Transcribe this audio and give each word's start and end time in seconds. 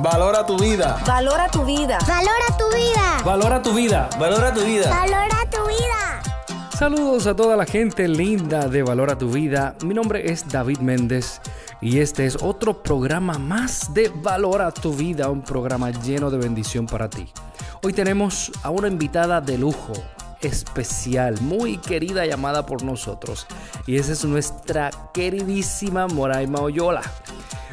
Valora 0.00 0.44
tu 0.44 0.58
vida. 0.58 0.98
Valora 1.06 1.48
tu 1.48 1.64
vida. 1.64 1.98
Valora 2.06 2.56
tu 2.58 2.68
vida. 2.74 3.22
Valora 3.24 3.62
tu 3.62 3.72
vida. 3.72 4.08
Valora 4.18 4.52
tu 4.52 4.60
vida. 4.64 4.90
Valora 4.90 5.50
tu 5.50 5.66
vida. 5.68 6.22
Saludos 6.76 7.26
a 7.28 7.36
toda 7.36 7.56
la 7.56 7.64
gente 7.64 8.08
linda 8.08 8.68
de 8.68 8.82
Valora 8.82 9.16
tu 9.16 9.30
vida. 9.30 9.76
Mi 9.84 9.94
nombre 9.94 10.32
es 10.32 10.48
David 10.48 10.78
Méndez 10.78 11.40
y 11.80 12.00
este 12.00 12.26
es 12.26 12.36
otro 12.42 12.82
programa 12.82 13.38
más 13.38 13.94
de 13.94 14.08
Valora 14.08 14.72
tu 14.72 14.92
vida, 14.92 15.30
un 15.30 15.42
programa 15.42 15.90
lleno 15.90 16.30
de 16.30 16.38
bendición 16.38 16.86
para 16.86 17.08
ti. 17.08 17.28
Hoy 17.82 17.92
tenemos 17.92 18.50
a 18.64 18.70
una 18.70 18.88
invitada 18.88 19.40
de 19.40 19.58
lujo, 19.58 19.92
especial, 20.44 21.40
muy 21.40 21.78
querida 21.78 22.26
llamada 22.26 22.66
por 22.66 22.82
nosotros. 22.82 23.46
Y 23.86 23.96
esa 23.96 24.12
es 24.12 24.24
nuestra 24.24 24.90
queridísima 25.12 26.06
Moraima 26.06 26.60
Oyola. 26.60 27.02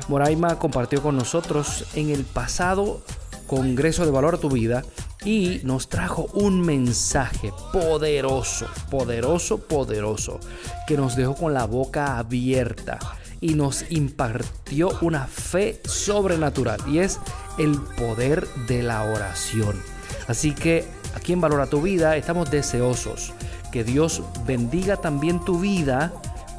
Moraima 0.08 0.58
compartió 0.58 1.02
con 1.02 1.16
nosotros 1.16 1.86
en 1.94 2.10
el 2.10 2.24
pasado 2.24 3.02
Congreso 3.48 4.06
de 4.06 4.12
Valor 4.12 4.36
a 4.36 4.40
tu 4.40 4.50
Vida 4.50 4.84
y 5.24 5.62
nos 5.64 5.90
trajo 5.90 6.28
un 6.34 6.62
mensaje 6.62 7.54
poderoso, 7.72 8.68
poderoso, 8.90 9.60
poderoso, 9.60 10.40
que 10.88 10.98
nos 10.98 11.16
dejó 11.16 11.36
con 11.36 11.54
la 11.54 11.66
boca 11.66 12.18
abierta 12.18 12.98
y 13.40 13.56
nos 13.56 13.92
impartió 13.92 14.98
una 15.02 15.28
fe 15.28 15.82
sobrenatural 15.84 16.80
y 16.88 17.00
es 17.00 17.20
el 17.58 17.78
poder 17.98 18.48
de 18.68 18.84
la 18.84 19.04
oración. 19.04 19.82
Así 20.28 20.54
que 20.54 20.86
aquí 21.16 21.34
en 21.34 21.42
Valora 21.42 21.68
tu 21.68 21.82
Vida 21.82 22.16
estamos 22.18 22.50
deseosos 22.52 23.34
que 23.72 23.84
Dios 23.84 24.22
bendiga 24.46 24.98
también 24.98 25.44
tu 25.44 25.60
vida 25.60 26.12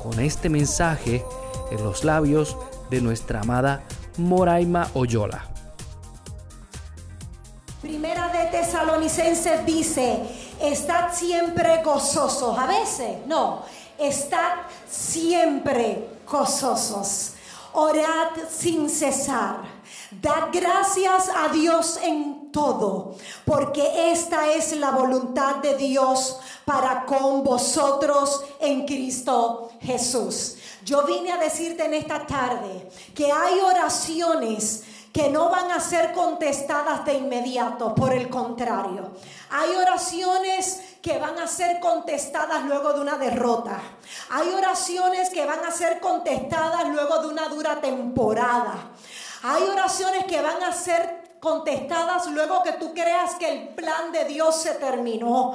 con 0.02 0.18
este 0.18 0.48
mensaje 0.48 1.24
en 1.70 1.84
los 1.84 2.04
labios 2.04 2.56
de 2.90 3.00
nuestra 3.00 3.40
amada 3.40 3.82
Moraima 4.16 4.88
Oyola. 4.94 5.44
Primera 7.80 8.28
de 8.28 8.46
Tesalonicenses 8.46 9.66
dice, 9.66 10.22
estad 10.60 11.12
siempre 11.12 11.82
gozosos. 11.82 12.58
A 12.58 12.66
veces, 12.66 13.26
no, 13.26 13.62
estad 13.98 14.52
siempre 14.88 16.08
gozosos. 16.30 17.32
Orad 17.74 18.30
sin 18.50 18.88
cesar. 18.88 19.56
Dad 20.10 20.48
gracias 20.52 21.30
a 21.34 21.52
Dios 21.52 21.98
en 22.02 22.41
todo, 22.52 23.16
porque 23.44 24.12
esta 24.12 24.52
es 24.52 24.76
la 24.76 24.90
voluntad 24.90 25.56
de 25.56 25.76
Dios 25.76 26.38
para 26.64 27.04
con 27.06 27.42
vosotros 27.42 28.44
en 28.60 28.86
Cristo 28.86 29.70
Jesús. 29.80 30.56
Yo 30.84 31.04
vine 31.04 31.32
a 31.32 31.38
decirte 31.38 31.84
en 31.84 31.94
esta 31.94 32.26
tarde 32.26 32.88
que 33.14 33.32
hay 33.32 33.58
oraciones 33.60 34.84
que 35.12 35.28
no 35.28 35.50
van 35.50 35.70
a 35.70 35.80
ser 35.80 36.12
contestadas 36.12 37.04
de 37.04 37.14
inmediato, 37.14 37.94
por 37.94 38.14
el 38.14 38.30
contrario. 38.30 39.10
Hay 39.50 39.70
oraciones 39.76 40.80
que 41.02 41.18
van 41.18 41.38
a 41.38 41.46
ser 41.46 41.80
contestadas 41.80 42.64
luego 42.64 42.94
de 42.94 43.00
una 43.00 43.18
derrota. 43.18 43.78
Hay 44.30 44.48
oraciones 44.48 45.28
que 45.28 45.44
van 45.44 45.62
a 45.64 45.70
ser 45.70 46.00
contestadas 46.00 46.88
luego 46.88 47.18
de 47.18 47.28
una 47.28 47.48
dura 47.48 47.80
temporada. 47.80 48.92
Hay 49.42 49.62
oraciones 49.64 50.24
que 50.24 50.40
van 50.40 50.62
a 50.62 50.72
ser 50.72 51.21
contestadas 51.42 52.28
luego 52.28 52.62
que 52.62 52.70
tú 52.74 52.94
creas 52.94 53.34
que 53.34 53.50
el 53.50 53.68
plan 53.70 54.12
de 54.12 54.26
Dios 54.26 54.62
se 54.62 54.74
terminó. 54.74 55.52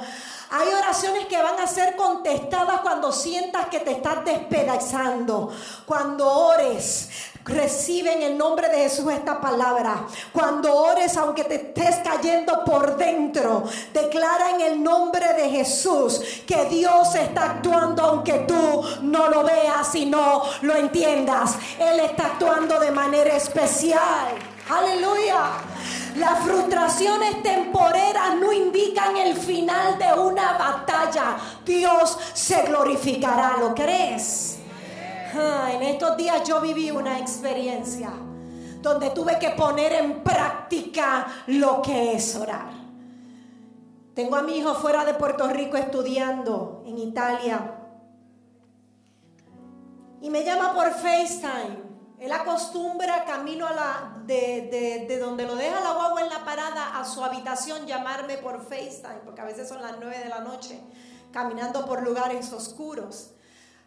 Hay 0.50 0.68
oraciones 0.68 1.24
que 1.24 1.40
van 1.40 1.58
a 1.58 1.66
ser 1.66 1.96
contestadas 1.96 2.82
cuando 2.82 3.10
sientas 3.10 3.68
que 3.68 3.80
te 3.80 3.92
estás 3.92 4.22
despedazando. 4.22 5.50
Cuando 5.86 6.30
ores, 6.30 7.08
recibe 7.42 8.12
en 8.12 8.22
el 8.22 8.36
nombre 8.36 8.68
de 8.68 8.80
Jesús 8.80 9.10
esta 9.10 9.40
palabra. 9.40 10.06
Cuando 10.30 10.74
ores, 10.74 11.16
aunque 11.16 11.44
te 11.44 11.54
estés 11.54 11.96
cayendo 12.04 12.64
por 12.66 12.98
dentro, 12.98 13.64
declara 13.94 14.50
en 14.50 14.60
el 14.60 14.82
nombre 14.82 15.32
de 15.32 15.48
Jesús 15.48 16.20
que 16.46 16.66
Dios 16.66 17.14
está 17.14 17.52
actuando 17.52 18.02
aunque 18.02 18.40
tú 18.40 18.84
no 19.00 19.30
lo 19.30 19.42
veas 19.42 19.94
y 19.94 20.04
no 20.04 20.42
lo 20.60 20.76
entiendas. 20.76 21.56
Él 21.78 22.00
está 22.00 22.26
actuando 22.26 22.78
de 22.78 22.90
manera 22.90 23.34
especial. 23.34 24.57
Aleluya. 24.68 25.52
Las 26.16 26.40
frustraciones 26.40 27.42
temporeras 27.42 28.36
no 28.40 28.52
indican 28.52 29.16
el 29.16 29.36
final 29.36 29.98
de 29.98 30.20
una 30.20 30.58
batalla. 30.58 31.36
Dios 31.64 32.18
se 32.34 32.62
glorificará. 32.62 33.56
¿Lo 33.58 33.74
crees? 33.74 34.58
Ah, 35.34 35.70
en 35.72 35.82
estos 35.82 36.16
días 36.16 36.42
yo 36.46 36.60
viví 36.60 36.90
una 36.90 37.18
experiencia 37.18 38.10
donde 38.82 39.10
tuve 39.10 39.38
que 39.38 39.50
poner 39.50 39.92
en 39.92 40.22
práctica 40.22 41.26
lo 41.46 41.82
que 41.82 42.12
es 42.12 42.36
orar. 42.36 42.70
Tengo 44.14 44.36
a 44.36 44.42
mi 44.42 44.58
hijo 44.58 44.74
fuera 44.74 45.04
de 45.04 45.14
Puerto 45.14 45.48
Rico 45.48 45.76
estudiando 45.76 46.82
en 46.86 46.98
Italia. 46.98 47.74
Y 50.20 50.30
me 50.30 50.44
llama 50.44 50.74
por 50.74 50.90
FaceTime. 50.90 51.87
Él 52.20 52.32
acostumbra 52.32 53.24
camino 53.24 53.68
la, 53.68 54.22
de, 54.24 55.06
de, 55.06 55.18
donde 55.18 55.44
lo 55.44 55.54
deja 55.54 55.80
la 55.80 55.92
guagua 55.92 56.22
en 56.22 56.28
la 56.28 56.44
parada 56.44 56.98
a 56.98 57.04
su 57.04 57.22
habitación 57.22 57.86
llamarme 57.86 58.38
por 58.38 58.60
FaceTime, 58.62 59.20
porque 59.24 59.40
a 59.40 59.44
veces 59.44 59.68
son 59.68 59.80
las 59.80 59.98
9 60.00 60.18
de 60.18 60.28
la 60.28 60.40
noche, 60.40 60.80
caminando 61.32 61.86
por 61.86 62.02
lugares 62.02 62.52
oscuros. 62.52 63.30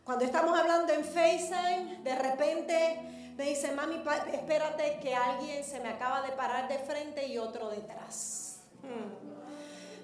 Cuando 0.05 0.23
estamos 0.23 0.57
hablando 0.57 0.93
en 0.93 1.03
FaceTime, 1.03 1.99
de 2.03 2.15
repente 2.15 3.33
me 3.37 3.45
dice, 3.45 3.71
mami, 3.73 4.01
espérate 4.31 4.99
que 5.01 5.13
alguien 5.13 5.63
se 5.65 5.79
me 5.81 5.89
acaba 5.89 6.21
de 6.21 6.31
parar 6.31 6.69
de 6.69 6.79
frente 6.79 7.27
y 7.27 7.37
otro 7.37 7.69
detrás. 7.69 8.61
Hmm. 8.81 9.31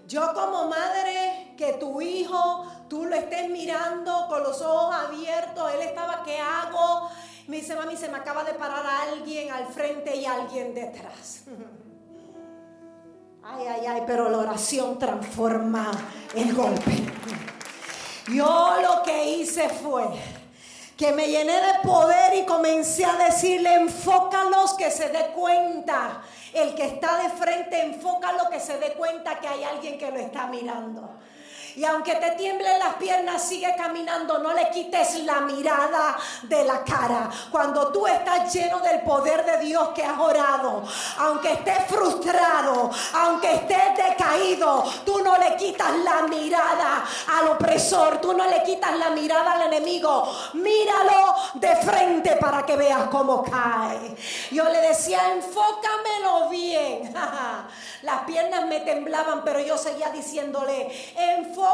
Yo 0.08 0.34
como 0.34 0.68
madre, 0.68 1.54
que 1.58 1.74
tu 1.74 2.00
hijo, 2.02 2.66
tú 2.88 3.06
lo 3.06 3.16
estés 3.16 3.50
mirando 3.50 4.28
con 4.30 4.42
los 4.44 4.62
ojos 4.62 4.96
abiertos, 4.96 5.70
él 5.74 5.82
estaba, 5.82 6.24
¿qué 6.24 6.40
hago? 6.40 7.10
Me 7.48 7.58
dice, 7.58 7.76
mami, 7.76 7.96
se 7.96 8.10
me 8.10 8.18
acaba 8.18 8.44
de 8.44 8.54
parar 8.54 8.86
alguien 8.86 9.52
al 9.52 9.68
frente 9.68 10.16
y 10.16 10.26
alguien 10.26 10.74
detrás. 10.74 11.44
Ay, 13.50 13.66
ay, 13.66 13.86
ay, 13.86 14.04
pero 14.06 14.28
la 14.28 14.40
oración 14.40 15.00
transforma 15.00 15.90
el 16.36 16.54
golpe. 16.54 16.92
Yo 18.28 18.76
lo 18.82 19.02
que 19.04 19.38
hice 19.38 19.70
fue 19.70 20.04
que 20.98 21.14
me 21.14 21.28
llené 21.30 21.54
de 21.54 21.80
poder 21.82 22.36
y 22.36 22.46
comencé 22.46 23.06
a 23.06 23.14
decirle, 23.14 23.76
enfócalos 23.76 24.74
que 24.74 24.92
se 24.92 25.08
dé 25.10 25.28
cuenta. 25.28 26.24
El 26.54 26.76
que 26.76 26.88
está 26.88 27.20
de 27.20 27.30
frente, 27.30 27.80
enfócalo 27.84 28.50
que 28.50 28.60
se 28.60 28.80
dé 28.80 28.94
cuenta 28.94 29.40
que 29.40 29.48
hay 29.48 29.64
alguien 29.64 29.98
que 29.98 30.12
lo 30.12 30.18
está 30.18 30.48
mirando. 30.48 31.17
Y 31.78 31.86
aunque 31.86 32.16
te 32.16 32.32
tiemblen 32.32 32.80
las 32.80 32.96
piernas, 32.96 33.40
sigue 33.40 33.72
caminando. 33.78 34.40
No 34.40 34.52
le 34.52 34.68
quites 34.72 35.24
la 35.26 35.42
mirada 35.42 36.18
de 36.42 36.64
la 36.64 36.84
cara. 36.84 37.30
Cuando 37.52 37.92
tú 37.92 38.08
estás 38.08 38.52
lleno 38.52 38.80
del 38.80 39.02
poder 39.02 39.46
de 39.46 39.60
Dios 39.60 39.90
que 39.90 40.04
has 40.04 40.18
orado, 40.18 40.82
aunque 41.20 41.52
estés 41.52 41.86
frustrado, 41.88 42.90
aunque 43.14 43.54
estés 43.54 43.96
decaído, 43.96 44.86
tú 45.06 45.20
no 45.24 45.38
le 45.38 45.56
quitas 45.56 45.96
la 45.98 46.24
mirada 46.24 47.06
al 47.40 47.50
opresor. 47.50 48.18
Tú 48.22 48.34
no 48.34 48.50
le 48.50 48.64
quitas 48.64 48.98
la 48.98 49.12
mirada 49.12 49.52
al 49.52 49.72
enemigo. 49.72 50.36
Míralo 50.54 51.36
de 51.54 51.76
frente 51.76 52.38
para 52.38 52.66
que 52.66 52.76
veas 52.76 53.08
cómo 53.10 53.44
cae. 53.44 54.16
Yo 54.50 54.64
le 54.64 54.82
decía, 54.82 55.32
enfócamelo 55.32 56.50
bien. 56.50 57.14
Las 58.02 58.22
piernas 58.22 58.66
me 58.66 58.80
temblaban, 58.80 59.44
pero 59.44 59.60
yo 59.60 59.78
seguía 59.78 60.10
diciéndole, 60.10 61.14
enfócamelo 61.16 61.67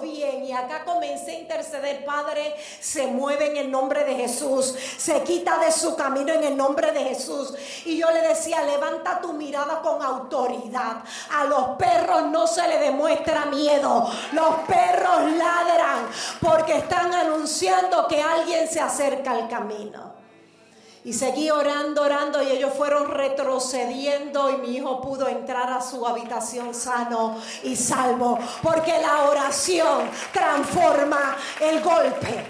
bien. 0.00 0.44
Y 0.44 0.52
acá 0.52 0.84
comencé 0.84 1.32
a 1.32 1.40
interceder, 1.40 2.04
Padre, 2.04 2.54
se 2.80 3.06
mueve 3.06 3.50
en 3.50 3.56
el 3.56 3.70
nombre 3.70 4.04
de 4.04 4.14
Jesús, 4.14 4.74
se 4.96 5.22
quita 5.22 5.58
de 5.58 5.72
su 5.72 5.96
camino 5.96 6.32
en 6.32 6.44
el 6.44 6.56
nombre 6.56 6.92
de 6.92 7.04
Jesús. 7.04 7.54
Y 7.84 7.98
yo 7.98 8.10
le 8.10 8.20
decía, 8.20 8.62
levanta 8.62 9.20
tu 9.20 9.32
mirada 9.32 9.80
con 9.80 10.02
autoridad. 10.02 11.02
A 11.32 11.44
los 11.44 11.76
perros 11.76 12.26
no 12.26 12.46
se 12.46 12.66
le 12.68 12.78
demuestra 12.78 13.46
miedo. 13.46 14.10
Los 14.32 14.54
perros 14.66 15.32
ladran 15.32 16.06
porque 16.40 16.78
están 16.78 17.12
anunciando 17.12 18.06
que 18.08 18.22
alguien 18.22 18.68
se 18.68 18.80
acerca 18.80 19.32
al 19.32 19.48
camino. 19.48 20.13
Y 21.04 21.12
seguí 21.12 21.50
orando, 21.50 22.00
orando 22.00 22.42
y 22.42 22.48
ellos 22.48 22.72
fueron 22.74 23.10
retrocediendo 23.10 24.50
y 24.50 24.56
mi 24.56 24.76
hijo 24.76 25.02
pudo 25.02 25.28
entrar 25.28 25.70
a 25.70 25.82
su 25.82 26.06
habitación 26.06 26.74
sano 26.74 27.36
y 27.62 27.76
salvo. 27.76 28.38
Porque 28.62 28.98
la 29.02 29.24
oración 29.24 30.08
transforma 30.32 31.36
el 31.60 31.82
golpe. 31.82 32.46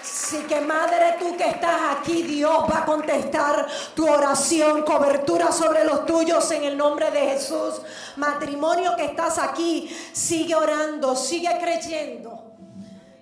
Así 0.00 0.38
que 0.44 0.60
madre, 0.60 1.16
tú 1.18 1.36
que 1.36 1.48
estás 1.48 1.98
aquí, 1.98 2.22
Dios 2.22 2.64
va 2.70 2.78
a 2.78 2.84
contestar 2.84 3.66
tu 3.94 4.08
oración, 4.08 4.82
cobertura 4.82 5.50
sobre 5.50 5.84
los 5.84 6.06
tuyos 6.06 6.48
en 6.52 6.62
el 6.64 6.76
nombre 6.76 7.10
de 7.10 7.20
Jesús. 7.20 7.82
Matrimonio 8.16 8.94
que 8.96 9.06
estás 9.06 9.38
aquí, 9.38 9.94
sigue 10.12 10.54
orando, 10.54 11.16
sigue 11.16 11.50
creyendo. 11.60 12.52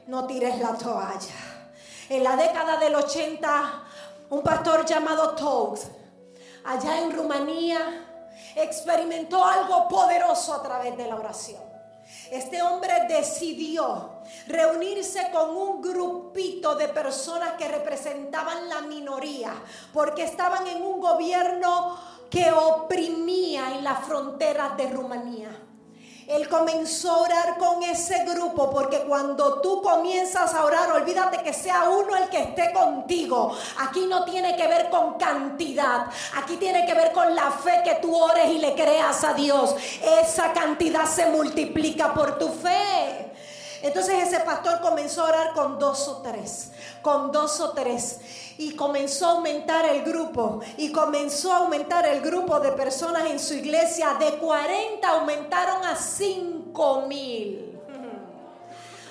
No 0.06 0.26
tires 0.26 0.58
la 0.58 0.74
toalla. 0.74 1.34
En 2.10 2.22
la 2.22 2.36
década 2.36 2.76
del 2.76 2.94
80 2.94 3.84
un 4.32 4.42
pastor 4.42 4.86
llamado 4.86 5.34
Toad 5.34 5.78
allá 6.64 7.00
en 7.00 7.12
Rumanía, 7.12 7.78
experimentó 8.56 9.44
algo 9.44 9.86
poderoso 9.88 10.54
a 10.54 10.62
través 10.62 10.96
de 10.96 11.06
la 11.06 11.16
oración. 11.16 11.60
Este 12.30 12.62
hombre 12.62 12.94
decidió 13.08 14.22
reunirse 14.46 15.30
con 15.32 15.54
un 15.54 15.82
grupito 15.82 16.74
de 16.76 16.88
personas 16.88 17.52
que 17.58 17.68
representaban 17.68 18.70
la 18.70 18.80
minoría, 18.80 19.52
porque 19.92 20.24
estaban 20.24 20.66
en 20.66 20.82
un 20.82 20.98
gobierno 20.98 21.98
que 22.30 22.50
oprimía 22.50 23.74
en 23.76 23.84
las 23.84 24.02
fronteras 24.06 24.78
de 24.78 24.88
Rumanía. 24.88 25.50
Él 26.28 26.48
comenzó 26.48 27.12
a 27.12 27.18
orar 27.18 27.58
con 27.58 27.82
ese 27.82 28.24
grupo 28.24 28.70
porque 28.70 29.00
cuando 29.00 29.60
tú 29.60 29.82
comienzas 29.82 30.54
a 30.54 30.64
orar, 30.64 30.92
olvídate 30.92 31.42
que 31.42 31.52
sea 31.52 31.88
uno 31.88 32.16
el 32.16 32.28
que 32.28 32.42
esté 32.42 32.72
contigo. 32.72 33.56
Aquí 33.78 34.06
no 34.06 34.24
tiene 34.24 34.56
que 34.56 34.66
ver 34.68 34.88
con 34.90 35.14
cantidad, 35.14 36.06
aquí 36.36 36.56
tiene 36.56 36.86
que 36.86 36.94
ver 36.94 37.12
con 37.12 37.34
la 37.34 37.50
fe 37.50 37.82
que 37.84 37.96
tú 37.96 38.16
ores 38.16 38.48
y 38.50 38.58
le 38.58 38.74
creas 38.74 39.24
a 39.24 39.34
Dios. 39.34 39.74
Esa 40.22 40.52
cantidad 40.52 41.06
se 41.06 41.26
multiplica 41.26 42.14
por 42.14 42.38
tu 42.38 42.48
fe. 42.48 43.32
Entonces 43.82 44.28
ese 44.28 44.40
pastor 44.40 44.80
comenzó 44.80 45.26
a 45.26 45.28
orar 45.28 45.52
con 45.54 45.78
dos 45.80 46.06
o 46.06 46.22
tres, 46.22 46.70
con 47.02 47.32
dos 47.32 47.58
o 47.58 47.72
tres. 47.72 48.20
Y 48.58 48.74
comenzó 48.74 49.26
a 49.26 49.32
aumentar 49.32 49.86
el 49.86 50.02
grupo. 50.02 50.60
Y 50.76 50.92
comenzó 50.92 51.52
a 51.52 51.58
aumentar 51.58 52.06
el 52.06 52.20
grupo 52.20 52.60
de 52.60 52.72
personas 52.72 53.30
en 53.30 53.38
su 53.38 53.54
iglesia. 53.54 54.14
De 54.14 54.38
40 54.38 55.08
aumentaron 55.08 55.84
a 55.84 55.96
5 55.96 57.02
mil. 57.06 57.80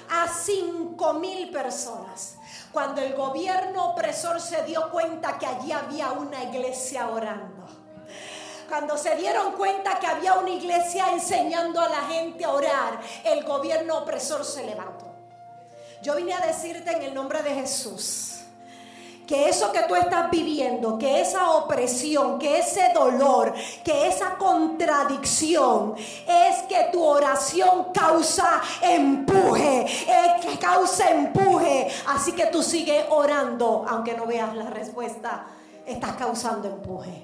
A 0.10 0.28
5 0.28 1.14
mil 1.14 1.50
personas. 1.52 2.36
Cuando 2.72 3.02
el 3.02 3.14
gobierno 3.14 3.92
opresor 3.92 4.40
se 4.40 4.64
dio 4.64 4.90
cuenta 4.92 5.38
que 5.38 5.46
allí 5.46 5.72
había 5.72 6.12
una 6.12 6.44
iglesia 6.44 7.10
orando 7.10 7.62
cuando 8.72 8.98
se 8.98 9.18
dieron 9.18 9.52
cuenta 9.58 10.00
que 10.00 10.08
había 10.08 10.36
una 10.36 10.52
iglesia 10.52 11.12
enseñando 11.12 11.82
a 11.82 11.90
la 11.90 12.04
gente 12.04 12.46
a 12.46 12.52
orar, 12.52 13.02
el 13.26 13.44
gobierno 13.44 13.98
opresor 13.98 14.46
se 14.46 14.64
levantó. 14.64 15.08
Yo 16.02 16.16
vine 16.16 16.34
a 16.34 16.40
decirte 16.40 16.90
en 16.90 17.02
el 17.02 17.14
nombre 17.14 17.44
de 17.44 17.54
Jesús 17.54 18.41
que 19.32 19.48
eso 19.48 19.72
que 19.72 19.84
tú 19.84 19.96
estás 19.96 20.30
viviendo, 20.30 20.98
que 20.98 21.22
esa 21.22 21.52
opresión, 21.52 22.38
que 22.38 22.60
ese 22.60 22.92
dolor, 22.94 23.54
que 23.82 24.10
esa 24.10 24.38
contradicción, 24.38 25.96
es 25.96 26.64
que 26.64 26.90
tu 26.92 27.02
oración 27.02 27.94
causa 27.94 28.62
empuje, 28.82 29.86
es 29.86 30.46
que 30.46 30.60
causa 30.60 31.12
empuje. 31.12 31.90
Así 32.08 32.34
que 32.34 32.48
tú 32.48 32.62
sigues 32.62 33.06
orando, 33.10 33.86
aunque 33.88 34.16
no 34.16 34.26
veas 34.26 34.54
la 34.54 34.70
respuesta, 34.70 35.46
estás 35.86 36.18
causando 36.18 36.68
empuje. 36.68 37.24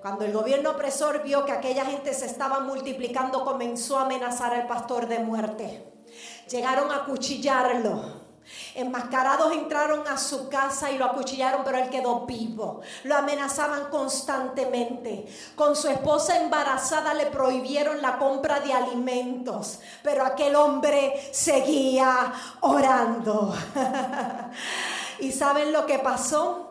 Cuando 0.00 0.24
el 0.24 0.32
gobierno 0.32 0.70
opresor 0.70 1.22
vio 1.22 1.44
que 1.44 1.52
aquella 1.52 1.84
gente 1.84 2.14
se 2.14 2.24
estaba 2.24 2.60
multiplicando, 2.60 3.44
comenzó 3.44 3.98
a 3.98 4.06
amenazar 4.06 4.54
al 4.54 4.66
pastor 4.66 5.06
de 5.06 5.18
muerte. 5.18 5.84
Llegaron 6.48 6.90
a 6.90 7.04
cuchillarlo. 7.04 8.27
Enmascarados 8.74 9.52
entraron 9.52 10.06
a 10.06 10.16
su 10.16 10.48
casa 10.48 10.90
y 10.90 10.98
lo 10.98 11.04
acuchillaron, 11.04 11.62
pero 11.64 11.78
él 11.78 11.90
quedó 11.90 12.26
vivo. 12.26 12.80
Lo 13.04 13.16
amenazaban 13.16 13.86
constantemente. 13.90 15.26
Con 15.54 15.76
su 15.76 15.88
esposa 15.88 16.36
embarazada 16.36 17.14
le 17.14 17.26
prohibieron 17.26 18.00
la 18.02 18.18
compra 18.18 18.60
de 18.60 18.72
alimentos, 18.72 19.80
pero 20.02 20.24
aquel 20.24 20.54
hombre 20.56 21.30
seguía 21.32 22.32
orando. 22.60 23.54
¿Y 25.20 25.32
saben 25.32 25.72
lo 25.72 25.86
que 25.86 25.98
pasó? 25.98 26.64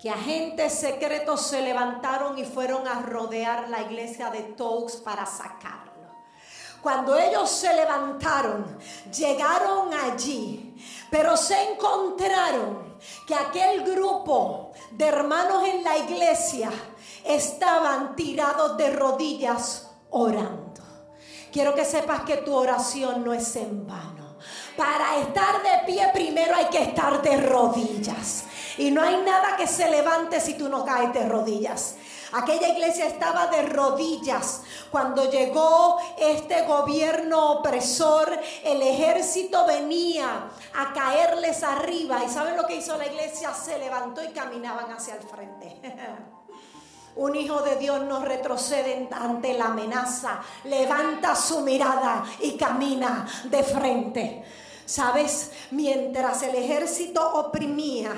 que 0.00 0.08
agentes 0.08 0.72
secretos 0.72 1.42
se 1.42 1.60
levantaron 1.60 2.38
y 2.38 2.44
fueron 2.44 2.88
a 2.88 3.00
rodear 3.02 3.68
la 3.68 3.82
iglesia 3.82 4.30
de 4.30 4.40
Toux 4.40 4.96
para 5.04 5.26
sacarlo. 5.26 5.89
Cuando 6.82 7.16
ellos 7.18 7.50
se 7.50 7.74
levantaron, 7.74 8.78
llegaron 9.14 9.92
allí, 9.92 10.74
pero 11.10 11.36
se 11.36 11.72
encontraron 11.72 12.96
que 13.26 13.34
aquel 13.34 13.82
grupo 13.84 14.72
de 14.92 15.06
hermanos 15.06 15.68
en 15.68 15.84
la 15.84 15.98
iglesia 15.98 16.70
estaban 17.24 18.16
tirados 18.16 18.76
de 18.76 18.90
rodillas 18.90 19.90
orando. 20.10 20.70
Quiero 21.52 21.74
que 21.74 21.84
sepas 21.84 22.22
que 22.22 22.38
tu 22.38 22.54
oración 22.54 23.24
no 23.24 23.34
es 23.34 23.56
en 23.56 23.86
vano. 23.86 24.36
Para 24.76 25.18
estar 25.18 25.62
de 25.62 25.92
pie 25.92 26.08
primero 26.12 26.54
hay 26.54 26.66
que 26.66 26.82
estar 26.82 27.20
de 27.20 27.36
rodillas. 27.36 28.44
Y 28.78 28.90
no 28.90 29.02
hay 29.02 29.16
nada 29.18 29.56
que 29.56 29.66
se 29.66 29.90
levante 29.90 30.40
si 30.40 30.54
tú 30.54 30.68
no 30.68 30.84
caes 30.84 31.12
de 31.12 31.28
rodillas. 31.28 31.96
Aquella 32.32 32.68
iglesia 32.68 33.06
estaba 33.06 33.48
de 33.48 33.62
rodillas. 33.62 34.62
Cuando 34.90 35.30
llegó 35.30 35.98
este 36.18 36.62
gobierno 36.62 37.52
opresor, 37.52 38.38
el 38.64 38.82
ejército 38.82 39.66
venía 39.66 40.50
a 40.74 40.92
caerles 40.92 41.62
arriba. 41.62 42.22
¿Y 42.24 42.28
saben 42.28 42.56
lo 42.56 42.66
que 42.66 42.76
hizo 42.76 42.96
la 42.96 43.06
iglesia? 43.06 43.52
Se 43.54 43.78
levantó 43.78 44.22
y 44.22 44.28
caminaban 44.28 44.90
hacia 44.92 45.16
el 45.16 45.22
frente. 45.22 45.80
Un 47.16 47.34
hijo 47.34 47.60
de 47.62 47.76
Dios 47.76 48.02
no 48.02 48.24
retrocede 48.24 49.08
ante 49.10 49.54
la 49.54 49.66
amenaza. 49.66 50.40
Levanta 50.64 51.34
su 51.34 51.60
mirada 51.60 52.24
y 52.40 52.56
camina 52.56 53.26
de 53.44 53.62
frente. 53.64 54.44
Sabes, 54.90 55.52
mientras 55.70 56.42
el 56.42 56.54
ejército 56.56 57.24
oprimía, 57.34 58.12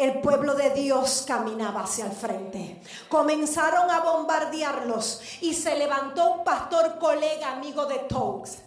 el 0.00 0.20
pueblo 0.22 0.54
de 0.54 0.70
Dios 0.70 1.24
caminaba 1.26 1.82
hacia 1.82 2.06
el 2.06 2.12
frente. 2.12 2.80
Comenzaron 3.08 3.90
a 3.90 4.00
bombardearlos 4.00 5.20
y 5.42 5.52
se 5.52 5.76
levantó 5.76 6.32
un 6.32 6.44
pastor 6.44 6.98
colega 6.98 7.52
amigo 7.52 7.84
de 7.84 7.98
Togs. 7.98 8.58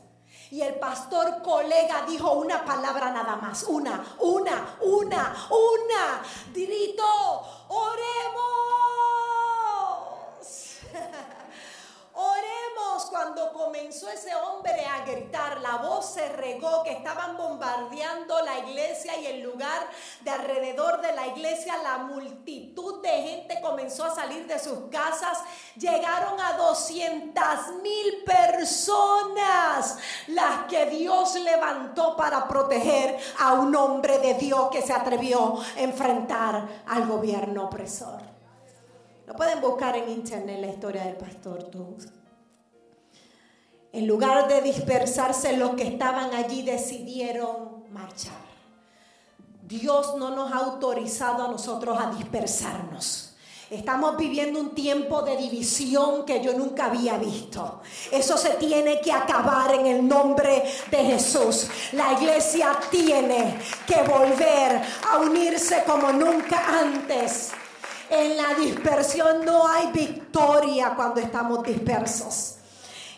Y 0.51 0.61
el 0.61 0.75
pastor 0.75 1.41
colega 1.41 2.05
dijo 2.07 2.33
una 2.33 2.63
palabra 2.63 3.09
nada 3.09 3.35
más, 3.37 3.63
una, 3.63 4.05
una, 4.19 4.77
una, 4.81 5.47
una. 5.49 6.21
Gritó, 6.53 7.41
oremos. 7.69 9.32
Cuando 13.09 13.53
comenzó 13.53 14.09
ese 14.09 14.33
hombre 14.35 14.85
a 14.85 15.05
gritar, 15.05 15.61
la 15.61 15.77
voz 15.77 16.13
se 16.13 16.29
regó 16.29 16.83
que 16.83 16.91
estaban 16.91 17.37
bombardeando 17.37 18.41
la 18.41 18.59
iglesia 18.59 19.17
y 19.19 19.25
el 19.27 19.41
lugar 19.41 19.87
de 20.21 20.31
alrededor 20.31 21.01
de 21.01 21.13
la 21.13 21.27
iglesia, 21.27 21.75
la 21.83 21.99
multitud 21.99 23.01
de 23.01 23.09
gente 23.09 23.61
comenzó 23.61 24.05
a 24.05 24.15
salir 24.15 24.47
de 24.47 24.59
sus 24.59 24.89
casas, 24.89 25.39
llegaron 25.75 26.39
a 26.39 26.53
200 26.53 27.43
mil 27.81 28.23
personas, 28.25 29.97
las 30.27 30.65
que 30.67 30.85
Dios 30.87 31.35
levantó 31.35 32.15
para 32.15 32.47
proteger 32.47 33.17
a 33.39 33.53
un 33.53 33.75
hombre 33.75 34.19
de 34.19 34.35
Dios 34.35 34.69
que 34.71 34.81
se 34.81 34.93
atrevió 34.93 35.59
a 35.59 35.81
enfrentar 35.81 36.83
al 36.87 37.07
gobierno 37.07 37.65
opresor. 37.65 38.21
Lo 39.25 39.33
pueden 39.33 39.61
buscar 39.61 39.95
en 39.95 40.09
internet 40.09 40.59
la 40.59 40.67
historia 40.67 41.03
del 41.03 41.15
pastor 41.15 41.63
Tugs. 41.65 42.22
En 43.93 44.07
lugar 44.07 44.47
de 44.47 44.61
dispersarse, 44.61 45.55
los 45.55 45.75
que 45.75 45.83
estaban 45.83 46.33
allí 46.33 46.63
decidieron 46.63 47.83
marchar. 47.91 48.41
Dios 49.61 50.15
no 50.17 50.31
nos 50.35 50.51
ha 50.51 50.57
autorizado 50.57 51.45
a 51.45 51.47
nosotros 51.47 51.99
a 51.99 52.09
dispersarnos. 52.09 53.35
Estamos 53.69 54.17
viviendo 54.17 54.59
un 54.59 54.73
tiempo 54.73 55.21
de 55.21 55.37
división 55.37 56.25
que 56.25 56.43
yo 56.43 56.53
nunca 56.53 56.85
había 56.85 57.19
visto. 57.19 57.81
Eso 58.11 58.35
se 58.35 58.55
tiene 58.55 58.99
que 58.99 59.11
acabar 59.11 59.75
en 59.75 59.85
el 59.85 60.07
nombre 60.07 60.63
de 60.89 60.97
Jesús. 60.97 61.67
La 61.91 62.13
iglesia 62.13 62.71
tiene 62.89 63.59
que 63.85 64.01
volver 64.01 64.81
a 65.11 65.19
unirse 65.19 65.83
como 65.85 66.11
nunca 66.11 66.79
antes. 66.79 67.51
En 68.09 68.37
la 68.37 68.55
dispersión 68.55 69.45
no 69.45 69.67
hay 69.67 69.91
victoria 69.91 70.93
cuando 70.95 71.21
estamos 71.21 71.63
dispersos. 71.63 72.55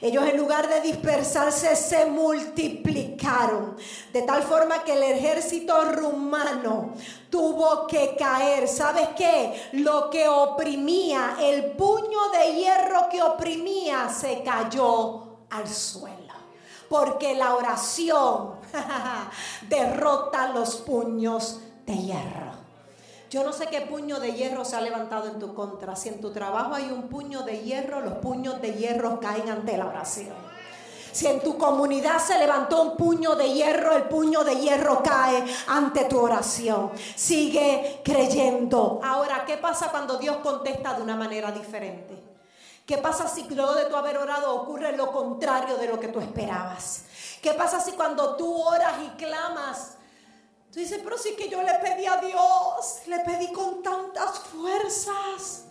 Ellos 0.02 0.28
en 0.28 0.38
lugar 0.38 0.68
de 0.68 0.82
dispersarse 0.82 1.76
se 1.76 2.06
multiplicaron. 2.06 3.78
De 4.12 4.22
tal 4.24 4.44
forma 4.44 4.84
que 4.84 4.94
el 4.94 5.04
ejército 5.04 5.86
rumano 5.92 6.94
tuvo 7.30 7.88
que 7.88 8.16
caer. 8.18 8.68
¿Sabes 8.68 9.10
qué? 9.18 9.70
Lo 9.74 10.10
que 10.10 10.28
oprimía, 10.28 11.38
el 11.40 11.72
puño 11.72 12.30
de 12.32 12.56
hierro 12.56 13.10
que 13.10 13.22
oprimía, 13.22 14.10
se 14.10 14.44
cayó 14.44 15.38
al 15.50 15.68
suelo. 15.68 16.34
Porque 16.90 17.34
la 17.36 17.56
oración 17.56 18.56
derrota 19.70 20.50
los 20.50 20.78
puños 20.78 21.62
de 21.86 21.98
hierro. 21.98 22.45
Yo 23.30 23.44
no 23.44 23.52
sé 23.52 23.68
qué 23.68 23.82
puño 23.82 24.20
de 24.20 24.34
hierro 24.34 24.64
se 24.64 24.76
ha 24.76 24.82
levantado 24.82 25.28
en 25.28 25.40
tu 25.40 25.54
contra. 25.54 25.96
Si 25.96 26.10
en 26.10 26.22
tu 26.22 26.32
trabajo 26.32 26.76
hay 26.76 26.86
un 26.86 27.10
puño 27.10 27.44
de 27.44 27.62
hierro, 27.62 28.02
los 28.02 28.16
puños 28.16 28.62
de 28.62 28.74
hierro 28.74 29.20
caen 29.20 29.50
ante 29.50 29.78
la 29.78 29.88
oración. 29.88 30.34
Si 31.12 31.28
en 31.28 31.40
tu 31.40 31.58
comunidad 31.58 32.20
se 32.20 32.38
levantó 32.38 32.82
un 32.82 32.98
puño 32.98 33.36
de 33.36 33.54
hierro, 33.54 33.96
el 33.96 34.04
puño 34.04 34.44
de 34.44 34.58
hierro 34.58 35.02
cae 35.02 35.46
ante 35.68 36.04
tu 36.06 36.20
oración. 36.20 36.92
Sigue 37.16 38.02
creyendo. 38.04 39.00
Ahora, 39.02 39.46
¿qué 39.46 39.56
pasa 39.56 39.92
cuando 39.92 40.18
Dios 40.18 40.38
contesta 40.44 40.94
de 40.94 41.02
una 41.02 41.16
manera 41.16 41.54
diferente? 41.54 42.22
¿Qué 42.86 42.98
pasa 42.98 43.30
si 43.30 43.44
luego 43.50 43.74
de 43.76 43.86
tu 43.86 43.96
haber 43.96 44.18
orado 44.18 44.54
ocurre 44.56 44.96
lo 44.96 45.12
contrario 45.12 45.78
de 45.78 45.88
lo 45.88 46.00
que 46.02 46.10
tú 46.10 46.20
esperabas? 46.20 47.06
¿Qué 47.42 47.54
pasa 47.54 47.80
si 47.80 47.94
cuando 47.94 48.36
tú 48.36 48.54
oras 48.54 48.96
y 49.06 49.10
clamas, 49.18 49.96
tú 50.76 50.82
pero 51.04 51.18
sí 51.18 51.36
que 51.38 51.48
yo 51.48 51.62
le 51.64 51.74
pedí 51.76 52.06
a 52.06 52.18
Dios, 52.18 53.02
le 53.08 53.20
pedí 53.20 53.52
con 53.54 53.82
tantas 53.82 54.40
fuerzas? 54.40 55.68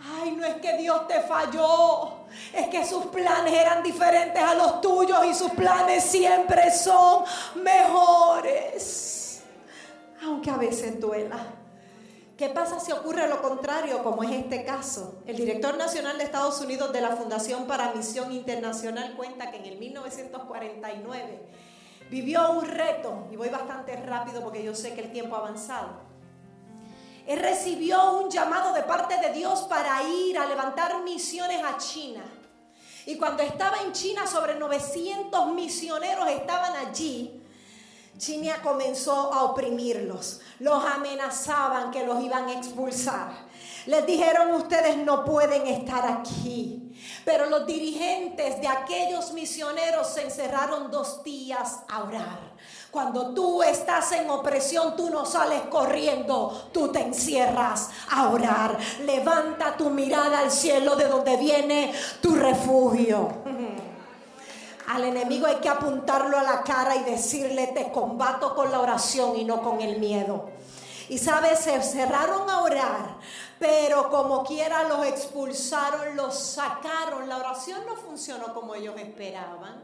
Ay, 0.00 0.32
no 0.32 0.46
es 0.46 0.56
que 0.56 0.76
Dios 0.76 1.08
te 1.08 1.20
falló, 1.22 2.26
es 2.52 2.68
que 2.68 2.84
sus 2.86 3.06
planes 3.06 3.52
eran 3.52 3.82
diferentes 3.82 4.40
a 4.40 4.54
los 4.54 4.80
tuyos 4.80 5.24
y 5.26 5.34
sus 5.34 5.50
planes 5.52 6.04
siempre 6.04 6.70
son 6.70 7.24
mejores, 7.56 9.42
aunque 10.24 10.50
a 10.50 10.56
veces 10.56 11.00
duela. 11.00 11.38
¿Qué 12.36 12.48
pasa 12.48 12.80
si 12.80 12.90
ocurre 12.90 13.28
lo 13.28 13.42
contrario, 13.42 14.02
como 14.02 14.22
es 14.22 14.30
este 14.30 14.64
caso? 14.64 15.22
El 15.26 15.36
director 15.36 15.76
nacional 15.76 16.18
de 16.18 16.24
Estados 16.24 16.60
Unidos 16.60 16.92
de 16.92 17.00
la 17.00 17.16
Fundación 17.16 17.66
para 17.66 17.92
Misión 17.94 18.32
Internacional 18.32 19.14
cuenta 19.16 19.50
que 19.50 19.58
en 19.58 19.66
el 19.66 19.78
1949 19.78 21.40
vivió 22.12 22.52
un 22.52 22.64
reto, 22.66 23.26
y 23.32 23.36
voy 23.36 23.48
bastante 23.48 23.96
rápido 23.96 24.40
porque 24.42 24.62
yo 24.62 24.74
sé 24.74 24.94
que 24.94 25.00
el 25.00 25.10
tiempo 25.10 25.34
ha 25.34 25.38
avanzado 25.40 26.12
él 27.26 27.38
recibió 27.38 28.14
un 28.14 28.30
llamado 28.30 28.74
de 28.74 28.82
parte 28.82 29.16
de 29.16 29.32
Dios 29.32 29.62
para 29.62 30.02
ir 30.02 30.38
a 30.38 30.46
levantar 30.46 31.02
misiones 31.02 31.62
a 31.62 31.78
China. 31.78 32.24
Y 33.06 33.16
cuando 33.16 33.42
estaba 33.42 33.78
en 33.82 33.92
China, 33.92 34.26
sobre 34.26 34.56
900 34.56 35.52
misioneros 35.52 36.28
estaban 36.28 36.74
allí. 36.76 37.40
China 38.18 38.60
comenzó 38.62 39.32
a 39.32 39.44
oprimirlos. 39.44 40.40
Los 40.58 40.84
amenazaban 40.84 41.90
que 41.90 42.04
los 42.04 42.22
iban 42.22 42.48
a 42.48 42.52
expulsar. 42.52 43.32
Les 43.86 44.06
dijeron, 44.06 44.54
ustedes 44.54 44.96
no 44.96 45.24
pueden 45.24 45.66
estar 45.66 46.06
aquí. 46.06 46.78
Pero 47.24 47.46
los 47.46 47.66
dirigentes 47.66 48.60
de 48.60 48.68
aquellos 48.68 49.32
misioneros 49.32 50.08
se 50.08 50.22
encerraron 50.22 50.90
dos 50.90 51.22
días 51.22 51.80
a 51.88 52.02
orar. 52.02 52.52
Cuando 52.90 53.32
tú 53.32 53.62
estás 53.62 54.12
en 54.12 54.28
opresión, 54.28 54.96
tú 54.96 55.08
no 55.08 55.24
sales 55.24 55.62
corriendo, 55.70 56.68
tú 56.72 56.88
te 56.88 57.00
encierras 57.00 57.90
a 58.10 58.28
orar. 58.28 58.76
Levanta 59.04 59.76
tu 59.76 59.88
mirada 59.90 60.40
al 60.40 60.50
cielo 60.50 60.94
de 60.96 61.08
donde 61.08 61.36
viene 61.36 61.92
tu 62.20 62.34
refugio. 62.34 63.28
Al 64.88 65.04
enemigo 65.04 65.46
hay 65.46 65.56
que 65.56 65.70
apuntarlo 65.70 66.38
a 66.38 66.42
la 66.42 66.62
cara 66.64 66.96
y 66.96 67.04
decirle, 67.04 67.68
te 67.68 67.90
combato 67.92 68.54
con 68.54 68.70
la 68.70 68.80
oración 68.80 69.36
y 69.36 69.44
no 69.44 69.62
con 69.62 69.80
el 69.80 69.98
miedo. 69.98 70.50
Y 71.08 71.18
sabes, 71.18 71.60
se 71.60 71.80
cerraron 71.82 72.50
a 72.50 72.62
orar, 72.62 73.16
pero 73.62 74.10
como 74.10 74.42
quiera 74.42 74.82
los 74.88 75.06
expulsaron, 75.06 76.16
los 76.16 76.36
sacaron. 76.36 77.28
La 77.28 77.36
oración 77.36 77.86
no 77.86 77.94
funcionó 77.94 78.52
como 78.52 78.74
ellos 78.74 78.96
esperaban. 78.98 79.80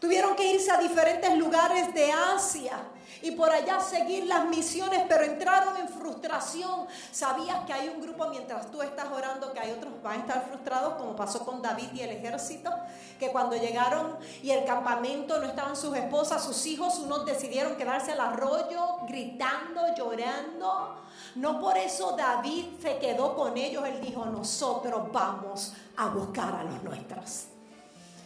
Tuvieron 0.00 0.34
que 0.34 0.54
irse 0.54 0.70
a 0.70 0.78
diferentes 0.78 1.36
lugares 1.36 1.92
de 1.92 2.10
Asia 2.10 2.78
y 3.20 3.32
por 3.32 3.50
allá 3.50 3.80
seguir 3.80 4.24
las 4.24 4.46
misiones, 4.46 5.04
pero 5.10 5.24
entraron 5.24 5.76
en 5.76 5.90
frustración. 5.90 6.86
Sabías 7.10 7.66
que 7.66 7.74
hay 7.74 7.90
un 7.90 8.00
grupo 8.00 8.28
mientras 8.28 8.70
tú 8.70 8.80
estás 8.80 9.12
orando 9.12 9.52
que 9.52 9.60
hay 9.60 9.72
otros 9.72 10.02
van 10.02 10.14
a 10.14 10.20
estar 10.20 10.46
frustrados, 10.48 10.94
como 10.94 11.14
pasó 11.14 11.44
con 11.44 11.60
David 11.60 11.88
y 11.92 12.00
el 12.00 12.12
ejército, 12.12 12.70
que 13.20 13.28
cuando 13.28 13.56
llegaron 13.56 14.16
y 14.42 14.52
el 14.52 14.64
campamento 14.64 15.38
no 15.38 15.46
estaban 15.46 15.76
sus 15.76 15.94
esposas, 15.94 16.42
sus 16.42 16.64
hijos, 16.64 16.98
unos 16.98 17.26
decidieron 17.26 17.76
quedarse 17.76 18.12
al 18.12 18.20
arroyo 18.20 19.00
gritando, 19.06 19.82
llorando. 19.94 21.02
No 21.34 21.60
por 21.60 21.76
eso 21.78 22.14
David 22.16 22.64
se 22.80 22.98
quedó 22.98 23.34
con 23.34 23.56
ellos, 23.56 23.84
él 23.86 24.00
dijo, 24.00 24.24
nosotros 24.26 25.10
vamos 25.10 25.72
a 25.96 26.08
buscar 26.08 26.54
a 26.54 26.64
los 26.64 26.82
nuestros. 26.82 27.46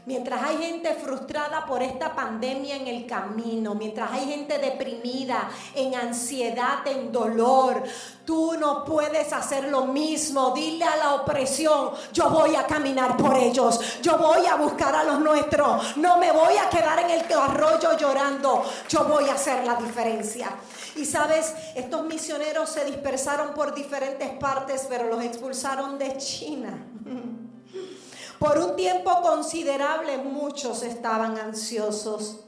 Mientras 0.06 0.40
hay 0.40 0.58
gente 0.58 0.94
frustrada 0.94 1.66
por 1.66 1.82
esta 1.82 2.14
pandemia 2.14 2.76
en 2.76 2.86
el 2.86 3.06
camino, 3.06 3.74
mientras 3.74 4.12
hay 4.12 4.24
gente 4.24 4.56
deprimida, 4.58 5.50
en 5.74 5.96
ansiedad, 5.96 6.86
en 6.86 7.10
dolor, 7.10 7.82
tú 8.24 8.52
no 8.56 8.84
puedes 8.84 9.32
hacer 9.32 9.64
lo 9.64 9.86
mismo. 9.86 10.52
Dile 10.52 10.84
a 10.84 10.96
la 10.96 11.14
opresión, 11.14 11.90
yo 12.12 12.30
voy 12.30 12.54
a 12.54 12.68
caminar 12.68 13.16
por 13.16 13.36
ellos, 13.36 14.00
yo 14.00 14.16
voy 14.16 14.46
a 14.46 14.54
buscar 14.54 14.94
a 14.94 15.02
los 15.02 15.18
nuestros, 15.18 15.96
no 15.96 16.18
me 16.18 16.30
voy 16.30 16.56
a 16.56 16.70
quedar 16.70 17.00
en 17.00 17.10
el 17.10 17.32
arroyo 17.32 17.96
llorando, 17.98 18.62
yo 18.88 19.06
voy 19.06 19.28
a 19.28 19.34
hacer 19.34 19.66
la 19.66 19.74
diferencia. 19.74 20.50
Y 20.96 21.04
sabes, 21.04 21.54
estos 21.74 22.06
misioneros 22.06 22.70
se 22.70 22.84
dispersaron 22.84 23.54
por 23.54 23.74
diferentes 23.74 24.30
partes, 24.38 24.86
pero 24.88 25.08
los 25.08 25.22
expulsaron 25.22 25.98
de 25.98 26.16
China. 26.16 26.86
Por 28.38 28.58
un 28.58 28.76
tiempo 28.76 29.22
considerable 29.22 30.18
muchos 30.18 30.82
estaban 30.82 31.38
ansiosos 31.38 32.46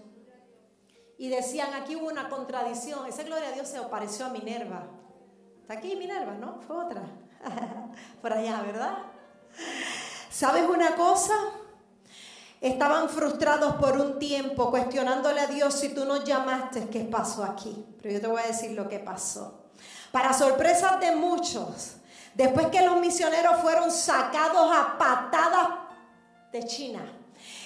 y 1.16 1.28
decían, 1.28 1.72
aquí 1.72 1.96
hubo 1.96 2.08
una 2.08 2.28
contradicción, 2.28 3.06
esa 3.06 3.22
gloria 3.22 3.48
a 3.48 3.52
Dios 3.52 3.68
se 3.68 3.78
apareció 3.78 4.26
a 4.26 4.28
Minerva. 4.28 4.86
Está 5.62 5.74
aquí 5.74 5.96
Minerva, 5.96 6.34
¿no? 6.34 6.60
Fue 6.60 6.76
otra. 6.76 7.02
Por 8.22 8.32
allá, 8.32 8.62
¿verdad? 8.62 8.98
¿Sabes 10.30 10.68
una 10.68 10.94
cosa? 10.94 11.34
Estaban 12.60 13.08
frustrados 13.08 13.76
por 13.76 14.00
un 14.00 14.18
tiempo 14.18 14.70
cuestionándole 14.70 15.40
a 15.40 15.46
Dios 15.46 15.74
si 15.74 15.90
tú 15.90 16.04
nos 16.04 16.24
llamaste, 16.24 16.88
¿qué 16.88 17.00
pasó 17.00 17.44
aquí? 17.44 17.84
Pero 18.02 18.14
yo 18.14 18.20
te 18.20 18.26
voy 18.26 18.42
a 18.42 18.48
decir 18.48 18.72
lo 18.72 18.88
que 18.88 18.98
pasó. 18.98 19.64
Para 20.10 20.32
sorpresa 20.32 20.96
de 20.96 21.14
muchos, 21.14 21.98
Después 22.38 22.68
que 22.68 22.82
los 22.82 23.00
misioneros 23.00 23.60
fueron 23.60 23.90
sacados 23.90 24.70
a 24.72 24.96
patadas 24.96 25.70
de 26.52 26.64
China, 26.66 27.00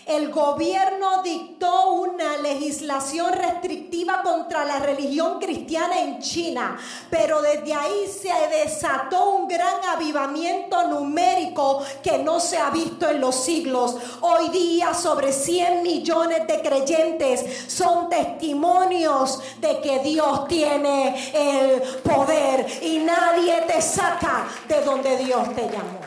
el 0.07 0.31
gobierno 0.31 1.23
dictó 1.23 1.93
una 1.93 2.37
legislación 2.39 3.33
restrictiva 3.33 4.23
contra 4.23 4.65
la 4.65 4.79
religión 4.81 5.39
cristiana 5.39 6.01
en 6.01 6.19
China, 6.21 6.77
pero 7.11 7.41
desde 7.41 7.73
ahí 7.73 8.07
se 8.09 8.33
desató 8.49 9.31
un 9.31 9.49
gran 9.49 9.85
avivamiento 9.95 10.89
numérico 10.89 11.83
que 12.03 12.19
no 12.19 12.41
se 12.41 12.59
ha 12.59 12.71
visto 12.71 13.09
en 13.09 13.21
los 13.21 13.37
siglos. 13.37 13.97
Hoy 14.21 14.49
día 14.49 14.93
sobre 14.95 15.33
100 15.33 15.83
millones 15.83 16.47
de 16.47 16.61
creyentes 16.61 17.65
son 17.69 18.09
testimonios 18.09 19.41
de 19.61 19.81
que 19.81 20.01
Dios 20.01 20.49
tiene 20.49 21.33
el 21.33 21.81
poder 22.03 22.67
y 22.83 22.99
nadie 22.99 23.63
te 23.63 23.81
saca 23.81 24.47
de 24.69 24.81
donde 24.83 25.17
Dios 25.19 25.55
te 25.55 25.63
llamó. 25.63 26.02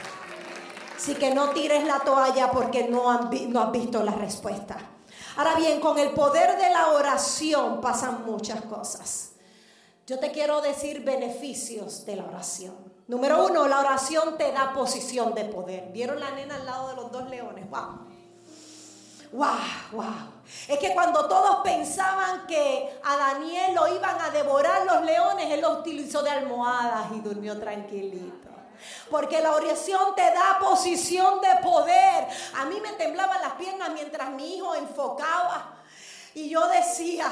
Así 0.96 1.16
que 1.16 1.34
no 1.34 1.50
tires 1.50 1.86
la 1.86 2.00
toalla 2.00 2.52
porque 2.52 2.88
no, 2.88 3.30
no 3.50 3.62
has 3.62 3.72
visto 3.72 4.04
la 4.04 4.14
respuesta. 4.14 4.78
Ahora 5.38 5.56
bien, 5.56 5.82
con 5.82 6.00
el 6.00 6.12
poder 6.12 6.58
de 6.58 6.70
la 6.70 6.92
oración 6.92 7.82
pasan 7.82 8.26
muchas 8.26 8.62
cosas. 8.62 9.32
Yo 10.08 10.20
te 10.20 10.32
quiero 10.32 10.62
decir 10.62 11.04
beneficios 11.04 12.06
de 12.06 12.16
la 12.16 12.26
oración. 12.26 12.76
Número 13.08 13.46
uno, 13.46 13.68
la 13.68 13.80
oración 13.80 14.38
te 14.38 14.52
da 14.52 14.74
posición 14.74 15.34
de 15.34 15.46
poder. 15.46 15.92
¿Vieron 15.92 16.20
la 16.20 16.32
nena 16.32 16.56
al 16.56 16.66
lado 16.66 16.90
de 16.90 16.96
los 16.96 17.12
dos 17.12 17.30
leones? 17.30 17.70
¡Wow! 17.70 18.00
¡Wow! 19.34 19.48
¡Wow! 19.92 20.06
Es 20.68 20.80
que 20.80 20.94
cuando 20.94 21.28
todos 21.28 21.58
pensaban 21.64 22.48
que 22.48 23.00
a 23.04 23.18
Daniel 23.18 23.76
lo 23.76 23.94
iban 23.94 24.22
a 24.22 24.30
devorar 24.30 24.86
los 24.86 25.04
leones, 25.04 25.52
él 25.52 25.62
lo 25.62 25.80
utilizó 25.80 26.24
de 26.24 26.30
almohadas 26.30 27.08
y 27.14 27.20
durmió 27.20 27.60
tranquilito. 27.60 28.55
Porque 29.10 29.42
la 29.42 29.52
oración 29.52 30.16
te 30.16 30.32
da 30.32 30.58
posición 30.60 31.42
de 31.42 31.62
poder. 31.64 32.28
A 32.56 32.66
mí 32.66 32.80
me 32.82 32.94
temblaban 32.94 33.42
las 33.42 33.54
piernas 33.54 33.90
mientras 33.94 34.30
mi 34.32 34.58
hijo 34.58 34.76
enfocaba. 34.76 35.74
Y 36.34 36.50
yo 36.50 36.68
decía, 36.68 37.32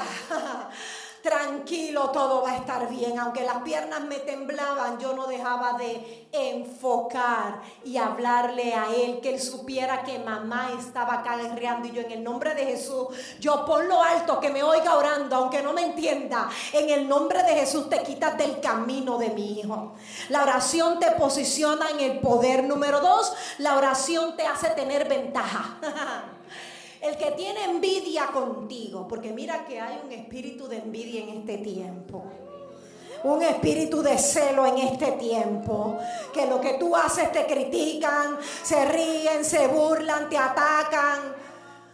tranquilo, 1.24 2.10
todo 2.10 2.42
va 2.42 2.52
a 2.52 2.56
estar 2.56 2.86
bien. 2.90 3.18
Aunque 3.18 3.44
las 3.44 3.62
piernas 3.62 4.02
me 4.02 4.18
temblaban, 4.18 4.98
yo 4.98 5.14
no 5.14 5.26
dejaba 5.26 5.72
de 5.78 6.28
enfocar 6.32 7.62
y 7.82 7.96
hablarle 7.96 8.74
a 8.74 8.94
él, 8.94 9.20
que 9.22 9.30
él 9.30 9.40
supiera 9.40 10.02
que 10.02 10.18
mamá 10.18 10.72
estaba 10.78 11.14
acá 11.14 11.38
guerreando 11.38 11.88
y 11.88 11.92
yo 11.92 12.02
en 12.02 12.12
el 12.12 12.22
nombre 12.22 12.54
de 12.54 12.66
Jesús, 12.66 13.08
yo 13.40 13.64
lo 13.88 14.02
alto, 14.02 14.38
que 14.38 14.50
me 14.50 14.62
oiga 14.62 14.96
orando, 14.96 15.36
aunque 15.36 15.62
no 15.62 15.72
me 15.72 15.82
entienda, 15.82 16.50
en 16.72 16.90
el 16.90 17.08
nombre 17.08 17.42
de 17.42 17.54
Jesús 17.54 17.88
te 17.88 18.02
quitas 18.02 18.36
del 18.36 18.60
camino 18.60 19.16
de 19.16 19.30
mi 19.30 19.60
hijo. 19.60 19.94
La 20.28 20.42
oración 20.42 20.98
te 21.00 21.10
posiciona 21.12 21.88
en 21.90 22.00
el 22.00 22.20
poder. 22.20 22.64
Número 22.64 23.00
dos, 23.00 23.32
la 23.58 23.78
oración 23.78 24.36
te 24.36 24.46
hace 24.46 24.68
tener 24.70 25.08
ventaja. 25.08 25.78
El 27.04 27.18
que 27.18 27.32
tiene 27.32 27.64
envidia 27.64 28.28
contigo, 28.28 29.06
porque 29.06 29.30
mira 29.30 29.66
que 29.66 29.78
hay 29.78 30.00
un 30.02 30.10
espíritu 30.10 30.66
de 30.66 30.78
envidia 30.78 31.22
en 31.22 31.40
este 31.40 31.58
tiempo. 31.58 32.24
Un 33.24 33.42
espíritu 33.42 34.00
de 34.00 34.16
celo 34.16 34.64
en 34.64 34.78
este 34.78 35.12
tiempo. 35.12 35.98
Que 36.32 36.46
lo 36.46 36.58
que 36.62 36.78
tú 36.78 36.96
haces 36.96 37.30
te 37.30 37.44
critican, 37.44 38.38
se 38.62 38.86
ríen, 38.86 39.44
se 39.44 39.66
burlan, 39.66 40.30
te 40.30 40.38
atacan. 40.38 41.34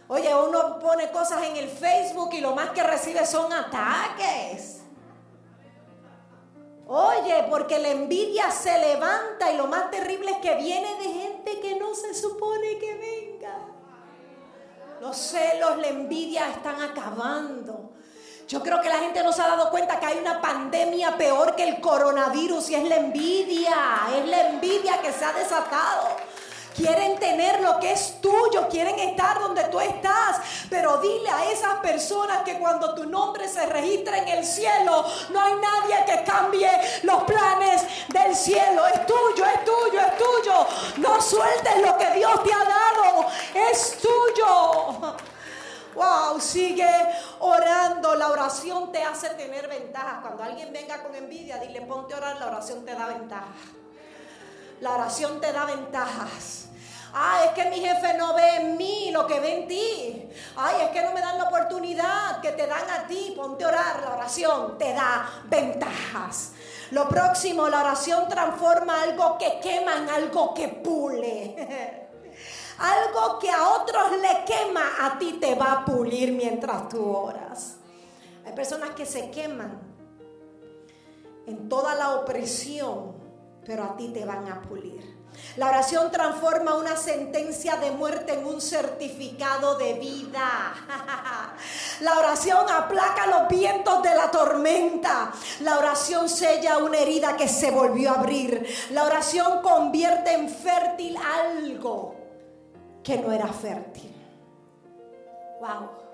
Oye, 0.07 0.33
uno 0.33 0.79
pone 0.79 1.11
cosas 1.11 1.43
en 1.43 1.57
el 1.57 1.67
Facebook 1.67 2.29
y 2.31 2.39
lo 2.39 2.55
más 2.55 2.69
que 2.69 2.81
recibe 2.81 3.25
son 3.25 3.51
ataques. 3.51 4.77
Oye, 6.87 7.47
porque 7.49 7.79
la 7.79 7.89
envidia 7.89 8.49
se 8.49 8.79
levanta 8.79 9.51
y 9.51 9.57
lo 9.57 9.67
más 9.67 9.91
terrible 9.91 10.31
es 10.31 10.37
que 10.37 10.55
viene 10.55 10.95
de 10.95 11.09
gente 11.09 11.59
que 11.59 11.75
no 11.75 11.93
se 11.95 12.13
supone 12.13 12.77
que 12.77 12.95
venga. 12.95 13.20
Los 15.01 15.17
celos, 15.17 15.77
la 15.79 15.87
envidia 15.87 16.47
están 16.51 16.79
acabando. 16.79 17.89
Yo 18.47 18.61
creo 18.61 18.79
que 18.81 18.87
la 18.87 18.99
gente 18.99 19.23
no 19.23 19.33
se 19.33 19.41
ha 19.41 19.47
dado 19.47 19.71
cuenta 19.71 19.99
que 19.99 20.05
hay 20.05 20.19
una 20.19 20.39
pandemia 20.39 21.17
peor 21.17 21.55
que 21.55 21.67
el 21.67 21.81
coronavirus 21.81 22.69
y 22.69 22.75
es 22.75 22.87
la 22.87 22.97
envidia. 22.97 23.75
Es 24.15 24.27
la 24.27 24.49
envidia 24.49 25.01
que 25.01 25.11
se 25.11 25.25
ha 25.25 25.33
desatado. 25.33 26.07
Quieren 26.75 27.19
tener 27.19 27.59
lo 27.61 27.79
que 27.79 27.91
es 27.91 28.21
tuyo, 28.21 28.67
quieren 28.69 28.97
estar 28.99 29.39
donde 29.39 29.63
tú 29.65 29.79
estás. 29.79 30.37
Pero 30.69 30.97
dile 30.97 31.29
a 31.29 31.51
esas 31.51 31.75
personas 31.79 32.43
que 32.43 32.57
cuando 32.59 32.95
tu 32.95 33.05
nombre 33.05 33.47
se 33.47 33.65
registra 33.65 34.17
en 34.19 34.27
el 34.29 34.45
cielo, 34.45 35.05
no 35.29 35.41
hay 35.41 35.53
nadie 35.55 36.05
que 36.05 36.23
cambie 36.23 36.69
los 37.03 37.23
planes 37.23 37.83
del 38.07 38.35
cielo. 38.35 38.87
Es 38.87 39.05
tuyo, 39.05 39.45
es 39.45 39.65
tuyo, 39.65 39.99
es 39.99 40.17
tuyo. 40.17 40.67
No 40.97 41.21
sueltes 41.21 41.77
lo 41.81 41.97
que 41.97 42.11
Dios 42.11 42.43
te 42.43 42.53
ha 42.53 42.63
dado. 42.63 43.25
Es 43.53 43.97
tuyo. 43.97 45.17
Wow, 45.93 46.39
sigue 46.39 46.89
orando. 47.39 48.15
La 48.15 48.29
oración 48.29 48.91
te 48.91 49.03
hace 49.03 49.29
tener 49.31 49.67
ventajas. 49.67 50.21
Cuando 50.21 50.43
alguien 50.43 50.71
venga 50.71 51.03
con 51.03 51.13
envidia, 51.15 51.57
dile, 51.57 51.81
ponte 51.81 52.13
a 52.13 52.17
orar, 52.17 52.37
la 52.37 52.47
oración 52.47 52.85
te 52.85 52.93
da 52.93 53.07
ventajas. 53.07 53.57
La 54.79 54.93
oración 54.93 55.39
te 55.39 55.51
da 55.51 55.65
ventajas. 55.65 56.60
Ah, 57.13 57.43
es 57.45 57.51
que 57.51 57.69
mi 57.69 57.77
jefe 57.77 58.13
no 58.17 58.33
ve 58.33 58.55
en 58.57 58.77
mí 58.77 59.11
lo 59.11 59.27
que 59.27 59.39
ve 59.39 59.59
en 59.59 59.67
ti. 59.67 60.29
Ay, 60.55 60.75
es 60.85 60.89
que 60.89 61.01
no 61.01 61.11
me 61.13 61.21
dan 61.21 61.37
la 61.37 61.45
oportunidad 61.45 62.41
que 62.41 62.51
te 62.51 62.67
dan 62.67 62.89
a 62.89 63.07
ti. 63.07 63.33
Ponte 63.35 63.63
a 63.63 63.67
orar. 63.67 64.01
La 64.01 64.15
oración 64.15 64.77
te 64.77 64.93
da 64.93 65.29
ventajas. 65.45 66.53
Lo 66.91 67.07
próximo, 67.07 67.67
la 67.69 67.81
oración 67.81 68.27
transforma 68.27 69.01
algo 69.03 69.37
que 69.37 69.59
quema 69.59 69.97
en 69.97 70.09
algo 70.09 70.53
que 70.53 70.67
pule. 70.67 72.09
algo 72.79 73.39
que 73.39 73.49
a 73.49 73.69
otros 73.69 74.11
le 74.13 74.45
quema, 74.45 74.83
a 75.01 75.17
ti 75.17 75.33
te 75.33 75.55
va 75.55 75.71
a 75.73 75.85
pulir 75.85 76.31
mientras 76.31 76.89
tú 76.89 77.05
oras. 77.05 77.77
Hay 78.45 78.53
personas 78.53 78.91
que 78.91 79.05
se 79.05 79.29
queman 79.29 79.79
en 81.45 81.69
toda 81.69 81.95
la 81.95 82.15
opresión 82.15 83.21
pero 83.65 83.83
a 83.83 83.95
ti 83.95 84.09
te 84.09 84.25
van 84.25 84.47
a 84.47 84.61
pulir. 84.61 85.10
La 85.57 85.67
oración 85.67 86.11
transforma 86.11 86.75
una 86.75 86.95
sentencia 86.95 87.75
de 87.75 87.91
muerte 87.91 88.33
en 88.33 88.45
un 88.45 88.61
certificado 88.61 89.77
de 89.77 89.93
vida. 89.95 90.73
La 92.01 92.17
oración 92.17 92.65
aplaca 92.69 93.27
los 93.27 93.47
vientos 93.47 94.01
de 94.01 94.15
la 94.15 94.31
tormenta. 94.31 95.31
La 95.61 95.77
oración 95.77 96.29
sella 96.29 96.77
una 96.77 96.97
herida 96.97 97.35
que 97.35 97.47
se 97.47 97.69
volvió 97.71 98.11
a 98.11 98.19
abrir. 98.19 98.65
La 98.91 99.03
oración 99.03 99.61
convierte 99.61 100.33
en 100.33 100.49
fértil 100.49 101.17
algo 101.17 102.15
que 103.03 103.17
no 103.17 103.31
era 103.31 103.47
fértil. 103.47 104.15
Wow 105.59 106.10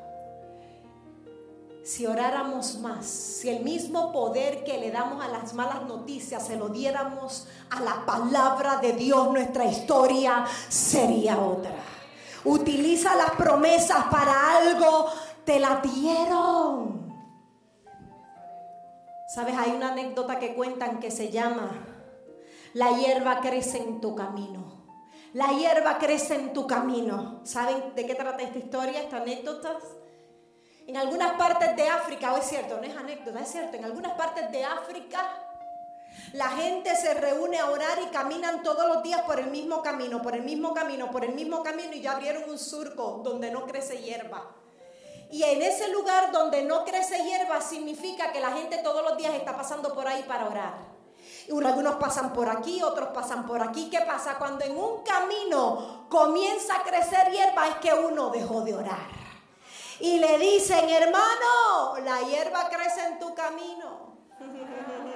si 1.88 2.06
oráramos 2.06 2.80
más, 2.80 3.06
si 3.06 3.48
el 3.48 3.64
mismo 3.64 4.12
poder 4.12 4.66
que 4.66 4.78
le 4.78 4.92
damos 4.92 5.24
a 5.24 5.30
las 5.30 5.54
malas 5.54 5.84
noticias 5.84 6.46
se 6.46 6.58
lo 6.58 6.68
diéramos 6.68 7.48
a 7.70 7.80
la 7.80 8.06
palabra 8.06 8.76
de 8.82 8.92
Dios, 8.92 9.32
nuestra 9.32 9.64
historia 9.64 10.46
sería 10.68 11.40
otra. 11.40 11.72
Utiliza 12.44 13.16
las 13.16 13.32
promesas 13.32 14.04
para 14.12 14.58
algo, 14.58 15.08
te 15.46 15.62
la 15.62 15.78
dieron. 15.78 17.16
Sabes, 19.34 19.56
hay 19.58 19.72
una 19.72 19.94
anécdota 19.94 20.40
que 20.40 20.56
cuentan 20.56 21.00
que 21.00 21.10
se 21.10 21.32
llama, 21.32 21.72
la 22.74 22.98
hierba 22.98 23.40
crece 23.40 23.78
en 23.78 24.02
tu 24.02 24.14
camino. 24.14 24.84
La 25.32 25.54
hierba 25.54 26.00
crece 26.00 26.36
en 26.36 26.52
tu 26.52 26.68
camino. 26.68 27.40
¿Saben 27.46 27.96
de 27.96 28.06
qué 28.06 28.16
trata 28.16 28.44
esta 28.44 28.58
historia, 28.58 29.02
esta 29.02 29.18
anécdota? 29.22 29.78
En 30.88 30.96
algunas 30.96 31.34
partes 31.34 31.76
de 31.76 31.90
África, 31.90 32.34
o 32.34 32.38
es 32.38 32.46
cierto, 32.46 32.78
no 32.78 32.84
es 32.84 32.96
anécdota, 32.96 33.42
es 33.42 33.52
cierto, 33.52 33.76
en 33.76 33.84
algunas 33.84 34.14
partes 34.14 34.50
de 34.50 34.64
África 34.64 35.20
la 36.32 36.48
gente 36.52 36.96
se 36.96 37.14
reúne 37.14 37.60
a 37.60 37.70
orar 37.70 38.00
y 38.02 38.08
caminan 38.08 38.64
todos 38.64 38.88
los 38.88 39.04
días 39.04 39.22
por 39.24 39.38
el 39.38 39.48
mismo 39.48 39.82
camino, 39.82 40.22
por 40.22 40.34
el 40.34 40.44
mismo 40.44 40.74
camino, 40.74 41.12
por 41.12 41.26
el 41.26 41.34
mismo 41.34 41.62
camino 41.62 41.94
y 41.94 42.00
ya 42.00 42.14
abrieron 42.14 42.50
un 42.50 42.58
surco 42.58 43.20
donde 43.22 43.52
no 43.52 43.66
crece 43.66 44.02
hierba. 44.02 44.50
Y 45.30 45.44
en 45.44 45.62
ese 45.62 45.90
lugar 45.90 46.32
donde 46.32 46.64
no 46.64 46.86
crece 46.86 47.22
hierba 47.22 47.60
significa 47.60 48.32
que 48.32 48.40
la 48.40 48.54
gente 48.54 48.78
todos 48.78 49.04
los 49.04 49.18
días 49.18 49.34
está 49.36 49.58
pasando 49.58 49.94
por 49.94 50.08
ahí 50.08 50.24
para 50.24 50.48
orar. 50.48 50.74
Y 51.50 51.66
algunos 51.66 51.96
pasan 51.96 52.32
por 52.32 52.50
aquí, 52.50 52.82
otros 52.82 53.10
pasan 53.10 53.46
por 53.46 53.62
aquí. 53.62 53.90
¿Qué 53.90 54.00
pasa? 54.02 54.38
Cuando 54.38 54.64
en 54.64 54.78
un 54.78 55.04
camino 55.04 56.08
comienza 56.08 56.76
a 56.76 56.84
crecer 56.84 57.30
hierba 57.32 57.68
es 57.68 57.76
que 57.76 57.94
uno 57.94 58.30
dejó 58.30 58.62
de 58.62 58.74
orar 58.74 59.27
y 60.00 60.20
le 60.20 60.38
dicen, 60.38 60.90
hermano, 60.90 61.98
la 62.04 62.22
hierba 62.22 62.70
crece 62.70 63.06
en 63.06 63.20
tu 63.20 63.34
camino. 63.34 64.18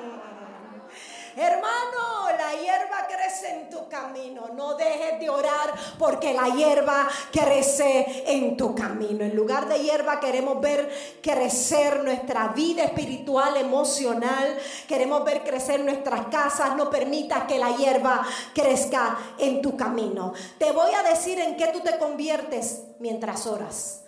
Hermano, 1.35 2.29
la 2.37 2.61
hierba 2.61 3.07
crece 3.07 3.49
en 3.49 3.69
tu 3.69 3.87
camino. 3.87 4.49
No 4.53 4.75
dejes 4.75 5.17
de 5.19 5.29
orar 5.29 5.73
porque 5.97 6.33
la 6.33 6.49
hierba 6.49 7.07
crece 7.31 8.25
en 8.27 8.57
tu 8.57 8.75
camino. 8.75 9.23
En 9.23 9.33
lugar 9.35 9.69
de 9.69 9.79
hierba 9.79 10.19
queremos 10.19 10.59
ver 10.59 10.91
crecer 11.21 12.03
nuestra 12.03 12.49
vida 12.49 12.83
espiritual, 12.83 13.55
emocional. 13.55 14.57
Queremos 14.87 15.23
ver 15.23 15.43
crecer 15.43 15.79
nuestras 15.79 16.27
casas. 16.27 16.75
No 16.75 16.89
permitas 16.89 17.45
que 17.45 17.57
la 17.57 17.77
hierba 17.77 18.25
crezca 18.53 19.17
en 19.37 19.61
tu 19.61 19.77
camino. 19.77 20.33
Te 20.57 20.71
voy 20.71 20.91
a 20.93 21.03
decir 21.03 21.39
en 21.39 21.55
qué 21.55 21.67
tú 21.67 21.79
te 21.79 21.97
conviertes 21.97 22.81
mientras 22.99 23.47
oras. 23.47 24.00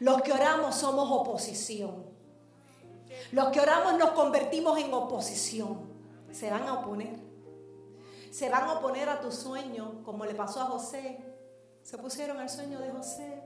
Los 0.00 0.22
que 0.22 0.32
oramos 0.32 0.74
somos 0.74 1.10
oposición. 1.10 2.04
Los 3.32 3.48
que 3.48 3.60
oramos 3.60 3.94
nos 3.94 4.10
convertimos 4.10 4.78
en 4.78 4.92
oposición. 4.92 5.90
Se 6.32 6.50
van 6.50 6.68
a 6.68 6.74
oponer. 6.74 7.18
Se 8.30 8.48
van 8.50 8.64
a 8.64 8.74
oponer 8.74 9.08
a 9.08 9.20
tu 9.20 9.32
sueño, 9.32 10.02
como 10.04 10.24
le 10.24 10.34
pasó 10.34 10.60
a 10.60 10.66
José. 10.66 11.18
Se 11.82 11.96
pusieron 11.96 12.38
al 12.38 12.50
sueño 12.50 12.78
de 12.78 12.90
José. 12.90 13.42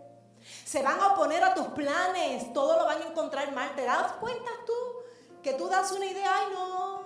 Se 0.65 0.83
van 0.83 0.99
a 0.99 1.09
oponer 1.09 1.45
a 1.45 1.55
tus 1.55 1.67
planes. 1.69 2.53
Todo 2.53 2.79
lo 2.79 2.87
van 2.87 3.03
a 3.03 3.07
encontrar 3.07 3.53
mal. 3.53 3.75
¿Te 3.77 3.85
das 3.85 4.13
cuenta 4.13 4.51
tú 4.67 4.73
que 5.43 5.53
tú 5.53 5.69
das 5.69 5.93
una 5.93 6.07
idea? 6.07 6.33
Ay, 6.35 6.47
no. 6.53 7.01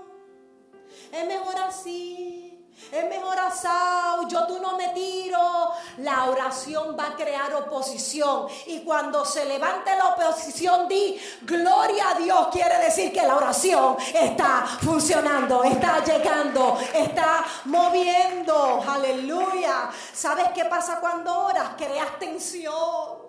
Es 1.13 1.27
mejor 1.27 1.57
así 1.59 2.44
es 2.91 3.09
mejor 3.09 3.39
asado, 3.39 4.29
yo 4.29 4.47
tú 4.47 4.59
no 4.61 4.77
me 4.77 4.89
tiro. 4.89 5.73
La 5.99 6.25
oración 6.25 6.97
va 6.99 7.09
a 7.09 7.17
crear 7.17 7.55
oposición. 7.55 8.47
Y 8.67 8.81
cuando 8.81 9.25
se 9.25 9.45
levante 9.45 9.95
la 9.97 10.09
oposición, 10.09 10.89
di, 10.89 11.21
gloria 11.43 12.11
a 12.11 12.15
Dios. 12.15 12.49
Quiere 12.53 12.79
decir 12.79 13.13
que 13.13 13.23
la 13.23 13.37
oración 13.37 13.97
está 14.13 14.67
funcionando, 14.83 15.63
está 15.65 16.05
llegando, 16.05 16.79
está 16.93 17.45
moviendo. 17.65 18.85
Aleluya. 18.87 19.91
¿Sabes 20.13 20.49
qué 20.55 20.65
pasa 20.65 21.01
cuando 21.01 21.47
oras? 21.47 21.71
Creas 21.77 22.19
tensión. 22.19 22.75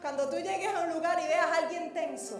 Cuando 0.00 0.28
tú 0.28 0.36
llegues 0.36 0.68
a 0.74 0.80
un 0.80 0.92
lugar 0.92 1.18
y 1.18 1.26
veas 1.26 1.46
a 1.46 1.56
alguien 1.56 1.94
tenso. 1.94 2.38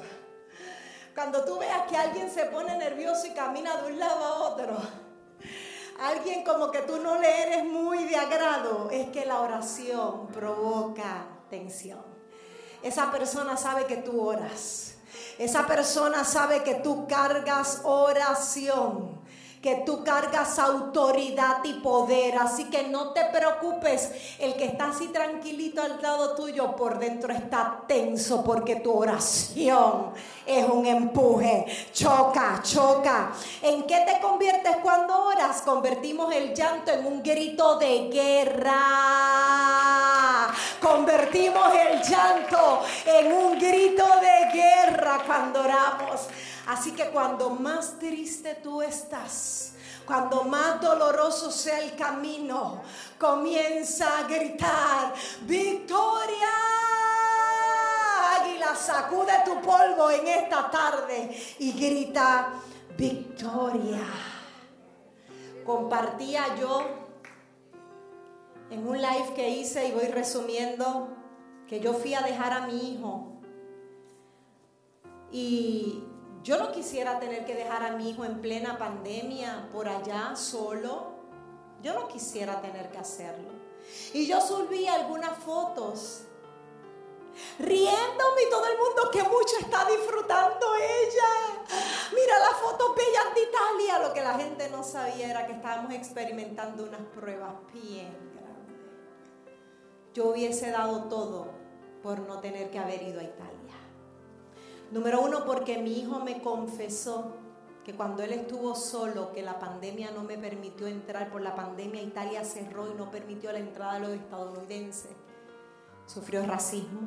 Cuando 1.15 1.43
tú 1.47 1.59
veas 1.59 1.89
que 1.89 1.97
alguien 1.97 2.31
se 2.31 2.45
pone 2.45 2.77
nervioso 2.77 3.27
y 3.27 3.31
camina 3.31 3.75
de 3.79 3.93
un 3.93 3.99
lado 3.99 4.23
a 4.23 4.33
otro 4.51 5.04
alguien 5.99 6.45
como 6.45 6.71
que 6.71 6.81
tú 6.81 6.99
no 6.99 7.19
le 7.19 7.43
eres 7.43 7.65
muy 7.65 8.05
de 8.05 8.17
agrado, 8.17 8.89
es 8.91 9.09
que 9.09 9.25
la 9.27 9.41
oración 9.41 10.29
provoca 10.29 11.27
tensión. 11.51 12.03
Esa 12.83 13.11
persona 13.11 13.57
sabe 13.57 13.87
que 13.87 13.97
tú 13.97 14.21
oras. 14.21 14.97
Esa 15.39 15.67
persona 15.67 16.25
sabe 16.25 16.63
que 16.63 16.77
tú 16.77 17.07
cargas 17.09 17.81
oración 17.85 19.24
que 19.65 19.77
tú 19.77 20.05
cargas 20.05 20.59
autoridad 20.59 21.65
y 21.65 21.73
poder. 21.81 22.37
Así 22.37 22.65
que 22.67 22.83
no 22.83 23.15
te 23.15 23.25
preocupes. 23.25 24.11
El 24.39 24.57
que 24.57 24.67
está 24.67 24.91
así 24.91 25.07
tranquilito 25.09 25.81
al 25.81 26.03
lado 26.03 26.35
tuyo 26.35 26.77
por 26.77 26.99
dentro 26.99 27.33
está 27.33 27.81
tenso 27.89 28.45
porque 28.45 28.77
tu 28.77 28.93
oración 28.93 30.13
es 30.45 30.69
un 30.69 30.85
empuje. 30.85 31.65
Choca, 31.95 32.61
choca. 32.63 33.33
¿En 33.63 33.85
qué 33.85 34.01
te 34.01 34.21
conviertes 34.21 34.77
cuando 34.83 35.29
oras? 35.29 35.63
Convertimos 35.63 36.31
el 36.35 36.55
llanto 36.55 36.93
en 36.93 37.07
un 37.07 37.23
grito 37.23 37.79
de 37.79 38.11
guerra. 38.11 38.75
Convertimos 40.79 41.69
el 41.75 42.03
llanto 42.03 42.83
en 43.07 43.33
un 43.33 43.59
grito 43.59 44.05
de 44.21 44.53
guerra 44.53 45.23
cuando 45.27 45.61
oramos. 45.61 46.29
Así 46.67 46.93
que 46.93 47.11
cuando 47.11 47.51
más 47.51 47.99
triste 47.99 48.55
tú 48.63 48.83
estás, 48.83 49.73
Cuando 50.07 50.45
más 50.45 50.83
doloroso 50.83 51.51
sea 51.51 51.81
el 51.81 51.97
camino, 51.97 52.83
comienza 53.19 54.19
a 54.19 54.25
gritar, 54.25 55.15
victoria. 55.47 56.49
Águila, 58.39 58.77
sacude 58.77 59.33
tu 59.47 59.63
polvo 59.63 60.11
en 60.11 60.29
esta 60.29 60.71
tarde 60.71 61.35
y 61.59 61.73
grita, 61.73 62.51
victoria. 62.99 64.05
Compartía 65.65 66.55
yo 66.61 66.83
en 68.69 68.87
un 68.87 69.01
live 69.01 69.33
que 69.35 69.49
hice 69.49 69.89
y 69.89 69.93
voy 69.93 70.09
resumiendo 70.09 71.09
que 71.67 71.81
yo 71.81 71.95
fui 71.95 72.13
a 72.13 72.21
dejar 72.21 72.53
a 72.53 72.67
mi 72.67 72.93
hijo 72.93 73.41
y 75.33 76.05
yo 76.45 76.59
no 76.59 76.71
quisiera 76.71 77.19
tener 77.19 77.47
que 77.47 77.55
dejar 77.55 77.83
a 77.83 77.93
mi 77.93 78.11
hijo 78.11 78.23
en 78.27 78.43
plena 78.43 78.77
pandemia 78.77 79.67
por 79.73 79.89
allá 79.89 80.37
solo. 80.37 81.15
Yo 81.83 81.95
no 81.95 82.07
quisiera 82.07 82.61
tener 82.61 82.91
que 82.91 82.99
hacerlo. 82.99 83.49
Y 84.13 84.27
yo 84.27 84.43
subí 84.43 84.87
algunas 84.87 85.39
fotos 85.39 86.25
riéndome 87.59 88.43
y 88.47 88.51
todo 88.51 88.67
el 88.67 88.79
mundo 88.79 89.11
que 89.11 89.23
mucho 89.23 89.57
está 89.59 89.87
disfrutando 89.87 90.67
ella. 90.77 91.65
Mira 92.15 92.39
las 92.39 92.59
fotos 92.61 92.95
bellas 92.95 93.35
de 93.35 93.43
Italia. 93.43 94.07
Lo 94.07 94.13
que 94.13 94.21
la 94.21 94.35
gente 94.35 94.69
no 94.69 94.85
sabía 94.85 95.31
era 95.31 95.47
que 95.47 95.55
estábamos 95.55 95.95
experimentando 95.95 96.85
unas 96.85 97.01
pruebas 97.15 97.55
bien 97.73 98.15
grandes. 98.35 99.57
Yo 100.13 100.27
hubiese 100.27 100.71
dado 100.71 101.05
todo 101.05 101.53
por 102.03 102.21
no 102.21 102.41
tener 102.41 102.71
que 102.71 102.79
haber 102.79 103.03
ido 103.03 103.21
a 103.21 103.25
Italia. 103.25 103.54
Número 104.95 105.23
uno, 105.23 105.45
porque 105.45 105.79
mi 105.79 105.99
hijo 105.99 106.21
me 106.21 106.41
confesó 106.41 107.33
que 107.85 107.97
cuando 107.97 108.23
él 108.23 108.33
estuvo 108.33 108.77
solo, 108.77 109.33
que 109.33 109.43
la 109.43 109.59
pandemia 109.59 110.13
no 110.13 110.23
me 110.23 110.39
permitió 110.39 110.87
entrar, 110.87 111.33
por 111.33 111.41
la 111.41 111.57
pandemia 111.57 112.01
Italia 112.01 112.45
cerró 112.45 112.89
y 112.93 112.95
no 112.95 113.11
permitió 113.11 113.51
la 113.51 113.59
entrada 113.59 113.95
de 113.95 114.01
los 114.01 114.11
estadounidenses. 114.11 115.11
Sufrió 116.07 116.47
racismo. 116.47 117.01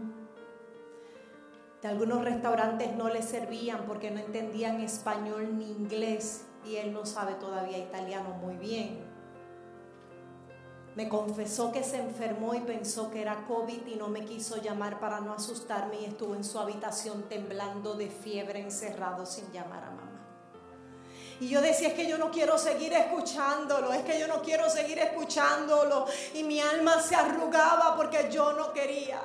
De 1.82 1.88
algunos 1.88 2.26
restaurantes 2.26 2.93
no 2.93 3.08
le 3.08 3.21
servían 3.21 3.86
porque 3.88 4.12
no 4.12 4.19
entendían 4.19 4.82
español 4.82 5.58
ni 5.58 5.71
inglés 5.71 6.45
y 6.65 6.76
él 6.76 6.91
no 6.91 7.06
sabe 7.06 7.36
todavía 7.36 7.78
italiano 7.78 8.32
muy 8.32 8.58
bien. 8.58 9.00
Me 10.97 11.07
confesó 11.07 11.71
que 11.71 11.83
se 11.83 11.99
enfermó 11.99 12.55
y 12.55 12.60
pensó 12.62 13.12
que 13.12 13.21
era 13.21 13.45
COVID 13.45 13.86
y 13.86 13.95
no 13.97 14.07
me 14.07 14.25
quiso 14.25 14.57
llamar 14.57 14.99
para 14.99 15.19
no 15.19 15.31
asustarme 15.31 16.01
y 16.01 16.05
estuvo 16.05 16.33
en 16.33 16.43
su 16.43 16.57
habitación 16.57 17.29
temblando 17.29 17.93
de 17.93 18.10
fiebre 18.10 18.62
encerrado 18.62 19.23
sin 19.27 19.51
llamar 19.51 19.83
a 19.83 19.91
mamá. 19.91 20.27
Y 21.39 21.49
yo 21.49 21.62
decía, 21.62 21.89
es 21.89 21.93
que 21.93 22.07
yo 22.07 22.17
no 22.17 22.31
quiero 22.31 22.57
seguir 22.57 22.93
escuchándolo, 22.93 23.93
es 23.93 24.01
que 24.01 24.19
yo 24.19 24.27
no 24.27 24.41
quiero 24.41 24.71
seguir 24.71 24.97
escuchándolo. 24.97 26.07
Y 26.33 26.43
mi 26.43 26.60
alma 26.60 26.99
se 26.99 27.13
arrugaba 27.13 27.95
porque 27.95 28.31
yo 28.31 28.53
no 28.53 28.73
quería 28.73 29.21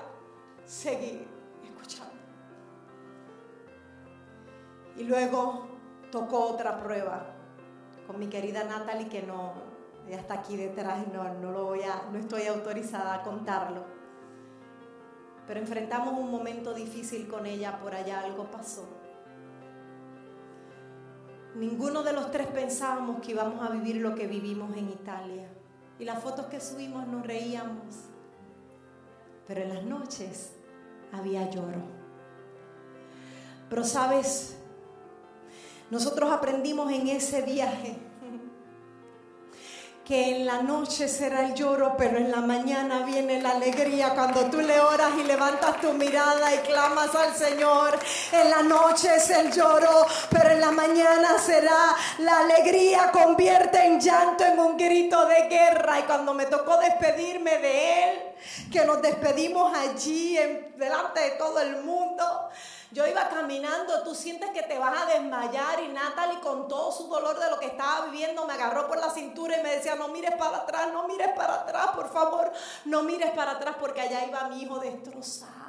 seguir 0.66 1.26
escuchando. 1.64 2.12
Y 4.98 5.04
luego 5.04 5.68
tocó 6.10 6.48
otra 6.48 6.82
prueba 6.82 7.28
con 8.06 8.18
mi 8.18 8.26
querida 8.26 8.62
Natalie 8.62 9.08
que 9.08 9.22
no, 9.22 9.71
ella 10.06 10.18
está 10.18 10.34
aquí 10.34 10.56
detrás 10.56 11.06
no, 11.12 11.22
no, 11.34 11.50
lo 11.52 11.64
voy 11.64 11.82
a, 11.82 12.08
no 12.10 12.18
estoy 12.18 12.46
autorizada 12.46 13.14
a 13.14 13.22
contarlo. 13.22 13.84
Pero 15.46 15.60
enfrentamos 15.60 16.14
un 16.18 16.30
momento 16.30 16.74
difícil 16.74 17.28
con 17.28 17.46
ella, 17.46 17.78
por 17.80 17.94
allá 17.94 18.20
algo 18.20 18.50
pasó. 18.50 18.88
Ninguno 21.54 22.02
de 22.02 22.12
los 22.12 22.30
tres 22.30 22.46
pensábamos 22.46 23.20
que 23.20 23.32
íbamos 23.32 23.64
a 23.64 23.70
vivir 23.72 23.96
lo 23.96 24.14
que 24.14 24.26
vivimos 24.26 24.76
en 24.76 24.88
Italia. 24.88 25.48
Y 25.98 26.04
las 26.04 26.22
fotos 26.22 26.46
que 26.46 26.60
subimos 26.60 27.06
nos 27.06 27.26
reíamos. 27.26 27.94
Pero 29.46 29.62
en 29.62 29.74
las 29.74 29.84
noches 29.84 30.54
había 31.12 31.50
lloro. 31.50 31.82
Pero 33.68 33.84
sabes, 33.84 34.56
nosotros 35.90 36.30
aprendimos 36.30 36.90
en 36.90 37.08
ese 37.08 37.42
viaje 37.42 37.98
que 40.04 40.36
en 40.36 40.46
la 40.46 40.62
noche 40.62 41.06
será 41.08 41.46
el 41.46 41.54
lloro, 41.54 41.94
pero 41.96 42.16
en 42.18 42.30
la 42.30 42.40
mañana 42.40 43.04
viene 43.06 43.40
la 43.40 43.50
alegría. 43.50 44.10
Cuando 44.14 44.46
tú 44.46 44.60
le 44.60 44.80
oras 44.80 45.12
y 45.18 45.22
levantas 45.24 45.80
tu 45.80 45.92
mirada 45.92 46.54
y 46.54 46.58
clamas 46.58 47.14
al 47.14 47.34
Señor, 47.34 47.98
en 48.32 48.50
la 48.50 48.62
noche 48.62 49.14
es 49.16 49.30
el 49.30 49.52
lloro, 49.52 50.06
pero 50.28 50.50
en 50.50 50.60
la 50.60 50.72
mañana 50.72 51.38
será 51.38 51.94
la 52.18 52.40
alegría. 52.40 53.10
Convierte 53.12 53.84
en 53.84 54.00
llanto 54.00 54.44
en 54.44 54.58
un 54.58 54.76
grito 54.76 55.24
de 55.26 55.48
guerra. 55.48 56.00
Y 56.00 56.02
cuando 56.02 56.34
me 56.34 56.46
tocó 56.46 56.78
despedirme 56.78 57.58
de 57.58 58.02
Él, 58.04 58.31
que 58.70 58.84
nos 58.84 59.02
despedimos 59.02 59.76
allí 59.76 60.38
en, 60.38 60.76
delante 60.78 61.20
de 61.20 61.30
todo 61.32 61.60
el 61.60 61.82
mundo, 61.82 62.48
yo 62.92 63.06
iba 63.06 63.28
caminando, 63.28 64.02
tú 64.02 64.14
sientes 64.14 64.50
que 64.50 64.62
te 64.62 64.78
vas 64.78 65.02
a 65.02 65.06
desmayar 65.06 65.80
y 65.80 65.88
Natalie 65.88 66.40
con 66.40 66.68
todo 66.68 66.92
su 66.92 67.08
dolor 67.08 67.38
de 67.38 67.50
lo 67.50 67.58
que 67.58 67.66
estaba 67.66 68.06
viviendo 68.06 68.46
me 68.46 68.52
agarró 68.52 68.86
por 68.86 68.98
la 68.98 69.10
cintura 69.10 69.58
y 69.58 69.62
me 69.62 69.76
decía, 69.76 69.94
no 69.94 70.08
mires 70.08 70.34
para 70.36 70.58
atrás, 70.58 70.92
no 70.92 71.08
mires 71.08 71.32
para 71.34 71.54
atrás, 71.54 71.88
por 71.94 72.12
favor, 72.12 72.52
no 72.84 73.02
mires 73.02 73.30
para 73.30 73.52
atrás 73.52 73.76
porque 73.80 74.02
allá 74.02 74.26
iba 74.26 74.48
mi 74.48 74.62
hijo 74.62 74.78
destrozado. 74.78 75.62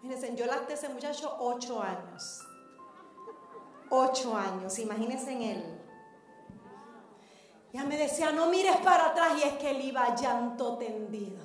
Fíjense, 0.00 0.36
yo 0.36 0.46
lacté 0.46 0.74
ese 0.74 0.88
muchacho 0.88 1.36
ocho 1.40 1.82
años. 1.82 2.46
Ocho 3.90 4.36
años, 4.36 4.78
imagínense 4.78 5.32
en 5.32 5.42
él. 5.42 5.75
Ya 7.76 7.84
me 7.84 7.98
decía, 7.98 8.32
no 8.32 8.46
mires 8.46 8.78
para 8.78 9.08
atrás 9.08 9.32
y 9.36 9.42
es 9.42 9.52
que 9.58 9.68
él 9.68 9.82
iba 9.82 10.14
llanto 10.14 10.78
tendido. 10.78 11.44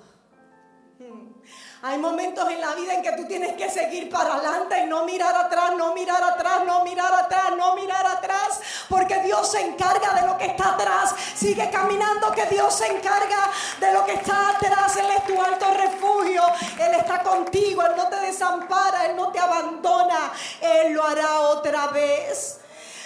Hay 1.81 1.97
momentos 1.97 2.49
en 2.49 2.61
la 2.61 2.73
vida 2.73 2.93
en 2.93 3.01
que 3.01 3.11
tú 3.17 3.25
tienes 3.25 3.51
que 3.55 3.69
seguir 3.69 4.09
para 4.09 4.35
adelante 4.35 4.81
y 4.81 4.85
no 4.87 5.03
mirar 5.03 5.35
atrás, 5.35 5.73
no 5.75 5.93
mirar 5.93 6.23
atrás, 6.23 6.63
no 6.65 6.85
mirar 6.85 7.13
atrás, 7.13 7.51
no 7.57 7.75
mirar 7.75 8.05
atrás, 8.05 8.61
porque 8.87 9.19
Dios 9.23 9.51
se 9.51 9.59
encarga 9.59 10.13
de 10.21 10.25
lo 10.25 10.37
que 10.37 10.45
está 10.45 10.75
atrás. 10.75 11.13
Sigue 11.35 11.69
caminando 11.69 12.31
que 12.31 12.45
Dios 12.45 12.75
se 12.75 12.87
encarga 12.87 13.51
de 13.81 13.91
lo 13.91 14.05
que 14.05 14.13
está 14.13 14.51
atrás. 14.51 14.95
Él 14.95 15.07
es 15.17 15.25
tu 15.25 15.41
alto 15.41 15.65
refugio, 15.73 16.43
Él 16.79 16.93
está 16.93 17.23
contigo, 17.23 17.81
Él 17.81 17.91
no 17.97 18.07
te 18.07 18.21
desampara, 18.21 19.07
Él 19.07 19.17
no 19.17 19.33
te 19.33 19.39
abandona, 19.39 20.31
Él 20.61 20.93
lo 20.93 21.03
hará 21.03 21.41
otra 21.41 21.87
vez. 21.87 22.61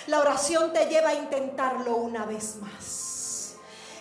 La 0.06 0.20
oración 0.20 0.72
te 0.72 0.86
lleva 0.86 1.10
a 1.10 1.16
intentarlo 1.16 1.96
una 1.96 2.28
vez 2.28 2.58
más. 2.58 3.05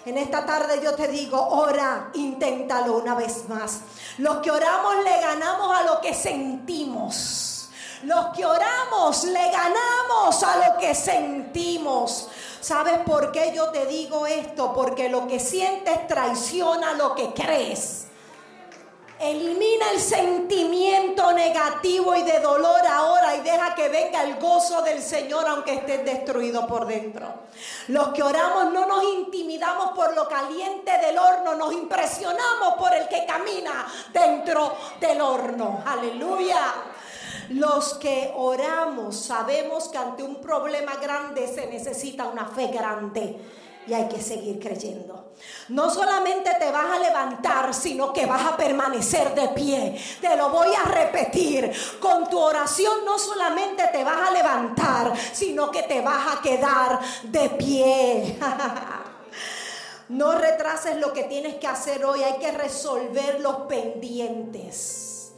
En 0.06 0.18
esta 0.18 0.44
tarde 0.44 0.80
yo 0.82 0.94
te 0.94 1.08
digo, 1.08 1.40
ora, 1.48 2.10
inténtalo 2.12 2.98
una 2.98 3.14
vez 3.14 3.48
más. 3.48 3.80
Los 4.18 4.38
que 4.38 4.50
oramos 4.50 4.96
le 5.02 5.20
ganamos 5.20 5.78
a 5.78 5.82
lo 5.82 6.00
que 6.00 6.12
sentimos. 6.12 7.70
Los 8.02 8.26
que 8.36 8.44
oramos 8.44 9.24
le 9.24 9.50
ganamos 9.50 10.42
a 10.42 10.68
lo 10.68 10.78
que 10.78 10.94
sentimos. 10.94 12.28
¿Sabes 12.60 12.98
por 13.06 13.32
qué 13.32 13.52
yo 13.56 13.70
te 13.70 13.86
digo 13.86 14.26
esto? 14.26 14.74
Porque 14.74 15.08
lo 15.08 15.26
que 15.26 15.40
sientes 15.40 16.06
traiciona 16.06 16.92
lo 16.92 17.14
que 17.14 17.32
crees. 17.32 18.06
Elimina 19.24 19.90
el 19.90 20.00
sentimiento 20.00 21.32
negativo 21.32 22.14
y 22.14 22.22
de 22.24 22.40
dolor 22.40 22.86
ahora 22.86 23.34
y 23.34 23.40
deja 23.40 23.74
que 23.74 23.88
venga 23.88 24.22
el 24.22 24.36
gozo 24.38 24.82
del 24.82 25.00
Señor 25.00 25.46
aunque 25.48 25.76
estés 25.76 26.04
destruido 26.04 26.66
por 26.66 26.86
dentro. 26.86 27.26
Los 27.88 28.08
que 28.08 28.22
oramos 28.22 28.70
no 28.70 28.84
nos 28.84 29.02
intimidamos 29.02 29.92
por 29.92 30.14
lo 30.14 30.28
caliente 30.28 30.92
del 30.98 31.16
horno, 31.16 31.54
nos 31.54 31.72
impresionamos 31.72 32.74
por 32.78 32.92
el 32.92 33.08
que 33.08 33.24
camina 33.24 33.86
dentro 34.12 34.76
del 35.00 35.18
horno. 35.22 35.82
Aleluya. 35.86 36.74
Los 37.48 37.94
que 37.94 38.30
oramos 38.36 39.16
sabemos 39.16 39.88
que 39.88 39.96
ante 39.96 40.22
un 40.22 40.36
problema 40.36 40.96
grande 40.96 41.48
se 41.48 41.66
necesita 41.66 42.24
una 42.24 42.44
fe 42.44 42.66
grande 42.66 43.40
y 43.86 43.94
hay 43.94 44.08
que 44.08 44.20
seguir 44.20 44.58
creyendo. 44.58 45.32
No 45.68 45.90
solamente 45.90 46.54
te 46.58 46.70
vas 46.70 46.90
a 46.92 46.98
levantar, 46.98 47.74
sino 47.74 48.12
que 48.12 48.26
vas 48.26 48.46
a 48.46 48.56
permanecer 48.56 49.34
de 49.34 49.48
pie. 49.48 50.00
Te 50.20 50.36
lo 50.36 50.50
voy 50.50 50.68
a 50.74 50.84
repetir. 50.88 51.72
Con 52.00 52.28
tu 52.28 52.38
oración 52.38 53.04
no 53.04 53.18
solamente 53.18 53.88
te 53.92 54.04
vas 54.04 54.28
a 54.28 54.30
levantar, 54.30 55.12
sino 55.32 55.70
que 55.70 55.82
te 55.82 56.00
vas 56.00 56.36
a 56.36 56.42
quedar 56.42 57.00
de 57.24 57.50
pie. 57.50 58.38
No 60.06 60.32
retrases 60.32 60.98
lo 60.98 61.14
que 61.14 61.24
tienes 61.24 61.54
que 61.54 61.66
hacer 61.66 62.04
hoy, 62.04 62.22
hay 62.22 62.38
que 62.38 62.52
resolver 62.52 63.40
los 63.40 63.62
pendientes. 63.62 65.32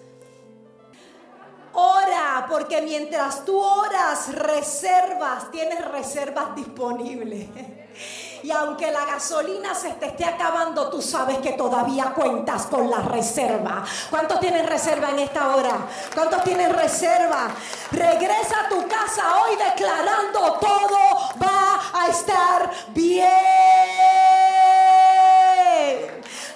Ora, 1.72 2.46
porque 2.50 2.82
mientras 2.82 3.44
tú 3.44 3.60
oras, 3.60 4.34
reservas, 4.34 5.50
tienes 5.52 5.84
reservas 5.84 6.56
disponibles. 6.56 7.46
Y 8.46 8.50
aunque 8.52 8.92
la 8.92 9.04
gasolina 9.04 9.74
se 9.74 9.90
te 9.94 10.06
esté 10.06 10.24
acabando, 10.24 10.88
tú 10.88 11.02
sabes 11.02 11.38
que 11.38 11.54
todavía 11.54 12.12
cuentas 12.14 12.66
con 12.66 12.88
la 12.88 13.00
reserva. 13.00 13.84
¿Cuántos 14.08 14.38
tienen 14.38 14.64
reserva 14.68 15.10
en 15.10 15.18
esta 15.18 15.56
hora? 15.56 15.78
¿Cuántos 16.14 16.44
tienen 16.44 16.72
reserva? 16.72 17.48
Regresa 17.90 18.60
a 18.60 18.68
tu 18.68 18.86
casa 18.86 19.42
hoy 19.42 19.56
declarando 19.56 20.60
todo 20.60 20.98
va 21.42 21.80
a 21.92 22.06
estar 22.06 22.70
bien. 22.94 23.26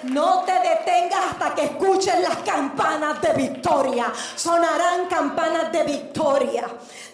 No 0.03 0.43
te 0.45 0.53
detengas 0.53 1.31
hasta 1.31 1.53
que 1.55 1.65
escuchen 1.65 2.23
las 2.23 2.37
campanas 2.37 3.21
de 3.21 3.33
victoria. 3.33 4.13
Sonarán 4.37 5.07
campanas 5.09 5.69
de 5.73 5.83
victoria. 5.83 6.67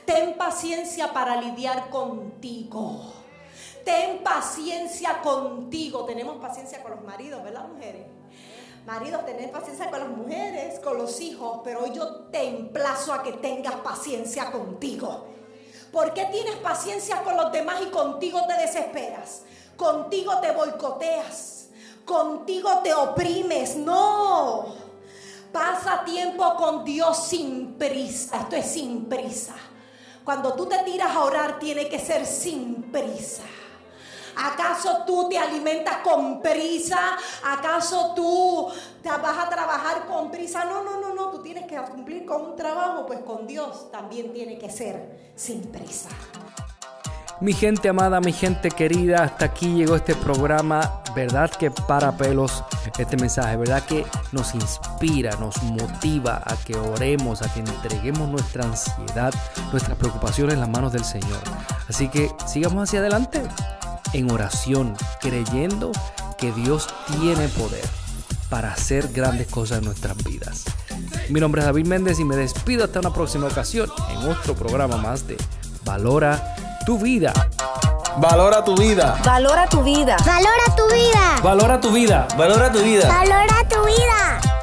Ten 0.05 0.37
paciencia 0.37 1.11
para 1.11 1.41
lidiar 1.41 1.89
contigo. 1.89 3.16
Ten 3.87 4.21
paciencia 4.21 5.21
contigo. 5.21 6.03
Tenemos 6.03 6.35
paciencia 6.41 6.83
con 6.83 6.91
los 6.91 7.01
maridos, 7.05 7.41
¿verdad, 7.41 7.69
mujeres? 7.69 8.05
Maridos, 8.85 9.25
tened 9.25 9.49
paciencia 9.49 9.89
con 9.89 9.99
las 10.01 10.09
mujeres, 10.09 10.77
con 10.81 10.97
los 10.97 11.21
hijos, 11.21 11.61
pero 11.63 11.85
hoy 11.85 11.93
yo 11.93 12.25
te 12.25 12.49
emplazo 12.49 13.13
a 13.13 13.23
que 13.23 13.31
tengas 13.31 13.75
paciencia 13.75 14.51
contigo. 14.51 15.27
¿Por 15.93 16.13
qué 16.13 16.25
tienes 16.25 16.57
paciencia 16.57 17.23
con 17.23 17.37
los 17.37 17.49
demás 17.53 17.81
y 17.81 17.85
contigo 17.85 18.45
te 18.45 18.55
desesperas? 18.55 19.43
Contigo 19.77 20.37
te 20.41 20.51
boicoteas, 20.51 21.69
contigo 22.03 22.81
te 22.83 22.93
oprimes. 22.93 23.77
No. 23.77 24.65
Pasa 25.53 26.03
tiempo 26.03 26.57
con 26.57 26.83
Dios 26.83 27.25
sin 27.25 27.75
prisa. 27.75 28.41
Esto 28.41 28.57
es 28.57 28.65
sin 28.65 29.05
prisa. 29.05 29.55
Cuando 30.25 30.55
tú 30.55 30.65
te 30.65 30.77
tiras 30.79 31.15
a 31.15 31.23
orar, 31.23 31.57
tiene 31.57 31.87
que 31.87 31.99
ser 31.99 32.25
sin 32.25 32.91
prisa. 32.91 33.43
¿Acaso 34.37 35.03
tú 35.05 35.27
te 35.29 35.37
alimentas 35.37 35.97
con 35.97 36.41
prisa? 36.41 37.17
¿Acaso 37.43 38.13
tú 38.15 38.67
te 39.01 39.09
vas 39.09 39.37
a 39.37 39.49
trabajar 39.49 40.05
con 40.05 40.29
prisa? 40.29 40.63
No, 40.65 40.83
no, 40.83 40.99
no, 40.99 41.13
no. 41.13 41.31
Tú 41.31 41.41
tienes 41.41 41.65
que 41.65 41.77
cumplir 41.77 42.25
con 42.25 42.41
un 42.41 42.55
trabajo, 42.55 43.05
pues 43.07 43.19
con 43.21 43.47
Dios 43.47 43.91
también 43.91 44.31
tiene 44.33 44.57
que 44.57 44.69
ser 44.69 45.31
sin 45.35 45.61
prisa. 45.71 46.09
Mi 47.39 47.53
gente 47.53 47.87
amada, 47.87 48.19
mi 48.19 48.33
gente 48.33 48.71
querida, 48.71 49.23
hasta 49.23 49.45
aquí 49.45 49.67
llegó 49.75 49.95
este 49.95 50.15
programa. 50.15 51.03
¿Verdad 51.15 51.51
que 51.51 51.69
para 51.69 52.15
pelos 52.17 52.63
este 52.97 53.17
mensaje? 53.17 53.57
¿Verdad 53.57 53.83
que 53.83 54.05
nos 54.31 54.55
inspira, 54.55 55.35
nos 55.37 55.61
motiva 55.63 56.41
a 56.45 56.55
que 56.55 56.75
oremos, 56.75 57.43
a 57.43 57.53
que 57.53 57.59
entreguemos 57.59 58.27
nuestra 58.27 58.65
ansiedad, 58.65 59.33
nuestras 59.71 59.97
preocupaciones 59.97 60.55
en 60.55 60.61
las 60.61 60.69
manos 60.69 60.93
del 60.93 61.05
Señor? 61.05 61.39
Así 61.87 62.09
que 62.09 62.31
sigamos 62.47 62.89
hacia 62.89 62.99
adelante 62.99 63.43
en 64.13 64.31
oración, 64.31 64.95
creyendo 65.21 65.91
que 66.37 66.51
Dios 66.51 66.87
tiene 67.19 67.47
poder 67.49 67.85
para 68.49 68.71
hacer 68.71 69.09
grandes 69.09 69.47
cosas 69.47 69.79
en 69.79 69.85
nuestras 69.85 70.17
vidas. 70.23 70.65
Mi 71.29 71.39
nombre 71.39 71.61
es 71.61 71.65
David 71.65 71.85
Méndez 71.85 72.19
y 72.19 72.23
me 72.23 72.35
despido 72.35 72.85
hasta 72.85 72.99
una 72.99 73.13
próxima 73.13 73.47
ocasión 73.47 73.89
en 74.11 74.29
otro 74.29 74.55
programa 74.55 74.97
más 74.97 75.27
de 75.27 75.37
Valora 75.83 76.55
tu 76.85 76.97
vida. 76.97 77.33
Valora 78.17 78.63
tu 78.63 78.75
vida. 78.75 79.19
Valora 79.23 79.67
tu 79.67 79.83
vida. 79.83 80.17
Valora 80.25 80.75
tu 80.75 80.87
vida. 80.87 81.41
Valora 81.43 81.81
tu 81.81 81.91
vida. 81.91 82.27
Valora 82.37 82.71
tu 82.71 82.79
vida. 82.79 83.07
Valora 83.07 83.67
tu 83.69 83.85
vida. 83.85 84.56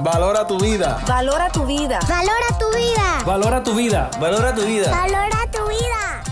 Valora 0.00 0.44
tu 0.44 0.58
vida. 0.58 0.98
Valora 1.06 1.48
tu 1.50 1.64
vida. 1.64 2.00
Valora 2.08 2.58
tu 2.58 2.68
vida. 2.76 3.22
Valora 3.24 3.62
tu 3.62 3.74
vida. 3.74 4.10
Valora 4.20 4.54
tu 4.54 4.62
vida. 4.66 4.90
Valora 4.90 5.50
tu 5.52 5.68
vida. 5.68 6.22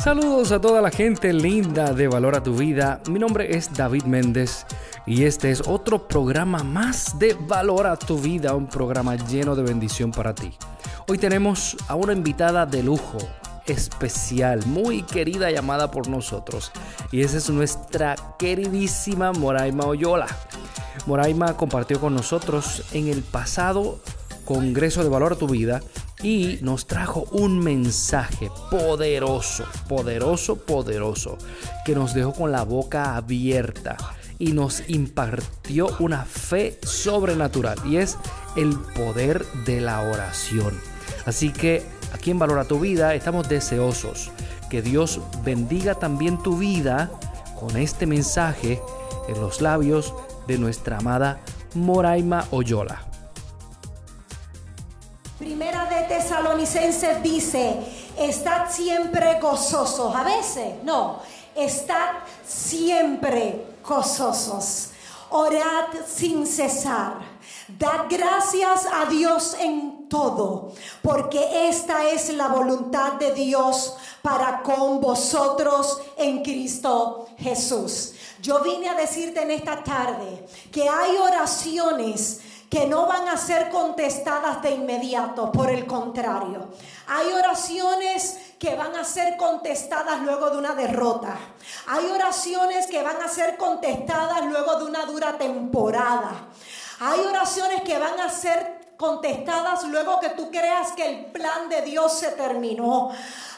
Saludos 0.00 0.52
a 0.52 0.60
toda 0.60 0.80
la 0.80 0.90
gente 0.90 1.32
linda 1.32 1.92
de 1.92 2.06
Valora 2.06 2.40
tu 2.40 2.54
vida. 2.54 3.00
Mi 3.10 3.18
nombre 3.18 3.56
es 3.56 3.72
David 3.74 4.04
Méndez 4.04 4.64
y 5.04 5.24
este 5.24 5.50
es 5.50 5.62
otro 5.66 6.06
programa 6.06 6.62
más 6.62 7.18
de 7.18 7.34
Valora 7.34 7.96
tu 7.96 8.18
vida, 8.18 8.54
un 8.54 8.68
programa 8.68 9.16
lleno 9.16 9.56
de 9.56 9.64
bendición 9.64 10.12
para 10.12 10.32
ti. 10.32 10.56
Hoy 11.08 11.18
tenemos 11.18 11.76
a 11.88 11.96
una 11.96 12.12
invitada 12.12 12.66
de 12.66 12.84
lujo, 12.84 13.18
especial, 13.66 14.64
muy 14.66 15.02
querida 15.02 15.50
llamada 15.50 15.90
por 15.90 16.06
nosotros. 16.06 16.70
Y 17.10 17.22
esa 17.22 17.38
es 17.38 17.50
nuestra 17.50 18.14
queridísima 18.38 19.32
Moraima 19.32 19.86
Oyola. 19.86 20.28
Moraima 21.06 21.56
compartió 21.56 22.00
con 22.00 22.14
nosotros 22.14 22.84
en 22.92 23.08
el 23.08 23.22
pasado 23.22 24.00
Congreso 24.44 25.02
de 25.02 25.08
Valor 25.08 25.34
a 25.34 25.36
tu 25.36 25.48
Vida 25.48 25.80
y 26.22 26.58
nos 26.62 26.86
trajo 26.86 27.26
un 27.32 27.58
mensaje 27.58 28.50
poderoso, 28.70 29.64
poderoso, 29.88 30.56
poderoso, 30.56 31.38
que 31.84 31.94
nos 31.94 32.14
dejó 32.14 32.32
con 32.32 32.52
la 32.52 32.64
boca 32.64 33.16
abierta 33.16 33.96
y 34.38 34.52
nos 34.52 34.88
impartió 34.88 35.88
una 35.98 36.24
fe 36.24 36.78
sobrenatural 36.82 37.78
y 37.86 37.96
es 37.96 38.16
el 38.56 38.78
poder 38.78 39.44
de 39.66 39.80
la 39.80 40.00
oración. 40.00 40.78
Así 41.26 41.52
que 41.52 41.82
aquí 42.12 42.30
en 42.30 42.38
Valora 42.38 42.64
tu 42.64 42.80
Vida 42.80 43.14
estamos 43.14 43.48
deseosos 43.48 44.30
que 44.68 44.82
Dios 44.82 45.20
bendiga 45.44 45.94
también 45.94 46.42
tu 46.42 46.58
vida 46.58 47.10
con 47.58 47.76
este 47.76 48.06
mensaje 48.06 48.80
en 49.28 49.40
los 49.40 49.60
labios 49.60 50.14
de 50.48 50.58
nuestra 50.58 50.96
amada 50.96 51.40
Moraima 51.74 52.48
Oyola. 52.50 53.04
Primera 55.38 55.84
de 55.84 56.02
Tesalonicenses 56.08 57.22
dice, 57.22 57.76
estad 58.18 58.68
siempre 58.70 59.38
gozosos. 59.40 60.16
A 60.16 60.24
veces, 60.24 60.82
no, 60.82 61.20
estad 61.54 62.24
siempre 62.44 63.66
gozosos. 63.86 64.88
Orad 65.30 65.88
sin 66.06 66.46
cesar. 66.46 67.18
Dad 67.68 68.06
gracias 68.08 68.86
a 68.90 69.04
Dios 69.10 69.54
en 69.60 70.08
todo, 70.08 70.72
porque 71.02 71.68
esta 71.68 72.08
es 72.08 72.30
la 72.30 72.48
voluntad 72.48 73.12
de 73.12 73.34
Dios 73.34 73.94
para 74.22 74.62
con 74.62 75.02
vosotros 75.02 76.00
en 76.16 76.42
Cristo 76.42 77.28
Jesús. 77.36 78.14
Yo 78.40 78.60
vine 78.60 78.88
a 78.88 78.94
decirte 78.94 79.42
en 79.42 79.50
esta 79.50 79.82
tarde 79.82 80.46
que 80.72 80.88
hay 80.88 81.16
oraciones 81.16 82.40
que 82.70 82.86
no 82.86 83.06
van 83.06 83.28
a 83.28 83.36
ser 83.36 83.70
contestadas 83.70 84.62
de 84.62 84.72
inmediato, 84.72 85.50
por 85.50 85.70
el 85.70 85.86
contrario. 85.86 86.68
Hay 87.06 87.32
oraciones 87.32 88.38
que 88.58 88.74
van 88.74 88.94
a 88.94 89.04
ser 89.04 89.36
contestadas 89.36 90.20
luego 90.20 90.50
de 90.50 90.58
una 90.58 90.74
derrota. 90.74 91.38
Hay 91.86 92.06
oraciones 92.06 92.86
que 92.86 93.02
van 93.02 93.22
a 93.22 93.28
ser 93.28 93.56
contestadas 93.56 94.44
luego 94.44 94.78
de 94.80 94.84
una 94.84 95.06
dura 95.06 95.38
temporada. 95.38 96.48
Hay 97.00 97.20
oraciones 97.20 97.82
que 97.82 97.98
van 97.98 98.20
a 98.20 98.28
ser 98.28 98.77
contestadas 98.98 99.84
luego 99.84 100.18
que 100.18 100.30
tú 100.30 100.50
creas 100.50 100.90
que 100.92 101.08
el 101.08 101.24
plan 101.26 101.68
de 101.68 101.82
Dios 101.82 102.18
se 102.18 102.32
terminó. 102.32 103.10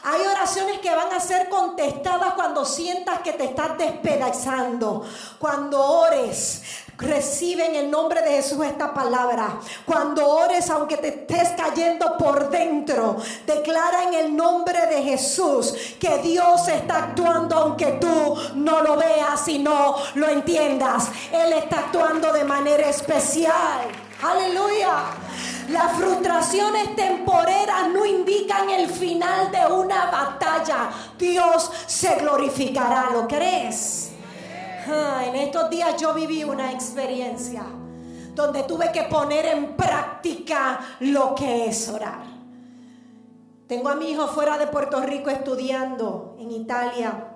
Hay 0.03 0.20
oraciones 0.20 0.79
que 0.81 0.94
van 0.94 1.12
a 1.12 1.18
ser 1.18 1.48
contestadas 1.48 2.35
cuando 2.35 2.64
sientas 2.64 3.20
que 3.20 3.33
te 3.33 3.44
estás 3.44 3.76
despedazando. 3.79 5.03
Cuando 5.38 5.83
ores, 5.83 6.62
recibe 6.98 7.66
en 7.66 7.74
el 7.76 7.90
nombre 7.90 8.20
de 8.20 8.33
Jesús 8.33 8.64
esta 8.66 8.92
palabra. 8.92 9.59
Cuando 9.87 10.29
ores, 10.29 10.68
aunque 10.68 10.98
te 10.98 11.09
estés 11.09 11.50
cayendo 11.57 12.18
por 12.18 12.50
dentro, 12.50 13.16
declara 13.46 14.05
en 14.05 14.14
el 14.14 14.37
nombre 14.37 14.87
de 14.88 15.03
Jesús 15.03 15.74
que 15.98 16.18
Dios 16.18 16.68
está 16.68 17.05
actuando 17.05 17.57
aunque 17.57 17.92
tú 17.92 18.37
no 18.57 18.83
lo 18.83 18.98
veas 18.98 19.48
y 19.48 19.59
no 19.59 19.96
lo 20.14 20.29
entiendas. 20.29 21.09
Él 21.33 21.55
está 21.55 21.79
actuando 21.79 22.31
de 22.31 22.44
manera 22.44 22.88
especial. 22.90 23.88
Aleluya. 24.22 25.30
Las 25.68 25.92
frustraciones 25.92 26.96
temporeras 26.96 27.88
no 27.92 28.05
indican 28.05 28.70
el 28.70 28.88
final 28.88 29.51
de 29.51 29.73
una 29.73 30.11
batalla. 30.11 30.90
Dios 31.18 31.70
se 31.87 32.16
glorificará. 32.16 33.11
¿Lo 33.12 33.29
crees? 33.29 34.11
Ah, 34.88 35.23
en 35.27 35.37
estos 35.37 35.70
días 35.70 36.01
yo 36.01 36.14
viví 36.14 36.42
una 36.42 36.73
experiencia 36.73 37.62
donde 38.35 38.62
tuve 38.62 38.90
que 38.90 39.05
poner 39.05 39.46
en 39.46 39.77
práctica 39.77 40.81
lo 41.01 41.35
que 41.35 41.66
es 41.66 41.88
orar. 41.88 42.25
Tengo 43.66 43.88
a 43.88 43.94
mi 43.94 44.11
hijo 44.11 44.27
fuera 44.27 44.59
de 44.59 44.66
Puerto 44.66 45.01
Rico 45.01 45.31
estudiando 45.31 46.37
en 46.40 46.51
Italia. 46.51 47.29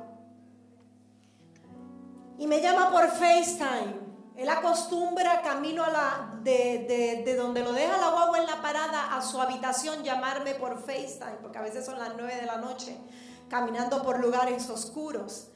Y 2.38 2.46
me 2.46 2.60
llama 2.60 2.90
por 2.90 3.06
FaceTime. 3.08 4.03
Él 4.36 4.48
acostumbra 4.48 5.42
camino 5.42 5.86
la, 5.86 6.38
de, 6.42 7.22
de, 7.24 7.36
donde 7.36 7.62
lo 7.62 7.72
deja 7.72 7.96
la 7.98 8.10
guagua 8.10 8.38
en 8.38 8.46
la 8.46 8.60
parada 8.60 9.16
a 9.16 9.22
su 9.22 9.40
habitación 9.40 10.02
llamarme 10.02 10.54
por 10.54 10.80
FaceTime, 10.80 11.38
porque 11.40 11.58
a 11.58 11.62
veces 11.62 11.86
son 11.86 11.98
las 11.98 12.14
9 12.16 12.34
de 12.34 12.46
la 12.46 12.56
noche, 12.56 12.98
caminando 13.48 14.02
por 14.02 14.18
lugares 14.18 14.68
oscuros. 14.70 15.48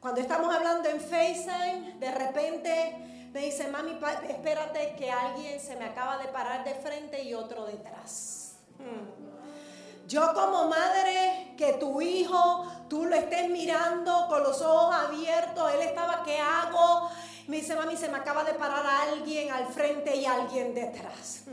Cuando 0.00 0.20
estamos 0.20 0.54
hablando 0.54 0.88
en 0.88 1.00
FaceTime, 1.00 1.96
de 1.98 2.10
repente 2.12 3.06
Me 3.36 3.42
dice, 3.42 3.68
mami, 3.68 3.98
espérate 4.30 4.94
que 4.96 5.10
alguien 5.12 5.60
se 5.60 5.76
me 5.76 5.84
acaba 5.84 6.16
de 6.16 6.26
parar 6.28 6.64
de 6.64 6.74
frente 6.74 7.22
y 7.22 7.34
otro 7.34 7.66
detrás. 7.66 8.54
Hmm. 8.78 10.06
Yo 10.08 10.32
como 10.32 10.68
madre, 10.68 11.52
que 11.58 11.74
tu 11.74 12.00
hijo, 12.00 12.66
tú 12.88 13.04
lo 13.04 13.14
estés 13.14 13.50
mirando 13.50 14.26
con 14.28 14.42
los 14.42 14.62
ojos 14.62 14.94
abiertos, 14.94 15.70
él 15.74 15.82
estaba, 15.82 16.22
¿qué 16.24 16.40
hago? 16.40 17.10
Me 17.48 17.58
dice, 17.58 17.76
mami, 17.76 17.96
se 17.96 18.08
me 18.08 18.16
acaba 18.16 18.42
de 18.44 18.54
parar 18.54 18.84
alguien 19.12 19.52
al 19.52 19.66
frente 19.68 20.16
y 20.16 20.26
alguien 20.26 20.74
detrás. 20.74 21.44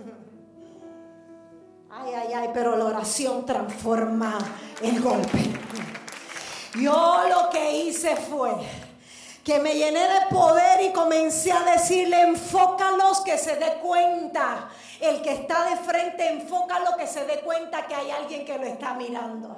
Ay, 1.95 2.11
ay, 2.15 2.33
ay, 2.33 2.49
pero 2.51 2.75
la 2.75 2.85
oración 2.85 3.45
transforma 3.45 4.39
el 4.81 4.99
golpe. 4.99 5.37
Yo 6.73 7.21
lo 7.29 7.51
que 7.51 7.83
hice 7.83 8.15
fue 8.15 8.51
que 9.43 9.59
me 9.59 9.75
llené 9.75 9.99
de 9.99 10.25
poder 10.31 10.81
y 10.81 10.91
comencé 10.91 11.51
a 11.51 11.59
decirle, 11.59 12.21
enfócalos 12.21 13.21
que 13.21 13.37
se 13.37 13.57
dé 13.57 13.73
cuenta. 13.73 14.69
El 14.99 15.21
que 15.21 15.33
está 15.33 15.65
de 15.65 15.75
frente, 15.77 16.27
enfócalo 16.29 16.97
que 16.97 17.05
se 17.05 17.25
dé 17.25 17.41
cuenta 17.41 17.85
que 17.85 17.93
hay 17.93 18.09
alguien 18.09 18.43
que 18.43 18.57
lo 18.57 18.65
está 18.65 18.95
mirando. 18.95 19.55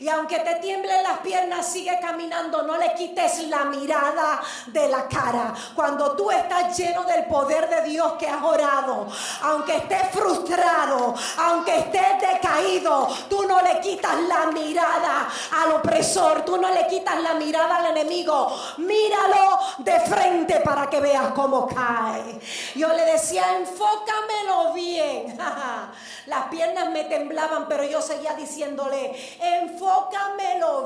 Y 0.00 0.08
aunque 0.08 0.38
te 0.38 0.54
tiemblen 0.56 1.02
las 1.02 1.18
piernas, 1.18 1.66
sigue 1.66 1.98
caminando. 2.00 2.62
No 2.62 2.78
le 2.78 2.94
quites 2.94 3.46
la 3.48 3.66
mirada 3.66 4.40
de 4.68 4.88
la 4.88 5.06
cara. 5.06 5.52
Cuando 5.74 6.12
tú 6.12 6.30
estás 6.30 6.74
lleno 6.74 7.04
del 7.04 7.26
poder 7.26 7.68
de 7.68 7.82
Dios 7.82 8.14
que 8.14 8.26
has 8.26 8.42
orado, 8.42 9.06
aunque 9.42 9.76
estés 9.76 10.08
frustrado, 10.10 11.14
aunque 11.36 11.76
estés 11.76 12.18
decaído, 12.18 13.08
tú 13.28 13.44
no 13.46 13.60
le 13.60 13.78
quitas 13.80 14.18
la 14.22 14.46
mirada 14.46 15.28
al 15.62 15.72
opresor. 15.72 16.46
Tú 16.46 16.56
no 16.56 16.72
le 16.72 16.86
quitas 16.86 17.20
la 17.20 17.34
mirada 17.34 17.76
al 17.76 17.94
enemigo. 17.94 18.58
Míralo 18.78 19.58
de 19.78 20.00
frente 20.00 20.60
para 20.60 20.88
que 20.88 21.00
veas 21.00 21.32
cómo 21.34 21.66
cae. 21.66 22.40
Yo 22.74 22.88
le 22.88 23.04
decía, 23.04 23.54
enfócamelo 23.58 24.72
bien. 24.72 25.38
Las 26.26 26.46
piernas 26.46 26.90
me 26.90 27.04
temblaban, 27.04 27.66
pero 27.68 27.84
yo 27.84 28.00
seguía 28.00 28.32
diciéndole, 28.34 29.36
enfócamelo 29.40 29.89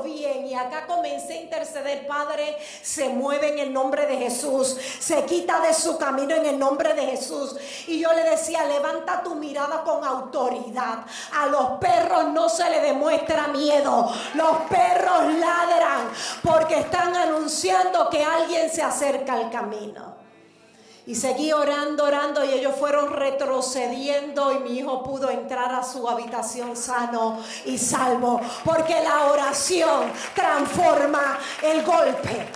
bien. 0.03 0.47
Y 0.47 0.53
acá 0.53 0.85
comencé 0.85 1.33
a 1.33 1.41
interceder, 1.41 2.07
Padre, 2.07 2.57
se 2.81 3.09
mueve 3.09 3.49
en 3.49 3.59
el 3.59 3.73
nombre 3.73 4.05
de 4.05 4.17
Jesús, 4.17 4.77
se 4.99 5.25
quita 5.25 5.59
de 5.59 5.73
su 5.73 5.97
camino 5.97 6.35
en 6.35 6.45
el 6.45 6.59
nombre 6.59 6.93
de 6.93 7.05
Jesús. 7.05 7.55
Y 7.87 7.99
yo 7.99 8.13
le 8.13 8.23
decía, 8.23 8.65
levanta 8.65 9.21
tu 9.21 9.35
mirada 9.35 9.83
con 9.83 10.03
autoridad. 10.03 10.99
A 11.33 11.47
los 11.47 11.79
perros 11.79 12.27
no 12.27 12.49
se 12.49 12.69
le 12.69 12.81
demuestra 12.81 13.47
miedo. 13.47 14.11
Los 14.33 14.57
perros 14.69 15.33
ladran 15.39 16.09
porque 16.43 16.79
están 16.79 17.15
anunciando 17.15 18.09
que 18.09 18.23
alguien 18.23 18.69
se 18.69 18.81
acerca 18.81 19.33
al 19.33 19.49
camino. 19.49 20.14
Y 21.07 21.13
seguí 21.13 21.51
orando, 21.53 22.03
orando 22.03 22.43
y 22.43 22.49
ellos 22.49 22.75
fueron 22.79 23.11
retrocediendo 23.11 24.53
y 24.53 24.59
mi 24.59 24.79
hijo 24.79 25.03
pudo 25.03 25.29
entrar 25.29 25.71
a 25.73 25.83
su 25.83 26.09
habitación 26.09 26.75
sano 26.75 27.37
y 27.65 27.77
salvo. 27.77 28.41
Porque 28.63 29.03
la 29.03 29.25
oración 29.25 30.11
transforma 30.33 31.37
el 31.61 31.83
golpe. 31.83 32.47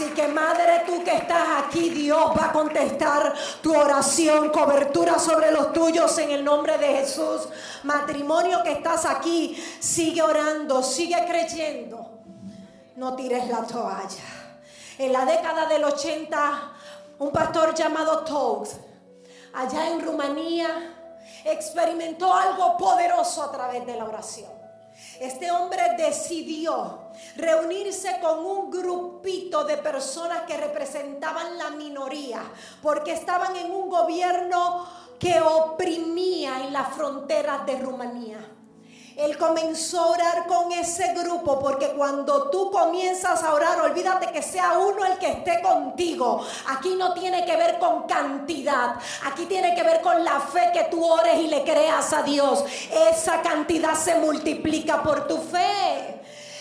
Así 0.00 0.04
que 0.10 0.28
madre, 0.28 0.82
tú 0.86 1.02
que 1.02 1.16
estás 1.16 1.64
aquí, 1.64 1.90
Dios 1.90 2.30
va 2.38 2.46
a 2.46 2.52
contestar 2.52 3.34
tu 3.62 3.74
oración, 3.74 4.50
cobertura 4.50 5.18
sobre 5.18 5.50
los 5.50 5.72
tuyos 5.72 6.16
en 6.18 6.30
el 6.30 6.44
nombre 6.44 6.76
de 6.78 6.86
Jesús. 6.88 7.48
Matrimonio 7.84 8.62
que 8.62 8.72
estás 8.72 9.06
aquí, 9.06 9.62
sigue 9.78 10.22
orando, 10.22 10.82
sigue 10.82 11.24
creyendo. 11.26 12.18
No 12.96 13.16
tires 13.16 13.48
la 13.48 13.62
toalla. 13.62 14.24
En 14.98 15.12
la 15.12 15.24
década 15.24 15.66
del 15.66 15.84
80, 15.84 16.72
un 17.20 17.30
pastor 17.30 17.74
llamado 17.74 18.24
Togs, 18.24 18.76
allá 19.52 19.90
en 19.90 20.00
Rumanía, 20.00 21.12
experimentó 21.44 22.32
algo 22.32 22.78
poderoso 22.78 23.42
a 23.42 23.52
través 23.52 23.84
de 23.84 23.94
la 23.94 24.06
oración. 24.06 24.50
Este 25.20 25.50
hombre 25.50 25.82
decidió 25.98 27.10
reunirse 27.36 28.18
con 28.22 28.38
un 28.44 28.70
grupito 28.70 29.64
de 29.64 29.76
personas 29.76 30.42
que 30.46 30.56
representaban 30.56 31.58
la 31.58 31.70
minoría, 31.70 32.42
porque 32.82 33.12
estaban 33.12 33.54
en 33.54 33.70
un 33.70 33.90
gobierno 33.90 34.86
que 35.18 35.40
oprimía 35.42 36.64
en 36.64 36.72
las 36.72 36.94
fronteras 36.94 37.66
de 37.66 37.78
Rumanía. 37.78 38.49
Él 39.16 39.36
comenzó 39.36 40.00
a 40.00 40.06
orar 40.06 40.46
con 40.46 40.72
ese 40.72 41.12
grupo 41.14 41.58
porque 41.58 41.88
cuando 41.88 42.50
tú 42.50 42.70
comienzas 42.70 43.42
a 43.42 43.54
orar, 43.54 43.80
olvídate 43.80 44.28
que 44.32 44.42
sea 44.42 44.78
uno 44.78 45.04
el 45.04 45.18
que 45.18 45.28
esté 45.28 45.60
contigo. 45.62 46.44
Aquí 46.68 46.94
no 46.96 47.12
tiene 47.14 47.44
que 47.44 47.56
ver 47.56 47.78
con 47.78 48.06
cantidad, 48.06 48.96
aquí 49.24 49.46
tiene 49.46 49.74
que 49.74 49.82
ver 49.82 50.00
con 50.00 50.24
la 50.24 50.40
fe 50.40 50.70
que 50.72 50.84
tú 50.84 51.04
ores 51.04 51.38
y 51.38 51.48
le 51.48 51.64
creas 51.64 52.12
a 52.12 52.22
Dios. 52.22 52.64
Esa 53.10 53.42
cantidad 53.42 53.94
se 53.94 54.16
multiplica 54.16 55.02
por 55.02 55.26
tu 55.26 55.38
fe. 55.38 56.19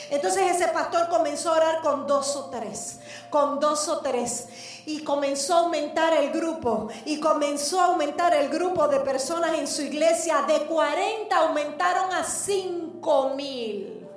Entonces 0.10 0.56
ese 0.56 0.68
pastor 0.70 1.08
comenzó 1.10 1.54
a 1.54 1.58
orar 1.58 1.82
con 1.82 2.08
dos 2.08 2.36
o 2.36 2.46
tres, 2.50 3.00
con 3.30 3.60
dos 3.60 3.88
o 3.88 4.00
tres. 4.00 4.48
Y 4.86 5.04
comenzó 5.04 5.56
a 5.56 5.60
aumentar 5.60 6.14
el 6.14 6.32
grupo. 6.32 6.90
Y 7.06 7.20
comenzó 7.20 7.80
a 7.80 7.86
aumentar 7.86 8.34
el 8.34 8.50
grupo 8.50 8.88
de 8.88 9.00
personas 9.02 9.54
en 9.54 9.68
su 9.68 9.84
iglesia. 9.84 10.44
De 10.48 10.66
40 10.66 11.36
aumentaron 11.36 12.12
a 12.14 12.24
5 12.24 13.30
mil. 13.36 14.08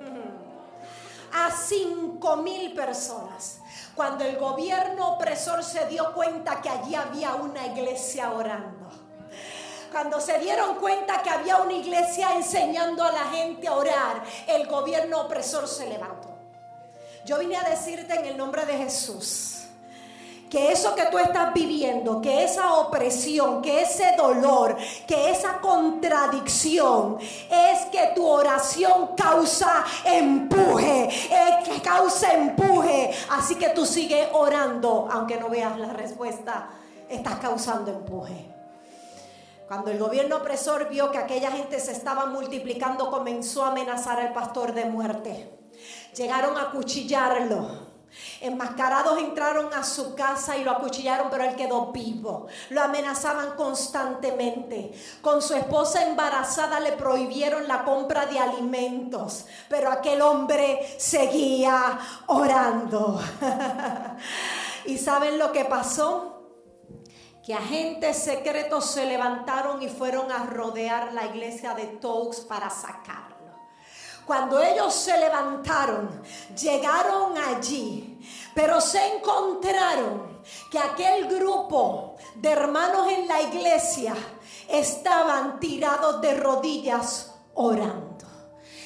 A 1.31 1.51
5 1.51 2.35
mil 2.37 2.73
personas. 2.73 3.59
Cuando 3.95 4.23
el 4.23 4.37
gobierno 4.37 5.13
opresor 5.13 5.63
se 5.63 5.85
dio 5.85 6.13
cuenta 6.13 6.61
que 6.61 6.69
allí 6.69 6.95
había 6.95 7.35
una 7.35 7.67
iglesia 7.67 8.31
orando 8.31 8.82
cuando 9.93 10.19
se 10.19 10.39
dieron 10.39 10.75
cuenta 10.75 11.21
que 11.21 11.29
había 11.29 11.57
una 11.57 11.73
iglesia 11.73 12.35
enseñando 12.35 13.03
a 13.03 13.11
la 13.11 13.25
gente 13.25 13.67
a 13.67 13.73
orar, 13.73 14.23
el 14.47 14.67
gobierno 14.67 15.21
opresor 15.21 15.67
se 15.67 15.87
levantó. 15.87 16.29
Yo 17.25 17.37
vine 17.37 17.55
a 17.55 17.69
decirte 17.69 18.15
en 18.15 18.25
el 18.25 18.35
nombre 18.35 18.65
de 18.65 18.73
Jesús 18.73 19.59
que 20.49 20.71
eso 20.71 20.93
que 20.93 21.05
tú 21.05 21.17
estás 21.17 21.51
viviendo, 21.53 22.21
que 22.21 22.43
esa 22.43 22.73
opresión, 22.73 23.61
que 23.61 23.81
ese 23.81 24.15
dolor, 24.15 24.77
que 25.07 25.31
esa 25.31 25.59
contradicción, 25.59 27.17
es 27.19 27.85
que 27.91 28.11
tu 28.13 28.27
oración 28.27 29.15
causa 29.15 29.83
empuje, 30.05 31.09
es 31.09 31.67
que 31.67 31.81
causa 31.81 32.33
empuje. 32.33 33.11
Así 33.31 33.55
que 33.55 33.69
tú 33.69 33.83
sigues 33.83 34.27
orando, 34.33 35.07
aunque 35.11 35.37
no 35.37 35.49
veas 35.49 35.77
la 35.79 35.91
respuesta, 35.91 36.69
estás 37.09 37.37
causando 37.37 37.89
empuje. 37.89 38.52
Cuando 39.67 39.91
el 39.91 39.97
gobierno 39.97 40.37
opresor 40.37 40.89
vio 40.89 41.11
que 41.11 41.17
aquella 41.17 41.51
gente 41.51 41.79
se 41.79 41.91
estaba 41.91 42.25
multiplicando, 42.25 43.09
comenzó 43.09 43.63
a 43.63 43.69
amenazar 43.69 44.19
al 44.19 44.33
pastor 44.33 44.73
de 44.73 44.85
muerte. 44.85 45.49
Llegaron 46.15 46.57
a 46.57 46.71
cuchillarlo. 46.71 47.93
Enmascarados 48.41 49.17
entraron 49.19 49.73
a 49.73 49.83
su 49.83 50.13
casa 50.13 50.55
y 50.57 50.63
lo 50.63 50.71
acuchillaron, 50.71 51.29
pero 51.31 51.45
él 51.45 51.55
quedó 51.55 51.91
vivo. 51.91 52.47
Lo 52.69 52.81
amenazaban 52.81 53.55
constantemente. 53.55 54.91
Con 55.21 55.41
su 55.41 55.55
esposa 55.55 56.03
embarazada 56.03 56.79
le 56.79 56.91
prohibieron 56.91 57.67
la 57.67 57.83
compra 57.83 58.25
de 58.27 58.39
alimentos, 58.39 59.45
pero 59.69 59.91
aquel 59.91 60.21
hombre 60.21 60.95
seguía 60.97 61.97
orando. 62.27 63.19
¿Y 64.85 64.97
saben 64.97 65.39
lo 65.39 65.51
que 65.51 65.65
pasó? 65.65 66.32
Que 67.43 67.53
agentes 67.53 68.17
secretos 68.17 68.85
se 68.85 69.05
levantaron 69.05 69.83
y 69.83 69.89
fueron 69.89 70.31
a 70.31 70.45
rodear 70.45 71.13
la 71.13 71.25
iglesia 71.25 71.73
de 71.73 71.87
Toux 71.87 72.39
para 72.47 72.69
sacarlo. 72.69 73.33
Cuando 74.25 74.61
ellos 74.61 74.93
se 74.93 75.17
levantaron, 75.17 76.21
llegaron 76.57 77.37
allí, 77.37 78.17
pero 78.55 78.79
se 78.79 79.15
encontraron 79.15 80.41
que 80.71 80.79
aquel 80.79 81.27
grupo 81.27 82.15
de 82.35 82.49
hermanos 82.49 83.11
en 83.11 83.27
la 83.27 83.41
iglesia 83.41 84.15
estaban 84.69 85.59
tirados 85.59 86.21
de 86.21 86.35
rodillas 86.35 87.35
orando. 87.55 88.25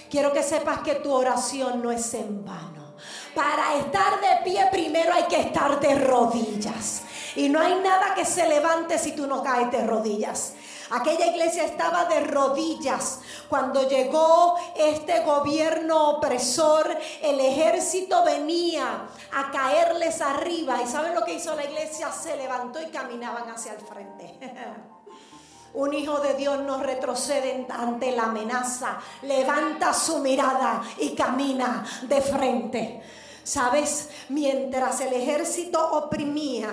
Quiero 0.09 0.33
que 0.33 0.41
sepas 0.41 0.79
que 0.79 0.95
tu 0.95 1.13
oración 1.13 1.83
no 1.83 1.91
es 1.91 2.11
en 2.15 2.43
vano. 2.43 2.95
Para 3.35 3.75
estar 3.75 4.19
de 4.19 4.49
pie 4.49 4.67
primero 4.71 5.13
hay 5.13 5.25
que 5.25 5.39
estar 5.39 5.79
de 5.79 5.93
rodillas. 5.99 7.03
Y 7.37 7.49
no 7.49 7.61
hay 7.61 7.75
nada 7.75 8.15
que 8.15 8.25
se 8.25 8.47
levante 8.47 8.97
si 8.97 9.11
tú 9.11 9.27
no 9.27 9.43
caes 9.43 9.71
de 9.71 9.85
rodillas. 9.85 10.53
Aquella 10.89 11.27
iglesia 11.27 11.65
estaba 11.65 12.05
de 12.05 12.21
rodillas. 12.21 13.19
Cuando 13.47 13.87
llegó 13.87 14.55
este 14.75 15.19
gobierno 15.19 16.09
opresor, 16.09 16.97
el 17.21 17.39
ejército 17.39 18.23
venía 18.23 19.07
a 19.31 19.51
caerles 19.51 20.19
arriba. 20.19 20.81
¿Y 20.81 20.87
saben 20.87 21.13
lo 21.13 21.23
que 21.23 21.35
hizo 21.35 21.55
la 21.55 21.65
iglesia? 21.65 22.11
Se 22.11 22.35
levantó 22.35 22.81
y 22.81 22.87
caminaban 22.87 23.47
hacia 23.51 23.73
el 23.73 23.81
frente. 23.81 24.39
Un 25.75 25.93
hijo 25.93 26.19
de 26.19 26.33
Dios 26.33 26.59
no 26.61 26.81
retrocede 26.81 27.67
ante 27.69 28.13
la 28.13 28.23
amenaza. 28.23 28.97
Levanta 29.21 29.93
su 29.93 30.17
mirada 30.19 30.81
y 30.97 31.13
camina 31.13 31.85
de 32.01 32.19
frente. 32.19 33.03
Sabes, 33.47 34.09
mientras 34.27 34.99
el 34.99 35.13
ejército 35.13 35.79
oprimía, 35.93 36.69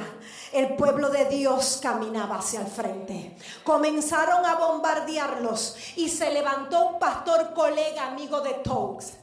el 0.55 0.77
pueblo 0.77 1.11
de 1.11 1.25
Dios 1.27 1.81
caminaba 1.83 2.37
hacia 2.37 2.61
el 2.61 2.69
frente. 2.69 3.37
Comenzaron 3.65 4.47
a 4.47 4.55
bombardearlos 4.55 5.77
y 5.97 6.09
se 6.09 6.33
levantó 6.33 6.91
un 6.91 6.99
pastor 7.01 7.53
colega 7.55 8.07
amigo 8.07 8.41
de 8.41 8.55
Togs. 8.55 9.15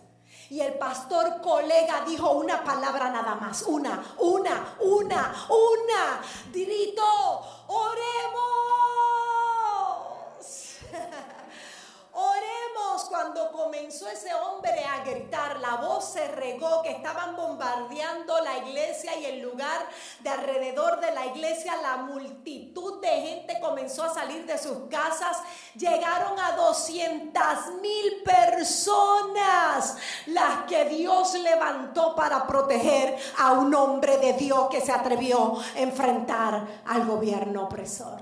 Y 0.49 0.59
el 0.59 0.73
pastor 0.73 1.39
colega 1.41 2.03
dijo 2.05 2.31
una 2.31 2.61
palabra 2.61 3.09
nada 3.09 3.35
más, 3.35 3.61
una, 3.61 4.03
una, 4.17 4.75
una, 4.81 5.47
una. 5.49 6.21
Gritó, 6.51 7.41
oremos. 7.67 8.41
Oremos 12.91 13.09
cuando 13.09 13.51
comenzó 13.51 14.07
ese 14.09 14.33
hombre 14.33 14.83
a 14.83 15.03
gritar, 15.03 15.59
la 15.59 15.75
voz 15.75 16.13
se 16.13 16.27
regó 16.27 16.81
que 16.81 16.91
estaban 16.91 17.35
bombardeando 17.35 18.41
la 18.41 18.57
iglesia 18.57 19.15
y 19.17 19.25
el 19.25 19.41
lugar 19.41 19.87
de 20.21 20.29
alrededor 20.29 20.99
de 20.99 21.11
la 21.11 21.25
iglesia, 21.27 21.73
la 21.81 21.97
multitud 21.97 23.01
de 23.01 23.07
gente 23.07 23.59
comenzó 23.59 24.03
a 24.03 24.13
salir 24.13 24.45
de 24.45 24.57
sus 24.57 24.89
casas, 24.89 25.37
llegaron 25.75 26.39
a 26.39 26.53
200 26.53 27.41
mil 27.81 28.23
personas, 28.23 29.97
las 30.27 30.65
que 30.67 30.85
Dios 30.85 31.33
levantó 31.35 32.15
para 32.15 32.45
proteger 32.47 33.17
a 33.37 33.53
un 33.53 33.73
hombre 33.73 34.17
de 34.17 34.33
Dios 34.33 34.67
que 34.69 34.81
se 34.81 34.91
atrevió 34.91 35.57
a 35.75 35.79
enfrentar 35.79 36.81
al 36.85 37.05
gobierno 37.05 37.63
opresor. 37.63 38.19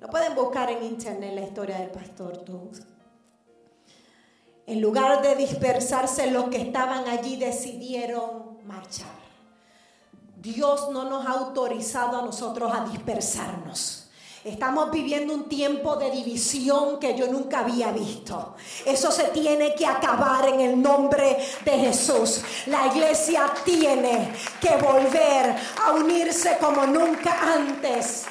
Lo 0.00 0.08
pueden 0.08 0.34
buscar 0.34 0.70
en 0.70 0.84
internet 0.84 1.34
la 1.34 1.40
historia 1.40 1.78
del 1.78 1.90
pastor 1.90 2.44
Doug. 2.44 2.95
En 4.66 4.80
lugar 4.80 5.22
de 5.22 5.36
dispersarse, 5.36 6.30
los 6.30 6.46
que 6.46 6.60
estaban 6.60 7.06
allí 7.08 7.36
decidieron 7.36 8.58
marchar. 8.66 9.14
Dios 10.36 10.90
no 10.90 11.08
nos 11.08 11.24
ha 11.24 11.30
autorizado 11.30 12.18
a 12.18 12.22
nosotros 12.22 12.72
a 12.74 12.84
dispersarnos. 12.84 14.08
Estamos 14.42 14.92
viviendo 14.92 15.34
un 15.34 15.48
tiempo 15.48 15.96
de 15.96 16.10
división 16.10 17.00
que 17.00 17.16
yo 17.16 17.26
nunca 17.26 17.60
había 17.60 17.90
visto. 17.90 18.54
Eso 18.84 19.10
se 19.10 19.24
tiene 19.24 19.74
que 19.74 19.86
acabar 19.86 20.48
en 20.48 20.60
el 20.60 20.80
nombre 20.80 21.36
de 21.64 21.72
Jesús. 21.72 22.42
La 22.66 22.86
iglesia 22.86 23.52
tiene 23.64 24.32
que 24.60 24.76
volver 24.76 25.56
a 25.84 25.92
unirse 25.92 26.58
como 26.60 26.86
nunca 26.86 27.54
antes. 27.54 28.24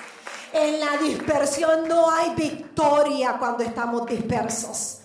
En 0.54 0.80
la 0.80 0.98
dispersión 0.98 1.88
no 1.88 2.10
hay 2.10 2.34
victoria 2.36 3.36
cuando 3.38 3.64
estamos 3.64 4.06
dispersos. 4.06 5.00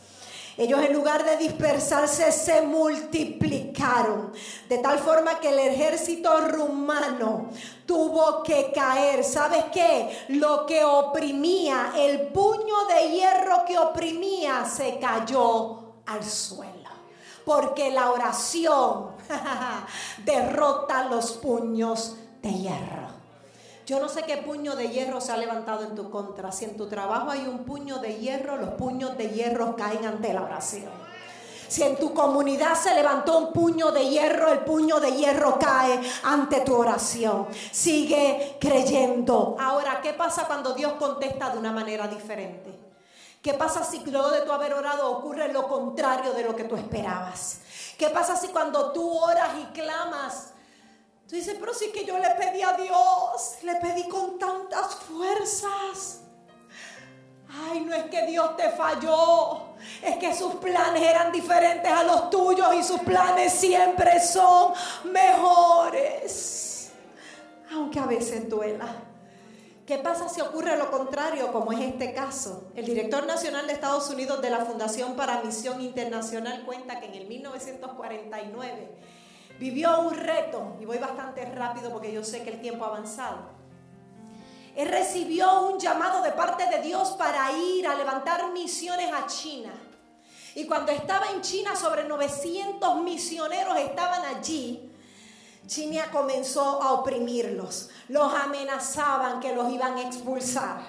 Ellos 0.60 0.80
en 0.80 0.92
lugar 0.92 1.24
de 1.24 1.38
dispersarse 1.38 2.30
se 2.30 2.60
multiplicaron, 2.60 4.30
de 4.68 4.76
tal 4.76 4.98
forma 4.98 5.40
que 5.40 5.48
el 5.48 5.58
ejército 5.58 6.38
rumano 6.48 7.48
tuvo 7.86 8.42
que 8.42 8.70
caer. 8.70 9.24
¿Sabes 9.24 9.64
qué? 9.72 10.26
Lo 10.28 10.66
que 10.66 10.84
oprimía, 10.84 11.94
el 11.96 12.28
puño 12.28 12.74
de 12.94 13.08
hierro 13.08 13.64
que 13.66 13.78
oprimía, 13.78 14.66
se 14.66 14.98
cayó 14.98 15.94
al 16.04 16.22
suelo. 16.22 16.90
Porque 17.46 17.90
la 17.90 18.10
oración 18.10 19.12
derrota 20.26 21.04
los 21.04 21.32
puños 21.32 22.16
de 22.42 22.52
hierro. 22.52 22.99
Yo 23.90 23.98
no 23.98 24.08
sé 24.08 24.22
qué 24.22 24.36
puño 24.36 24.76
de 24.76 24.88
hierro 24.88 25.20
se 25.20 25.32
ha 25.32 25.36
levantado 25.36 25.82
en 25.82 25.96
tu 25.96 26.10
contra. 26.10 26.52
Si 26.52 26.64
en 26.64 26.76
tu 26.76 26.86
trabajo 26.86 27.28
hay 27.28 27.40
un 27.40 27.64
puño 27.64 27.98
de 27.98 28.18
hierro, 28.18 28.56
los 28.56 28.74
puños 28.74 29.18
de 29.18 29.30
hierro 29.30 29.74
caen 29.74 30.06
ante 30.06 30.32
la 30.32 30.42
oración. 30.42 30.92
Si 31.66 31.82
en 31.82 31.96
tu 31.96 32.14
comunidad 32.14 32.76
se 32.76 32.94
levantó 32.94 33.36
un 33.36 33.52
puño 33.52 33.90
de 33.90 34.08
hierro, 34.08 34.52
el 34.52 34.60
puño 34.60 35.00
de 35.00 35.10
hierro 35.10 35.58
cae 35.58 36.00
ante 36.22 36.60
tu 36.60 36.76
oración. 36.76 37.48
Sigue 37.72 38.58
creyendo. 38.60 39.56
Ahora, 39.58 40.00
¿qué 40.00 40.12
pasa 40.12 40.46
cuando 40.46 40.72
Dios 40.72 40.92
contesta 40.92 41.50
de 41.50 41.58
una 41.58 41.72
manera 41.72 42.06
diferente? 42.06 42.72
¿Qué 43.42 43.54
pasa 43.54 43.82
si 43.82 44.08
luego 44.08 44.30
de 44.30 44.42
tu 44.42 44.52
haber 44.52 44.72
orado 44.72 45.10
ocurre 45.10 45.52
lo 45.52 45.66
contrario 45.66 46.32
de 46.32 46.44
lo 46.44 46.54
que 46.54 46.62
tú 46.62 46.76
esperabas? 46.76 47.58
¿Qué 47.98 48.06
pasa 48.10 48.36
si 48.36 48.46
cuando 48.50 48.92
tú 48.92 49.18
oras 49.18 49.50
y 49.60 49.64
clamas 49.72 50.52
Tú 51.30 51.36
dices, 51.36 51.56
pero 51.60 51.72
sí 51.72 51.92
que 51.92 52.04
yo 52.04 52.18
le 52.18 52.28
pedí 52.30 52.60
a 52.60 52.72
Dios, 52.72 53.58
le 53.62 53.76
pedí 53.76 54.08
con 54.08 54.36
tantas 54.36 54.96
fuerzas. 54.96 56.22
Ay, 57.48 57.82
no 57.82 57.94
es 57.94 58.06
que 58.06 58.26
Dios 58.26 58.56
te 58.56 58.68
falló, 58.70 59.74
es 60.02 60.16
que 60.16 60.34
sus 60.34 60.56
planes 60.56 61.00
eran 61.00 61.30
diferentes 61.30 61.88
a 61.88 62.02
los 62.02 62.30
tuyos 62.30 62.74
y 62.74 62.82
sus 62.82 62.98
planes 63.02 63.52
siempre 63.52 64.18
son 64.18 64.72
mejores. 65.04 66.90
Aunque 67.74 68.00
a 68.00 68.06
veces 68.06 68.48
duela. 68.48 68.88
¿Qué 69.86 69.98
pasa 69.98 70.28
si 70.28 70.40
ocurre 70.40 70.76
lo 70.76 70.90
contrario, 70.90 71.52
como 71.52 71.70
es 71.72 71.78
este 71.78 72.12
caso? 72.12 72.72
El 72.74 72.86
director 72.86 73.24
nacional 73.24 73.68
de 73.68 73.74
Estados 73.74 74.10
Unidos 74.10 74.42
de 74.42 74.50
la 74.50 74.64
Fundación 74.64 75.14
para 75.14 75.42
Misión 75.42 75.80
Internacional 75.80 76.64
cuenta 76.64 76.98
que 76.98 77.06
en 77.06 77.14
el 77.14 77.28
1949 77.28 79.19
vivió 79.60 80.00
un 80.00 80.14
reto, 80.14 80.78
y 80.80 80.86
voy 80.86 80.96
bastante 80.96 81.44
rápido 81.44 81.90
porque 81.92 82.10
yo 82.10 82.24
sé 82.24 82.42
que 82.42 82.48
el 82.48 82.62
tiempo 82.62 82.86
ha 82.86 82.88
avanzado. 82.88 83.60
Él 84.74 84.88
recibió 84.88 85.66
un 85.68 85.78
llamado 85.78 86.22
de 86.22 86.32
parte 86.32 86.66
de 86.66 86.80
Dios 86.80 87.10
para 87.10 87.52
ir 87.52 87.86
a 87.86 87.94
levantar 87.94 88.50
misiones 88.52 89.12
a 89.12 89.26
China. 89.26 89.70
Y 90.54 90.64
cuando 90.64 90.92
estaba 90.92 91.26
en 91.26 91.42
China, 91.42 91.76
sobre 91.76 92.04
900 92.04 93.02
misioneros 93.02 93.76
estaban 93.76 94.24
allí. 94.24 94.90
China 95.66 96.08
comenzó 96.10 96.82
a 96.82 96.94
oprimirlos. 96.94 97.90
Los 98.08 98.32
amenazaban 98.32 99.40
que 99.40 99.54
los 99.54 99.70
iban 99.70 99.98
a 99.98 100.02
expulsar. 100.02 100.80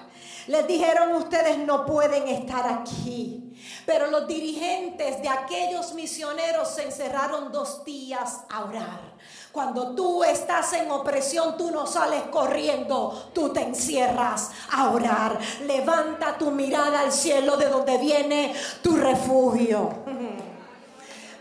Les 0.46 0.66
dijeron, 0.66 1.14
ustedes 1.14 1.58
no 1.58 1.86
pueden 1.86 2.28
estar 2.28 2.66
aquí. 2.66 3.38
Pero 3.86 4.08
los 4.08 4.26
dirigentes 4.26 5.22
de 5.22 5.28
aquellos 5.28 5.94
misioneros 5.94 6.68
se 6.68 6.84
encerraron 6.84 7.52
dos 7.52 7.84
días 7.84 8.40
a 8.48 8.64
orar. 8.64 9.12
Cuando 9.52 9.94
tú 9.94 10.24
estás 10.24 10.72
en 10.72 10.90
opresión, 10.90 11.56
tú 11.56 11.70
no 11.70 11.86
sales 11.86 12.22
corriendo, 12.30 13.30
tú 13.34 13.50
te 13.50 13.60
encierras 13.60 14.50
a 14.70 14.90
orar. 14.90 15.38
Levanta 15.66 16.38
tu 16.38 16.50
mirada 16.50 17.00
al 17.00 17.12
cielo 17.12 17.56
de 17.56 17.68
donde 17.68 17.98
viene 17.98 18.54
tu 18.82 18.96
refugio. 18.96 19.90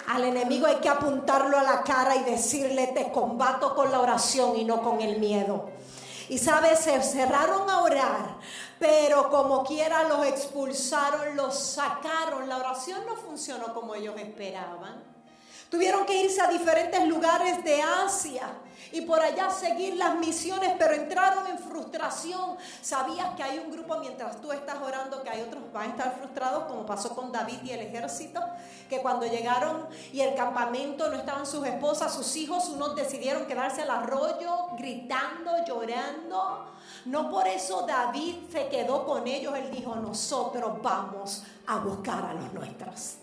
Al 0.08 0.26
enemigo 0.26 0.68
hay 0.68 0.76
que 0.78 0.89
apuntarlo 0.89 1.58
a 1.58 1.64
la 1.64 1.84
cara 1.84 2.18
y 2.18 2.24
decirle, 2.24 2.88
te 2.88 3.14
combato 3.14 3.74
con 3.74 3.93
la 3.93 4.02
oración 4.02 4.58
y 4.58 4.66
no 4.66 4.82
con 4.82 4.99
el 4.99 5.20
miedo. 5.20 5.70
Y 6.32 6.38
sabes, 6.38 6.80
se 6.80 7.02
cerraron 7.04 7.70
a 7.70 7.80
orar 7.84 8.40
pero 8.82 9.30
como 9.30 9.64
quiera 9.64 10.06
los 10.06 10.26
expulsaron, 10.26 11.38
los 11.38 11.56
sacaron. 11.56 12.50
La 12.50 12.58
oración 12.58 13.06
no 13.06 13.16
funcionó 13.16 13.76
como 13.76 13.94
ellos 13.94 14.16
esperaban. 14.18 15.11
Tuvieron 15.72 16.06
que 16.06 16.22
irse 16.22 16.42
a 16.42 16.48
diferentes 16.48 17.08
lugares 17.08 17.64
de 17.64 17.82
Asia 17.82 18.44
y 18.92 19.00
por 19.04 19.22
allá 19.22 19.50
seguir 19.50 19.96
las 19.96 20.16
misiones, 20.16 20.74
pero 20.78 20.94
entraron 20.94 21.48
en 21.48 21.58
frustración. 21.58 22.58
Sabías 22.82 23.34
que 23.38 23.44
hay 23.44 23.60
un 23.60 23.72
grupo 23.72 23.98
mientras 24.00 24.42
tú 24.42 24.52
estás 24.52 24.82
orando 24.82 25.24
que 25.24 25.30
hay 25.30 25.42
otros 25.42 25.72
van 25.72 25.84
a 25.84 25.92
estar 25.92 26.18
frustrados, 26.18 26.66
como 26.66 26.86
pasó 26.86 27.16
con 27.16 27.32
David 27.32 27.60
y 27.64 27.72
el 27.72 27.80
ejército, 27.84 28.42
que 28.90 29.02
cuando 29.02 29.26
llegaron 29.26 29.88
y 30.12 30.20
el 30.20 30.36
campamento 30.36 31.08
no 31.08 31.16
estaban 31.16 31.46
sus 31.46 31.66
esposas, 31.66 32.14
sus 32.14 32.36
hijos, 32.36 32.68
unos 32.68 32.94
decidieron 32.94 33.46
quedarse 33.46 33.84
al 33.84 33.92
arroyo 33.92 34.76
gritando, 34.78 35.52
llorando. 35.66 36.66
No 37.06 37.30
por 37.32 37.48
eso 37.48 37.86
David 37.88 38.36
se 38.52 38.68
quedó 38.68 39.06
con 39.06 39.26
ellos, 39.26 39.56
él 39.56 39.72
dijo, 39.72 39.96
nosotros 39.96 40.82
vamos 40.82 41.44
a 41.66 41.78
buscar 41.78 42.26
a 42.26 42.34
los 42.34 42.52
nuestros. 42.52 43.21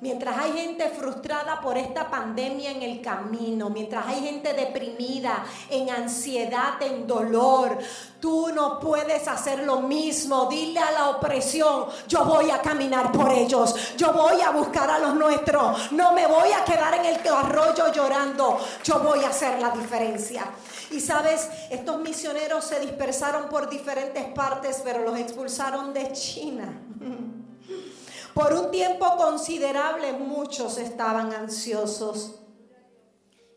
Mientras 0.00 0.38
hay 0.38 0.52
gente 0.52 0.88
frustrada 0.88 1.60
por 1.60 1.76
esta 1.76 2.08
pandemia 2.08 2.70
en 2.70 2.82
el 2.82 3.02
camino, 3.02 3.68
mientras 3.68 4.06
hay 4.06 4.20
gente 4.22 4.54
deprimida, 4.54 5.44
en 5.68 5.90
ansiedad, 5.90 6.80
en 6.80 7.06
dolor, 7.06 7.76
tú 8.18 8.48
no 8.54 8.80
puedes 8.80 9.28
hacer 9.28 9.58
lo 9.64 9.82
mismo. 9.82 10.46
Dile 10.46 10.80
a 10.80 10.90
la 10.92 11.08
opresión, 11.10 11.84
yo 12.08 12.24
voy 12.24 12.50
a 12.50 12.62
caminar 12.62 13.12
por 13.12 13.30
ellos, 13.30 13.94
yo 13.98 14.14
voy 14.14 14.40
a 14.40 14.50
buscar 14.50 14.90
a 14.90 14.98
los 14.98 15.14
nuestros, 15.14 15.92
no 15.92 16.14
me 16.14 16.26
voy 16.26 16.50
a 16.52 16.64
quedar 16.64 16.94
en 16.94 17.04
el 17.04 17.20
arroyo 17.28 17.92
llorando, 17.92 18.58
yo 18.82 19.00
voy 19.00 19.22
a 19.24 19.28
hacer 19.28 19.60
la 19.60 19.70
diferencia. 19.70 20.46
Y 20.90 21.00
sabes, 21.00 21.46
estos 21.68 22.00
misioneros 22.00 22.64
se 22.64 22.80
dispersaron 22.80 23.50
por 23.50 23.68
diferentes 23.68 24.24
partes, 24.32 24.80
pero 24.82 25.02
los 25.04 25.18
expulsaron 25.18 25.92
de 25.92 26.10
China. 26.12 26.80
Por 28.34 28.52
un 28.52 28.70
tiempo 28.70 29.16
considerable 29.16 30.12
muchos 30.12 30.78
estaban 30.78 31.32
ansiosos 31.32 32.40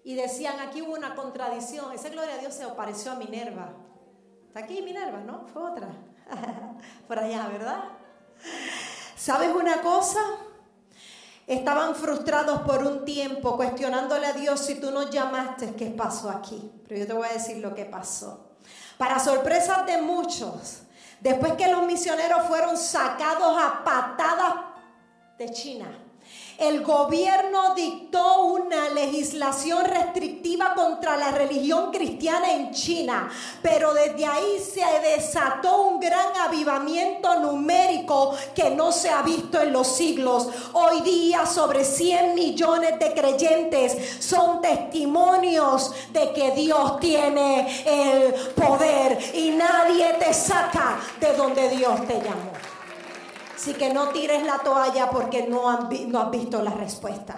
y 0.04 0.16
decían, 0.16 0.60
aquí 0.60 0.82
hubo 0.82 0.94
una 0.94 1.16
contradicción, 1.16 1.92
esa 1.94 2.10
gloria 2.10 2.36
a 2.36 2.38
Dios 2.38 2.54
se 2.54 2.64
apareció 2.64 3.12
a 3.12 3.16
Minerva. 3.16 3.74
Está 4.48 4.62
aquí 4.62 4.82
Minerva, 4.82 5.20
¿no? 5.20 5.48
Fue 5.48 5.64
otra. 5.64 5.90
Por 7.08 7.20
allá, 7.20 7.48
¿verdad? 7.48 7.84
¿Sabes 9.16 9.54
una 9.56 9.82
cosa? 9.82 10.20
estaban 11.48 11.96
frustrados 11.96 12.62
por 12.62 12.86
un 12.86 13.06
tiempo, 13.06 13.56
cuestionándole 13.58 14.28
a 14.28 14.34
Dios 14.34 14.60
si 14.62 14.76
tú 14.76 14.92
nos 14.92 15.10
llamaste, 15.10 15.74
¿qué 15.76 15.88
pasó 15.88 16.30
aquí? 16.30 16.72
Pero 16.88 17.02
yo 17.02 17.08
te 17.08 17.14
voy 17.14 17.28
a 17.28 17.34
decir 17.34 17.58
lo 17.58 17.74
que 17.76 17.86
pasó. 17.86 18.52
Para 18.98 19.20
sorpresa 19.20 19.84
de 19.84 20.02
muchos, 20.02 20.84
después 21.24 21.54
que 21.54 21.72
los 21.72 21.86
misioneros 21.86 22.46
fueron 22.48 22.78
sacados 22.78 23.58
a 23.58 23.84
patadas 23.84 24.56
de 25.38 25.50
China, 25.52 25.88
el 26.68 26.84
gobierno 26.84 27.76
dictó 27.76 28.46
una 28.46 28.90
legislación 28.90 29.86
restrictiva 29.86 30.74
contra 30.76 31.18
la 31.18 31.32
religión 31.32 31.92
cristiana 31.92 32.54
en 32.54 32.72
China, 32.72 33.30
pero 33.62 33.94
desde 33.94 34.26
ahí 34.26 34.60
se 34.60 34.84
desató 35.10 35.82
un 35.82 36.00
gran 36.00 36.28
avivamiento 36.48 37.40
numérico 37.40 38.36
que 38.56 38.70
no 38.70 38.92
se 38.92 39.10
ha 39.10 39.22
visto 39.22 39.62
en 39.62 39.74
los 39.74 39.88
siglos. 39.88 40.48
Hoy 40.74 41.02
día 41.02 41.46
sobre 41.46 41.84
100 41.84 42.36
millones 42.36 42.98
de 43.00 43.14
creyentes 43.14 44.24
son 44.24 44.62
testimonios 44.62 45.92
de 46.12 46.32
que 46.34 46.52
Dios 46.52 47.00
tiene 47.00 47.84
el 47.86 48.34
poder 48.54 49.20
y 49.34 49.52
nadie 49.52 50.14
te 50.20 50.34
saca 50.34 51.00
de 51.20 51.34
donde 51.34 51.70
Dios 51.70 52.08
te 52.08 52.16
llamó. 52.16 52.73
Así 53.64 53.76
que 53.76 53.94
no 53.94 54.10
tires 54.10 54.44
la 54.44 54.60
toalla 54.60 55.10
porque 55.10 55.48
no, 55.48 55.88
no 56.08 56.20
has 56.20 56.32
visto 56.32 56.62
la 56.62 56.72
respuesta. 56.72 57.38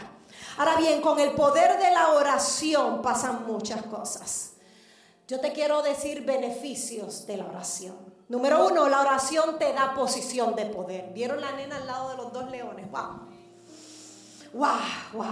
Ahora 0.57 0.75
bien, 0.75 0.99
con 0.99 1.19
el 1.19 1.33
poder 1.33 1.77
de 1.77 1.91
la 1.91 2.13
oración 2.13 3.03
pasan 3.03 3.45
muchas 3.45 3.83
cosas. 3.83 4.53
Yo 5.27 5.39
te 5.39 5.53
quiero 5.53 5.83
decir 5.83 6.25
beneficios 6.25 7.27
de 7.27 7.37
la 7.37 7.45
oración. 7.45 7.95
Número 8.27 8.65
uno, 8.65 8.89
la 8.89 9.01
oración 9.01 9.59
te 9.59 9.71
da 9.71 9.93
posición 9.93 10.55
de 10.55 10.65
poder. 10.65 11.13
¿Vieron 11.13 11.39
la 11.39 11.51
nena 11.51 11.75
al 11.75 11.85
lado 11.85 12.09
de 12.09 12.17
los 12.17 12.33
dos 12.33 12.49
leones? 12.49 12.89
¡Wow! 12.89 13.19
¡Wow! 14.53 14.69
¡Wow! 15.13 15.25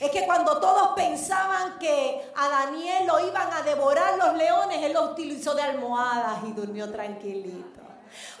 Es 0.00 0.10
que 0.10 0.26
cuando 0.26 0.60
todos 0.60 0.88
pensaban 0.94 1.78
que 1.78 2.30
a 2.36 2.48
Daniel 2.50 3.06
lo 3.06 3.26
iban 3.26 3.50
a 3.54 3.62
devorar 3.62 4.18
los 4.18 4.36
leones, 4.36 4.82
él 4.82 4.92
lo 4.92 5.12
utilizó 5.12 5.54
de 5.54 5.62
almohadas 5.62 6.40
y 6.46 6.52
durmió 6.52 6.92
tranquilito. 6.92 7.75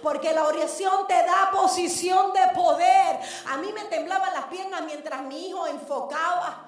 Porque 0.02 0.32
la 0.32 0.44
oración 0.44 1.06
te 1.06 1.14
da 1.14 1.50
posición 1.50 2.32
de 2.32 2.54
poder. 2.54 3.18
A 3.48 3.56
mí 3.58 3.72
me 3.72 3.84
temblaban 3.84 4.32
las 4.32 4.44
piernas 4.46 4.82
mientras 4.84 5.22
mi 5.22 5.48
hijo 5.48 5.66
enfocaba. 5.66 6.66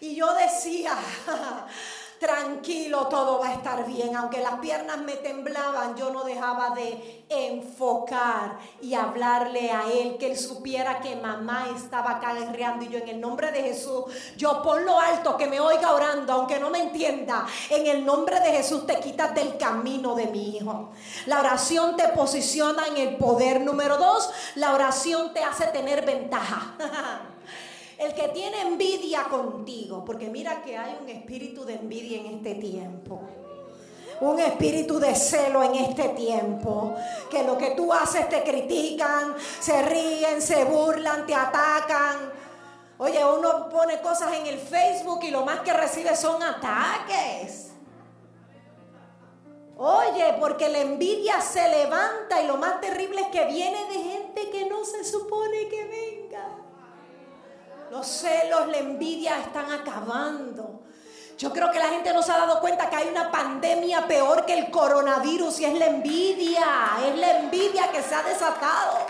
Y 0.00 0.14
yo 0.14 0.32
decía, 0.34 0.96
tranquilo, 2.20 3.06
todo 3.06 3.40
va 3.40 3.48
a 3.48 3.54
estar 3.54 3.86
bien. 3.86 4.14
Aunque 4.14 4.40
las 4.40 4.60
piernas 4.60 4.98
me 4.98 5.14
temblaban, 5.14 5.96
yo 5.96 6.10
no 6.10 6.22
dejaba 6.22 6.70
de 6.74 7.24
enfocar 7.30 8.58
y 8.82 8.92
hablarle 8.94 9.70
a 9.70 9.90
él, 9.90 10.18
que 10.18 10.30
él 10.30 10.38
supiera 10.38 11.00
que 11.00 11.16
mamá 11.16 11.68
estaba 11.74 12.12
acá 12.12 12.34
guerreando. 12.34 12.84
Y 12.84 12.88
yo 12.88 12.98
en 12.98 13.08
el 13.08 13.20
nombre 13.20 13.50
de 13.50 13.62
Jesús, 13.62 14.04
yo 14.36 14.62
ponlo 14.62 15.00
alto, 15.00 15.38
que 15.38 15.46
me 15.46 15.60
oiga 15.60 15.92
orando, 15.92 16.34
aunque 16.34 16.60
no 16.60 16.68
me 16.68 16.80
entienda. 16.80 17.46
En 17.70 17.86
el 17.86 18.04
nombre 18.04 18.38
de 18.40 18.50
Jesús 18.50 18.86
te 18.86 19.00
quitas 19.00 19.34
del 19.34 19.56
camino 19.56 20.14
de 20.14 20.26
mi 20.26 20.56
hijo. 20.56 20.90
La 21.24 21.40
oración 21.40 21.96
te 21.96 22.08
posiciona 22.08 22.86
en 22.88 22.98
el 22.98 23.16
poder. 23.16 23.62
Número 23.62 23.96
dos, 23.96 24.30
la 24.56 24.74
oración 24.74 25.32
te 25.32 25.42
hace 25.42 25.68
tener 25.68 26.04
ventaja. 26.04 26.74
El 28.00 28.14
que 28.14 28.28
tiene 28.28 28.62
envidia 28.62 29.24
contigo, 29.24 30.02
porque 30.06 30.30
mira 30.30 30.62
que 30.62 30.74
hay 30.74 30.96
un 31.02 31.08
espíritu 31.10 31.66
de 31.66 31.74
envidia 31.74 32.18
en 32.18 32.36
este 32.36 32.54
tiempo. 32.54 33.20
Un 34.22 34.40
espíritu 34.40 34.98
de 34.98 35.14
celo 35.14 35.62
en 35.62 35.74
este 35.74 36.08
tiempo. 36.08 36.94
Que 37.30 37.42
lo 37.42 37.58
que 37.58 37.72
tú 37.72 37.92
haces 37.92 38.26
te 38.30 38.42
critican, 38.42 39.34
se 39.60 39.82
ríen, 39.82 40.40
se 40.40 40.64
burlan, 40.64 41.26
te 41.26 41.34
atacan. 41.34 42.32
Oye, 42.96 43.22
uno 43.22 43.68
pone 43.68 44.00
cosas 44.00 44.32
en 44.32 44.46
el 44.46 44.58
Facebook 44.58 45.20
y 45.24 45.30
lo 45.30 45.44
más 45.44 45.60
que 45.60 45.74
recibe 45.74 46.16
son 46.16 46.42
ataques. 46.42 47.72
Oye, 49.76 50.36
porque 50.40 50.70
la 50.70 50.80
envidia 50.80 51.42
se 51.42 51.68
levanta 51.68 52.42
y 52.42 52.46
lo 52.46 52.56
más 52.56 52.80
terrible 52.80 53.20
es 53.20 53.28
que 53.28 53.44
viene 53.44 53.84
de 53.86 53.94
gente 53.94 54.48
que 54.48 54.64
no 54.70 54.86
se 54.86 55.04
supone 55.04 55.68
que 55.68 55.84
venga. 55.84 56.19
Los 57.90 58.06
celos, 58.06 58.68
la 58.68 58.78
envidia 58.78 59.40
están 59.40 59.72
acabando. 59.72 60.82
Yo 61.36 61.50
creo 61.52 61.72
que 61.72 61.78
la 61.78 61.88
gente 61.88 62.12
no 62.12 62.22
se 62.22 62.30
ha 62.30 62.38
dado 62.38 62.60
cuenta 62.60 62.88
que 62.88 62.96
hay 62.96 63.08
una 63.08 63.32
pandemia 63.32 64.06
peor 64.06 64.46
que 64.46 64.56
el 64.56 64.70
coronavirus 64.70 65.58
y 65.60 65.64
es 65.64 65.74
la 65.78 65.86
envidia. 65.86 66.66
Es 67.04 67.18
la 67.18 67.40
envidia 67.40 67.90
que 67.90 68.00
se 68.02 68.14
ha 68.14 68.22
desatado. 68.22 69.06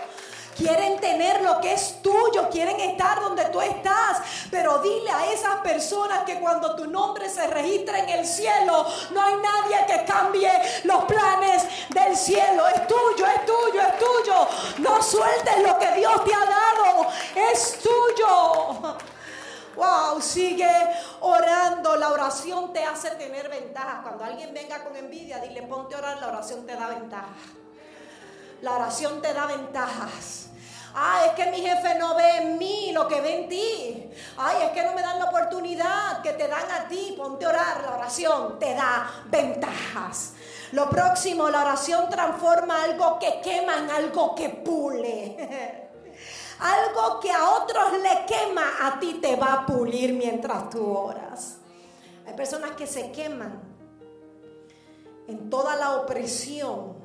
Quieren 0.61 0.99
tener 0.99 1.41
lo 1.41 1.59
que 1.59 1.73
es 1.73 2.03
tuyo, 2.03 2.47
quieren 2.51 2.79
estar 2.79 3.19
donde 3.19 3.45
tú 3.45 3.59
estás. 3.61 4.19
Pero 4.51 4.77
dile 4.77 5.09
a 5.09 5.31
esas 5.31 5.55
personas 5.61 6.23
que 6.23 6.39
cuando 6.39 6.75
tu 6.75 6.85
nombre 6.85 7.27
se 7.29 7.47
registra 7.47 7.97
en 7.97 8.09
el 8.09 8.25
cielo, 8.27 8.85
no 9.09 9.21
hay 9.21 9.35
nadie 9.37 9.85
que 9.87 10.05
cambie 10.05 10.51
los 10.83 11.05
planes 11.05 11.63
del 11.89 12.15
cielo. 12.15 12.67
Es 12.67 12.85
tuyo, 12.85 13.25
es 13.25 13.45
tuyo, 13.45 13.81
es 13.81 13.97
tuyo. 13.97 14.47
No 14.77 15.01
sueltes 15.01 15.63
lo 15.63 15.79
que 15.79 15.91
Dios 15.93 16.23
te 16.23 16.31
ha 16.35 16.45
dado. 16.45 17.07
Es 17.35 17.79
tuyo. 17.79 18.97
Wow, 19.75 20.21
sigue 20.21 20.69
orando. 21.21 21.95
La 21.95 22.09
oración 22.09 22.71
te 22.71 22.83
hace 22.83 23.09
tener 23.11 23.49
ventajas. 23.49 24.03
Cuando 24.03 24.25
alguien 24.25 24.53
venga 24.53 24.83
con 24.83 24.95
envidia, 24.95 25.39
dile 25.39 25.63
ponte 25.63 25.95
a 25.95 25.97
orar, 25.97 26.19
la 26.19 26.27
oración 26.27 26.67
te 26.67 26.75
da 26.75 26.87
ventajas. 26.87 27.61
La 28.61 28.75
oración 28.75 29.23
te 29.23 29.33
da 29.33 29.47
ventajas. 29.47 30.50
Ah, 30.93 31.25
es 31.25 31.33
que 31.33 31.49
mi 31.51 31.61
jefe 31.61 31.95
no 31.95 32.15
ve 32.15 32.37
en 32.37 32.57
mí 32.57 32.91
lo 32.91 33.07
que 33.07 33.21
ve 33.21 33.43
en 33.43 33.49
ti. 33.49 34.09
Ay, 34.37 34.63
es 34.63 34.71
que 34.71 34.83
no 34.83 34.93
me 34.93 35.01
dan 35.01 35.19
la 35.19 35.25
oportunidad 35.25 36.21
que 36.21 36.33
te 36.33 36.47
dan 36.47 36.69
a 36.71 36.87
ti. 36.87 37.15
Ponte 37.17 37.45
a 37.45 37.49
orar. 37.49 37.81
La 37.83 37.95
oración 37.95 38.59
te 38.59 38.73
da 38.73 39.09
ventajas. 39.25 40.33
Lo 40.71 40.89
próximo, 40.89 41.49
la 41.49 41.61
oración 41.61 42.09
transforma 42.09 42.83
algo 42.83 43.19
que 43.19 43.41
quema 43.41 43.77
en 43.77 43.89
algo 43.89 44.35
que 44.35 44.49
pule. 44.49 45.89
algo 46.59 47.19
que 47.19 47.31
a 47.31 47.49
otros 47.49 47.93
le 47.93 48.25
quema, 48.25 48.63
a 48.81 48.99
ti 48.99 49.19
te 49.21 49.35
va 49.35 49.53
a 49.53 49.65
pulir 49.65 50.13
mientras 50.13 50.69
tú 50.69 50.85
oras. 50.85 51.57
Hay 52.27 52.33
personas 52.33 52.71
que 52.71 52.87
se 52.87 53.11
queman 53.11 53.61
en 55.27 55.49
toda 55.49 55.75
la 55.75 55.97
opresión 55.97 57.01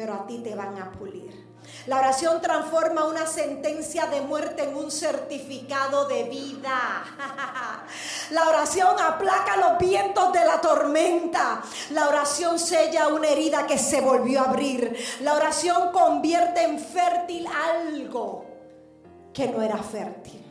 pero 0.00 0.14
a 0.14 0.26
ti 0.26 0.38
te 0.38 0.54
van 0.54 0.78
a 0.78 0.90
pulir. 0.92 1.49
La 1.86 1.98
oración 1.98 2.40
transforma 2.40 3.04
una 3.04 3.26
sentencia 3.26 4.06
de 4.06 4.20
muerte 4.20 4.64
en 4.64 4.76
un 4.76 4.90
certificado 4.90 6.06
de 6.06 6.24
vida. 6.24 7.04
La 8.30 8.48
oración 8.48 8.96
aplaca 9.00 9.56
los 9.56 9.78
vientos 9.78 10.32
de 10.32 10.44
la 10.44 10.60
tormenta. 10.60 11.62
La 11.90 12.08
oración 12.08 12.58
sella 12.58 13.08
una 13.08 13.28
herida 13.28 13.66
que 13.66 13.78
se 13.78 14.00
volvió 14.00 14.40
a 14.40 14.50
abrir. 14.50 14.96
La 15.20 15.34
oración 15.34 15.90
convierte 15.90 16.62
en 16.62 16.78
fértil 16.78 17.46
algo 17.46 18.44
que 19.32 19.48
no 19.48 19.62
era 19.62 19.78
fértil. 19.78 20.44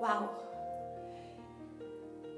Wow 0.00 0.49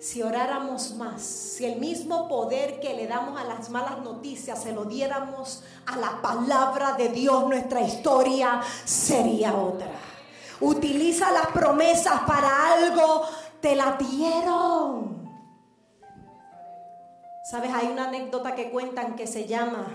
si 0.03 0.21
oráramos 0.21 0.97
más, 0.97 1.23
si 1.23 1.65
el 1.65 1.79
mismo 1.79 2.27
poder 2.27 2.81
que 2.81 2.93
le 2.93 3.07
damos 3.07 3.41
a 3.41 3.45
las 3.45 3.71
malas 3.71 4.01
noticias 4.01 4.61
se 4.61 4.73
lo 4.73 4.85
diéramos 4.85 5.63
a 5.87 5.97
la 5.97 6.21
palabra 6.21 6.95
de 6.95 7.11
Dios, 7.11 7.47
nuestra 7.47 7.83
historia 7.83 8.61
sería 8.85 9.55
otra. 9.55 9.93
Utiliza 10.61 11.31
las 11.31 11.47
promesas 11.49 12.23
para 12.27 12.73
algo, 12.75 13.23
te 13.61 13.77
la 13.77 13.97
dieron. 13.97 15.31
Sabes, 17.49 17.71
hay 17.73 17.87
una 17.87 18.09
anécdota 18.09 18.57
que 18.57 18.73
cuentan 18.73 19.15
que 19.15 19.29
se 19.29 19.47
llama, 19.47 19.87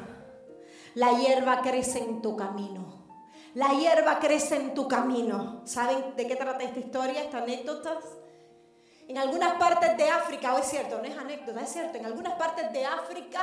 la 0.96 1.20
hierba 1.20 1.60
crece 1.60 2.00
en 2.00 2.22
tu 2.22 2.38
camino. 2.38 3.10
La 3.56 3.74
hierba 3.74 4.20
crece 4.20 4.56
en 4.56 4.74
tu 4.74 4.88
camino. 4.88 5.64
¿Saben 5.66 6.16
de 6.16 6.28
qué 6.28 6.38
trata 6.38 6.64
esta 6.64 6.80
historia, 6.80 7.24
esta 7.24 7.40
anécdota? 7.40 8.00
En 9.08 9.18
algunas 9.18 9.54
partes 9.54 9.96
de 9.96 10.10
África, 10.10 10.54
o 10.54 10.58
es 10.58 10.66
cierto, 10.66 10.98
no 10.98 11.06
es 11.06 11.18
anécdota, 11.18 11.62
es 11.62 11.72
cierto, 11.72 11.98
en 11.98 12.06
algunas 12.06 12.34
partes 12.34 12.74
de 12.74 12.86
África 12.86 13.40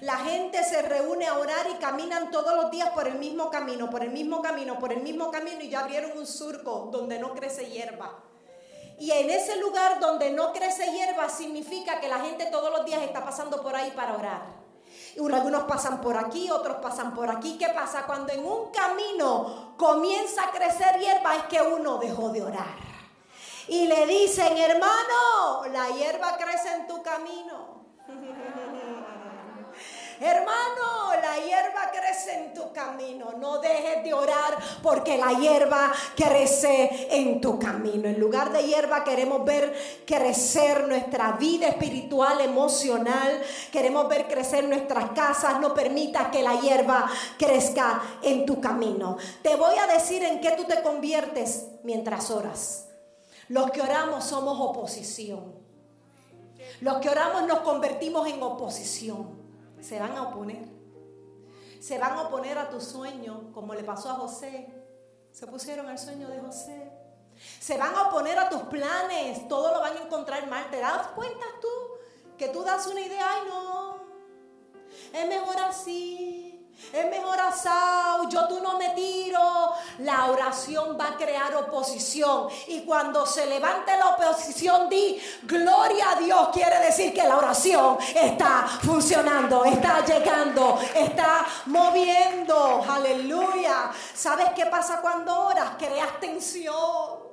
la 0.00 0.16
gente 0.18 0.62
se 0.62 0.80
reúne 0.82 1.26
a 1.26 1.38
orar 1.38 1.66
y 1.72 1.74
caminan 1.74 2.30
todos 2.30 2.54
los 2.54 2.70
días 2.70 2.90
por 2.90 3.08
el 3.08 3.18
mismo 3.18 3.50
camino, 3.50 3.90
por 3.90 4.02
el 4.02 4.10
mismo 4.10 4.42
camino, 4.42 4.78
por 4.78 4.92
el 4.92 5.02
mismo 5.02 5.30
camino 5.32 5.60
y 5.60 5.70
ya 5.70 5.80
abrieron 5.80 6.16
un 6.16 6.26
surco 6.26 6.88
donde 6.92 7.18
no 7.18 7.34
crece 7.34 7.66
hierba. 7.66 8.16
Y 8.98 9.10
en 9.10 9.28
ese 9.28 9.56
lugar 9.56 9.98
donde 9.98 10.30
no 10.30 10.52
crece 10.52 10.92
hierba 10.92 11.28
significa 11.28 12.00
que 12.00 12.08
la 12.08 12.20
gente 12.20 12.46
todos 12.46 12.70
los 12.70 12.86
días 12.86 13.02
está 13.02 13.24
pasando 13.24 13.60
por 13.60 13.74
ahí 13.74 13.90
para 13.90 14.14
orar. 14.14 14.42
Algunos 15.16 15.64
pasan 15.64 16.00
por 16.00 16.16
aquí, 16.16 16.48
otros 16.50 16.76
pasan 16.76 17.12
por 17.12 17.28
aquí. 17.28 17.58
¿Qué 17.58 17.68
pasa? 17.70 18.04
Cuando 18.06 18.32
en 18.32 18.44
un 18.44 18.70
camino 18.70 19.74
comienza 19.76 20.44
a 20.44 20.50
crecer 20.52 21.00
hierba 21.00 21.36
es 21.36 21.42
que 21.44 21.60
uno 21.60 21.98
dejó 21.98 22.28
de 22.28 22.42
orar 22.42 22.93
y 23.68 23.86
le 23.86 24.06
dicen, 24.06 24.56
hermano, 24.56 25.66
la 25.72 25.90
hierba 25.90 26.36
crece 26.36 26.74
en 26.74 26.86
tu 26.86 27.02
camino. 27.02 27.84
Hermano, 30.20 31.12
la 31.20 31.36
hierba 31.44 31.90
crece 31.92 32.34
en 32.34 32.54
tu 32.54 32.72
camino. 32.72 33.32
No 33.38 33.58
dejes 33.58 34.04
de 34.04 34.14
orar 34.14 34.56
porque 34.82 35.18
la 35.18 35.32
hierba 35.32 35.92
crece 36.14 37.08
en 37.10 37.40
tu 37.40 37.58
camino. 37.58 38.08
En 38.08 38.20
lugar 38.20 38.52
de 38.52 38.62
hierba 38.62 39.02
queremos 39.02 39.44
ver 39.44 39.74
crecer 40.06 40.86
nuestra 40.86 41.32
vida 41.32 41.66
espiritual, 41.66 42.40
emocional. 42.40 43.42
Queremos 43.72 44.08
ver 44.08 44.28
crecer 44.28 44.64
nuestras 44.64 45.10
casas. 45.10 45.58
No 45.60 45.74
permitas 45.74 46.28
que 46.28 46.42
la 46.42 46.60
hierba 46.60 47.10
crezca 47.36 48.00
en 48.22 48.46
tu 48.46 48.60
camino. 48.60 49.16
Te 49.42 49.56
voy 49.56 49.76
a 49.78 49.92
decir 49.92 50.22
en 50.22 50.40
qué 50.40 50.52
tú 50.52 50.64
te 50.64 50.80
conviertes 50.82 51.66
mientras 51.82 52.30
oras. 52.30 52.93
Los 53.48 53.70
que 53.70 53.82
oramos 53.82 54.24
somos 54.24 54.58
oposición. 54.60 55.54
Los 56.80 56.98
que 56.98 57.08
oramos 57.08 57.46
nos 57.46 57.60
convertimos 57.60 58.26
en 58.28 58.42
oposición. 58.42 59.42
Se 59.80 59.98
van 59.98 60.16
a 60.16 60.22
oponer. 60.24 60.66
Se 61.80 61.98
van 61.98 62.12
a 62.12 62.22
oponer 62.22 62.56
a 62.56 62.70
tu 62.70 62.80
sueño, 62.80 63.50
como 63.52 63.74
le 63.74 63.84
pasó 63.84 64.10
a 64.10 64.14
José. 64.14 64.66
Se 65.32 65.46
pusieron 65.46 65.88
al 65.88 65.98
sueño 65.98 66.28
de 66.28 66.40
José. 66.40 66.90
Se 67.60 67.76
van 67.76 67.94
a 67.94 68.08
oponer 68.08 68.38
a 68.38 68.48
tus 68.48 68.62
planes. 68.62 69.46
Todo 69.48 69.72
lo 69.72 69.80
van 69.80 69.96
a 69.96 70.00
encontrar 70.02 70.48
mal. 70.48 70.70
¿Te 70.70 70.78
das 70.78 71.08
cuenta 71.08 71.44
tú 71.60 71.68
que 72.38 72.48
tú 72.48 72.62
das 72.62 72.86
una 72.86 73.00
idea? 73.00 73.26
Ay, 73.28 73.42
no. 73.48 74.04
Es 75.12 75.28
mejor 75.28 75.56
así 75.58 76.33
es 76.92 77.10
mejor 77.10 77.40
asado, 77.40 78.28
yo 78.28 78.46
tú 78.46 78.60
no 78.60 78.78
me 78.78 78.90
tiro. 78.90 79.72
La 79.98 80.26
oración 80.26 80.96
va 80.98 81.08
a 81.08 81.16
crear 81.16 81.54
oposición. 81.56 82.48
Y 82.68 82.82
cuando 82.84 83.26
se 83.26 83.46
levante 83.46 83.96
la 83.96 84.10
oposición, 84.10 84.88
di, 84.88 85.20
gloria 85.42 86.10
a 86.10 86.16
Dios. 86.16 86.48
Quiere 86.52 86.78
decir 86.80 87.12
que 87.12 87.22
la 87.22 87.36
oración 87.36 87.98
está 88.14 88.66
funcionando, 88.82 89.64
está 89.64 90.04
llegando, 90.04 90.78
está 90.94 91.44
moviendo. 91.66 92.84
Aleluya. 92.88 93.90
¿Sabes 94.14 94.50
qué 94.54 94.66
pasa 94.66 95.00
cuando 95.00 95.46
oras? 95.46 95.72
Creas 95.78 96.20
tensión. 96.20 96.74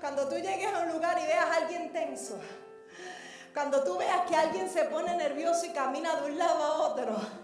Cuando 0.00 0.28
tú 0.28 0.34
llegues 0.34 0.74
a 0.74 0.80
un 0.80 0.88
lugar 0.88 1.16
y 1.22 1.26
veas 1.26 1.46
a 1.46 1.54
alguien 1.58 1.92
tenso. 1.92 2.36
Cuando 3.54 3.84
tú 3.84 3.98
veas 3.98 4.22
que 4.22 4.34
alguien 4.34 4.68
se 4.68 4.86
pone 4.86 5.14
nervioso 5.16 5.64
y 5.64 5.72
camina 5.72 6.16
de 6.16 6.32
un 6.32 6.38
lado 6.38 6.64
a 6.64 6.72
otro 6.88 7.41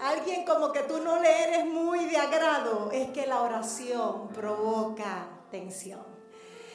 alguien 0.00 0.44
como 0.44 0.72
que 0.72 0.80
tú 0.80 0.98
no 1.00 1.20
le 1.20 1.44
eres 1.44 1.66
muy 1.66 2.04
de 2.06 2.16
agrado, 2.16 2.90
es 2.92 3.10
que 3.10 3.26
la 3.26 3.42
oración 3.42 4.28
provoca 4.28 5.28
tensión. 5.50 6.04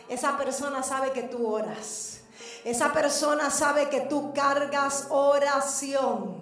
Esa 0.08 0.38
persona 0.38 0.84
sabe 0.84 1.12
que 1.12 1.24
tú 1.24 1.48
oras. 1.48 2.22
Esa 2.64 2.92
persona 2.92 3.50
sabe 3.52 3.90
que 3.90 4.02
tú 4.02 4.34
cargas 4.34 5.08
oración 5.10 6.39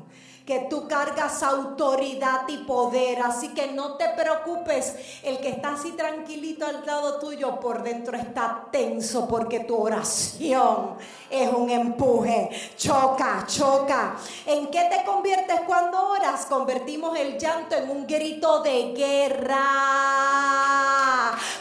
que 0.47 0.59
tú 0.69 0.87
cargas 0.87 1.43
autoridad 1.43 2.47
y 2.47 2.59
poder. 2.59 3.21
Así 3.21 3.49
que 3.49 3.67
no 3.73 3.97
te 3.97 4.07
preocupes, 4.09 4.95
el 5.21 5.39
que 5.39 5.49
está 5.49 5.73
así 5.73 5.91
tranquilito 5.91 6.65
al 6.65 6.85
lado 6.85 7.19
tuyo 7.19 7.59
por 7.59 7.83
dentro 7.83 8.17
está 8.17 8.63
tenso 8.71 9.27
porque 9.27 9.59
tu 9.59 9.75
oración 9.75 10.95
es 11.29 11.51
un 11.51 11.69
empuje. 11.69 12.49
Choca, 12.77 13.43
choca. 13.45 14.15
¿En 14.45 14.67
qué 14.67 14.87
te 14.89 15.03
conviertes 15.03 15.59
cuando 15.67 16.11
oras? 16.11 16.45
Convertimos 16.45 17.19
el 17.19 17.37
llanto 17.37 17.75
en 17.75 17.89
un 17.89 18.07
grito 18.07 18.61
de 18.61 18.93
guerra. 18.93 19.57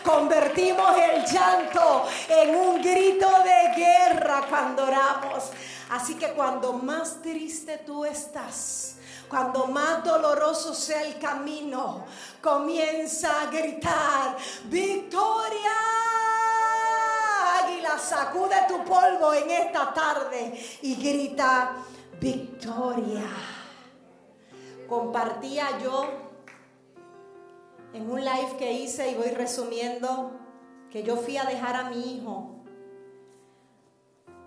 Convertimos 0.05 0.97
el 0.97 1.25
llanto 1.25 2.05
en 2.29 2.55
un 2.55 2.81
grito 2.81 3.27
de 3.43 3.75
guerra 3.75 4.47
cuando 4.49 4.85
oramos. 4.85 5.51
Así 5.91 6.17
que 6.17 6.33
cuando 6.33 6.73
más 6.73 7.23
triste 7.23 7.79
tú 7.79 8.05
estás, 8.05 8.97
cuando 9.29 9.67
más 9.67 10.03
doloroso 10.05 10.75
sea 10.75 11.03
el 11.03 11.19
camino, 11.19 12.05
comienza 12.43 13.43
a 13.43 13.47
gritar, 13.47 14.37
victoria. 14.65 15.73
Águila, 17.63 17.99
sacude 17.99 18.57
tu 18.69 18.85
polvo 18.85 19.33
en 19.33 19.51
esta 19.51 19.95
tarde 19.95 20.61
y 20.83 20.95
grita, 20.97 21.77
victoria. 22.21 23.29
Compartía 24.89 25.79
yo 25.79 26.05
en 27.93 28.11
un 28.11 28.25
live 28.25 28.57
que 28.59 28.73
hice 28.73 29.11
y 29.11 29.15
voy 29.15 29.31
resumiendo 29.31 30.33
que 30.91 31.03
yo 31.03 31.17
fui 31.17 31.37
a 31.37 31.45
dejar 31.45 31.77
a 31.77 31.91
mi 31.91 32.17
hijo 32.17 32.57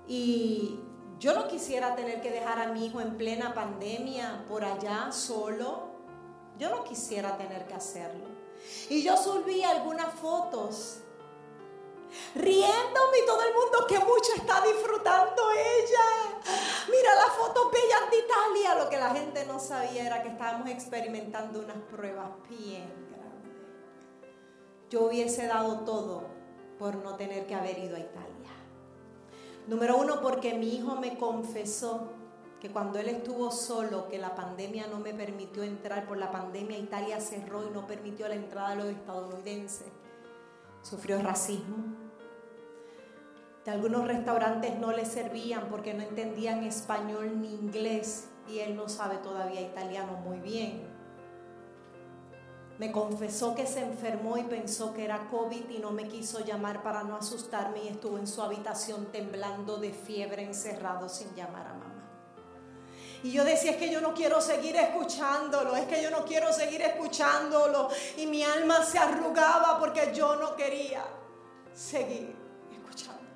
y 0.07 0.79
yo 1.19 1.33
no 1.33 1.47
quisiera 1.49 1.95
tener 1.95 2.21
que 2.21 2.31
dejar 2.31 2.59
a 2.59 2.67
mi 2.69 2.85
hijo 2.85 3.01
en 3.01 3.17
plena 3.17 3.53
pandemia 3.53 4.45
por 4.47 4.63
allá 4.63 5.11
solo. 5.11 5.89
Yo 6.57 6.69
no 6.69 6.83
quisiera 6.85 7.37
tener 7.37 7.67
que 7.67 7.73
hacerlo. 7.73 8.25
Y 8.89 9.03
yo 9.03 9.17
subí 9.17 9.63
algunas 9.63 10.13
fotos 10.15 11.01
riéndome 12.33 13.17
y 13.21 13.25
todo 13.25 13.43
el 13.43 13.53
mundo 13.53 13.85
que 13.87 13.99
mucho 13.99 14.33
está 14.35 14.61
disfrutando 14.61 15.51
ella. 15.51 16.39
Mira 16.89 17.15
las 17.15 17.35
fotos 17.35 17.69
bellas 17.71 18.09
de 18.09 18.17
Italia. 18.19 18.83
Lo 18.83 18.89
que 18.89 18.97
la 18.97 19.09
gente 19.09 19.45
no 19.45 19.59
sabía 19.59 20.05
era 20.05 20.23
que 20.23 20.29
estábamos 20.29 20.69
experimentando 20.69 21.59
unas 21.59 21.77
pruebas 21.91 22.29
bien 22.49 22.91
grandes. 23.11 24.31
Yo 24.89 25.01
hubiese 25.01 25.47
dado 25.47 25.81
todo 25.81 26.27
por 26.77 26.95
no 26.95 27.15
tener 27.15 27.45
que 27.45 27.55
haber 27.55 27.77
ido 27.77 27.97
a 27.97 27.99
Italia. 27.99 28.28
Número 29.69 29.97
uno, 29.97 30.19
porque 30.19 30.55
mi 30.55 30.75
hijo 30.75 30.95
me 30.95 31.15
confesó 31.15 32.09
que 32.59 32.71
cuando 32.71 32.97
él 32.97 33.07
estuvo 33.07 33.51
solo, 33.51 34.07
que 34.09 34.17
la 34.17 34.33
pandemia 34.33 34.87
no 34.87 34.97
me 34.99 35.13
permitió 35.13 35.61
entrar, 35.61 36.07
por 36.07 36.17
la 36.17 36.31
pandemia 36.31 36.79
Italia 36.79 37.21
cerró 37.21 37.67
y 37.67 37.69
no 37.69 37.85
permitió 37.85 38.27
la 38.27 38.33
entrada 38.33 38.71
de 38.71 38.75
los 38.77 38.85
estadounidenses. 38.87 39.85
Sufrió 40.81 41.21
racismo. 41.21 41.77
De 43.63 43.69
algunos 43.69 44.07
restaurantes 44.07 44.75
no 44.79 44.91
le 44.91 45.05
servían 45.05 45.67
porque 45.69 45.93
no 45.93 46.01
entendían 46.01 46.63
español 46.63 47.39
ni 47.39 47.53
inglés 47.53 48.27
y 48.47 48.61
él 48.61 48.75
no 48.75 48.89
sabe 48.89 49.17
todavía 49.17 49.61
italiano 49.61 50.13
muy 50.13 50.39
bien. 50.39 50.88
Me 52.79 52.93
confesó 52.93 53.55
que 53.55 53.67
se 53.67 53.81
enfermó 53.81 54.37
y 54.37 54.43
pensó 54.43 54.93
que 54.93 55.03
era 55.03 55.27
COVID 55.29 55.69
y 55.69 55.79
no 55.79 55.91
me 55.91 56.07
quiso 56.07 56.39
llamar 56.39 56.81
para 56.81 57.03
no 57.03 57.17
asustarme 57.17 57.83
y 57.83 57.89
estuvo 57.89 58.17
en 58.17 58.25
su 58.25 58.41
habitación 58.41 59.07
temblando 59.07 59.77
de 59.77 59.91
fiebre 59.91 60.43
encerrado 60.43 61.09
sin 61.09 61.35
llamar 61.35 61.67
a 61.67 61.73
mamá. 61.73 61.89
Y 63.21 63.31
yo 63.31 63.43
decía, 63.43 63.71
es 63.71 63.77
que 63.77 63.91
yo 63.91 63.99
no 63.99 64.13
quiero 64.13 64.39
seguir 64.39 64.77
escuchándolo, 64.77 65.75
es 65.75 65.87
que 65.87 66.01
yo 66.01 66.09
no 66.09 66.23
quiero 66.23 66.53
seguir 66.53 66.81
escuchándolo. 66.81 67.89
Y 68.15 68.27
mi 68.27 68.43
alma 68.43 68.81
se 68.85 68.97
arrugaba 68.97 69.77
porque 69.77 70.13
yo 70.15 70.37
no 70.37 70.55
quería 70.55 71.03
seguir 71.73 72.33
escuchando. 72.71 73.27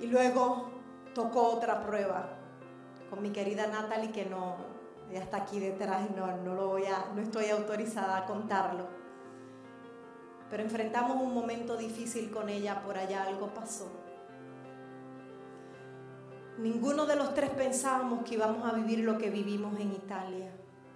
Y 0.00 0.06
luego 0.08 0.72
tocó 1.14 1.50
otra 1.50 1.86
prueba 1.86 2.30
con 3.08 3.22
mi 3.22 3.30
querida 3.30 3.68
Natalie 3.68 4.10
que 4.10 4.24
no, 4.24 4.73
ella 5.10 5.20
está 5.20 5.38
aquí 5.38 5.60
detrás 5.60 6.08
y 6.10 6.14
no, 6.14 6.36
no, 6.38 6.54
lo 6.54 6.68
voy 6.68 6.84
a, 6.86 7.12
no 7.14 7.20
estoy 7.20 7.50
autorizada 7.50 8.18
a 8.18 8.26
contarlo. 8.26 8.86
Pero 10.50 10.62
enfrentamos 10.62 11.20
un 11.22 11.34
momento 11.34 11.76
difícil 11.76 12.30
con 12.30 12.48
ella, 12.48 12.82
por 12.82 12.96
allá 12.96 13.24
algo 13.24 13.52
pasó. 13.52 13.90
Ninguno 16.58 17.06
de 17.06 17.16
los 17.16 17.34
tres 17.34 17.50
pensábamos 17.50 18.24
que 18.24 18.34
íbamos 18.34 18.70
a 18.70 18.74
vivir 18.74 19.00
lo 19.00 19.18
que 19.18 19.30
vivimos 19.30 19.78
en 19.80 19.92
Italia. 19.92 20.50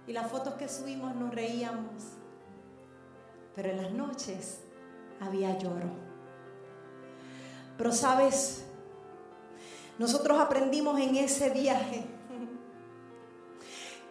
Y 0.07 0.13
las 0.13 0.31
fotos 0.31 0.53
que 0.55 0.69
subimos 0.69 1.15
nos 1.15 1.33
reíamos. 1.33 2.03
Pero 3.55 3.69
en 3.69 3.77
las 3.77 3.91
noches 3.91 4.61
había 5.19 5.57
lloro. 5.57 5.89
Pero 7.77 7.91
sabes, 7.91 8.65
nosotros 9.97 10.39
aprendimos 10.39 10.99
en 10.99 11.15
ese 11.15 11.49
viaje 11.49 12.05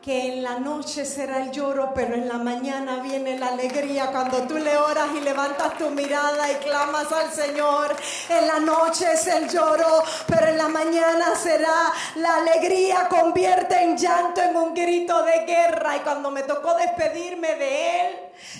que 0.08 0.32
en 0.32 0.42
la 0.42 0.58
noche 0.58 1.04
será 1.04 1.42
el 1.42 1.50
lloro, 1.50 1.92
pero 1.94 2.14
en 2.14 2.26
la 2.26 2.38
mañana 2.38 3.02
viene 3.02 3.38
la 3.38 3.48
alegría. 3.48 4.06
Cuando 4.10 4.38
tú 4.44 4.56
le 4.56 4.74
oras 4.74 5.08
y 5.14 5.20
levantas 5.20 5.76
tu 5.76 5.90
mirada 5.90 6.50
y 6.50 6.54
clamas 6.64 7.12
al 7.12 7.30
Señor, 7.30 7.94
en 8.30 8.46
la 8.46 8.58
noche 8.58 9.04
es 9.12 9.26
el 9.26 9.50
lloro, 9.50 10.02
pero 10.26 10.46
en 10.46 10.56
la 10.56 10.68
mañana 10.68 11.36
será 11.36 11.92
la 12.14 12.36
alegría. 12.36 13.06
Convierte 13.06 13.82
en 13.82 13.98
llanto 13.98 14.40
en 14.40 14.56
un 14.56 14.72
grito 14.72 15.22
de 15.24 15.44
guerra. 15.44 15.98
Y 15.98 16.00
cuando 16.00 16.30
me 16.30 16.42
tocó 16.44 16.72
despedirme 16.72 17.56
de 17.56 18.00
Él, 18.00 18.16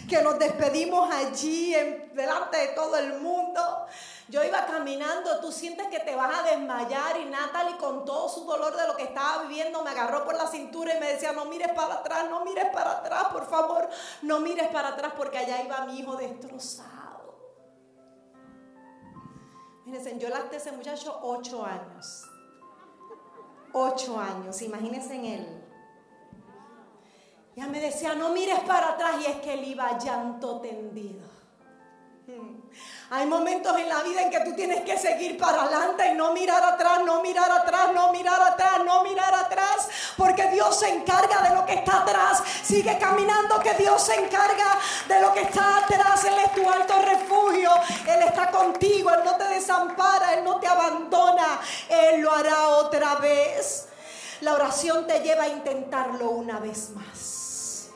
que 0.07 0.20
nos 0.20 0.38
despedimos 0.38 1.11
allí 1.14 1.74
en, 1.74 2.14
delante 2.14 2.59
de 2.59 2.68
todo 2.74 2.99
el 2.99 3.20
mundo, 3.20 3.86
yo 4.29 4.45
iba 4.45 4.66
caminando, 4.66 5.41
tú 5.41 5.51
sientes 5.51 5.87
que 5.89 6.01
te 6.01 6.14
vas 6.14 6.39
a 6.39 6.43
desmayar 6.43 7.16
y 7.16 7.24
Natalie 7.24 7.79
con 7.79 8.05
todo 8.05 8.29
su 8.29 8.45
dolor 8.45 8.76
de 8.76 8.87
lo 8.87 8.95
que 8.95 9.05
estaba 9.05 9.43
viviendo 9.45 9.83
me 9.83 9.91
agarró 9.91 10.24
por 10.24 10.35
la 10.37 10.47
cintura 10.47 10.95
y 10.95 11.01
me 11.01 11.14
decía, 11.14 11.33
no 11.33 11.47
mires 11.47 11.72
para 11.72 11.95
atrás, 11.95 12.29
no 12.29 12.45
mires 12.45 12.66
para 12.66 12.99
atrás, 12.99 13.24
por 13.33 13.47
favor, 13.47 13.89
no 14.22 14.41
mires 14.41 14.68
para 14.68 14.89
atrás 14.89 15.14
porque 15.16 15.39
allá 15.39 15.62
iba 15.62 15.87
mi 15.87 16.01
hijo 16.01 16.16
destrozado. 16.16 17.09
Fíjense, 19.85 20.18
yo 20.18 20.29
lacté 20.29 20.57
ese 20.57 20.72
muchacho 20.72 21.18
ocho 21.22 21.64
años. 21.64 22.24
ocho 23.72 24.20
años, 24.20 24.61
imagínense 24.61 25.14
en 25.14 25.24
él. 25.24 25.64
Ya 27.57 27.66
me 27.66 27.81
decía, 27.81 28.14
no 28.14 28.29
mires 28.31 28.61
para 28.61 28.91
atrás 28.91 29.16
y 29.22 29.26
es 29.26 29.37
que 29.41 29.55
él 29.55 29.64
iba 29.64 29.97
llanto 29.99 30.61
tendido. 30.61 31.28
Hay 33.11 33.24
momentos 33.24 33.74
en 33.78 33.88
la 33.88 34.02
vida 34.02 34.20
en 34.20 34.30
que 34.30 34.40
tú 34.40 34.52
tienes 34.54 34.82
que 34.82 34.98
seguir 34.98 35.38
para 35.38 35.62
adelante 35.62 36.11
y 36.12 36.14
no 36.14 36.34
mirar 36.34 36.62
atrás, 36.62 37.00
no 37.06 37.22
mirar 37.22 37.50
atrás, 37.50 37.90
no 37.94 38.12
mirar 38.12 38.38
atrás, 38.42 38.84
no 38.84 39.02
mirar 39.02 39.34
atrás, 39.34 39.88
porque 40.14 40.50
Dios 40.50 40.78
se 40.78 40.90
encarga 40.90 41.40
de 41.40 41.54
lo 41.54 41.64
que 41.64 41.72
está 41.72 42.02
atrás. 42.02 42.42
Sigue 42.62 42.98
caminando 42.98 43.61
que 43.61 43.72
Dios 43.74 44.02
se 44.02 44.14
encarga 44.14 44.78
de 45.09 45.20
lo 45.20 45.32
que 45.32 45.40
está 45.40 45.78
atrás. 45.78 46.22
Él 46.24 46.34
es 46.44 46.52
tu 46.52 46.68
alto 46.68 47.00
refugio, 47.00 47.70
Él 48.06 48.22
está 48.24 48.50
contigo, 48.50 49.11
Él 49.11 49.20
no 49.24 49.36
te 49.36 49.44
desampara, 49.44 50.34
Él 50.34 50.44
no 50.44 50.61
te 50.61 50.66
abandona, 50.66 51.61
Él 51.88 52.20
lo 52.20 52.30
hará 52.30 52.68
otra 52.76 53.14
vez. 53.14 53.86
La 54.42 54.52
oración 54.52 55.06
te 55.06 55.20
lleva 55.20 55.44
a 55.44 55.48
intentarlo 55.48 56.28
una 56.28 56.59
vez 56.59 56.90
más. 56.90 57.88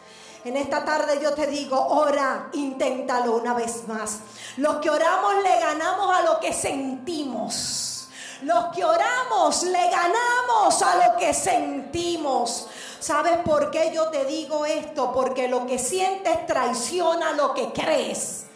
En 0.45 0.57
esta 0.57 0.85
tarde 0.85 1.21
yo 1.23 1.35
te 1.35 1.47
digo, 1.47 1.79
ora, 1.79 2.49
inténtalo 2.53 3.37
una 3.37 3.55
vez 3.55 3.87
más. 3.87 4.19
Los 4.59 4.77
que 4.77 4.91
oramos 4.91 5.35
le 5.43 5.61
ganamos 5.61 6.15
a 6.15 6.23
lo 6.23 6.41
que 6.41 6.53
sentimos. 6.53 8.09
Los 8.43 8.67
que 8.75 8.85
oramos 8.85 9.63
le 9.63 9.89
ganamos 9.89 10.83
a 10.83 11.09
lo 11.09 11.17
que 11.17 11.33
sentimos. 11.33 12.67
¿Sabes 13.01 13.39
por 13.39 13.71
qué 13.71 13.93
yo 13.95 14.09
te 14.09 14.25
digo 14.25 14.67
esto? 14.67 15.13
Porque 15.13 15.49
lo 15.49 15.67
que 15.67 15.79
sientes 15.79 16.47
traiciona 16.47 17.33
lo 17.33 17.55
que 17.55 17.73
crees. 17.73 18.47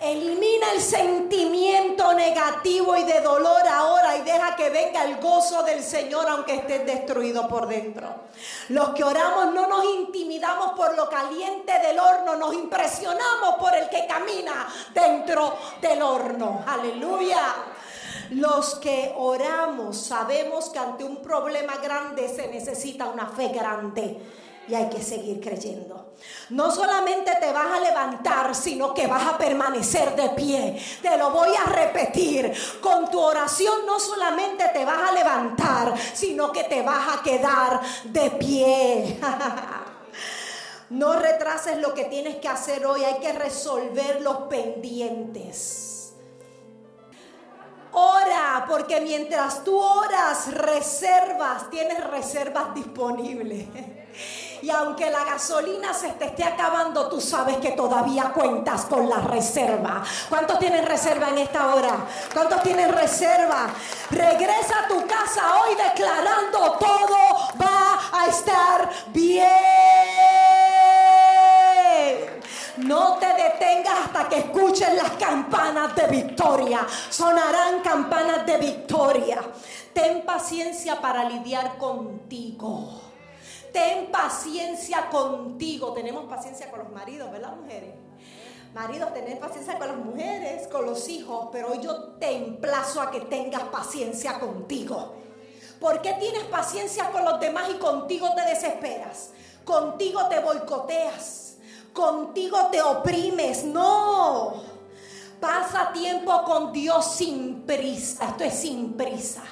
Elimina 0.00 0.72
el 0.72 0.80
sentimiento 0.80 2.12
negativo 2.12 2.96
y 2.96 3.04
de 3.04 3.20
dolor 3.20 3.62
ahora 3.66 4.16
y 4.16 4.22
deja 4.22 4.54
que 4.54 4.68
venga 4.68 5.04
el 5.04 5.16
gozo 5.16 5.62
del 5.62 5.82
Señor 5.82 6.28
aunque 6.28 6.56
estés 6.56 6.84
destruido 6.84 7.48
por 7.48 7.66
dentro. 7.68 8.08
Los 8.68 8.90
que 8.90 9.04
oramos 9.04 9.54
no 9.54 9.66
nos 9.66 9.84
intimidamos 9.84 10.72
por 10.72 10.94
lo 10.96 11.08
caliente 11.08 11.72
del 11.80 11.98
horno, 11.98 12.36
nos 12.36 12.54
impresionamos 12.54 13.54
por 13.58 13.74
el 13.74 13.88
que 13.88 14.06
camina 14.06 14.68
dentro 14.92 15.56
del 15.80 16.02
horno. 16.02 16.64
Aleluya. 16.66 17.54
Los 18.30 18.76
que 18.76 19.12
oramos 19.16 19.96
sabemos 19.96 20.70
que 20.70 20.78
ante 20.78 21.04
un 21.04 21.16
problema 21.18 21.76
grande 21.76 22.28
se 22.28 22.48
necesita 22.48 23.06
una 23.06 23.28
fe 23.28 23.48
grande 23.48 24.20
y 24.68 24.74
hay 24.74 24.88
que 24.88 25.02
seguir 25.02 25.40
creyendo. 25.40 26.14
No 26.50 26.70
solamente 26.70 27.32
te 27.40 27.52
vas 27.52 27.76
a 27.76 27.80
levantar, 27.80 28.54
sino 28.54 28.94
que 28.94 29.06
vas 29.06 29.26
a 29.26 29.38
permanecer 29.38 30.14
de 30.14 30.30
pie. 30.30 30.80
Te 31.02 31.16
lo 31.16 31.30
voy 31.30 31.50
a 31.54 31.64
repetir. 31.64 32.52
Con 32.80 33.10
tu 33.10 33.20
oración 33.20 33.86
no 33.86 33.98
solamente 33.98 34.68
te 34.72 34.84
vas 34.84 35.10
a 35.10 35.12
levantar, 35.12 35.94
sino 36.14 36.52
que 36.52 36.64
te 36.64 36.82
vas 36.82 37.18
a 37.18 37.22
quedar 37.22 37.80
de 38.04 38.30
pie. 38.32 39.20
No 40.90 41.14
retrases 41.14 41.78
lo 41.78 41.92
que 41.92 42.04
tienes 42.04 42.36
que 42.36 42.46
hacer 42.46 42.86
hoy. 42.86 43.02
Hay 43.02 43.18
que 43.18 43.32
resolver 43.32 44.20
los 44.20 44.42
pendientes. 44.48 45.94
Ora, 47.90 48.66
porque 48.68 49.00
mientras 49.00 49.64
tú 49.64 49.76
oras, 49.78 50.52
reservas, 50.52 51.70
tienes 51.70 52.04
reservas 52.04 52.74
disponibles. 52.74 53.66
Y 54.64 54.70
aunque 54.70 55.10
la 55.10 55.24
gasolina 55.24 55.92
se 55.92 56.12
te 56.12 56.24
esté 56.24 56.42
acabando, 56.42 57.06
tú 57.10 57.20
sabes 57.20 57.58
que 57.58 57.72
todavía 57.72 58.32
cuentas 58.32 58.86
con 58.86 59.10
la 59.10 59.18
reserva. 59.18 60.02
¿Cuántos 60.30 60.58
tienen 60.58 60.86
reserva 60.86 61.28
en 61.28 61.36
esta 61.36 61.74
hora? 61.74 62.06
¿Cuántos 62.32 62.62
tienen 62.62 62.90
reserva? 62.90 63.66
Regresa 64.10 64.84
a 64.84 64.88
tu 64.88 65.06
casa 65.06 65.42
hoy 65.60 65.74
declarando 65.74 66.78
todo 66.80 67.18
va 67.60 68.00
a 68.10 68.26
estar 68.26 68.90
bien. 69.08 69.44
No 72.78 73.18
te 73.18 73.26
detengas 73.26 74.06
hasta 74.06 74.30
que 74.30 74.38
escuchen 74.38 74.96
las 74.96 75.10
campanas 75.10 75.94
de 75.94 76.06
victoria. 76.06 76.86
Sonarán 77.10 77.80
campanas 77.80 78.46
de 78.46 78.56
victoria. 78.56 79.42
Ten 79.92 80.24
paciencia 80.24 80.98
para 81.02 81.28
lidiar 81.28 81.76
contigo. 81.76 83.03
Ten 83.74 84.12
paciencia 84.12 85.10
contigo. 85.10 85.92
Tenemos 85.92 86.26
paciencia 86.26 86.70
con 86.70 86.78
los 86.78 86.92
maridos, 86.92 87.32
¿verdad, 87.32 87.56
mujeres? 87.56 87.92
Maridos, 88.72 89.12
tener 89.12 89.40
paciencia 89.40 89.76
con 89.76 89.88
las 89.88 89.96
mujeres, 89.96 90.68
con 90.68 90.86
los 90.86 91.08
hijos, 91.08 91.48
pero 91.50 91.72
hoy 91.72 91.80
yo 91.82 92.12
te 92.20 92.36
emplazo 92.36 93.00
a 93.00 93.10
que 93.10 93.22
tengas 93.22 93.64
paciencia 93.64 94.38
contigo. 94.38 95.14
¿Por 95.80 96.00
qué 96.02 96.12
tienes 96.20 96.44
paciencia 96.44 97.10
con 97.10 97.24
los 97.24 97.40
demás 97.40 97.64
y 97.68 97.74
contigo 97.74 98.28
te 98.36 98.42
desesperas? 98.42 99.30
Contigo 99.64 100.28
te 100.28 100.38
boicoteas, 100.38 101.56
contigo 101.92 102.68
te 102.70 102.80
oprimes. 102.80 103.64
No. 103.64 104.62
Pasa 105.40 105.90
tiempo 105.92 106.44
con 106.44 106.72
Dios 106.72 107.12
sin 107.16 107.62
prisa. 107.62 108.28
Esto 108.28 108.44
es 108.44 108.54
sin 108.54 108.92
prisa. 108.92 109.42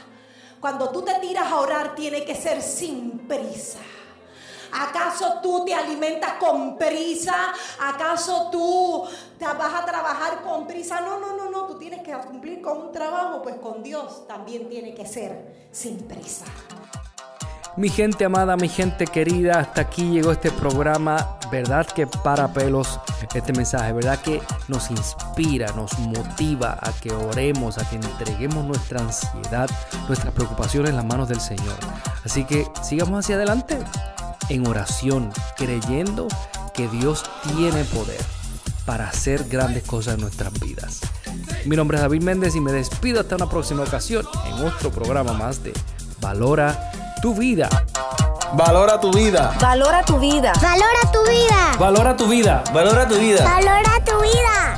Cuando 0.60 0.90
tú 0.90 1.02
te 1.02 1.14
tiras 1.14 1.50
a 1.50 1.58
orar, 1.58 1.96
tiene 1.96 2.24
que 2.24 2.36
ser 2.36 2.62
sin 2.62 3.26
prisa. 3.26 3.80
¿Acaso 4.72 5.40
tú 5.42 5.64
te 5.64 5.74
alimentas 5.74 6.34
con 6.34 6.76
prisa? 6.78 7.52
¿Acaso 7.80 8.48
tú 8.50 9.04
te 9.38 9.44
vas 9.44 9.74
a 9.74 9.84
trabajar 9.84 10.42
con 10.42 10.66
prisa? 10.66 11.00
No, 11.00 11.18
no, 11.18 11.36
no, 11.36 11.50
no. 11.50 11.66
Tú 11.66 11.78
tienes 11.78 12.02
que 12.02 12.12
cumplir 12.12 12.62
con 12.62 12.78
un 12.78 12.92
trabajo, 12.92 13.42
pues 13.42 13.56
con 13.56 13.82
Dios 13.82 14.26
también 14.26 14.68
tiene 14.68 14.94
que 14.94 15.06
ser 15.06 15.68
sin 15.70 15.98
prisa. 16.08 16.46
Mi 17.74 17.88
gente 17.88 18.26
amada, 18.26 18.54
mi 18.56 18.68
gente 18.68 19.06
querida, 19.06 19.60
hasta 19.60 19.80
aquí 19.80 20.10
llegó 20.10 20.32
este 20.32 20.50
programa. 20.50 21.38
Verdad 21.50 21.86
que 21.86 22.06
para 22.06 22.52
pelos 22.52 23.00
este 23.34 23.52
mensaje, 23.54 23.92
verdad 23.92 24.20
que 24.20 24.42
nos 24.68 24.90
inspira, 24.90 25.72
nos 25.72 25.98
motiva 25.98 26.78
a 26.80 26.92
que 26.92 27.10
oremos, 27.12 27.78
a 27.78 27.88
que 27.88 27.96
entreguemos 27.96 28.64
nuestra 28.64 29.00
ansiedad, 29.00 29.70
nuestras 30.06 30.34
preocupaciones 30.34 30.90
en 30.90 30.96
las 30.96 31.04
manos 31.06 31.28
del 31.28 31.40
Señor. 31.40 31.76
Así 32.24 32.44
que 32.44 32.66
sigamos 32.82 33.24
hacia 33.24 33.36
adelante 33.36 33.78
en 34.48 34.66
oración, 34.66 35.30
creyendo 35.56 36.28
que 36.74 36.88
Dios 36.88 37.24
tiene 37.56 37.84
poder 37.84 38.20
para 38.84 39.08
hacer 39.08 39.44
grandes 39.48 39.84
cosas 39.84 40.14
en 40.14 40.20
nuestras 40.20 40.52
vidas. 40.54 41.00
Mi 41.64 41.76
nombre 41.76 41.96
es 41.96 42.02
David 42.02 42.22
Méndez 42.22 42.56
y 42.56 42.60
me 42.60 42.72
despido 42.72 43.20
hasta 43.20 43.36
una 43.36 43.48
próxima 43.48 43.82
ocasión 43.82 44.26
en 44.46 44.66
otro 44.66 44.90
programa 44.90 45.32
más 45.32 45.62
de 45.62 45.72
Valora 46.20 46.90
tu 47.20 47.34
vida. 47.34 47.68
Valora 48.54 49.00
tu 49.00 49.10
vida. 49.12 49.56
Valora 49.60 50.04
tu 50.04 50.18
vida. 50.18 50.52
Valora 50.60 51.12
tu 51.12 51.24
vida. 51.24 51.76
Valora 51.78 52.16
tu 52.16 52.26
vida. 52.28 52.64
Valora 52.72 53.08
tu 53.08 53.18
vida. 53.18 53.44
Valora 53.44 54.04
tu 54.04 54.20
vida. 54.20 54.76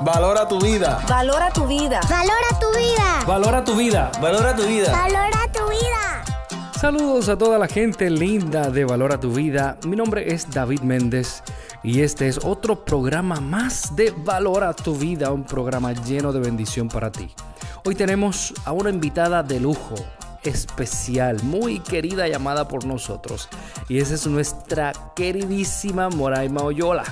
Valora 0.00 0.48
tu 0.48 0.58
vida. 0.58 1.00
Valora 1.08 1.50
tu 1.52 1.66
vida. 1.66 2.00
Valora 2.08 2.58
tu 2.58 2.72
vida. 2.76 3.24
Valora 3.26 3.64
tu 3.64 3.76
vida. 3.76 4.10
Valora 4.20 4.56
tu 4.56 4.66
vida. 4.66 4.90
Valora 4.90 5.52
tu 5.52 5.68
vida. 5.68 6.24
Saludos 6.80 7.28
a 7.28 7.38
toda 7.38 7.58
la 7.58 7.68
gente 7.68 8.10
linda 8.10 8.70
de 8.70 8.84
Valora 8.84 9.20
tu 9.20 9.30
vida. 9.30 9.78
Mi 9.86 9.94
nombre 9.94 10.34
es 10.34 10.50
David 10.50 10.80
Méndez 10.80 11.44
y 11.84 12.00
este 12.00 12.26
es 12.26 12.40
otro 12.44 12.84
programa 12.84 13.40
más 13.40 13.94
de 13.94 14.10
Valora 14.10 14.74
tu 14.74 14.96
vida, 14.96 15.30
un 15.30 15.44
programa 15.44 15.92
lleno 15.92 16.32
de 16.32 16.40
bendición 16.40 16.88
para 16.88 17.12
ti. 17.12 17.30
Hoy 17.84 17.94
tenemos 17.94 18.52
a 18.64 18.72
una 18.72 18.90
invitada 18.90 19.44
de 19.44 19.60
lujo, 19.60 19.94
especial, 20.44 21.42
muy 21.42 21.80
querida 21.80 22.28
llamada 22.28 22.68
por 22.68 22.84
nosotros. 22.84 23.48
Y 23.88 23.98
esa 23.98 24.14
es 24.14 24.26
nuestra 24.26 24.92
queridísima 25.14 26.08
Moraima 26.10 26.62
Oyola. 26.62 27.04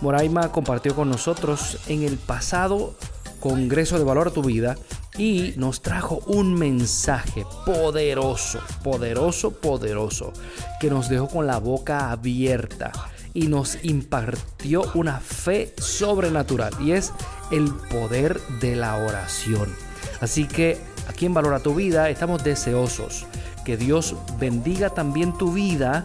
Moraima 0.00 0.50
compartió 0.50 0.94
con 0.94 1.10
nosotros 1.10 1.78
en 1.86 2.02
el 2.02 2.16
pasado 2.16 2.94
Congreso 3.40 3.98
de 3.98 4.04
Valor 4.04 4.28
a 4.28 4.32
tu 4.32 4.42
Vida 4.42 4.76
y 5.18 5.54
nos 5.56 5.82
trajo 5.82 6.20
un 6.26 6.54
mensaje 6.54 7.44
poderoso, 7.66 8.60
poderoso, 8.82 9.50
poderoso, 9.50 10.32
que 10.80 10.90
nos 10.90 11.08
dejó 11.08 11.28
con 11.28 11.46
la 11.46 11.58
boca 11.58 12.10
abierta 12.10 12.92
y 13.34 13.48
nos 13.48 13.82
impartió 13.84 14.90
una 14.94 15.20
fe 15.20 15.74
sobrenatural 15.78 16.72
y 16.80 16.92
es 16.92 17.12
el 17.50 17.72
poder 17.90 18.40
de 18.60 18.76
la 18.76 18.96
oración. 18.96 19.74
Así 20.20 20.46
que 20.46 20.78
aquí 21.08 21.26
en 21.26 21.34
Valora 21.34 21.60
tu 21.60 21.74
Vida 21.74 22.08
estamos 22.08 22.42
deseosos 22.44 23.26
que 23.64 23.76
Dios 23.76 24.16
bendiga 24.38 24.90
también 24.90 25.36
tu 25.38 25.52
vida 25.52 26.04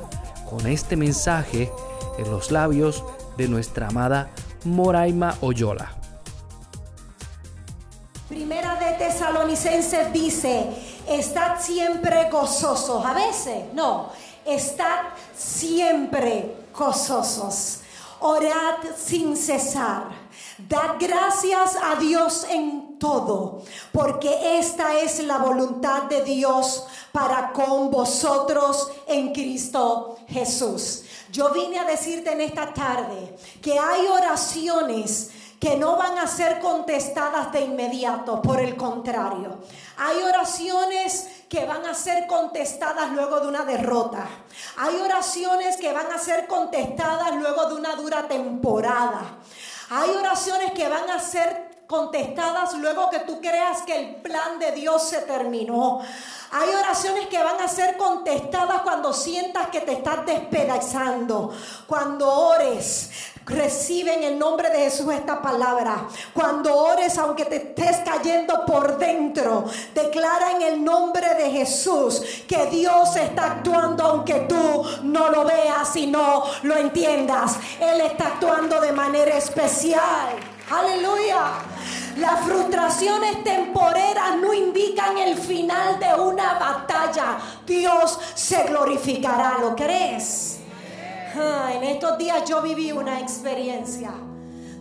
con 0.50 0.68
este 0.68 0.96
mensaje 0.96 1.72
en 2.18 2.32
los 2.32 2.52
labios 2.52 3.04
de 3.38 3.48
nuestra 3.48 3.88
amada 3.88 4.30
Moraima 4.64 5.36
Oyola. 5.42 5.94
Primera 8.28 8.76
de 8.76 8.94
Tesalonicenses 8.94 10.12
dice, 10.12 10.68
estad 11.08 11.60
siempre 11.60 12.30
gozosos. 12.30 13.06
A 13.06 13.14
veces, 13.14 13.74
no, 13.74 14.10
estad 14.46 15.00
siempre 15.36 16.56
gozosos. 16.78 17.80
Orad 18.20 18.78
sin 18.98 19.38
cesar. 19.38 20.27
Dad 20.58 20.96
gracias 21.00 21.78
a 21.82 21.96
Dios 21.96 22.46
en 22.50 22.98
todo, 22.98 23.64
porque 23.92 24.58
esta 24.58 25.00
es 25.00 25.24
la 25.24 25.38
voluntad 25.38 26.04
de 26.04 26.24
Dios 26.24 26.86
para 27.12 27.52
con 27.54 27.92
vosotros 27.92 28.92
en 29.08 29.34
Cristo 29.34 30.18
Jesús. 30.28 31.04
Yo 31.32 31.52
vine 31.52 31.80
a 31.80 31.86
decirte 31.86 32.32
en 32.32 32.42
esta 32.42 32.74
tarde 32.74 33.38
que 33.62 33.78
hay 33.78 34.08
oraciones 34.08 35.32
que 35.60 35.76
no 35.76 35.96
van 35.96 36.18
a 36.20 36.28
ser 36.28 36.60
contestadas 36.60 37.52
de 37.52 37.62
inmediato, 37.62 38.42
por 38.42 38.60
el 38.60 38.78
contrario. 38.78 39.58
Hay 39.98 40.18
oraciones 40.22 41.28
que 41.50 41.66
van 41.66 41.86
a 41.86 41.94
ser 41.94 42.28
contestadas 42.28 43.12
luego 43.12 43.40
de 43.40 43.48
una 43.48 43.64
derrota. 43.64 44.28
Hay 44.78 44.96
oraciones 44.98 45.78
que 45.78 45.92
van 45.94 46.12
a 46.12 46.20
ser 46.20 46.46
contestadas 46.46 47.36
luego 47.36 47.70
de 47.70 47.76
una 47.76 47.96
dura 47.96 48.28
temporada. 48.28 49.38
Hay 49.90 50.10
oraciones 50.10 50.72
que 50.72 50.88
van 50.90 51.10
a 51.10 51.20
ser 51.20 51.68
contestadas 51.88 52.74
luego 52.74 53.10
que 53.10 53.20
tú 53.20 53.40
creas 53.40 53.82
que 53.84 53.96
el 53.98 54.16
plan 54.18 54.60
de 54.60 54.74
Dios 54.74 55.08
se 55.08 55.22
terminó. 55.22 56.02
Hay 56.52 56.70
oraciones 56.76 57.28
que 57.28 57.42
van 57.42 57.60
a 57.62 57.68
ser 57.68 57.96
contestadas 57.98 58.82
cuando 58.82 59.14
sientas 59.14 59.68
que 59.68 59.82
te 59.82 59.94
estás 59.94 60.26
despedazando. 60.26 61.54
Cuando 61.88 62.30
ores, 62.30 63.10
recibe 63.48 64.14
en 64.14 64.24
el 64.24 64.40
nombre 64.40 64.70
de 64.70 64.80
Jesús 64.80 65.12
esta 65.14 65.42
palabra. 65.42 66.08
Cuando 66.34 66.76
ores, 66.76 67.18
aunque 67.18 67.46
te 67.46 67.56
estés 67.58 67.98
cayendo 68.06 68.66
por 68.66 68.98
dentro, 68.98 69.66
declara 69.94 70.52
en 70.52 70.62
el 70.62 70.84
nombre 70.84 71.34
de 71.36 71.50
Jesús 71.50 72.22
que 72.48 72.68
Dios 72.68 73.16
está 73.16 73.54
actuando 73.54 74.04
aunque 74.04 74.42
tú 74.42 74.84
no 75.04 75.30
lo 75.30 75.46
veas 75.46 75.96
y 75.96 76.08
no 76.08 76.44
lo 76.64 76.78
entiendas. 76.78 77.58
Él 77.80 78.02
está 78.02 78.28
actuando 78.28 78.82
de 78.82 78.92
manera 78.92 79.38
especial. 79.38 80.36
Aleluya. 80.70 81.60
Las 82.18 82.42
frustraciones 82.42 83.44
temporeras 83.44 84.38
no 84.42 84.54
indican 84.54 85.18
el 85.18 85.38
final 85.38 86.00
de 86.00 86.20
una 86.20 86.58
batalla. 86.58 87.38
Dios 87.66 88.20
se 88.34 88.64
glorificará, 88.64 89.58
¿lo 89.60 89.76
crees? 89.76 90.57
En 91.38 91.84
estos 91.84 92.18
días 92.18 92.50
yo 92.50 92.62
viví 92.62 92.92
una 92.92 93.20
experiencia 93.20 94.12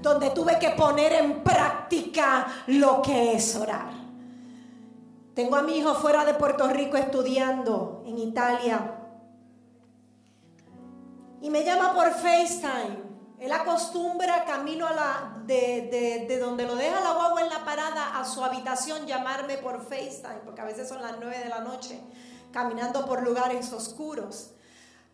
donde 0.00 0.30
tuve 0.30 0.58
que 0.58 0.70
poner 0.70 1.12
en 1.12 1.42
práctica 1.42 2.46
lo 2.68 3.02
que 3.02 3.34
es 3.34 3.54
orar. 3.56 3.90
Tengo 5.34 5.56
a 5.56 5.62
mi 5.62 5.76
hijo 5.76 5.94
fuera 5.94 6.24
de 6.24 6.32
Puerto 6.32 6.66
Rico 6.68 6.96
estudiando 6.96 8.02
en 8.06 8.18
Italia. 8.18 8.94
Y 11.42 11.50
me 11.50 11.62
llama 11.62 11.92
por 11.92 12.10
FaceTime. 12.12 13.04
Él 13.38 13.52
acostumbra 13.52 14.46
camino 14.46 14.88
la, 14.88 15.42
de, 15.44 16.26
de, 16.26 16.38
donde 16.38 16.64
lo 16.64 16.74
deja 16.74 17.00
la 17.00 17.12
guagua 17.12 17.42
en 17.42 17.50
la 17.50 17.66
parada 17.66 18.18
a 18.18 18.24
su 18.24 18.42
habitación 18.42 19.06
llamarme 19.06 19.58
por 19.58 19.82
FaceTime, 19.82 20.40
porque 20.42 20.62
a 20.62 20.64
veces 20.64 20.88
son 20.88 21.02
las 21.02 21.16
9 21.20 21.38
de 21.38 21.48
la 21.50 21.60
noche, 21.60 22.00
caminando 22.50 23.04
por 23.04 23.22
lugares 23.22 23.70
oscuros. 23.74 24.55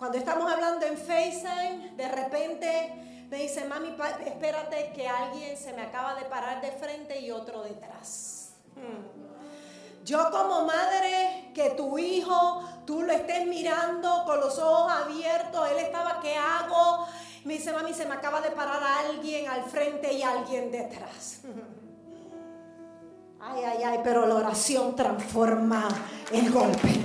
Cuando 0.02 0.18
estamos 0.18 0.52
hablando 0.52 0.84
en 0.84 0.98
FaceTime, 0.98 1.92
de 1.96 2.08
repente 2.08 3.26
me 3.30 3.36
dice, 3.36 3.64
mami, 3.66 3.94
espérate 4.26 4.92
que 4.92 5.08
alguien 5.08 5.56
se 5.56 5.72
me 5.74 5.82
acaba 5.82 6.16
de 6.16 6.22
parar 6.22 6.60
de 6.60 6.72
frente 6.72 7.20
y 7.20 7.30
otro 7.30 7.62
detrás. 7.62 8.54
Hmm. 8.74 10.04
Yo 10.04 10.28
como 10.32 10.64
madre, 10.64 11.52
que 11.54 11.70
tu 11.76 12.00
hijo, 12.00 12.68
tú 12.84 13.02
lo 13.02 13.12
estés 13.12 13.46
mirando 13.46 14.24
con 14.26 14.40
los 14.40 14.58
ojos 14.58 14.90
abiertos, 14.90 15.70
él 15.70 15.78
estaba, 15.78 16.18
¿qué 16.20 16.34
hago? 16.36 17.06
Me 17.44 17.54
dice, 17.54 17.72
mami, 17.72 17.94
se 17.94 18.04
me 18.04 18.14
acaba 18.14 18.40
de 18.40 18.50
parar 18.50 18.82
alguien 19.06 19.48
al 19.48 19.62
frente 19.62 20.12
y 20.12 20.24
alguien 20.24 20.72
detrás. 20.72 21.42
Ay, 23.40 23.62
ay, 23.64 23.82
ay, 23.84 24.00
pero 24.02 24.26
la 24.26 24.36
oración 24.36 24.96
transforma 24.96 25.88
el 26.32 26.50
golpe. 26.52 27.02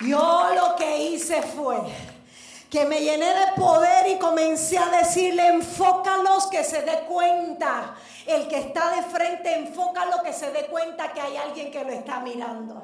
Yo 0.00 0.48
lo 0.54 0.76
que 0.76 1.08
hice 1.08 1.42
fue 1.42 1.78
que 2.70 2.84
me 2.84 3.00
llené 3.00 3.26
de 3.26 3.52
poder 3.56 4.08
y 4.08 4.18
comencé 4.18 4.78
a 4.78 4.90
decirle, 4.90 5.48
enfócalos 5.48 6.46
que 6.48 6.62
se 6.62 6.82
dé 6.82 7.00
cuenta. 7.08 7.94
El 8.26 8.46
que 8.46 8.58
está 8.58 8.90
de 8.90 9.02
frente, 9.02 9.54
enfócalo 9.54 10.22
que 10.22 10.32
se 10.32 10.50
dé 10.50 10.66
cuenta 10.66 11.12
que 11.12 11.20
hay 11.20 11.36
alguien 11.36 11.70
que 11.70 11.82
lo 11.82 11.90
está 11.90 12.20
mirando. 12.20 12.82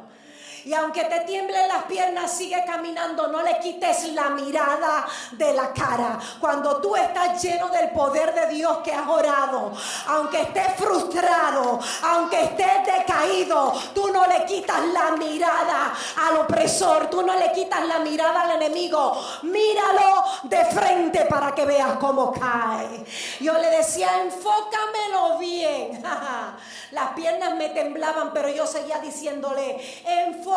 Y 0.64 0.72
aunque 0.72 1.04
te 1.04 1.20
tiemblen 1.20 1.68
las 1.68 1.84
piernas, 1.84 2.30
sigue 2.30 2.64
caminando. 2.64 3.28
No 3.28 3.42
le 3.42 3.58
quites 3.58 4.12
la 4.14 4.30
mirada 4.30 5.06
de 5.32 5.52
la 5.52 5.72
cara. 5.74 6.18
Cuando 6.40 6.78
tú 6.78 6.96
estás 6.96 7.42
lleno 7.42 7.68
del 7.68 7.90
poder 7.90 8.34
de 8.34 8.54
Dios 8.54 8.78
que 8.78 8.92
has 8.92 9.06
orado, 9.06 9.72
aunque 10.08 10.40
estés 10.40 10.74
frustrado, 10.76 11.78
aunque 12.02 12.40
estés 12.44 12.84
decaído, 12.86 13.74
tú 13.94 14.08
no 14.08 14.26
le 14.26 14.46
quitas 14.46 14.80
la 14.86 15.12
mirada 15.16 15.92
al 16.26 16.38
opresor. 16.38 17.10
Tú 17.10 17.22
no 17.22 17.36
le 17.38 17.52
quitas 17.52 17.86
la 17.86 17.98
mirada 17.98 18.42
al 18.42 18.62
enemigo. 18.62 19.20
Míralo 19.42 20.24
de 20.44 20.64
frente 20.64 21.26
para 21.26 21.54
que 21.54 21.66
veas 21.66 21.98
cómo 21.98 22.32
cae. 22.32 23.04
Yo 23.40 23.52
le 23.58 23.68
decía, 23.68 24.22
enfócamelo 24.22 25.36
bien. 25.38 26.02
Las 26.92 27.10
piernas 27.10 27.54
me 27.56 27.70
temblaban, 27.70 28.32
pero 28.32 28.48
yo 28.48 28.66
seguía 28.66 28.98
diciéndole, 29.00 30.02
enfócamelo 30.06 30.53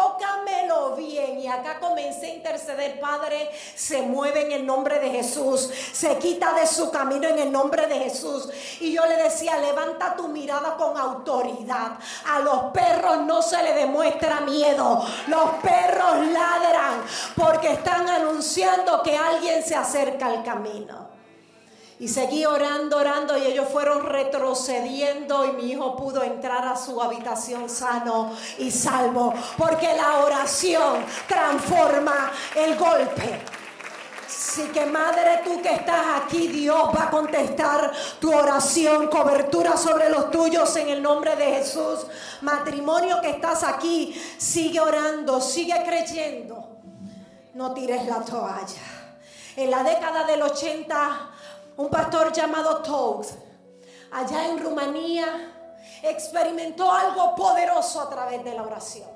bien. 0.95 1.39
Y 1.39 1.47
acá 1.47 1.79
comencé 1.79 2.27
a 2.27 2.35
interceder, 2.35 2.99
Padre, 2.99 3.49
se 3.75 4.01
mueve 4.01 4.41
en 4.41 4.51
el 4.51 4.65
nombre 4.65 4.99
de 4.99 5.09
Jesús, 5.09 5.69
se 5.91 6.17
quita 6.17 6.53
de 6.53 6.67
su 6.67 6.91
camino 6.91 7.27
en 7.27 7.39
el 7.39 7.51
nombre 7.51 7.87
de 7.87 7.99
Jesús. 7.99 8.49
Y 8.79 8.93
yo 8.93 9.05
le 9.05 9.15
decía, 9.15 9.57
levanta 9.57 10.15
tu 10.15 10.27
mirada 10.27 10.75
con 10.75 10.97
autoridad. 10.97 11.93
A 12.29 12.39
los 12.39 12.71
perros 12.73 13.21
no 13.21 13.41
se 13.41 13.61
le 13.63 13.73
demuestra 13.73 14.41
miedo. 14.41 15.05
Los 15.27 15.49
perros 15.61 16.27
ladran 16.27 17.03
porque 17.35 17.73
están 17.73 18.07
anunciando 18.09 19.01
que 19.03 19.17
alguien 19.17 19.63
se 19.63 19.75
acerca 19.75 20.27
al 20.27 20.43
camino. 20.43 21.06
Y 21.99 22.07
seguí 22.07 22.45
orando, 22.45 22.97
orando 22.97 23.35
y 23.37 23.45
ellos 23.45 23.67
fueron 23.69 24.05
retrocediendo 24.05 25.45
y 25.45 25.51
mi 25.53 25.71
hijo 25.71 25.95
pudo 25.95 26.21
entrar 26.23 26.67
a 26.67 26.77
su 26.77 27.01
habitación 27.01 27.67
sano 27.69 28.33
y 28.59 28.69
salvo. 28.69 29.33
Porque 29.57 29.95
la 29.95 30.19
oración 30.19 31.03
transforma 31.27 32.31
el 32.55 32.77
golpe. 32.77 33.41
Así 34.27 34.67
que 34.67 34.85
madre, 34.85 35.41
tú 35.43 35.59
que 35.61 35.73
estás 35.73 36.21
aquí, 36.23 36.47
Dios 36.47 36.89
va 36.95 37.05
a 37.05 37.09
contestar 37.09 37.91
tu 38.19 38.31
oración, 38.31 39.07
cobertura 39.07 39.75
sobre 39.75 40.09
los 40.09 40.29
tuyos 40.29 40.75
en 40.75 40.89
el 40.89 41.01
nombre 41.01 41.35
de 41.35 41.45
Jesús. 41.45 42.05
Matrimonio 42.41 43.19
que 43.21 43.31
estás 43.31 43.63
aquí, 43.63 44.19
sigue 44.37 44.79
orando, 44.79 45.41
sigue 45.41 45.83
creyendo. 45.83 46.77
No 47.55 47.73
tires 47.73 48.05
la 48.05 48.21
toalla. 48.21 48.81
En 49.55 49.71
la 49.71 49.81
década 49.81 50.23
del 50.25 50.43
80 50.43 51.31
un 51.77 51.89
pastor 51.89 52.33
llamado 52.33 52.81
Togs, 52.81 53.35
allá 54.11 54.47
en 54.47 54.59
Rumanía, 54.59 55.53
experimentó 56.03 56.91
algo 56.91 57.35
poderoso 57.35 58.01
a 58.01 58.09
través 58.09 58.43
de 58.43 58.53
la 58.53 58.63
oración. 58.63 59.07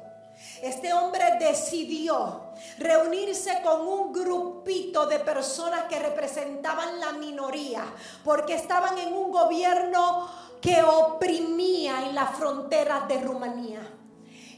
Este 0.62 0.94
hombre 0.94 1.38
decidió 1.40 2.52
reunirse 2.78 3.62
con 3.64 3.82
un 3.82 4.12
grupito 4.12 5.06
de 5.06 5.20
personas 5.20 5.84
que 5.84 6.00
representaban 6.00 7.00
la 7.00 7.14
minoría, 7.14 7.84
porque 8.24 8.56
estaban 8.56 8.98
en 8.98 9.14
un 9.14 9.32
gobierno 9.32 10.30
que 10.62 10.82
oprimía 10.84 12.08
en 12.08 12.16
las 12.16 12.36
fronteras 12.36 13.08
de 13.08 13.20
Rumanía. 13.22 14.01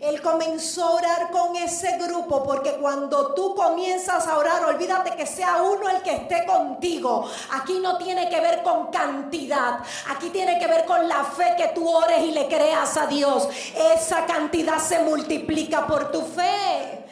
Él 0.03 0.21
comenzó 0.21 0.83
a 0.83 0.91
orar 0.95 1.31
con 1.31 1.55
ese 1.55 1.97
grupo 1.97 2.43
porque 2.43 2.73
cuando 2.73 3.33
tú 3.33 3.55
comienzas 3.55 4.27
a 4.27 4.37
orar, 4.37 4.65
olvídate 4.65 5.11
que 5.11 5.25
sea 5.25 5.61
uno 5.63 5.87
el 5.87 6.01
que 6.01 6.11
esté 6.11 6.45
contigo. 6.45 7.25
Aquí 7.51 7.79
no 7.79 7.97
tiene 7.97 8.27
que 8.27 8.41
ver 8.41 8.63
con 8.63 8.87
cantidad, 8.87 9.79
aquí 10.09 10.29
tiene 10.29 10.59
que 10.59 10.67
ver 10.67 10.83
con 10.83 11.07
la 11.07 11.23
fe 11.23 11.53
que 11.55 11.69
tú 11.69 11.89
ores 11.89 12.21
y 12.21 12.31
le 12.31 12.49
creas 12.49 12.97
a 12.97 13.07
Dios. 13.07 13.47
Esa 13.95 14.25
cantidad 14.25 14.77
se 14.77 14.99
multiplica 14.99 15.87
por 15.87 16.11
tu 16.11 16.21
fe. 16.21 17.02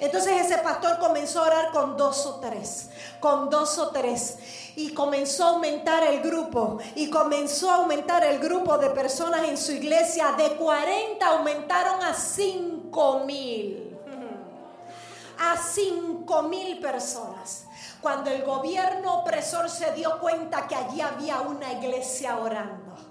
Entonces 0.00 0.46
ese 0.46 0.58
pastor 0.58 0.98
comenzó 0.98 1.42
a 1.42 1.46
orar 1.46 1.70
con 1.72 1.96
dos 1.96 2.24
o 2.26 2.36
tres, 2.36 2.90
con 3.20 3.50
dos 3.50 3.78
o 3.78 3.88
tres. 3.90 4.38
Y 4.76 4.94
comenzó 4.94 5.44
a 5.44 5.48
aumentar 5.50 6.04
el 6.04 6.20
grupo. 6.20 6.78
Y 6.94 7.10
comenzó 7.10 7.70
a 7.70 7.76
aumentar 7.76 8.24
el 8.24 8.38
grupo 8.38 8.78
de 8.78 8.90
personas 8.90 9.48
en 9.48 9.56
su 9.56 9.72
iglesia. 9.72 10.32
De 10.32 10.56
40 10.56 11.26
aumentaron 11.26 12.02
a 12.02 12.14
5 12.14 13.20
mil. 13.24 13.98
A 15.40 15.56
5 15.56 16.42
mil 16.44 16.78
personas. 16.80 17.64
Cuando 18.00 18.30
el 18.30 18.44
gobierno 18.44 19.20
opresor 19.20 19.68
se 19.68 19.92
dio 19.92 20.20
cuenta 20.20 20.68
que 20.68 20.76
allí 20.76 21.00
había 21.00 21.40
una 21.40 21.72
iglesia 21.72 22.38
orando 22.38 23.07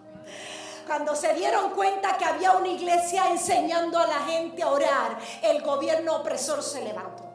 cuando 0.87 1.15
se 1.15 1.33
dieron 1.33 1.71
cuenta 1.71 2.17
que 2.17 2.25
había 2.25 2.53
una 2.53 2.69
iglesia 2.69 3.29
enseñando 3.29 3.99
a 3.99 4.07
la 4.07 4.19
gente 4.21 4.63
a 4.63 4.69
orar, 4.69 5.17
el 5.43 5.61
gobierno 5.61 6.15
opresor 6.15 6.63
se 6.63 6.81
levantó. 6.83 7.25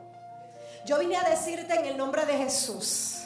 Yo 0.84 0.98
vine 0.98 1.16
a 1.16 1.22
decirte 1.22 1.74
en 1.74 1.84
el 1.84 1.96
nombre 1.96 2.24
de 2.26 2.38
Jesús 2.38 3.18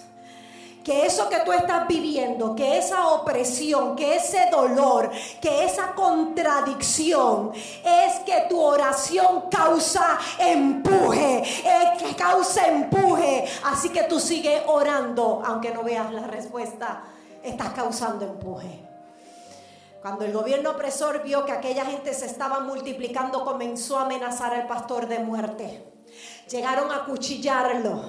que 0.86 1.04
eso 1.04 1.28
que 1.28 1.40
tú 1.40 1.52
estás 1.52 1.88
viviendo, 1.88 2.54
que 2.54 2.78
esa 2.78 3.08
opresión, 3.08 3.96
que 3.96 4.14
ese 4.14 4.48
dolor, 4.52 5.10
que 5.40 5.64
esa 5.64 5.92
contradicción, 5.96 7.52
es 7.52 8.20
que 8.24 8.46
tu 8.48 8.60
oración 8.60 9.50
causa 9.50 10.16
empuje, 10.38 11.42
es 11.42 12.00
que 12.00 12.14
causa 12.14 12.68
empuje. 12.68 13.46
Así 13.64 13.88
que 13.88 14.04
tú 14.04 14.20
sigues 14.20 14.62
orando, 14.68 15.42
aunque 15.44 15.72
no 15.72 15.82
veas 15.82 16.12
la 16.12 16.28
respuesta, 16.28 17.02
estás 17.42 17.70
causando 17.70 18.24
empuje. 18.24 18.85
Cuando 20.06 20.24
el 20.24 20.32
gobierno 20.32 20.70
opresor 20.70 21.24
vio 21.24 21.44
que 21.44 21.50
aquella 21.50 21.84
gente 21.84 22.14
se 22.14 22.26
estaba 22.26 22.60
multiplicando, 22.60 23.44
comenzó 23.44 23.98
a 23.98 24.02
amenazar 24.02 24.54
al 24.54 24.68
pastor 24.68 25.08
de 25.08 25.18
muerte. 25.18 25.84
Llegaron 26.48 26.92
a 26.92 27.04
cuchillarlo. 27.06 28.04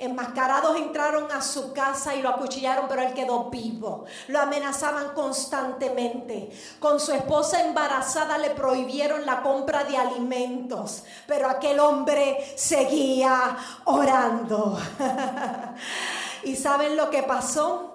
Enmascarados 0.00 0.76
entraron 0.76 1.30
a 1.30 1.40
su 1.40 1.72
casa 1.72 2.16
y 2.16 2.20
lo 2.20 2.30
acuchillaron, 2.30 2.86
pero 2.88 3.02
él 3.02 3.14
quedó 3.14 3.48
vivo. 3.48 4.06
Lo 4.26 4.40
amenazaban 4.40 5.10
constantemente. 5.10 6.50
Con 6.80 6.98
su 6.98 7.12
esposa 7.12 7.64
embarazada 7.64 8.36
le 8.36 8.50
prohibieron 8.50 9.24
la 9.24 9.40
compra 9.40 9.84
de 9.84 9.96
alimentos, 9.96 11.04
pero 11.28 11.48
aquel 11.48 11.78
hombre 11.78 12.44
seguía 12.56 13.56
orando. 13.84 14.80
¿Y 16.42 16.56
saben 16.56 16.96
lo 16.96 17.08
que 17.08 17.22
pasó? 17.22 17.89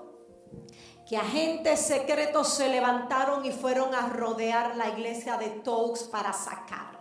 Que 1.08 1.18
agentes 1.18 1.80
secretos 1.82 2.53
se 2.53 2.68
levantaron 2.68 3.45
y 3.45 3.51
fueron 3.51 3.93
a 3.93 4.08
rodear 4.08 4.76
la 4.76 4.89
iglesia 4.89 5.38
de 5.38 5.49
Toux 5.49 6.03
para 6.12 6.34
sacarlo. 6.34 6.95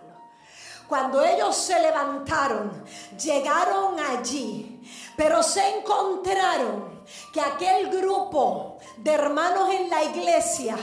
Cuando 0.86 1.24
ellos 1.24 1.56
se 1.56 1.80
levantaron, 1.80 2.84
llegaron 3.18 3.98
allí, 3.98 4.82
pero 5.16 5.42
se 5.42 5.78
encontraron 5.78 7.02
que 7.32 7.40
aquel 7.40 7.88
grupo 7.88 8.78
de 8.98 9.12
hermanos 9.12 9.72
en 9.72 9.88
la 9.88 10.04
iglesia 10.04 10.76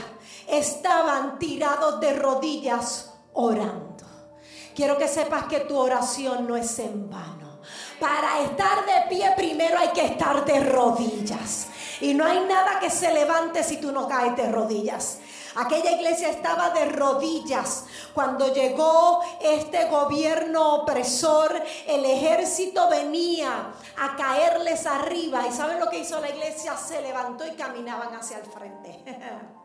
estaban 0.48 1.38
tirados 1.38 2.00
de 2.00 2.14
rodillas 2.14 3.14
orando. 3.34 4.06
Quiero 4.76 4.98
que 4.98 5.08
sepas 5.08 5.46
que 5.46 5.62
tu 5.62 5.78
oración 5.78 6.48
no 6.48 6.56
es 6.56 6.80
en 6.80 7.10
vano. 7.10 7.60
Para 8.00 8.42
estar 8.42 8.84
de 8.86 9.16
pie 9.16 9.32
primero 9.36 9.78
hay 9.78 9.90
que 9.90 10.06
estar 10.06 10.44
de 10.44 10.60
rodillas. 10.62 11.68
Y 12.02 12.14
no 12.14 12.26
hay 12.26 12.40
nada 12.42 12.80
que 12.80 12.90
se 12.90 13.14
levante 13.14 13.64
si 13.64 13.78
tú 13.78 13.92
no 13.92 14.08
caes 14.08 14.36
de 14.36 14.52
rodillas. 14.52 15.20
Aquella 15.56 15.92
iglesia 15.92 16.30
estaba 16.30 16.70
de 16.70 16.86
rodillas. 16.86 17.86
Cuando 18.14 18.54
llegó 18.54 19.22
este 19.42 19.86
gobierno 19.86 20.76
opresor, 20.76 21.62
el 21.88 22.06
ejército 22.06 22.90
venía 22.90 23.72
a 23.98 24.16
caerles 24.16 24.86
arriba. 24.86 25.46
¿Y 25.48 25.52
saben 25.52 25.80
lo 25.80 25.90
que 25.90 26.00
hizo 26.00 26.20
la 26.20 26.30
iglesia? 26.30 26.78
Se 26.78 27.02
levantó 27.02 27.46
y 27.46 27.52
caminaban 27.52 28.16
hacia 28.16 28.38
el 28.40 28.46
frente. 28.46 29.04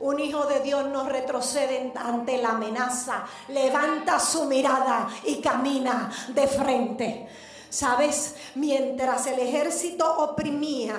Un 0.00 0.18
hijo 0.18 0.46
de 0.46 0.60
Dios 0.60 0.86
no 0.86 1.08
retrocede 1.08 1.92
ante 1.94 2.38
la 2.38 2.50
amenaza. 2.50 3.24
Levanta 3.48 4.18
su 4.18 4.46
mirada 4.46 5.08
y 5.24 5.40
camina 5.40 6.10
de 6.28 6.48
frente. 6.48 7.28
¿Sabes? 7.72 8.34
Mientras 8.54 9.26
el 9.26 9.38
ejército 9.38 10.04
oprimía, 10.18 10.94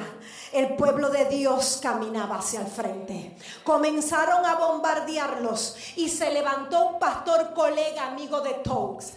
el 0.51 0.75
pueblo 0.75 1.11
de 1.11 1.25
Dios 1.25 1.79
caminaba 1.79 2.37
hacia 2.37 2.61
el 2.61 2.67
frente. 2.67 3.37
Comenzaron 3.63 4.43
a 4.43 4.55
bombardearlos 4.55 5.77
y 5.97 6.09
se 6.09 6.33
levantó 6.33 6.87
un 6.87 6.99
pastor 6.99 7.53
colega 7.53 8.07
amigo 8.07 8.41
de 8.41 8.55
Togs. 8.55 9.13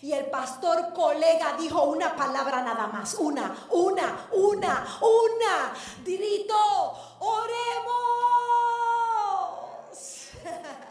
Y 0.00 0.12
el 0.12 0.26
pastor 0.26 0.92
colega 0.92 1.56
dijo 1.58 1.82
una 1.82 2.14
palabra 2.14 2.62
nada 2.62 2.86
más, 2.86 3.14
una, 3.14 3.52
una, 3.70 4.28
una, 4.30 4.86
una. 5.00 5.72
Gritó, 6.04 6.92
oremos. 7.18 7.82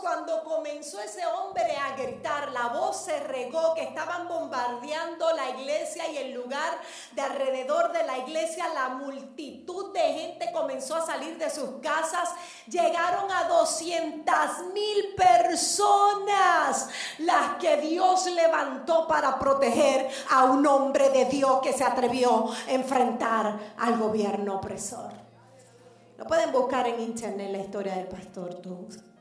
Cuando 0.00 0.42
comenzó 0.44 1.00
ese 1.00 1.24
hombre 1.26 1.76
a 1.76 1.96
gritar, 1.96 2.50
la 2.52 2.68
voz 2.68 3.04
se 3.04 3.20
regó 3.20 3.74
que 3.74 3.82
estaban 3.82 4.26
bombardeando 4.28 5.32
la 5.32 5.50
iglesia 5.50 6.08
y 6.08 6.16
el 6.16 6.32
lugar 6.32 6.78
de 7.12 7.22
alrededor 7.22 7.92
de 7.92 8.04
la 8.04 8.18
iglesia, 8.18 8.66
la 8.74 8.90
multitud 8.90 9.92
de 9.92 10.00
gente 10.00 10.52
comenzó 10.52 10.96
a 10.96 11.06
salir 11.06 11.36
de 11.38 11.50
sus 11.50 11.80
casas, 11.80 12.30
llegaron 12.66 13.30
a 13.30 13.44
200 13.44 14.34
mil 14.72 15.14
personas, 15.16 16.88
las 17.18 17.58
que 17.60 17.76
Dios 17.78 18.26
levantó 18.26 19.06
para 19.06 19.38
proteger 19.38 20.08
a 20.30 20.44
un 20.44 20.66
hombre 20.66 21.10
de 21.10 21.26
Dios 21.26 21.60
que 21.62 21.72
se 21.72 21.84
atrevió 21.84 22.50
a 22.50 22.72
enfrentar 22.72 23.74
al 23.78 23.98
gobierno 23.98 24.56
opresor. 24.56 25.12
Lo 26.18 26.24
pueden 26.24 26.52
buscar 26.52 26.86
en 26.86 27.00
internet 27.00 27.50
la 27.50 27.58
historia 27.58 27.94
del 27.94 28.06
pastor 28.06 28.54
Tugs. 28.56 29.11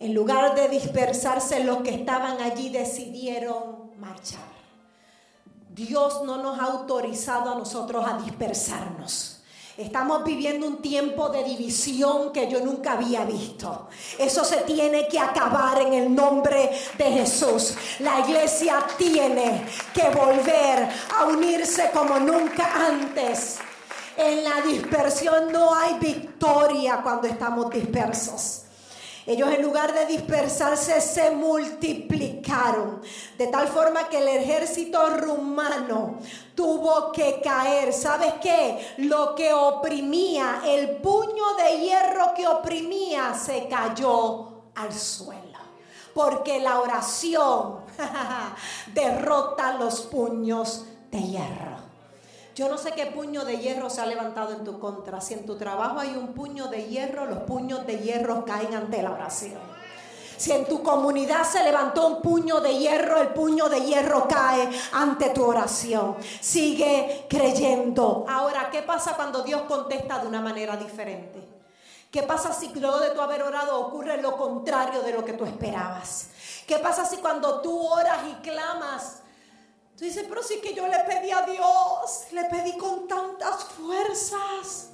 En 0.00 0.14
lugar 0.14 0.54
de 0.54 0.68
dispersarse, 0.68 1.64
los 1.64 1.78
que 1.78 1.94
estaban 1.94 2.40
allí 2.40 2.68
decidieron 2.68 3.90
marchar. 3.98 4.46
Dios 5.70 6.22
no 6.24 6.42
nos 6.42 6.58
ha 6.58 6.64
autorizado 6.64 7.52
a 7.52 7.54
nosotros 7.56 8.04
a 8.06 8.18
dispersarnos. 8.18 9.38
Estamos 9.76 10.24
viviendo 10.24 10.66
un 10.66 10.82
tiempo 10.82 11.28
de 11.28 11.44
división 11.44 12.32
que 12.32 12.50
yo 12.50 12.60
nunca 12.60 12.94
había 12.94 13.24
visto. 13.24 13.88
Eso 14.18 14.44
se 14.44 14.58
tiene 14.58 15.06
que 15.06 15.20
acabar 15.20 15.80
en 15.80 15.92
el 15.92 16.14
nombre 16.14 16.70
de 16.98 17.04
Jesús. 17.04 17.76
La 18.00 18.20
iglesia 18.20 18.84
tiene 18.96 19.64
que 19.94 20.10
volver 20.10 20.88
a 21.16 21.26
unirse 21.26 21.90
como 21.92 22.18
nunca 22.18 22.88
antes. 22.88 23.58
En 24.16 24.42
la 24.42 24.62
dispersión 24.62 25.52
no 25.52 25.72
hay 25.72 25.94
victoria 26.00 27.00
cuando 27.00 27.28
estamos 27.28 27.70
dispersos. 27.70 28.62
Ellos 29.28 29.50
en 29.50 29.60
lugar 29.60 29.92
de 29.92 30.06
dispersarse 30.06 31.02
se 31.02 31.30
multiplicaron. 31.32 33.02
De 33.36 33.48
tal 33.48 33.68
forma 33.68 34.08
que 34.08 34.20
el 34.20 34.28
ejército 34.28 35.06
rumano 35.18 36.18
tuvo 36.54 37.12
que 37.12 37.38
caer. 37.44 37.92
¿Sabes 37.92 38.32
qué? 38.40 38.94
Lo 38.96 39.34
que 39.34 39.52
oprimía, 39.52 40.62
el 40.64 40.96
puño 41.02 41.44
de 41.58 41.78
hierro 41.78 42.32
que 42.34 42.48
oprimía, 42.48 43.34
se 43.34 43.68
cayó 43.68 44.70
al 44.74 44.94
suelo. 44.94 45.58
Porque 46.14 46.58
la 46.60 46.80
oración 46.80 47.80
derrota 48.94 49.74
los 49.74 50.00
puños 50.06 50.86
de 51.10 51.22
hierro. 51.22 51.77
Yo 52.58 52.68
no 52.68 52.76
sé 52.76 52.90
qué 52.90 53.06
puño 53.06 53.44
de 53.44 53.58
hierro 53.58 53.88
se 53.88 54.00
ha 54.00 54.06
levantado 54.06 54.52
en 54.52 54.64
tu 54.64 54.80
contra. 54.80 55.20
Si 55.20 55.32
en 55.32 55.46
tu 55.46 55.54
trabajo 55.54 56.00
hay 56.00 56.16
un 56.16 56.34
puño 56.34 56.66
de 56.66 56.88
hierro, 56.88 57.24
los 57.24 57.44
puños 57.44 57.86
de 57.86 58.00
hierro 58.00 58.44
caen 58.44 58.74
ante 58.74 59.00
la 59.00 59.12
oración. 59.12 59.60
Si 60.36 60.50
en 60.50 60.66
tu 60.66 60.82
comunidad 60.82 61.44
se 61.44 61.62
levantó 61.62 62.08
un 62.08 62.20
puño 62.20 62.60
de 62.60 62.76
hierro, 62.76 63.20
el 63.20 63.28
puño 63.28 63.68
de 63.68 63.82
hierro 63.82 64.26
cae 64.26 64.68
ante 64.90 65.30
tu 65.30 65.44
oración. 65.44 66.16
Sigue 66.40 67.26
creyendo. 67.30 68.26
Ahora, 68.28 68.70
¿qué 68.72 68.82
pasa 68.82 69.14
cuando 69.14 69.44
Dios 69.44 69.62
contesta 69.68 70.18
de 70.18 70.26
una 70.26 70.40
manera 70.40 70.76
diferente? 70.76 71.46
¿Qué 72.10 72.24
pasa 72.24 72.52
si 72.52 72.74
luego 72.74 72.98
de 72.98 73.10
tu 73.10 73.20
haber 73.20 73.44
orado 73.44 73.78
ocurre 73.86 74.20
lo 74.20 74.36
contrario 74.36 75.02
de 75.02 75.12
lo 75.12 75.24
que 75.24 75.34
tú 75.34 75.44
esperabas? 75.44 76.30
¿Qué 76.66 76.78
pasa 76.80 77.04
si 77.04 77.18
cuando 77.18 77.60
tú 77.60 77.86
oras 77.86 78.18
y 78.28 78.34
clamas 78.42 79.22
Tú 79.98 80.04
dices, 80.04 80.26
pero 80.28 80.44
sí 80.44 80.60
que 80.60 80.74
yo 80.74 80.86
le 80.86 80.98
pedí 81.00 81.32
a 81.32 81.42
Dios, 81.42 82.28
le 82.30 82.44
pedí 82.44 82.78
con 82.78 83.08
tantas 83.08 83.64
fuerzas. 83.64 84.90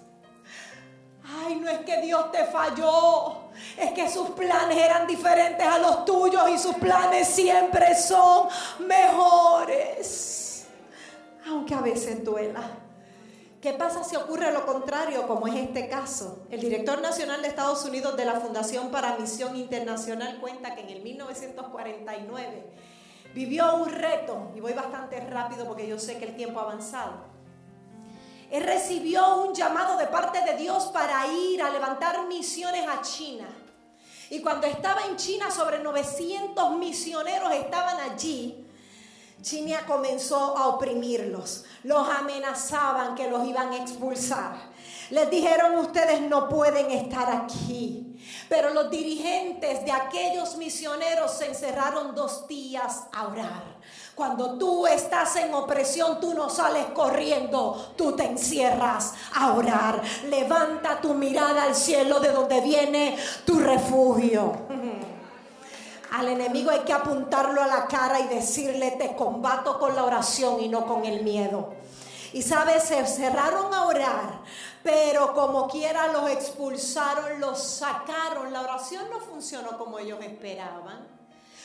Ay, 1.22 1.56
no 1.56 1.68
es 1.68 1.80
que 1.80 2.00
Dios 2.00 2.32
te 2.32 2.46
falló, 2.46 3.50
es 3.76 3.92
que 3.92 4.08
sus 4.08 4.30
planes 4.30 4.78
eran 4.78 5.06
diferentes 5.06 5.66
a 5.66 5.78
los 5.78 6.06
tuyos 6.06 6.48
y 6.48 6.56
sus 6.56 6.76
planes 6.76 7.28
siempre 7.28 7.94
son 7.94 8.48
mejores. 8.86 10.64
Aunque 11.48 11.74
a 11.74 11.82
veces 11.82 12.24
duela. 12.24 12.62
¿Qué 13.60 13.74
pasa 13.74 14.04
si 14.04 14.16
ocurre 14.16 14.52
lo 14.52 14.64
contrario, 14.64 15.26
como 15.26 15.46
es 15.48 15.54
este 15.54 15.86
caso? 15.86 16.46
El 16.50 16.60
director 16.60 17.02
nacional 17.02 17.42
de 17.42 17.48
Estados 17.48 17.84
Unidos 17.84 18.16
de 18.16 18.24
la 18.24 18.40
Fundación 18.40 18.90
para 18.90 19.18
Misión 19.18 19.54
Internacional 19.54 20.38
cuenta 20.40 20.74
que 20.74 20.80
en 20.80 20.88
el 20.88 21.02
1949 21.02 22.64
vivió 23.34 23.74
un 23.74 23.90
reto, 23.90 24.52
y 24.54 24.60
voy 24.60 24.72
bastante 24.72 25.20
rápido 25.20 25.66
porque 25.66 25.86
yo 25.86 25.98
sé 25.98 26.18
que 26.18 26.26
el 26.26 26.36
tiempo 26.36 26.60
ha 26.60 26.62
avanzado. 26.62 27.34
Él 28.50 28.62
recibió 28.62 29.42
un 29.42 29.54
llamado 29.54 29.96
de 29.98 30.06
parte 30.06 30.40
de 30.42 30.56
Dios 30.56 30.84
para 30.86 31.26
ir 31.26 31.60
a 31.60 31.70
levantar 31.70 32.26
misiones 32.28 32.86
a 32.86 33.02
China. 33.02 33.48
Y 34.30 34.40
cuando 34.40 34.66
estaba 34.66 35.02
en 35.06 35.16
China, 35.16 35.50
sobre 35.50 35.80
900 35.80 36.76
misioneros 36.78 37.52
estaban 37.52 37.98
allí. 37.98 38.64
China 39.42 39.84
comenzó 39.86 40.56
a 40.56 40.68
oprimirlos. 40.68 41.64
Los 41.82 42.08
amenazaban 42.08 43.14
que 43.14 43.28
los 43.28 43.46
iban 43.46 43.72
a 43.72 43.76
expulsar. 43.76 44.56
Les 45.10 45.28
dijeron, 45.30 45.76
ustedes 45.76 46.20
no 46.22 46.48
pueden 46.48 46.90
estar 46.90 47.30
aquí. 47.30 48.13
Pero 48.48 48.70
los 48.70 48.90
dirigentes 48.90 49.84
de 49.84 49.92
aquellos 49.92 50.56
misioneros 50.56 51.32
se 51.32 51.46
encerraron 51.46 52.14
dos 52.14 52.46
días 52.46 53.04
a 53.12 53.26
orar. 53.28 53.62
Cuando 54.14 54.56
tú 54.58 54.86
estás 54.86 55.34
en 55.36 55.52
opresión, 55.54 56.20
tú 56.20 56.34
no 56.34 56.48
sales 56.48 56.86
corriendo, 56.94 57.94
tú 57.96 58.12
te 58.12 58.24
encierras 58.24 59.14
a 59.34 59.52
orar. 59.54 60.00
Levanta 60.28 61.00
tu 61.00 61.14
mirada 61.14 61.64
al 61.64 61.74
cielo 61.74 62.20
de 62.20 62.30
donde 62.30 62.60
viene 62.60 63.16
tu 63.44 63.58
refugio. 63.58 64.52
Al 66.12 66.28
enemigo 66.28 66.70
hay 66.70 66.80
que 66.80 66.92
apuntarlo 66.92 67.60
a 67.60 67.66
la 67.66 67.86
cara 67.88 68.20
y 68.20 68.28
decirle, 68.28 68.92
te 68.92 69.16
combato 69.16 69.80
con 69.80 69.96
la 69.96 70.04
oración 70.04 70.60
y 70.60 70.68
no 70.68 70.86
con 70.86 71.04
el 71.04 71.24
miedo. 71.24 71.74
Y 72.34 72.42
sabes, 72.42 72.82
se 72.82 73.06
cerraron 73.06 73.72
a 73.72 73.86
orar, 73.86 74.40
pero 74.82 75.32
como 75.34 75.68
quiera 75.68 76.08
los 76.08 76.28
expulsaron, 76.28 77.38
los 77.38 77.62
sacaron. 77.62 78.52
La 78.52 78.62
oración 78.62 79.08
no 79.08 79.20
funcionó 79.20 79.78
como 79.78 80.00
ellos 80.00 80.18
esperaban. 80.20 81.06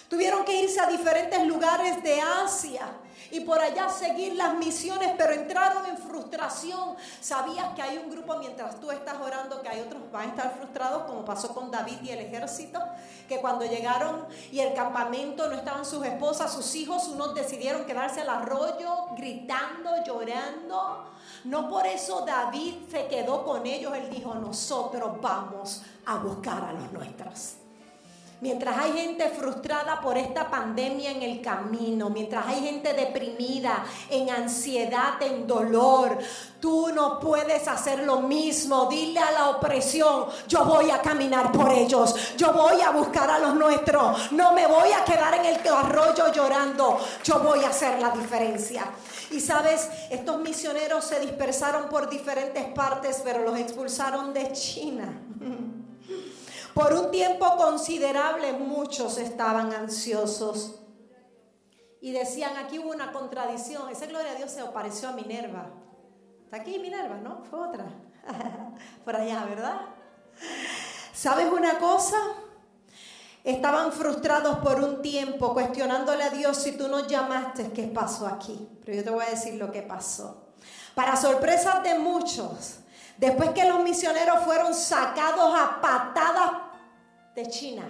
Tuvieron 0.07 0.45
que 0.45 0.61
irse 0.61 0.79
a 0.79 0.85
diferentes 0.85 1.43
lugares 1.47 2.03
de 2.03 2.21
Asia 2.21 2.87
y 3.31 3.41
por 3.41 3.59
allá 3.59 3.89
seguir 3.89 4.35
las 4.35 4.55
misiones, 4.55 5.11
pero 5.17 5.33
entraron 5.33 5.85
en 5.85 5.97
frustración. 5.97 6.95
Sabías 7.21 7.73
que 7.75 7.81
hay 7.81 7.97
un 7.97 8.09
grupo 8.09 8.37
mientras 8.37 8.79
tú 8.79 8.91
estás 8.91 9.19
orando 9.19 9.61
que 9.61 9.69
hay 9.69 9.81
otros 9.81 10.09
van 10.11 10.23
a 10.23 10.29
estar 10.29 10.55
frustrados, 10.55 11.03
como 11.03 11.23
pasó 11.25 11.53
con 11.53 11.71
David 11.71 11.97
y 12.03 12.09
el 12.09 12.19
ejército, 12.19 12.79
que 13.27 13.39
cuando 13.39 13.65
llegaron 13.65 14.25
y 14.51 14.59
el 14.59 14.73
campamento 14.73 15.47
no 15.47 15.55
estaban 15.55 15.85
sus 15.85 16.05
esposas, 16.05 16.51
sus 16.53 16.75
hijos, 16.75 17.07
unos 17.07 17.35
decidieron 17.35 17.85
quedarse 17.85 18.21
al 18.21 18.29
arroyo 18.29 19.09
gritando, 19.15 20.03
llorando. 20.05 21.05
No 21.43 21.69
por 21.69 21.85
eso 21.85 22.25
David 22.25 22.89
se 22.89 23.07
quedó 23.07 23.45
con 23.45 23.65
ellos, 23.65 23.93
él 23.95 24.09
dijo, 24.09 24.33
nosotros 24.35 25.21
vamos 25.21 25.83
a 26.05 26.17
buscar 26.17 26.63
a 26.63 26.73
los 26.73 26.91
nuestros. 26.91 27.58
Mientras 28.41 28.77
hay 28.77 28.93
gente 28.93 29.27
frustrada 29.29 29.99
por 29.99 30.17
esta 30.17 30.49
pandemia 30.49 31.11
en 31.11 31.23
el 31.23 31.41
camino, 31.41 32.09
mientras 32.09 32.47
hay 32.47 32.61
gente 32.61 32.93
deprimida, 32.93 33.83
en 34.09 34.29
ansiedad, 34.29 35.21
en 35.21 35.45
dolor, 35.45 36.17
tú 36.61 36.87
no 36.93 37.19
puedes 37.19 37.67
hacer 37.67 37.99
lo 38.03 38.21
mismo. 38.21 38.85
Dile 38.85 39.19
a 39.19 39.31
la 39.31 39.49
opresión, 39.49 40.27
yo 40.47 40.63
voy 40.63 40.89
a 40.89 41.01
caminar 41.01 41.51
por 41.51 41.69
ellos, 41.69 42.15
yo 42.37 42.53
voy 42.53 42.79
a 42.79 42.91
buscar 42.91 43.29
a 43.29 43.39
los 43.39 43.55
nuestros, 43.55 44.31
no 44.31 44.53
me 44.53 44.67
voy 44.67 44.93
a 44.93 45.03
quedar 45.03 45.33
en 45.33 45.45
el 45.45 45.59
arroyo 45.67 46.31
llorando, 46.31 46.97
yo 47.23 47.39
voy 47.39 47.65
a 47.65 47.69
hacer 47.69 47.99
la 47.99 48.11
diferencia. 48.11 48.85
Y 49.31 49.41
sabes, 49.41 49.89
estos 50.09 50.39
misioneros 50.39 51.03
se 51.03 51.19
dispersaron 51.19 51.89
por 51.89 52.09
diferentes 52.09 52.63
partes, 52.73 53.21
pero 53.21 53.43
los 53.43 53.59
expulsaron 53.59 54.33
de 54.33 54.53
China. 54.53 55.13
Por 56.73 56.93
un 56.93 57.11
tiempo 57.11 57.57
considerable 57.57 58.53
muchos 58.53 59.17
estaban 59.17 59.73
ansiosos 59.73 60.79
y 62.01 62.11
decían, 62.11 62.55
aquí 62.57 62.79
hubo 62.79 62.91
una 62.91 63.11
contradicción. 63.11 63.89
Esa 63.89 64.05
gloria 64.05 64.31
a 64.31 64.35
Dios 64.35 64.51
se 64.51 64.61
apareció 64.61 65.09
a 65.09 65.13
Minerva. 65.13 65.69
Está 66.45 66.57
aquí 66.57 66.79
Minerva, 66.79 67.17
¿no? 67.17 67.43
Fue 67.49 67.59
otra. 67.59 67.85
Por 69.05 69.15
allá, 69.15 69.45
¿verdad? 69.45 69.81
¿Sabes 71.13 71.51
una 71.51 71.77
cosa? 71.79 72.17
Estaban 73.43 73.91
frustrados 73.93 74.59
por 74.59 74.81
un 74.81 75.01
tiempo, 75.01 75.53
cuestionándole 75.53 76.23
a 76.23 76.29
Dios 76.29 76.57
si 76.57 76.73
tú 76.73 76.89
nos 76.89 77.07
llamaste, 77.07 77.71
¿qué 77.71 77.83
pasó 77.83 78.27
aquí? 78.27 78.69
Pero 78.83 78.97
yo 78.97 79.03
te 79.03 79.09
voy 79.09 79.23
a 79.25 79.29
decir 79.29 79.55
lo 79.55 79.71
que 79.71 79.81
pasó. 79.81 80.49
Para 80.93 81.15
sorpresa 81.15 81.79
de 81.79 81.97
muchos, 81.97 82.78
después 83.19 83.49
que 83.49 83.67
los 83.67 83.83
misioneros 83.83 84.43
fueron 84.45 84.73
sacados 84.73 85.53
a 85.53 85.81
patadas 85.81 86.51
de 87.35 87.45
China. 87.47 87.83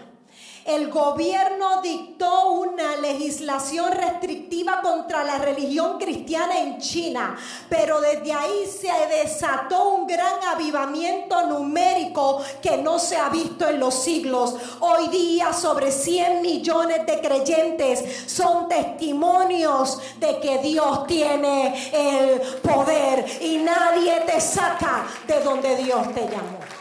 El 0.66 0.90
gobierno 0.90 1.82
dictó 1.82 2.52
una 2.52 2.98
legislación 2.98 3.92
restrictiva 3.92 4.82
contra 4.82 5.24
la 5.24 5.38
religión 5.38 5.98
cristiana 5.98 6.60
en 6.60 6.80
China, 6.80 7.38
pero 7.70 8.02
desde 8.02 8.34
ahí 8.34 8.66
se 8.66 8.92
desató 9.08 9.90
un 9.90 10.08
gran 10.08 10.44
avivamiento 10.54 11.48
numérico 11.48 12.42
que 12.62 12.78
no 12.78 13.00
se 13.00 13.18
ha 13.18 13.30
visto 13.30 13.68
en 13.68 13.80
los 13.80 13.96
siglos. 14.04 14.56
Hoy 14.82 15.08
día 15.08 15.54
sobre 15.54 15.92
100 15.92 16.42
millones 16.42 17.06
de 17.06 17.20
creyentes 17.20 18.24
son 18.28 18.68
testimonios 18.68 20.00
de 20.20 20.40
que 20.40 20.58
Dios 20.60 21.08
tiene 21.08 21.90
el 21.92 22.40
poder 22.62 23.26
y 23.42 23.58
nadie 23.58 24.22
te 24.26 24.40
saca 24.42 25.06
de 25.28 25.40
donde 25.42 25.76
Dios 25.78 26.14
te 26.14 26.22
llamó. 26.22 26.79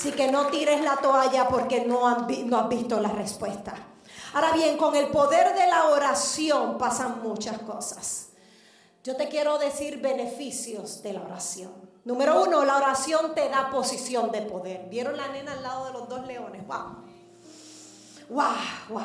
Así 0.00 0.12
que 0.12 0.32
no 0.32 0.46
tires 0.46 0.80
la 0.80 0.96
toalla 0.96 1.46
porque 1.46 1.84
no, 1.84 2.26
no 2.46 2.58
has 2.58 2.68
visto 2.70 2.98
la 3.00 3.10
respuesta. 3.10 3.74
Ahora 4.32 4.52
bien, 4.52 4.78
con 4.78 4.96
el 4.96 5.08
poder 5.08 5.54
de 5.54 5.66
la 5.66 5.88
oración 5.88 6.78
pasan 6.78 7.22
muchas 7.22 7.58
cosas. 7.58 8.28
Yo 9.04 9.14
te 9.14 9.28
quiero 9.28 9.58
decir 9.58 10.00
beneficios 10.00 11.02
de 11.02 11.12
la 11.12 11.20
oración. 11.20 11.70
Número 12.06 12.42
uno, 12.42 12.64
la 12.64 12.78
oración 12.78 13.34
te 13.34 13.50
da 13.50 13.68
posición 13.68 14.30
de 14.30 14.40
poder. 14.40 14.88
¿Vieron 14.88 15.18
la 15.18 15.28
nena 15.28 15.52
al 15.52 15.62
lado 15.62 15.84
de 15.88 15.92
los 15.92 16.08
dos 16.08 16.26
leones? 16.26 16.66
¡Wow! 16.66 16.96
¡Wow! 18.30 18.46
¡Wow! 18.88 19.02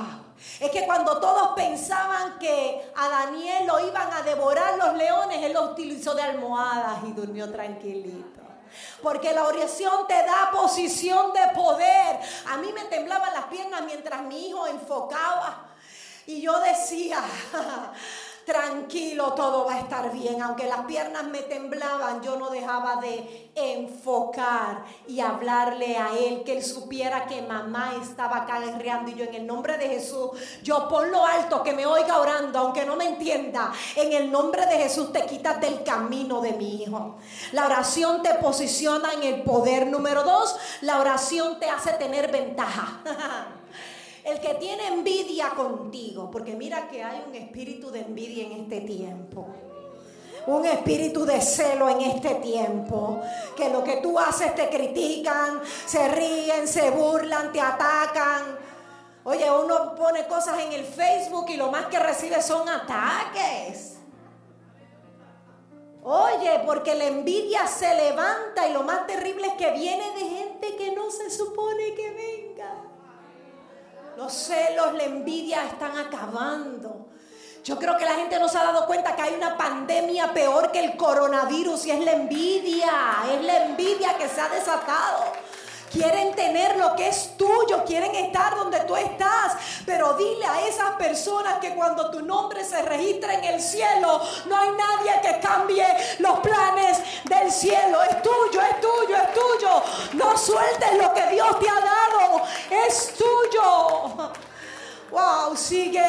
Es 0.61 0.71
que 0.71 0.85
cuando 0.85 1.19
todos 1.19 1.49
pensaban 1.57 2.39
que 2.39 2.89
a 2.95 3.09
Daniel 3.09 3.67
lo 3.67 3.85
iban 3.85 4.13
a 4.13 4.21
devorar 4.21 4.77
los 4.77 4.95
leones, 4.95 5.43
él 5.43 5.51
lo 5.51 5.71
utilizó 5.71 6.15
de 6.15 6.21
almohadas 6.21 6.99
y 7.05 7.11
durmió 7.11 7.51
tranquilito. 7.51 8.34
Porque 9.01 9.33
la 9.33 9.43
oración 9.43 10.07
te 10.07 10.23
da 10.23 10.49
posición 10.51 11.33
de 11.33 11.53
poder. 11.53 12.19
A 12.47 12.57
mí 12.57 12.71
me 12.73 12.85
temblaban 12.85 13.33
las 13.33 13.45
piernas 13.45 13.81
mientras 13.85 14.21
mi 14.23 14.49
hijo 14.49 14.67
enfocaba. 14.67 15.67
Y 16.27 16.41
yo 16.41 16.59
decía, 16.59 17.21
tranquilo, 18.45 19.33
todo 19.33 19.65
va 19.65 19.75
a 19.75 19.79
estar 19.79 20.11
bien. 20.11 20.41
Aunque 20.41 20.67
las 20.67 20.85
piernas 20.85 21.25
me 21.25 21.39
temblaban, 21.39 22.21
yo 22.21 22.37
no 22.37 22.49
dejaba 22.49 22.97
de 22.97 23.49
enfocar 23.55 24.83
y 25.07 25.19
hablarle 25.19 25.97
a 25.97 26.15
él, 26.17 26.43
que 26.43 26.57
él 26.57 26.63
supiera 26.63 27.25
que 27.25 27.41
mamá 27.41 27.93
estaba 28.01 28.37
acá 28.37 28.59
guerreando 28.59 29.11
y 29.11 29.15
yo 29.15 29.25
en 29.25 29.35
el 29.35 29.47
nombre 29.47 29.77
de 29.77 29.87
Jesús, 29.87 30.31
yo 30.63 30.87
ponlo 30.87 31.25
alto, 31.25 31.63
que 31.63 31.73
me 31.73 31.85
oiga 31.85 32.19
orando, 32.19 32.59
aunque 32.59 32.85
no 32.85 32.95
me 32.95 33.05
entienda. 33.05 33.73
En 33.95 34.13
el 34.13 34.31
nombre 34.31 34.65
de 34.65 34.77
Jesús 34.77 35.11
te 35.11 35.25
quitas 35.25 35.59
del 35.59 35.83
camino 35.83 36.41
de 36.41 36.53
mi 36.53 36.83
hijo. 36.83 37.17
La 37.51 37.65
oración 37.65 38.21
te 38.21 38.35
posiciona 38.35 39.13
en 39.13 39.23
el 39.23 39.41
poder. 39.43 39.87
Número 39.87 40.23
dos, 40.23 40.55
la 40.81 40.99
oración 40.99 41.59
te 41.59 41.69
hace 41.69 41.93
tener 41.93 42.31
ventaja. 42.31 43.01
El 44.25 44.39
que 44.39 44.55
tiene 44.55 44.87
envidia 44.87 45.51
contigo, 45.51 46.31
porque 46.31 46.55
mira 46.55 46.89
que 46.89 47.03
hay 47.03 47.23
un 47.27 47.35
espíritu 47.35 47.91
de 47.91 47.99
envidia 47.99 48.47
en 48.47 48.53
este 48.53 48.81
tiempo. 48.81 49.45
Un 50.47 50.65
espíritu 50.65 51.25
de 51.25 51.39
celo 51.39 51.87
en 51.89 52.01
este 52.01 52.33
tiempo. 52.35 53.21
Que 53.55 53.69
lo 53.69 53.83
que 53.83 53.97
tú 53.97 54.17
haces 54.17 54.55
te 54.55 54.67
critican, 54.67 55.61
se 55.85 56.07
ríen, 56.07 56.67
se 56.67 56.89
burlan, 56.89 57.51
te 57.51 57.61
atacan. 57.61 58.57
Oye, 59.25 59.45
uno 59.51 59.93
pone 59.93 60.25
cosas 60.25 60.59
en 60.59 60.73
el 60.73 60.85
Facebook 60.85 61.45
y 61.49 61.57
lo 61.57 61.69
más 61.69 61.85
que 61.85 61.99
recibe 61.99 62.41
son 62.41 62.67
ataques. 62.67 63.97
Oye, 66.01 66.61
porque 66.65 66.95
la 66.95 67.05
envidia 67.05 67.67
se 67.67 67.93
levanta 67.93 68.67
y 68.67 68.73
lo 68.73 68.81
más 68.81 69.05
terrible 69.05 69.47
es 69.49 69.53
que 69.53 69.71
viene 69.71 70.11
de 70.13 70.21
gente 70.21 70.75
que 70.77 70.95
no 70.95 71.11
se 71.11 71.29
supone 71.29 71.93
que 71.93 72.09
venga. 72.09 72.84
Los 74.17 74.33
celos, 74.33 74.93
la 74.93 75.03
envidia 75.03 75.65
están 75.65 75.97
acabando. 75.97 77.07
Yo 77.63 77.77
creo 77.77 77.97
que 77.97 78.05
la 78.05 78.13
gente 78.13 78.39
no 78.39 78.47
se 78.47 78.57
ha 78.57 78.63
dado 78.63 78.85
cuenta 78.85 79.15
que 79.15 79.23
hay 79.23 79.33
una 79.33 79.57
pandemia 79.57 80.33
peor 80.33 80.71
que 80.71 80.85
el 80.85 80.95
coronavirus 80.95 81.85
y 81.87 81.91
es 81.91 81.99
la 82.05 82.13
envidia. 82.13 82.91
Es 83.33 83.43
la 83.43 83.65
envidia 83.65 84.15
que 84.17 84.29
se 84.29 84.39
ha 84.39 84.49
desatado. 84.49 85.33
Quieren 85.91 86.35
tener 86.35 86.77
lo 86.77 86.95
que 86.95 87.07
es 87.07 87.37
tuyo, 87.37 87.83
quieren 87.85 88.13
estar 88.15 88.55
donde 88.55 88.79
tú 88.81 88.95
estás. 88.95 89.53
Pero 89.85 90.13
dile 90.13 90.45
a 90.45 90.67
esas 90.67 90.91
personas 90.91 91.59
que 91.59 91.73
cuando 91.75 92.09
tu 92.11 92.21
nombre 92.21 92.63
se 92.63 92.81
registra 92.81 93.33
en 93.35 93.43
el 93.43 93.61
cielo, 93.61 94.21
no 94.45 94.57
hay 94.57 94.69
nadie 94.71 95.21
que 95.21 95.39
cambie 95.39 95.85
los 96.19 96.39
planes 96.39 96.99
del 97.25 97.51
cielo. 97.51 98.01
Es 98.03 98.21
tuyo, 98.21 98.61
es 98.61 98.81
tuyo, 98.81 99.15
es 99.15 99.33
tuyo. 99.33 99.83
No 100.13 100.37
sueltes 100.37 100.97
lo 100.97 101.13
que 101.13 101.27
Dios 101.27 101.59
te 101.59 101.69
ha 101.69 101.81
dado. 101.81 102.41
Es 102.69 103.13
tuyo. 103.13 104.31
Wow, 105.11 105.55
sigue 105.55 106.05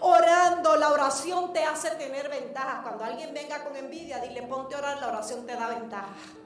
orando. 0.00 0.76
La 0.76 0.90
oración 0.90 1.52
te 1.52 1.64
hace 1.64 1.90
tener 1.92 2.28
ventajas. 2.28 2.82
Cuando 2.82 3.04
alguien 3.04 3.32
venga 3.32 3.64
con 3.64 3.76
envidia, 3.76 4.18
dile 4.18 4.42
ponte 4.42 4.74
a 4.74 4.78
orar, 4.78 4.98
la 4.98 5.08
oración 5.08 5.46
te 5.46 5.54
da 5.54 5.68
ventajas. 5.68 6.39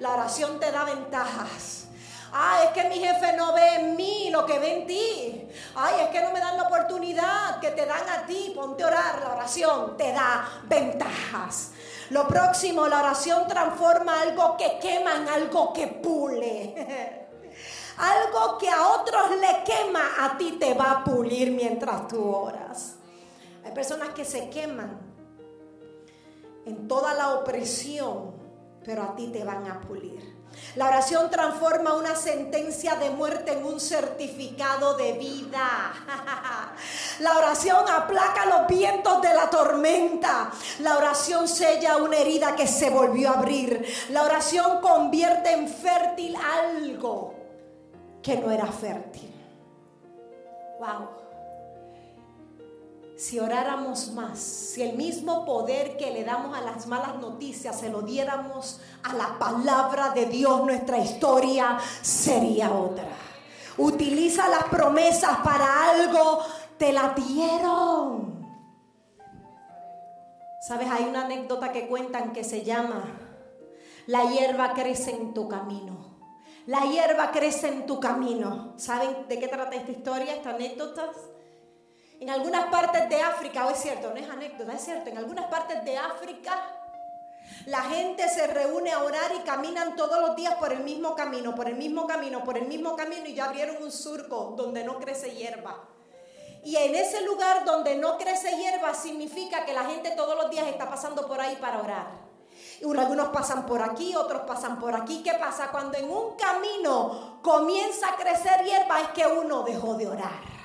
La 0.00 0.14
oración 0.14 0.60
te 0.60 0.70
da 0.70 0.84
ventajas. 0.84 1.86
Ay, 2.32 2.66
es 2.66 2.70
que 2.72 2.88
mi 2.88 2.98
jefe 2.98 3.32
no 3.36 3.54
ve 3.54 3.76
en 3.76 3.96
mí 3.96 4.28
lo 4.30 4.44
que 4.44 4.58
ve 4.58 4.80
en 4.80 4.86
ti. 4.86 5.48
Ay, 5.74 5.94
es 6.02 6.08
que 6.08 6.20
no 6.20 6.30
me 6.30 6.40
dan 6.40 6.56
la 6.56 6.64
oportunidad 6.64 7.58
que 7.60 7.70
te 7.70 7.86
dan 7.86 8.08
a 8.08 8.26
ti. 8.26 8.52
Ponte 8.54 8.84
a 8.84 8.88
orar. 8.88 9.20
La 9.20 9.34
oración 9.34 9.96
te 9.96 10.12
da 10.12 10.48
ventajas. 10.64 11.72
Lo 12.10 12.28
próximo, 12.28 12.86
la 12.86 13.00
oración 13.00 13.46
transforma 13.48 14.22
algo 14.22 14.56
que 14.56 14.78
quema 14.78 15.16
en 15.16 15.28
algo 15.28 15.72
que 15.72 15.86
pule. 15.86 17.26
Algo 17.98 18.58
que 18.58 18.70
a 18.70 18.90
otros 18.90 19.32
le 19.40 19.64
quema, 19.64 20.00
a 20.20 20.38
ti 20.38 20.52
te 20.52 20.72
va 20.72 20.92
a 20.92 21.04
pulir 21.04 21.50
mientras 21.50 22.06
tú 22.06 22.30
oras. 22.30 22.94
Hay 23.64 23.72
personas 23.72 24.10
que 24.10 24.24
se 24.24 24.48
queman 24.50 25.00
en 26.64 26.86
toda 26.86 27.12
la 27.14 27.34
opresión, 27.34 28.36
pero 28.88 29.02
a 29.02 29.14
ti 29.14 29.26
te 29.26 29.44
van 29.44 29.70
a 29.70 29.82
pulir. 29.82 30.38
La 30.76 30.86
oración 30.86 31.30
transforma 31.30 31.92
una 31.92 32.16
sentencia 32.16 32.94
de 32.94 33.10
muerte 33.10 33.52
en 33.52 33.62
un 33.66 33.78
certificado 33.80 34.96
de 34.96 35.12
vida. 35.12 35.92
La 37.20 37.36
oración 37.36 37.84
aplaca 37.86 38.46
los 38.46 38.66
vientos 38.66 39.20
de 39.20 39.34
la 39.34 39.50
tormenta. 39.50 40.50
La 40.78 40.96
oración 40.96 41.46
sella 41.48 41.98
una 41.98 42.16
herida 42.16 42.56
que 42.56 42.66
se 42.66 42.88
volvió 42.88 43.28
a 43.28 43.34
abrir. 43.34 43.86
La 44.08 44.22
oración 44.22 44.80
convierte 44.80 45.52
en 45.52 45.68
fértil 45.68 46.34
algo 46.36 47.34
que 48.22 48.38
no 48.38 48.50
era 48.50 48.68
fértil. 48.68 49.34
Wow 50.80 51.27
si 53.18 53.40
oráramos 53.40 54.12
más, 54.12 54.38
si 54.38 54.80
el 54.80 54.96
mismo 54.96 55.44
poder 55.44 55.96
que 55.96 56.12
le 56.12 56.22
damos 56.22 56.56
a 56.56 56.60
las 56.60 56.86
malas 56.86 57.16
noticias 57.16 57.80
se 57.80 57.88
lo 57.88 58.02
diéramos 58.02 58.80
a 59.02 59.12
la 59.12 59.40
palabra 59.40 60.10
de 60.10 60.26
Dios, 60.26 60.64
nuestra 60.64 60.98
historia 60.98 61.78
sería 62.00 62.70
otra. 62.70 63.08
Utiliza 63.76 64.48
las 64.48 64.62
promesas 64.64 65.38
para 65.38 65.90
algo, 65.90 66.44
te 66.78 66.92
la 66.92 67.12
dieron. 67.16 68.46
Sabes, 70.68 70.88
hay 70.88 71.06
una 71.06 71.24
anécdota 71.24 71.72
que 71.72 71.88
cuentan 71.88 72.32
que 72.32 72.44
se 72.44 72.62
llama, 72.62 73.02
la 74.06 74.30
hierba 74.30 74.74
crece 74.74 75.10
en 75.10 75.34
tu 75.34 75.48
camino. 75.48 76.06
La 76.66 76.82
hierba 76.82 77.32
crece 77.32 77.66
en 77.66 77.84
tu 77.84 77.98
camino. 77.98 78.74
¿Saben 78.76 79.26
de 79.28 79.40
qué 79.40 79.48
trata 79.48 79.74
esta 79.74 79.90
historia, 79.90 80.34
esta 80.34 80.50
anécdota? 80.50 81.10
En 82.20 82.30
algunas 82.30 82.66
partes 82.66 83.08
de 83.08 83.22
África, 83.22 83.66
o 83.66 83.70
es 83.70 83.78
cierto, 83.78 84.10
no 84.10 84.16
es 84.16 84.28
anécdota, 84.28 84.72
es 84.72 84.84
cierto, 84.84 85.08
en 85.08 85.18
algunas 85.18 85.46
partes 85.46 85.84
de 85.84 85.96
África 85.96 86.78
la 87.66 87.82
gente 87.82 88.28
se 88.28 88.46
reúne 88.48 88.90
a 88.90 89.04
orar 89.04 89.30
y 89.36 89.40
caminan 89.40 89.94
todos 89.94 90.20
los 90.20 90.34
días 90.34 90.54
por 90.54 90.72
el 90.72 90.80
mismo 90.80 91.14
camino, 91.14 91.54
por 91.54 91.68
el 91.68 91.76
mismo 91.76 92.06
camino, 92.06 92.42
por 92.42 92.58
el 92.58 92.66
mismo 92.66 92.96
camino 92.96 93.26
y 93.26 93.34
ya 93.34 93.44
abrieron 93.44 93.82
un 93.82 93.92
surco 93.92 94.54
donde 94.56 94.82
no 94.82 94.98
crece 94.98 95.30
hierba. 95.30 95.84
Y 96.64 96.74
en 96.76 96.94
ese 96.96 97.24
lugar 97.24 97.64
donde 97.64 97.94
no 97.94 98.18
crece 98.18 98.56
hierba 98.56 98.94
significa 98.94 99.64
que 99.64 99.72
la 99.72 99.84
gente 99.84 100.10
todos 100.16 100.36
los 100.36 100.50
días 100.50 100.66
está 100.66 100.90
pasando 100.90 101.26
por 101.26 101.40
ahí 101.40 101.56
para 101.56 101.80
orar. 101.80 102.06
Y 102.80 102.98
algunos 102.98 103.28
pasan 103.28 103.64
por 103.64 103.80
aquí, 103.80 104.16
otros 104.16 104.42
pasan 104.42 104.80
por 104.80 104.94
aquí. 104.94 105.22
¿Qué 105.22 105.34
pasa? 105.34 105.70
Cuando 105.70 105.98
en 105.98 106.10
un 106.10 106.36
camino 106.36 107.40
comienza 107.42 108.08
a 108.08 108.16
crecer 108.16 108.64
hierba 108.64 109.00
es 109.02 109.08
que 109.08 109.26
uno 109.26 109.62
dejó 109.62 109.94
de 109.94 110.08
orar 110.08 110.57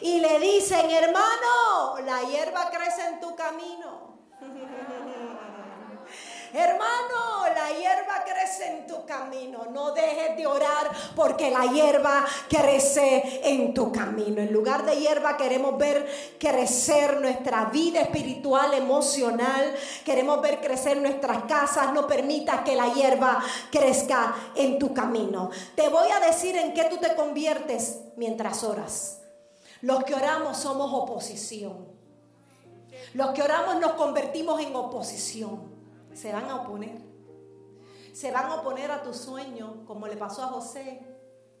y 0.00 0.20
le 0.20 0.38
dicen, 0.38 0.90
hermano, 0.90 1.98
la 2.04 2.22
hierba 2.22 2.70
crece 2.70 3.06
en 3.08 3.20
tu 3.20 3.34
camino. 3.34 4.16
Hermano, 6.52 7.46
la 7.54 7.68
hierba 7.68 8.24
crece 8.24 8.66
en 8.66 8.86
tu 8.86 9.04
camino. 9.04 9.66
No 9.72 9.92
dejes 9.92 10.36
de 10.36 10.46
orar 10.46 10.90
porque 11.14 11.50
la 11.50 11.66
hierba 11.66 12.24
crece 12.48 13.42
en 13.44 13.74
tu 13.74 13.92
camino. 13.92 14.40
En 14.40 14.52
lugar 14.52 14.86
de 14.86 14.96
hierba 14.96 15.36
queremos 15.36 15.76
ver 15.76 16.08
crecer 16.38 17.20
nuestra 17.20 17.66
vida 17.66 18.00
espiritual, 18.00 18.72
emocional. 18.72 19.74
Queremos 20.04 20.40
ver 20.40 20.60
crecer 20.60 20.96
nuestras 20.96 21.44
casas. 21.44 21.92
No 21.92 22.06
permitas 22.06 22.62
que 22.62 22.74
la 22.74 22.92
hierba 22.94 23.42
crezca 23.70 24.34
en 24.54 24.78
tu 24.78 24.94
camino. 24.94 25.50
Te 25.74 25.88
voy 25.88 26.08
a 26.10 26.20
decir 26.20 26.56
en 26.56 26.72
qué 26.72 26.84
tú 26.84 26.96
te 26.96 27.14
conviertes 27.14 27.98
mientras 28.16 28.64
oras. 28.64 29.25
Los 29.86 30.02
que 30.02 30.16
oramos 30.16 30.56
somos 30.56 30.92
oposición. 30.92 31.86
Los 33.14 33.30
que 33.30 33.40
oramos 33.40 33.76
nos 33.76 33.92
convertimos 33.92 34.60
en 34.60 34.74
oposición. 34.74 35.62
Se 36.12 36.32
van 36.32 36.50
a 36.50 36.56
oponer. 36.56 36.98
Se 38.12 38.32
van 38.32 38.46
a 38.46 38.56
oponer 38.56 38.90
a 38.90 39.04
tu 39.04 39.14
sueño, 39.14 39.84
como 39.86 40.08
le 40.08 40.16
pasó 40.16 40.42
a 40.42 40.48
José. 40.48 41.06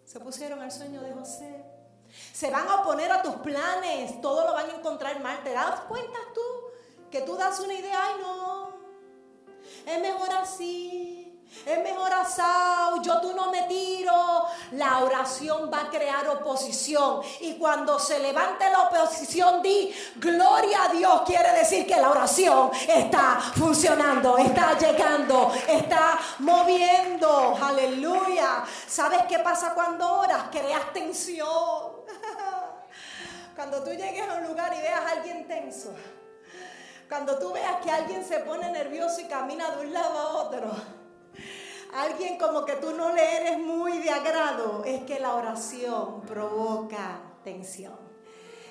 Se 0.04 0.18
pusieron 0.18 0.60
al 0.60 0.72
sueño 0.72 1.02
de 1.02 1.12
José. 1.12 1.64
Se 2.32 2.50
van 2.50 2.66
a 2.66 2.80
oponer 2.80 3.12
a 3.12 3.22
tus 3.22 3.36
planes. 3.36 4.20
Todo 4.20 4.44
lo 4.44 4.54
van 4.54 4.70
a 4.70 4.74
encontrar 4.74 5.22
mal. 5.22 5.44
¿Te 5.44 5.52
das 5.52 5.82
cuenta 5.82 6.18
tú 6.34 6.40
que 7.12 7.20
tú 7.20 7.36
das 7.36 7.60
una 7.60 7.74
idea? 7.74 8.06
Ay, 8.08 8.14
no. 8.22 8.70
Es 9.86 10.00
mejor 10.00 10.32
así 10.32 11.15
es 11.64 11.82
mejor 11.82 12.12
asado, 12.12 13.02
yo 13.02 13.20
tú 13.20 13.32
no 13.34 13.50
me 13.50 13.62
tiro. 13.62 14.46
La 14.72 14.98
oración 14.98 15.70
va 15.72 15.82
a 15.82 15.90
crear 15.90 16.28
oposición. 16.28 17.22
Y 17.40 17.54
cuando 17.54 17.98
se 17.98 18.18
levante 18.18 18.68
la 18.70 18.82
oposición, 18.82 19.62
di, 19.62 19.92
gloria 20.16 20.84
a 20.84 20.88
Dios. 20.88 21.22
Quiere 21.26 21.52
decir 21.52 21.86
que 21.86 21.96
la 21.96 22.10
oración 22.10 22.70
está 22.88 23.40
funcionando, 23.56 24.38
está 24.38 24.78
llegando, 24.78 25.52
está 25.68 26.18
moviendo. 26.40 27.56
Aleluya. 27.60 28.64
¿Sabes 28.86 29.22
qué 29.28 29.38
pasa 29.40 29.74
cuando 29.74 30.20
oras? 30.20 30.44
Creas 30.50 30.92
tensión. 30.92 31.46
Cuando 33.56 33.82
tú 33.82 33.88
llegues 33.88 34.28
a 34.28 34.34
un 34.34 34.48
lugar 34.48 34.70
y 34.76 34.82
veas 34.82 35.00
a 35.00 35.12
alguien 35.12 35.48
tenso. 35.48 35.94
Cuando 37.08 37.38
tú 37.38 37.52
veas 37.54 37.76
que 37.82 37.90
alguien 37.90 38.22
se 38.22 38.40
pone 38.40 38.70
nervioso 38.70 39.22
y 39.22 39.24
camina 39.28 39.70
de 39.70 39.86
un 39.86 39.94
lado 39.94 40.18
a 40.18 40.28
otro 40.42 41.05
alguien 42.02 42.38
como 42.38 42.64
que 42.64 42.74
tú 42.74 42.92
no 42.92 43.12
le 43.12 43.36
eres 43.36 43.58
muy 43.58 43.98
de 43.98 44.10
agrado, 44.10 44.82
es 44.84 45.02
que 45.02 45.18
la 45.18 45.34
oración 45.34 46.22
provoca 46.22 47.20
tensión. 47.44 47.98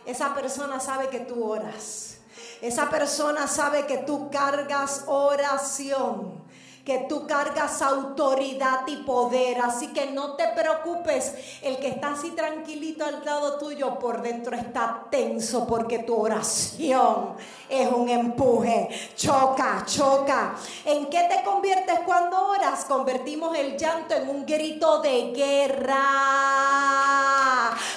Esa 0.06 0.36
persona 0.36 0.80
sabe 0.80 1.10
que 1.10 1.20
tú 1.20 1.44
oras. 1.44 2.18
Esa 2.62 2.90
persona 2.90 3.48
sabe 3.48 3.86
que 3.86 4.00
tú 4.00 4.30
cargas 4.30 5.04
oración 5.08 6.46
que 6.86 7.06
tú 7.10 7.26
cargas 7.26 7.82
autoridad 7.82 8.82
y 8.86 8.98
poder. 8.98 9.60
Así 9.62 9.88
que 9.88 10.12
no 10.12 10.36
te 10.36 10.50
preocupes, 10.50 11.34
el 11.64 11.78
que 11.78 11.88
está 11.88 12.14
así 12.14 12.30
tranquilito 12.32 13.04
al 13.04 13.26
lado 13.26 13.58
tuyo 13.58 13.98
por 13.98 14.22
dentro 14.22 14.56
está 14.56 15.08
tenso 15.10 15.66
porque 15.66 16.00
tu 16.00 16.16
oración 16.16 17.36
es 17.68 17.92
un 17.92 18.08
empuje. 18.08 18.88
Choca, 19.16 19.84
choca. 19.86 20.54
¿En 20.86 21.08
qué 21.08 21.24
te 21.28 21.44
conviertes 21.44 22.02
cuando 22.06 22.50
oras? 22.50 22.86
Convertimos 22.86 23.58
el 23.58 23.76
llanto 23.76 24.14
en 24.14 24.30
un 24.30 24.46
grito 24.46 25.02
de 25.02 25.32
guerra. 25.32 25.96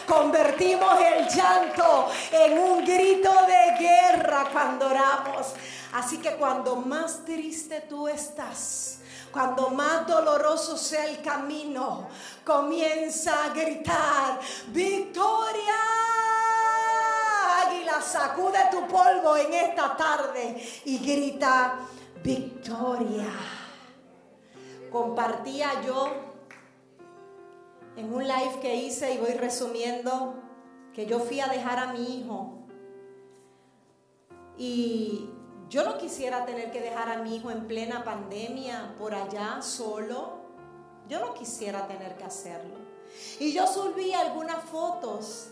Convertimos 0.07 0.99
el 0.99 1.29
llanto 1.29 2.09
en 2.33 2.59
un 2.59 2.83
grito 2.87 3.31
de 3.47 3.79
guerra 3.79 4.49
cuando 4.51 4.87
oramos. 4.87 5.53
Así 5.93 6.19
que 6.19 6.37
cuando 6.37 6.77
más 6.77 7.25
triste 7.25 7.81
tú 7.89 8.09
estás, 8.09 8.99
cuando 9.33 9.71
más 9.71 10.07
doloroso 10.07 10.77
sea 10.77 11.07
el 11.07 11.23
camino, 11.23 12.09
comienza 12.45 13.45
a 13.45 13.49
gritar, 13.51 14.39
victoria. 14.69 15.75
Águila, 17.65 18.03
sacude 18.03 18.59
tu 18.71 18.87
polvo 18.87 19.37
en 19.37 19.53
esta 19.53 19.97
tarde 19.97 20.63
y 20.85 20.99
grita, 20.99 21.79
victoria. 22.23 23.31
Compartía 24.91 25.83
yo 25.83 26.09
en 27.97 28.13
un 28.13 28.23
live 28.23 28.61
que 28.61 28.77
hice 28.77 29.15
y 29.15 29.19
voy 29.19 29.33
resumiendo 29.33 30.35
que 30.93 31.07
yo 31.07 31.21
fui 31.21 31.41
a 31.41 31.49
dejar 31.49 31.79
a 31.79 31.93
mi 31.93 32.19
hijo 32.19 32.59
y 34.57 35.29
yo 35.69 35.85
no 35.85 35.99
quisiera 35.99 36.47
tener 36.47 36.71
que 36.71 36.81
dejar 36.81 37.11
a 37.11 37.19
mi 37.19 37.37
hijo 37.37 37.51
en 37.51 37.67
plena 37.67 38.03
pandemia 38.03 38.95
por 38.99 39.15
allá 39.15 39.61
solo. 39.61 40.39
Yo 41.09 41.21
no 41.21 41.35
quisiera 41.35 41.87
tener 41.87 42.17
que 42.17 42.25
hacerlo. 42.25 42.77
Y 43.39 43.53
yo 43.53 43.67
subí 43.67 44.13
algunas 44.13 44.65
fotos 44.65 45.51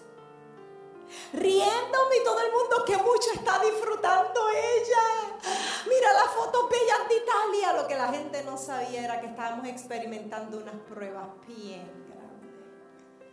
riéndome 1.32 2.16
y 2.20 2.24
todo 2.24 2.40
el 2.40 2.52
mundo 2.52 2.84
que 2.84 2.96
mucho 2.96 3.30
está 3.34 3.58
disfrutando 3.58 4.40
ella. 4.50 5.38
Mira 5.86 6.12
las 6.14 6.32
fotos 6.34 6.68
bellas 6.70 7.08
de 7.08 7.16
Italia. 7.16 7.82
Lo 7.82 7.86
que 7.86 7.94
la 7.96 8.08
gente 8.08 8.42
no 8.44 8.56
sabía 8.56 9.04
era 9.04 9.20
que 9.20 9.26
estábamos 9.26 9.66
experimentando 9.68 10.58
unas 10.58 10.76
pruebas 10.88 11.28
bien 11.46 12.06
grandes. 12.08 13.30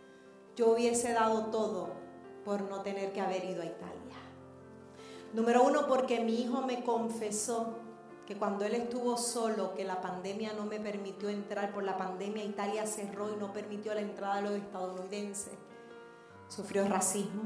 Yo 0.54 0.72
hubiese 0.72 1.12
dado 1.12 1.46
todo 1.46 1.94
por 2.44 2.60
no 2.62 2.82
tener 2.82 3.12
que 3.12 3.20
haber 3.20 3.44
ido 3.44 3.62
a 3.62 3.66
Italia. 3.66 4.23
Número 5.34 5.64
uno, 5.64 5.88
porque 5.88 6.20
mi 6.20 6.42
hijo 6.42 6.62
me 6.62 6.84
confesó 6.84 7.74
que 8.24 8.36
cuando 8.36 8.64
él 8.64 8.74
estuvo 8.76 9.16
solo, 9.16 9.74
que 9.74 9.82
la 9.82 10.00
pandemia 10.00 10.52
no 10.52 10.64
me 10.64 10.78
permitió 10.78 11.28
entrar, 11.28 11.72
por 11.74 11.82
la 11.82 11.98
pandemia 11.98 12.44
Italia 12.44 12.86
cerró 12.86 13.32
y 13.32 13.36
no 13.36 13.52
permitió 13.52 13.92
la 13.94 14.00
entrada 14.00 14.36
de 14.36 14.42
los 14.42 14.52
estadounidenses. 14.52 15.54
Sufrió 16.46 16.86
racismo. 16.86 17.42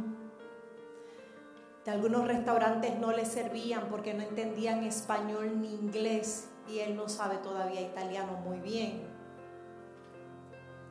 De 1.87 1.91
algunos 1.91 2.29
restaurantes 2.29 2.99
no 2.99 3.11
le 3.13 3.25
servían 3.25 3.89
porque 3.89 4.13
no 4.13 4.23
entendían 4.23 4.85
español 4.85 5.59
ni 5.59 5.73
inglés 5.73 6.51
y 6.69 6.81
él 6.81 6.95
no 6.95 7.09
sabe 7.09 7.39
todavía 7.39 7.81
italiano 7.81 8.35
muy 8.35 8.59
bien. 8.59 9.08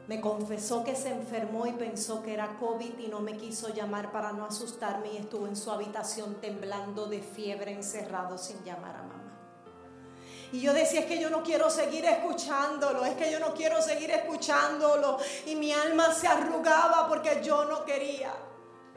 Me 0.08 0.22
confesó 0.22 0.86
que 0.86 0.96
se 0.96 1.10
enfermó 1.10 1.68
y 1.68 1.74
pensó 1.74 2.24
que 2.24 2.34
era 2.34 2.58
COVID 2.60 2.98
y 2.98 3.08
no 3.08 3.20
me 3.20 3.36
quiso 3.36 3.74
llamar 3.74 4.12
para 4.12 4.32
no 4.32 4.46
asustarme 4.46 5.12
y 5.12 5.18
estuvo 5.18 5.48
en 5.48 5.58
su 5.58 5.70
habitación 5.70 6.36
temblando 6.36 7.08
de 7.08 7.22
fiebre 7.22 7.74
encerrado 7.74 8.38
sin 8.38 8.64
llamar 8.64 8.96
a 8.96 9.04
mamá. 9.04 9.28
Y 10.54 10.62
yo 10.62 10.74
decía, 10.74 11.02
es 11.02 11.06
que 11.08 11.20
yo 11.20 11.30
no 11.30 11.44
quiero 11.44 11.70
seguir 11.70 12.06
escuchándolo, 12.06 13.04
es 13.04 13.16
que 13.16 13.30
yo 13.30 13.40
no 13.40 13.54
quiero 13.54 13.82
seguir 13.82 14.12
escuchándolo. 14.12 15.18
Y 15.46 15.56
mi 15.56 15.74
alma 15.74 16.14
se 16.14 16.28
arrugaba 16.28 17.08
porque 17.10 17.42
yo 17.44 17.66
no 17.66 17.84
quería 17.84 18.32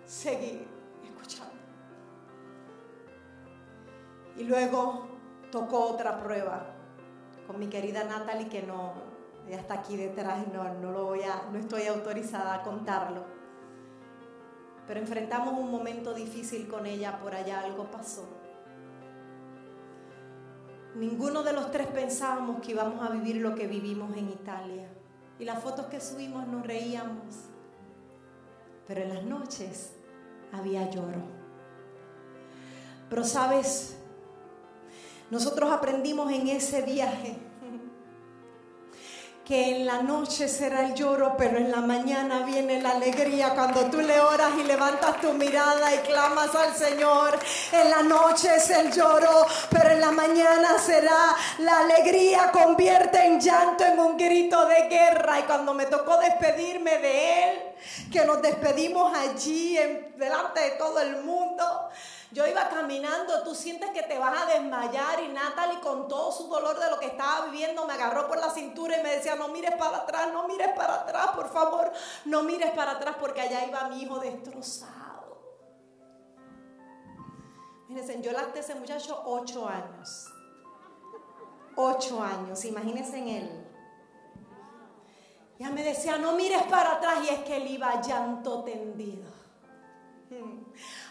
seguir 0.06 0.68
escuchando. 1.02 1.54
Y 4.36 4.44
luego 4.44 5.08
tocó 5.50 5.86
otra 5.88 6.22
prueba 6.22 6.66
con 7.48 7.58
mi 7.58 7.66
querida 7.66 8.04
Natalie 8.04 8.48
que 8.48 8.62
no, 8.62 9.09
ella 9.50 9.58
está 9.58 9.74
aquí 9.74 9.96
detrás 9.96 10.46
no, 10.52 10.74
no 10.74 10.92
lo 10.92 11.06
voy 11.06 11.22
a, 11.22 11.50
no 11.50 11.58
estoy 11.58 11.88
autorizada 11.88 12.54
a 12.54 12.62
contarlo. 12.62 13.24
Pero 14.86 15.00
enfrentamos 15.00 15.58
un 15.58 15.72
momento 15.72 16.14
difícil 16.14 16.68
con 16.68 16.86
ella, 16.86 17.18
por 17.18 17.34
allá 17.34 17.62
algo 17.62 17.90
pasó. 17.90 18.28
Ninguno 20.94 21.42
de 21.42 21.52
los 21.52 21.72
tres 21.72 21.88
pensábamos 21.88 22.60
que 22.60 22.70
íbamos 22.70 23.04
a 23.04 23.12
vivir 23.12 23.36
lo 23.42 23.56
que 23.56 23.66
vivimos 23.66 24.16
en 24.16 24.28
Italia. 24.28 24.88
Y 25.40 25.44
las 25.44 25.60
fotos 25.60 25.86
que 25.86 26.00
subimos 26.00 26.46
nos 26.46 26.64
reíamos. 26.64 27.34
Pero 28.86 29.02
en 29.02 29.08
las 29.08 29.24
noches 29.24 29.94
había 30.52 30.88
lloro. 30.90 31.22
Pero 33.08 33.24
sabes, 33.24 33.98
nosotros 35.28 35.72
aprendimos 35.72 36.30
en 36.30 36.46
ese 36.46 36.82
viaje 36.82 37.49
que 39.50 39.78
en 39.78 39.84
la 39.84 40.00
noche 40.00 40.46
será 40.46 40.86
el 40.86 40.94
lloro, 40.94 41.34
pero 41.36 41.58
en 41.58 41.72
la 41.72 41.80
mañana 41.80 42.44
viene 42.46 42.80
la 42.80 42.90
alegría 42.90 43.50
cuando 43.52 43.86
tú 43.86 44.00
le 44.00 44.20
oras 44.20 44.52
y 44.56 44.62
levantas 44.62 45.20
tu 45.20 45.32
mirada 45.32 45.92
y 45.92 45.98
clamas 46.06 46.54
al 46.54 46.72
Señor. 46.72 47.36
En 47.72 47.90
la 47.90 48.00
noche 48.04 48.48
es 48.54 48.70
el 48.70 48.92
lloro, 48.92 49.44
pero 49.68 49.90
en 49.90 50.00
la 50.00 50.12
mañana 50.12 50.78
será 50.78 51.34
la 51.58 51.80
alegría, 51.80 52.52
convierte 52.52 53.26
en 53.26 53.40
llanto 53.40 53.84
en 53.84 53.98
un 53.98 54.16
grito 54.16 54.66
de 54.66 54.82
guerra. 54.82 55.40
Y 55.40 55.42
cuando 55.42 55.74
me 55.74 55.86
tocó 55.86 56.18
despedirme 56.18 56.98
de 56.98 57.42
Él, 57.50 57.58
que 58.12 58.24
nos 58.24 58.40
despedimos 58.40 59.12
allí 59.18 59.76
en, 59.76 60.16
delante 60.16 60.60
de 60.60 60.70
todo 60.78 61.00
el 61.00 61.24
mundo, 61.24 61.90
yo 62.32 62.46
iba 62.46 62.68
caminando, 62.68 63.42
tú 63.42 63.54
sientes 63.54 63.90
que 63.90 64.02
te 64.02 64.18
vas 64.18 64.42
a 64.42 64.46
desmayar 64.46 65.20
y 65.20 65.28
Natalie 65.28 65.80
con 65.80 66.06
todo 66.06 66.30
su 66.30 66.46
dolor 66.46 66.78
de 66.78 66.88
lo 66.88 66.98
que 66.98 67.06
estaba 67.06 67.46
viviendo 67.46 67.84
me 67.86 67.94
agarró 67.94 68.28
por 68.28 68.38
la 68.38 68.50
cintura 68.50 68.98
y 68.98 69.02
me 69.02 69.16
decía, 69.16 69.34
no 69.34 69.48
mires 69.48 69.74
para 69.74 69.98
atrás, 69.98 70.32
no 70.32 70.46
mires 70.46 70.68
para 70.76 70.94
atrás, 70.94 71.28
por 71.34 71.48
favor, 71.48 71.92
no 72.26 72.44
mires 72.44 72.70
para 72.70 72.92
atrás 72.92 73.16
porque 73.18 73.40
allá 73.40 73.66
iba 73.66 73.88
mi 73.88 74.02
hijo 74.02 74.20
destrozado. 74.20 75.00
Fíjense, 77.88 78.22
yo 78.22 78.30
lacté 78.30 78.60
ese 78.60 78.76
muchacho 78.76 79.20
ocho 79.24 79.68
años. 79.68 80.26
Ocho 81.74 82.22
años, 82.22 82.64
imagínense 82.64 83.18
en 83.18 83.28
él. 83.28 83.66
Ya 85.58 85.70
me 85.70 85.82
decía, 85.82 86.16
no 86.16 86.32
mires 86.32 86.62
para 86.64 86.92
atrás 86.92 87.18
y 87.24 87.28
es 87.28 87.40
que 87.40 87.56
él 87.56 87.66
iba 87.66 88.00
llanto 88.00 88.62
tendido. 88.62 89.39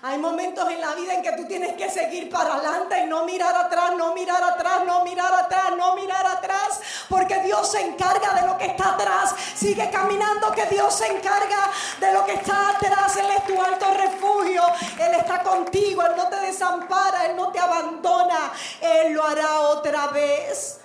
Hay 0.02 0.18
momentos 0.18 0.70
en 0.72 0.80
la 0.80 0.96
vida 0.96 1.14
en 1.14 1.22
que 1.22 1.34
tú 1.34 1.46
tienes 1.46 1.74
que 1.74 1.90
seguir 1.90 2.30
para 2.30 2.54
adelante 2.54 3.04
y 3.04 3.08
no 3.08 3.26
mirar 3.26 3.54
atrás, 3.54 3.92
no 3.98 4.14
mirar 4.14 4.42
atrás, 4.42 4.86
no 4.86 5.04
mirar 5.04 5.34
atrás, 5.34 5.74
no 5.76 5.94
mirar 5.96 6.26
atrás, 6.26 6.80
porque 7.10 7.42
Dios 7.42 7.70
se 7.70 7.82
encarga 7.82 8.34
de 8.34 8.48
lo 8.48 8.58
que 8.58 8.68
está 8.68 8.94
atrás. 8.94 9.36
Sigue 9.56 9.90
caminando 9.90 10.52
que 10.52 10.66
Dios 10.68 10.94
se 10.96 11.06
encarga 11.08 11.70
de 12.00 12.14
lo 12.14 12.26
que 12.26 12.36
está 12.36 12.70
atrás. 12.70 13.18
Él 13.18 13.26
es 13.38 13.46
tu 13.46 13.62
alto 13.62 13.88
refugio, 13.94 14.64
Él 15.00 15.16
está 15.16 15.44
contigo, 15.44 16.02
Él 16.06 16.14
no 16.16 16.28
te 16.28 16.38
desampara, 16.38 17.26
Él 17.26 17.36
no 17.36 17.52
te 17.52 17.60
abandona, 17.60 18.54
Él 18.80 19.12
lo 19.12 19.26
hará 19.26 19.60
otra 19.62 20.08
vez. 20.08 20.80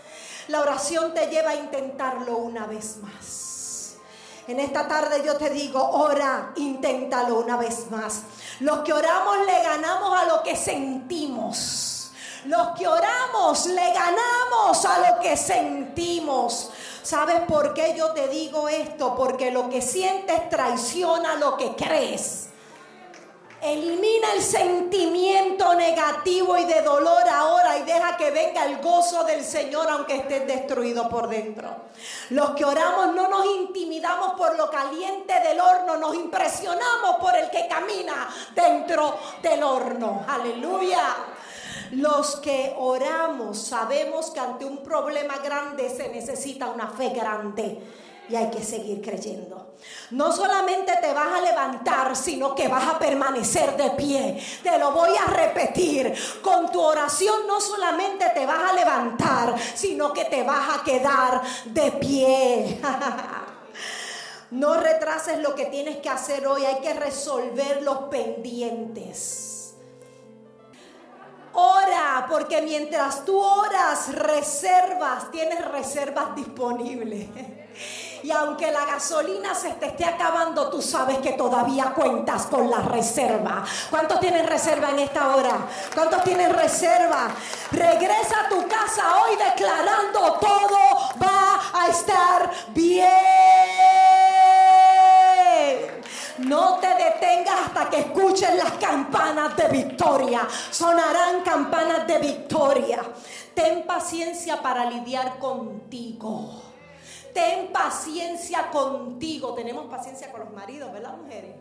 La 0.49 0.61
oración 0.61 1.15
te 1.15 1.29
lleva 1.29 1.51
a 1.51 1.55
intentarlo 1.55 2.37
una 2.39 2.67
vez 2.67 2.97
más. 2.97 3.95
En 4.47 4.61
esta 4.61 4.87
tarde 4.87 5.23
yo 5.25 5.37
te 5.37 5.49
digo, 5.49 5.89
ora, 5.91 6.53
inténtalo 6.57 7.39
una 7.39 7.57
vez 7.57 7.91
más. 7.91 8.23
Los 8.61 8.81
que 8.81 8.93
oramos 8.93 9.39
le 9.47 9.63
ganamos 9.63 10.21
a 10.21 10.25
lo 10.27 10.43
que 10.43 10.57
sentimos. 10.57 12.13
Los 12.45 12.69
que 12.79 12.87
oramos 12.87 13.67
le 13.67 13.93
ganamos 13.93 14.85
a 14.85 15.11
lo 15.11 15.21
que 15.21 15.37
sentimos. 15.37 16.71
¿Sabes 17.03 17.41
por 17.49 17.75
qué 17.75 17.95
yo 17.97 18.13
te 18.13 18.29
digo 18.29 18.69
esto? 18.69 19.15
Porque 19.17 19.51
lo 19.51 19.69
que 19.69 19.83
sientes 19.83 20.49
traiciona 20.49 21.37
lo 21.37 21.57
que 21.57 21.75
crees. 21.75 22.44
Elimina 23.65 24.35
el 24.35 24.43
sentimiento 24.43 25.75
negativo 25.75 26.59
y 26.59 26.67
de 26.67 26.83
dolor 26.83 27.27
ahora 27.27 27.79
y 27.79 27.85
deja 27.85 28.15
que 28.15 28.31
venga 28.31 28.67
el 28.67 28.77
gozo 28.83 29.25
del 29.25 29.43
Señor 29.43 29.89
aunque 29.89 30.17
estés 30.17 30.47
destruido 30.47 31.09
por 31.09 31.31
dentro. 31.31 31.71
Los 32.29 32.51
que 32.51 32.67
oramos 32.67 33.15
no 33.15 33.27
nos 33.27 33.47
intimidamos 33.47 34.35
por 34.35 34.59
lo 34.59 34.71
caliente 34.71 35.33
del 35.41 35.59
horno, 35.59 35.97
nos 35.97 36.15
impresionamos 36.15 37.17
por 37.19 37.35
el 37.35 37.49
que 37.49 37.67
camina 37.67 38.29
dentro 38.55 39.19
del 39.41 39.63
horno. 39.63 40.27
Aleluya. 40.29 41.17
Los 41.93 42.37
que 42.37 42.75
oramos 42.77 43.57
sabemos 43.57 44.31
que 44.31 44.41
ante 44.41 44.67
un 44.67 44.83
problema 44.83 45.39
grande 45.39 45.89
se 45.89 46.11
necesita 46.11 46.69
una 46.69 46.89
fe 46.89 47.09
grande 47.11 47.81
y 48.29 48.37
hay 48.37 48.51
que 48.51 48.63
seguir 48.63 49.01
creyendo. 49.03 49.75
No 50.11 50.33
solamente 50.33 50.97
te 51.01 51.13
vas 51.13 51.35
a 51.35 51.41
levantar, 51.41 52.17
sino 52.17 52.55
que 52.55 52.69
vas 52.69 52.89
a 52.89 52.99
permanecer 52.99 53.77
de 53.77 53.91
pie. 53.91 54.43
Te 54.63 54.79
lo 54.79 54.93
voy 54.93 55.11
a 55.17 55.27
repetir. 55.31 56.15
Con 56.43 56.71
tu 56.71 56.81
oración 56.81 57.47
no 57.47 57.61
solamente 57.61 58.31
te 58.31 58.47
vas 58.47 58.71
a 58.71 58.75
levantar, 58.75 59.55
sino 59.75 60.13
que 60.13 60.25
te 60.27 60.43
vas 60.43 60.79
a 60.79 60.85
quedar 60.85 61.43
de 61.67 61.93
pie. 61.93 62.81
No 64.51 64.75
retrases 64.75 65.41
lo 65.41 65.57
que 65.57 65.67
tienes 65.67 65.97
que 65.97 66.09
hacer 66.09 66.47
hoy, 66.47 66.65
hay 66.65 66.81
que 66.81 66.95
resolver 66.95 67.83
los 67.83 68.05
pendientes. 68.05 69.75
Ora, 71.55 72.27
porque 72.29 72.63
mientras 72.63 73.25
tú 73.25 73.37
oras, 73.37 74.15
reservas, 74.15 75.29
tienes 75.33 75.65
reservas 75.65 76.37
disponibles. 76.37 77.27
Y 78.25 78.31
aunque 78.31 78.73
la 78.73 78.87
gasolina 78.87 79.55
se 79.55 79.69
te 79.73 79.89
esté 79.89 80.07
acabando, 80.07 80.71
tú 80.71 80.81
sabes 80.81 81.19
que 81.19 81.33
todavía 81.33 81.93
cuentas 81.95 82.47
con 82.47 82.71
la 82.71 82.79
reserva. 82.79 83.63
¿Cuántos 83.91 84.19
tienen 84.19 84.47
reserva 84.47 84.93
en 84.93 85.01
esta 85.01 85.37
hora? 85.37 85.59
¿Cuántos 85.95 86.25
tienen 86.25 86.51
reserva? 86.51 87.29
Regresa 87.71 88.47
a 88.47 88.49
tu 88.49 88.67
casa 88.67 89.03
hoy 89.21 89.37
declarando 89.37 90.39
todo 90.41 90.79
va 91.23 91.61
a 91.75 91.89
estar 91.89 92.51
bien. 92.69 93.05
No 96.39 96.79
te 96.79 96.95
detengas 96.95 97.67
hasta 97.67 97.91
que 97.91 97.99
escuchen 98.01 98.57
las 98.57 98.73
campanas 98.73 99.55
de 99.55 99.69
victoria. 99.69 100.49
Sonarán 100.71 101.43
campanas 101.43 102.07
de 102.07 102.19
victoria. 102.21 103.03
Ten 103.55 103.87
paciencia 103.87 104.63
para 104.63 104.87
lidiar 104.87 105.39
contigo 105.39 106.64
ten 107.35 107.73
paciencia 107.73 108.71
contigo. 108.71 109.53
Tenemos 109.53 109.87
paciencia 109.87 110.31
con 110.33 110.41
los 110.41 110.53
maridos, 110.53 110.91
¿verdad, 110.93 111.17
mujeres? 111.19 111.57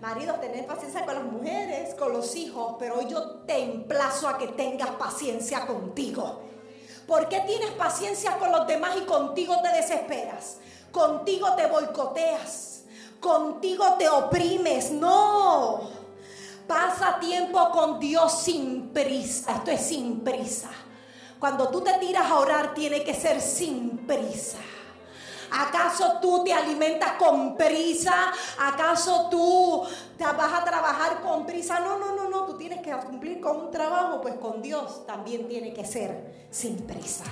Maridos, 0.00 0.40
tener 0.40 0.66
paciencia 0.66 1.04
con 1.04 1.14
las 1.14 1.24
mujeres, 1.24 1.94
con 1.94 2.12
los 2.12 2.34
hijos, 2.36 2.76
pero 2.78 3.06
yo 3.08 3.40
te 3.46 3.62
emplazo 3.62 4.28
a 4.28 4.38
que 4.38 4.48
tengas 4.48 4.90
paciencia 4.90 5.66
contigo. 5.66 6.42
¿Por 7.06 7.28
qué 7.28 7.40
tienes 7.40 7.72
paciencia 7.72 8.38
con 8.38 8.52
los 8.52 8.66
demás 8.66 8.96
y 8.96 9.04
contigo 9.04 9.56
te 9.62 9.68
desesperas? 9.70 10.58
Contigo 10.92 11.54
te 11.54 11.66
boicoteas, 11.66 12.84
contigo 13.20 13.96
te 13.98 14.08
oprimes. 14.08 14.90
No, 14.90 15.80
pasa 16.66 17.18
tiempo 17.20 17.70
con 17.70 17.98
Dios 17.98 18.40
sin 18.40 18.90
prisa. 18.90 19.56
Esto 19.56 19.70
es 19.70 19.80
sin 19.82 20.20
prisa. 20.20 20.70
Cuando 21.38 21.68
tú 21.68 21.80
te 21.82 21.92
tiras 21.94 22.30
a 22.30 22.38
orar, 22.38 22.74
tiene 22.74 23.02
que 23.02 23.14
ser 23.14 23.40
sin 23.40 23.98
prisa. 24.06 24.58
¿Acaso 25.52 26.18
tú 26.20 26.44
te 26.44 26.52
alimentas 26.52 27.12
con 27.12 27.56
prisa? 27.56 28.32
¿Acaso 28.58 29.28
tú 29.30 29.82
te 30.16 30.24
vas 30.24 30.52
a 30.52 30.64
trabajar 30.64 31.20
con 31.20 31.46
prisa? 31.46 31.80
No, 31.80 31.98
no, 31.98 32.14
no, 32.14 32.28
no. 32.28 32.44
Tú 32.44 32.56
tienes 32.56 32.80
que 32.82 32.92
cumplir 32.92 33.40
con 33.40 33.56
un 33.56 33.70
trabajo, 33.70 34.20
pues 34.20 34.34
con 34.34 34.62
Dios 34.62 35.06
también 35.06 35.48
tiene 35.48 35.72
que 35.72 35.84
ser 35.84 36.46
sin 36.50 36.76
prisa. 36.86 37.24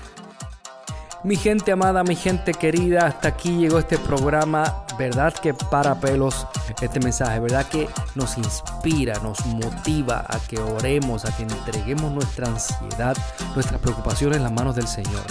Mi 1.24 1.35
gente 1.35 1.73
amada, 1.73 2.05
mi 2.05 2.15
gente 2.15 2.53
querida, 2.55 3.07
hasta 3.07 3.28
aquí 3.28 3.57
llegó 3.57 3.81
este 3.81 3.99
programa. 3.99 4.85
Verdad 4.97 5.35
que 5.35 5.53
para 5.53 5.99
pelos 5.99 6.47
este 6.81 7.01
mensaje, 7.01 7.40
verdad 7.40 7.66
que 7.66 7.89
nos 8.15 8.39
inspira, 8.39 9.19
nos 9.20 9.45
motiva 9.47 10.24
a 10.28 10.39
que 10.39 10.61
oremos, 10.61 11.24
a 11.24 11.36
que 11.36 11.43
entreguemos 11.43 12.12
nuestra 12.12 12.47
ansiedad, 12.47 13.16
nuestras 13.55 13.81
preocupaciones 13.81 14.36
en 14.36 14.45
las 14.45 14.53
manos 14.53 14.77
del 14.77 14.86
Señor. 14.86 15.23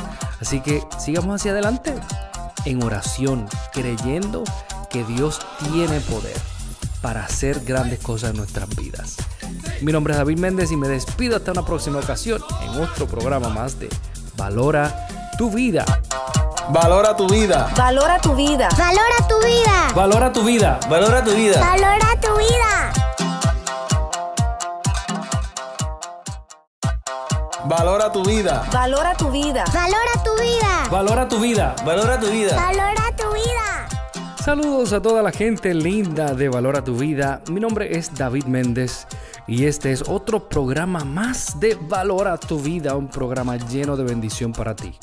Así 0.42 0.60
que 0.60 0.84
sigamos 1.00 1.40
hacia 1.40 1.52
adelante 1.52 1.94
en 2.68 2.84
oración, 2.84 3.48
creyendo 3.72 4.44
que 4.90 5.06
Dios 5.06 5.40
tiene 5.72 6.02
poder 6.02 6.36
para 7.02 7.24
hacer 7.24 7.62
grandes 7.64 8.00
cosas 8.00 8.32
en 8.32 8.38
nuestras 8.38 8.68
vidas. 8.76 9.16
Mi 9.82 9.94
nombre 9.94 10.14
es 10.14 10.18
David 10.18 10.38
Méndez 10.38 10.72
y 10.72 10.76
me 10.76 10.90
despido 10.90 11.38
hasta 11.38 11.54
una 11.54 11.66
próxima 11.66 12.00
ocasión 12.00 12.42
en 12.64 12.82
otro 12.82 13.08
programa 13.08 13.48
más 13.50 13.80
de 13.80 13.88
Valora 14.36 15.08
tu 15.38 15.50
vida. 15.50 15.86
Valora 16.70 17.16
tu 17.16 17.28
vida. 17.30 17.72
Valora 17.78 18.20
tu 18.20 18.36
vida. 18.36 18.68
Valora 18.78 19.28
tu 19.28 19.40
vida. 19.40 19.92
Valora 19.96 20.34
tu 20.34 20.44
vida. 20.44 20.80
Valora 20.90 21.24
tu 21.24 21.32
vida. 21.34 21.60
Valora 21.62 22.20
tu 22.20 22.38
vida. 22.38 23.37
Valora 27.68 28.10
tu 28.10 28.24
vida. 28.24 28.64
Valora 28.72 29.14
tu 29.14 29.30
vida. 29.30 29.66
Valora 29.74 30.24
tu 30.24 30.32
vida. 30.42 30.88
Valora 30.90 31.28
tu 31.28 31.38
vida. 31.38 31.76
Valora 31.84 32.18
tu 32.18 32.28
vida. 32.28 32.56
Valora 32.56 33.12
tu 33.18 33.34
vida. 33.34 33.88
Saludos 34.42 34.94
a 34.94 35.02
toda 35.02 35.22
la 35.22 35.34
gente 35.34 35.74
linda 35.74 36.34
de 36.34 36.48
Valora 36.48 36.82
tu 36.82 36.96
vida. 36.96 37.42
Mi 37.52 37.60
nombre 37.60 37.98
es 37.98 38.14
David 38.16 38.46
Méndez 38.46 39.06
y 39.48 39.66
este 39.66 39.92
es 39.92 40.08
otro 40.08 40.48
programa 40.48 41.04
más 41.04 41.60
de 41.60 41.76
Valora 41.76 42.38
tu 42.38 42.58
vida, 42.58 42.96
un 42.96 43.10
programa 43.10 43.58
lleno 43.58 43.98
de 43.98 44.06
bendición 44.06 44.54
para 44.54 44.74
ti. 44.74 44.96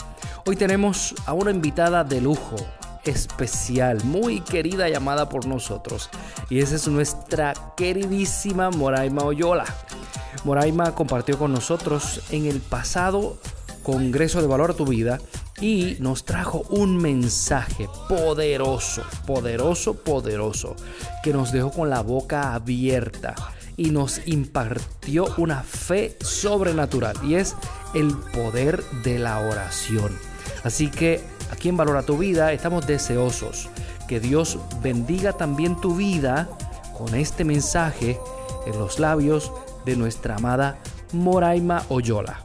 Hoy 0.47 0.57
tenemos 0.57 1.15
a 1.27 1.35
una 1.35 1.51
invitada 1.51 2.03
de 2.03 2.23
lujo, 2.23 2.57
especial, 3.05 4.03
muy 4.05 4.41
querida 4.41 4.89
llamada 4.89 5.29
por 5.29 5.47
nosotros 5.47 6.11
y 6.51 6.61
esa 6.61 6.77
es 6.77 6.89
nuestra 6.89 7.55
queridísima 7.77 8.71
Moraima 8.71 9.25
Oyola. 9.25 9.65
Moraima 10.45 10.95
compartió 10.95 11.39
con 11.39 11.53
nosotros 11.53 12.21
en 12.31 12.47
el 12.47 12.61
pasado 12.61 13.39
Congreso 13.83 14.41
de 14.41 14.49
Valor 14.49 14.73
a 14.73 14.75
tu 14.75 14.87
Vida 14.87 15.21
y 15.61 15.97
nos 16.01 16.25
trajo 16.25 16.63
un 16.71 16.97
mensaje 16.97 17.89
poderoso, 18.09 19.03
poderoso, 19.27 19.95
poderoso, 19.95 20.75
que 21.23 21.33
nos 21.33 21.53
dejó 21.53 21.71
con 21.71 21.91
la 21.91 22.03
boca 22.03 22.55
abierta 22.55 23.35
y 23.77 23.91
nos 23.91 24.21
impartió 24.27 25.27
una 25.37 25.63
fe 25.63 26.17
sobrenatural 26.21 27.17
y 27.25 27.35
es 27.35 27.55
el 27.95 28.17
poder 28.33 28.83
de 29.05 29.19
la 29.19 29.39
oración. 29.41 30.17
Así 30.65 30.89
que 30.89 31.23
aquí 31.55 31.69
en 31.69 31.77
Valora 31.77 32.03
tu 32.03 32.19
Vida 32.19 32.53
estamos 32.53 32.87
deseosos 32.87 33.69
que 34.09 34.21
Dios 34.21 34.59
bendiga 34.83 35.33
también 35.33 35.81
tu 35.81 35.95
vida 35.95 36.49
con 36.99 37.15
este 37.15 37.45
mensaje 37.45 38.21
en 38.67 38.79
los 38.79 38.99
labios 38.99 39.53
de 39.85 39.97
nuestra 39.97 40.37
amada 40.37 40.79
Moraima 41.13 41.85
Oyola. 41.89 42.43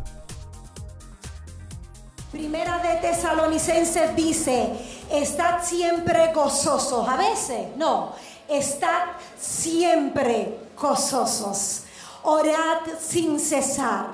Primera 2.32 2.78
de 2.80 2.96
Tesalonicenses 2.98 4.16
dice, 4.16 4.74
estad 5.12 5.64
siempre 5.64 6.32
gozosos. 6.34 7.08
A 7.10 7.18
veces, 7.18 7.76
no, 7.76 8.14
estad 8.48 9.18
siempre 9.40 10.60
gozosos. 10.80 11.84
Orad 12.24 12.82
sin 13.00 13.40
cesar. 13.40 14.12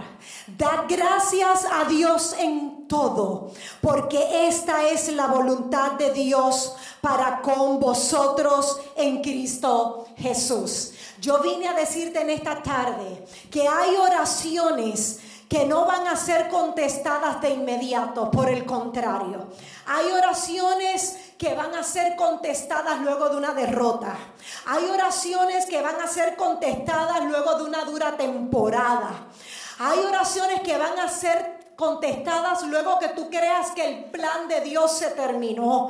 Dad 0.48 0.86
gracias 0.88 1.66
a 1.72 1.86
Dios 1.90 2.36
en 2.40 2.75
todo, 2.88 3.52
porque 3.82 4.48
esta 4.48 4.88
es 4.88 5.12
la 5.14 5.28
voluntad 5.28 5.94
de 5.94 6.12
Dios 6.12 6.76
para 7.02 7.42
con 7.42 7.80
vosotros 7.80 8.80
en 8.96 9.22
Cristo 9.22 10.08
Jesús. 10.18 10.94
Yo 11.20 11.40
vine 11.40 11.68
a 11.68 11.74
decirte 11.74 12.22
en 12.22 12.30
esta 12.30 12.62
tarde 12.62 13.26
que 13.50 13.68
hay 13.68 13.96
oraciones 13.96 15.20
que 15.50 15.66
no 15.66 15.86
van 15.86 16.08
a 16.08 16.16
ser 16.16 16.50
contestadas 16.50 17.40
de 17.42 17.52
inmediato, 17.52 18.32
por 18.32 18.50
el 18.50 18.66
contrario. 18.66 19.48
Hay 19.86 20.12
oraciones 20.12 21.18
que 21.38 21.54
van 21.54 21.74
a 21.76 21.84
ser 21.84 22.16
contestadas 22.16 23.00
luego 23.02 23.30
de 23.30 23.38
una 23.38 23.54
derrota. 23.54 24.16
Hay 24.66 24.86
oraciones 24.86 25.66
que 25.66 25.82
van 25.82 26.02
a 26.02 26.08
ser 26.08 26.36
contestadas 26.36 27.24
luego 27.26 27.56
de 27.56 27.64
una 27.64 27.86
dura 27.86 28.18
temporada. 28.18 29.28
Hay 29.80 30.00
oraciones 30.00 30.62
que 30.62 30.78
van 30.78 30.98
a 30.98 31.10
ser 31.10 31.55
contestadas 31.76 32.64
luego 32.64 33.00
que 33.00 33.10
tú 33.10 33.30
creas 33.30 33.72
que 33.72 33.86
el 33.86 34.06
plan 34.06 34.48
de 34.48 34.62
Dios 34.62 34.92
se 34.98 35.08
terminó. 35.12 35.90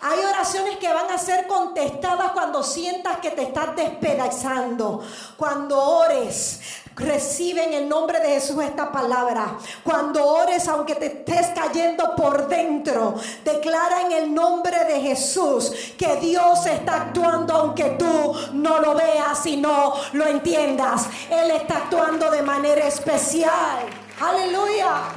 Hay 0.00 0.18
oraciones 0.24 0.78
que 0.78 0.92
van 0.92 1.10
a 1.10 1.18
ser 1.18 1.46
contestadas 1.46 2.32
cuando 2.32 2.62
sientas 2.62 3.18
que 3.18 3.30
te 3.30 3.42
estás 3.42 3.74
despedazando. 3.76 5.02
Cuando 5.36 5.78
ores, 5.78 6.60
recibe 6.96 7.64
en 7.64 7.74
el 7.74 7.88
nombre 7.88 8.20
de 8.20 8.28
Jesús 8.28 8.62
esta 8.62 8.90
palabra. 8.90 9.58
Cuando 9.84 10.26
ores, 10.26 10.66
aunque 10.68 10.94
te 10.94 11.06
estés 11.06 11.48
cayendo 11.48 12.14
por 12.16 12.48
dentro, 12.48 13.14
declara 13.44 14.02
en 14.02 14.12
el 14.12 14.34
nombre 14.34 14.84
de 14.84 15.00
Jesús 15.00 15.72
que 15.98 16.16
Dios 16.16 16.64
está 16.66 17.02
actuando 17.02 17.54
aunque 17.54 17.96
tú 17.98 18.34
no 18.52 18.80
lo 18.80 18.94
veas 18.94 19.44
y 19.46 19.56
no 19.58 19.94
lo 20.12 20.26
entiendas. 20.26 21.06
Él 21.30 21.50
está 21.50 21.76
actuando 21.78 22.30
de 22.30 22.42
manera 22.42 22.86
especial. 22.86 24.05
Aleluya. 24.20 25.08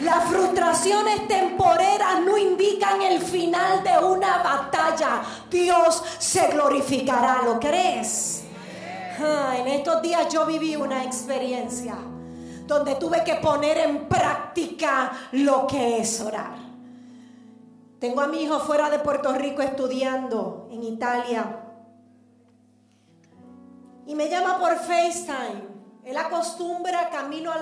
Las 0.00 0.24
frustraciones 0.24 1.28
temporeras 1.28 2.20
no 2.24 2.36
indican 2.36 3.02
el 3.02 3.20
final 3.20 3.82
de 3.84 4.04
una 4.04 4.42
batalla. 4.42 5.22
Dios 5.50 6.02
se 6.18 6.48
glorificará. 6.48 7.42
¿Lo 7.44 7.60
crees? 7.60 8.42
Ah, 9.20 9.54
en 9.58 9.68
estos 9.68 10.00
días 10.02 10.32
yo 10.32 10.46
viví 10.46 10.74
una 10.74 11.04
experiencia 11.04 11.94
donde 12.66 12.94
tuve 12.94 13.22
que 13.24 13.34
poner 13.36 13.78
en 13.78 14.08
práctica 14.08 15.12
lo 15.32 15.66
que 15.66 15.98
es 15.98 16.20
orar. 16.20 16.56
Tengo 17.98 18.22
a 18.22 18.26
mi 18.26 18.42
hijo 18.42 18.58
fuera 18.60 18.88
de 18.88 18.98
Puerto 19.00 19.32
Rico 19.34 19.60
estudiando 19.60 20.68
en 20.72 20.82
Italia. 20.84 21.58
Y 24.06 24.14
me 24.14 24.28
llama 24.28 24.58
por 24.58 24.74
FaceTime. 24.76 25.69
Él 26.04 26.16
acostumbra 26.16 27.10
camino 27.10 27.52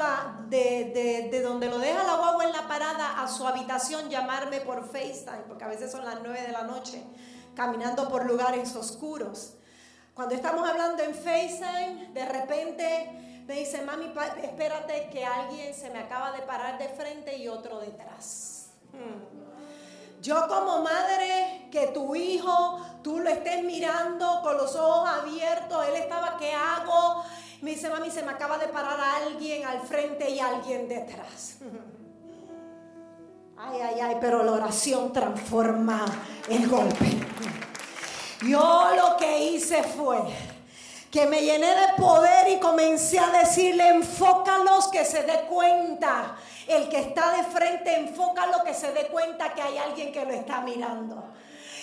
de, 0.48 0.90
de, 0.94 1.28
de, 1.28 1.42
donde 1.42 1.68
lo 1.68 1.78
deja 1.78 2.04
la 2.04 2.16
guagua 2.16 2.44
en 2.44 2.52
la 2.52 2.68
parada 2.68 3.20
a 3.22 3.28
su 3.28 3.46
habitación 3.46 4.08
llamarme 4.08 4.60
por 4.60 4.84
FaceTime, 4.84 5.44
porque 5.48 5.64
a 5.64 5.68
veces 5.68 5.90
son 5.90 6.04
las 6.04 6.20
9 6.22 6.42
de 6.42 6.52
la 6.52 6.62
noche, 6.62 7.02
caminando 7.54 8.08
por 8.08 8.26
lugares 8.26 8.74
oscuros. 8.76 9.54
Cuando 10.14 10.34
estamos 10.34 10.68
hablando 10.68 11.02
en 11.02 11.14
FaceTime, 11.14 12.10
de 12.12 12.24
repente 12.26 13.44
me 13.46 13.54
dice, 13.54 13.82
mami, 13.82 14.12
espérate 14.42 15.08
que 15.10 15.24
alguien 15.24 15.74
se 15.74 15.90
me 15.90 16.00
acaba 16.00 16.32
de 16.32 16.40
parar 16.42 16.78
de 16.78 16.88
frente 16.88 17.36
y 17.36 17.48
otro 17.48 17.80
detrás. 17.80 18.70
Hmm. 18.92 19.38
Yo 20.20 20.48
como 20.48 20.82
madre, 20.82 21.68
que 21.70 21.88
tu 21.88 22.14
hijo, 22.16 22.80
tú 23.02 23.20
lo 23.20 23.30
estés 23.30 23.62
mirando 23.62 24.40
con 24.42 24.56
los 24.56 24.74
ojos 24.74 25.08
abiertos, 25.08 25.86
él 25.86 25.94
estaba, 25.94 26.36
¿qué 26.36 26.52
hago? 26.52 27.24
Me 27.60 27.72
dice, 27.72 27.90
mami, 27.90 28.10
se 28.10 28.22
me 28.22 28.30
acaba 28.30 28.56
de 28.58 28.68
parar 28.68 28.98
alguien 29.00 29.66
al 29.66 29.80
frente 29.80 30.30
y 30.30 30.38
alguien 30.38 30.88
detrás. 30.88 31.58
Ay, 33.60 33.80
ay, 33.80 34.00
ay, 34.00 34.16
pero 34.20 34.44
la 34.44 34.52
oración 34.52 35.12
transforma 35.12 36.04
el 36.48 36.68
golpe. 36.68 37.06
Yo 38.42 38.90
lo 38.94 39.16
que 39.16 39.46
hice 39.48 39.82
fue 39.82 40.20
que 41.10 41.26
me 41.26 41.42
llené 41.42 41.66
de 41.66 41.88
poder 41.96 42.48
y 42.50 42.60
comencé 42.60 43.18
a 43.18 43.30
decirle, 43.30 43.88
enfócalos 43.88 44.86
que 44.88 45.04
se 45.04 45.24
dé 45.24 45.40
cuenta. 45.48 46.36
El 46.68 46.88
que 46.88 47.00
está 47.00 47.32
de 47.32 47.42
frente, 47.44 47.96
enfócalo 47.96 48.62
que 48.62 48.74
se 48.74 48.92
dé 48.92 49.08
cuenta 49.08 49.52
que 49.52 49.62
hay 49.62 49.78
alguien 49.78 50.12
que 50.12 50.24
lo 50.24 50.32
está 50.32 50.60
mirando. 50.60 51.27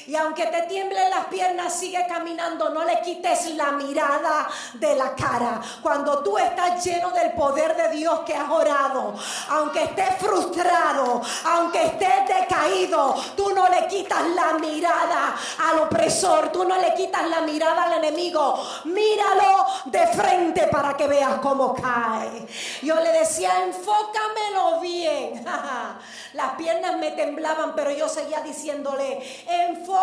Y 0.08 0.16
aunque 0.16 0.46
te 0.48 0.62
tiemblen 0.64 1.10
las 1.10 1.26
piernas, 1.26 1.74
sigue 1.74 2.06
caminando. 2.08 2.70
No 2.70 2.84
le 2.84 3.02
quites 3.02 3.56
la 3.56 3.72
mirada 3.72 4.48
de 4.74 4.96
la 4.96 5.16
cara. 5.16 5.60
Cuando 5.82 6.20
tú 6.20 6.38
estás 6.38 6.84
lleno 6.84 7.10
del 7.10 7.32
poder 7.32 7.76
de 7.76 7.90
Dios 7.90 8.20
que 8.20 8.36
has 8.36 8.50
orado, 8.50 9.16
aunque 9.50 9.84
estés 9.84 10.18
frustrado, 10.20 11.22
aunque 11.46 11.86
estés 11.86 12.28
decaído, 12.28 13.16
tú 13.36 13.52
no 13.52 13.68
le 13.68 13.88
quitas 13.88 14.28
la 14.30 14.54
mirada 14.60 15.36
al 15.68 15.80
opresor. 15.80 16.52
Tú 16.52 16.66
no 16.66 16.80
le 16.80 16.94
quitas 16.94 17.28
la 17.28 17.42
mirada 17.42 17.84
al 17.84 18.04
enemigo. 18.04 18.64
Míralo 18.86 19.66
de 19.86 20.06
frente 20.08 20.68
para 20.68 20.96
que 20.96 21.08
veas 21.08 21.40
cómo 21.40 21.74
cae. 21.74 22.46
Yo 22.84 22.96
le 23.00 23.12
decía, 23.12 23.64
enfócamelo 23.64 24.80
bien. 24.82 25.44
Las 26.34 26.52
piernas 26.58 26.98
me 26.98 27.12
temblaban, 27.12 27.74
pero 27.76 27.92
yo 27.92 28.10
seguía 28.10 28.42
diciéndole, 28.42 29.24
enfócamelo 29.48 29.95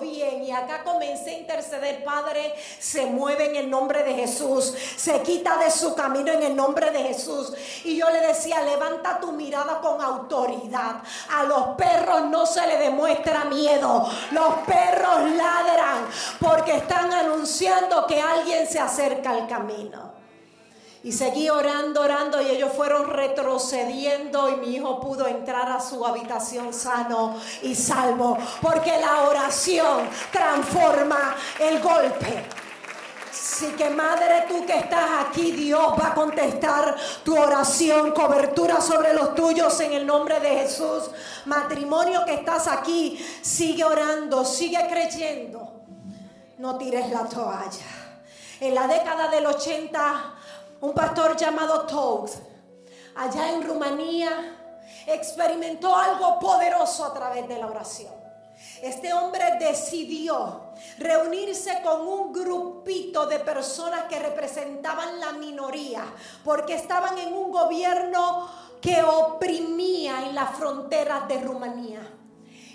bien. 0.00 0.44
Y 0.44 0.50
acá 0.50 0.82
comencé 0.82 1.30
a 1.30 1.38
interceder, 1.38 2.04
Padre, 2.04 2.54
se 2.78 3.06
mueve 3.06 3.46
en 3.46 3.56
el 3.56 3.70
nombre 3.70 4.02
de 4.02 4.14
Jesús, 4.14 4.74
se 4.96 5.22
quita 5.22 5.56
de 5.58 5.70
su 5.70 5.94
camino 5.94 6.32
en 6.32 6.42
el 6.42 6.56
nombre 6.56 6.90
de 6.90 7.02
Jesús. 7.02 7.52
Y 7.84 7.96
yo 7.96 8.10
le 8.10 8.20
decía, 8.20 8.62
levanta 8.62 9.18
tu 9.20 9.32
mirada 9.32 9.80
con 9.80 10.00
autoridad. 10.00 10.96
A 11.30 11.44
los 11.44 11.76
perros 11.76 12.24
no 12.24 12.46
se 12.46 12.66
le 12.66 12.78
demuestra 12.78 13.44
miedo. 13.44 14.08
Los 14.32 14.54
perros 14.66 15.30
ladran 15.36 16.06
porque 16.38 16.76
están 16.76 17.12
anunciando 17.12 18.06
que 18.06 18.20
alguien 18.20 18.66
se 18.66 18.78
acerca 18.78 19.30
al 19.30 19.46
camino. 19.46 20.19
Y 21.02 21.12
seguí 21.12 21.48
orando, 21.48 22.02
orando 22.02 22.42
y 22.42 22.50
ellos 22.50 22.72
fueron 22.76 23.08
retrocediendo 23.08 24.50
y 24.50 24.56
mi 24.56 24.76
hijo 24.76 25.00
pudo 25.00 25.26
entrar 25.26 25.70
a 25.70 25.80
su 25.80 26.04
habitación 26.04 26.74
sano 26.74 27.36
y 27.62 27.74
salvo. 27.74 28.36
Porque 28.60 28.98
la 28.98 29.22
oración 29.22 30.08
transforma 30.30 31.34
el 31.58 31.80
golpe. 31.80 32.44
Así 33.30 33.72
que 33.72 33.88
madre, 33.90 34.44
tú 34.48 34.64
que 34.66 34.76
estás 34.76 35.26
aquí, 35.26 35.52
Dios 35.52 35.94
va 35.98 36.08
a 36.08 36.14
contestar 36.14 36.96
tu 37.22 37.38
oración, 37.38 38.12
cobertura 38.12 38.80
sobre 38.80 39.14
los 39.14 39.34
tuyos 39.34 39.80
en 39.80 39.92
el 39.92 40.06
nombre 40.06 40.38
de 40.40 40.48
Jesús. 40.48 41.10
Matrimonio 41.46 42.24
que 42.26 42.34
estás 42.34 42.68
aquí, 42.68 43.22
sigue 43.40 43.84
orando, 43.84 44.44
sigue 44.44 44.86
creyendo. 44.88 45.72
No 46.58 46.76
tires 46.76 47.10
la 47.10 47.24
toalla. 47.24 47.86
En 48.60 48.74
la 48.74 48.86
década 48.86 49.28
del 49.28 49.46
80 49.46 50.39
un 50.80 50.92
pastor 50.94 51.36
llamado 51.36 51.86
Togs, 51.86 52.38
allá 53.16 53.52
en 53.52 53.66
Rumanía, 53.66 54.30
experimentó 55.06 55.94
algo 55.94 56.38
poderoso 56.38 57.04
a 57.04 57.14
través 57.14 57.46
de 57.48 57.58
la 57.58 57.66
oración. 57.66 58.12
Este 58.82 59.12
hombre 59.12 59.58
decidió 59.58 60.72
reunirse 60.98 61.80
con 61.82 62.06
un 62.06 62.32
grupito 62.32 63.26
de 63.26 63.38
personas 63.40 64.04
que 64.04 64.18
representaban 64.18 65.20
la 65.20 65.32
minoría, 65.32 66.04
porque 66.44 66.74
estaban 66.74 67.18
en 67.18 67.32
un 67.32 67.50
gobierno 67.50 68.48
que 68.80 69.02
oprimía 69.02 70.26
en 70.26 70.34
las 70.34 70.50
fronteras 70.56 71.28
de 71.28 71.40
Rumanía. 71.40 72.19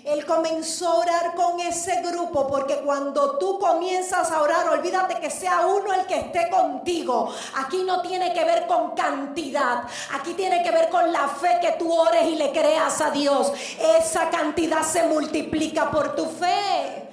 Él 0.06 0.24
comenzó 0.24 0.88
a 0.88 0.94
orar 0.98 1.34
con 1.34 1.58
ese 1.58 2.00
grupo 2.00 2.46
porque 2.46 2.76
cuando 2.76 3.38
tú 3.38 3.58
comienzas 3.58 4.30
a 4.30 4.40
orar, 4.40 4.68
olvídate 4.68 5.16
que 5.16 5.30
sea 5.30 5.66
uno 5.66 5.92
el 5.92 6.06
que 6.06 6.14
esté 6.14 6.48
contigo. 6.48 7.34
Aquí 7.56 7.82
no 7.82 8.00
tiene 8.02 8.32
que 8.32 8.44
ver 8.44 8.68
con 8.68 8.92
cantidad, 8.92 9.82
aquí 10.14 10.34
tiene 10.34 10.62
que 10.62 10.70
ver 10.70 10.90
con 10.90 11.12
la 11.12 11.26
fe 11.26 11.58
que 11.60 11.72
tú 11.72 11.92
ores 11.92 12.24
y 12.24 12.36
le 12.36 12.52
creas 12.52 13.00
a 13.00 13.10
Dios. 13.10 13.52
Esa 13.98 14.30
cantidad 14.30 14.82
se 14.82 15.02
multiplica 15.02 15.90
por 15.90 16.14
tu 16.14 16.26
fe. 16.26 17.08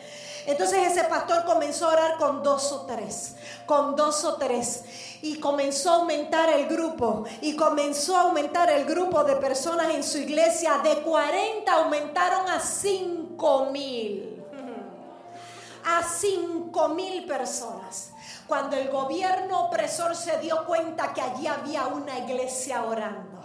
Entonces 0.46 0.92
ese 0.92 1.06
pastor 1.06 1.46
comenzó 1.46 1.90
a 1.90 1.94
orar 1.94 2.18
con 2.18 2.44
dos 2.44 2.72
o 2.74 2.82
tres, 2.82 3.34
con 3.66 3.96
dos 3.96 4.24
o 4.24 4.36
tres. 4.36 4.84
Y 5.24 5.40
comenzó 5.40 5.90
a 5.90 5.96
aumentar 5.96 6.50
el 6.50 6.68
grupo. 6.68 7.24
Y 7.40 7.56
comenzó 7.56 8.18
a 8.18 8.24
aumentar 8.24 8.70
el 8.70 8.84
grupo 8.84 9.24
de 9.24 9.38
personas 9.38 9.92
en 9.92 10.04
su 10.04 10.18
iglesia. 10.18 10.80
De 10.84 11.02
40 11.02 11.72
aumentaron 11.72 12.50
a 12.50 12.60
5 12.60 13.70
mil. 13.72 14.44
A 15.86 16.04
5 16.04 16.90
mil 16.90 17.26
personas. 17.26 18.12
Cuando 18.48 18.76
el 18.76 18.90
gobierno 18.90 19.68
opresor 19.68 20.14
se 20.14 20.40
dio 20.40 20.66
cuenta 20.66 21.14
que 21.14 21.22
allí 21.22 21.48
había 21.48 21.88
una 21.88 22.20
iglesia 22.20 22.84
orando 22.84 23.42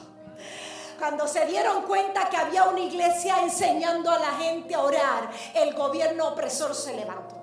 cuando 0.99 1.29
se 1.29 1.47
dieron 1.47 1.83
cuenta 1.83 2.29
que 2.29 2.37
había 2.37 2.65
una 2.65 2.81
iglesia 2.81 3.41
enseñando 3.41 4.11
a 4.11 4.19
la 4.19 4.33
gente 4.33 4.75
a 4.75 4.83
orar, 4.83 5.31
el 5.55 5.73
gobierno 5.75 6.27
opresor 6.27 6.75
se 6.75 6.97
levantó. 6.97 7.37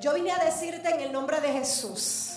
Yo 0.00 0.14
vine 0.14 0.32
a 0.32 0.44
decirte 0.44 0.90
en 0.90 1.00
el 1.00 1.12
nombre 1.12 1.40
de 1.40 1.52
Jesús 1.52 2.35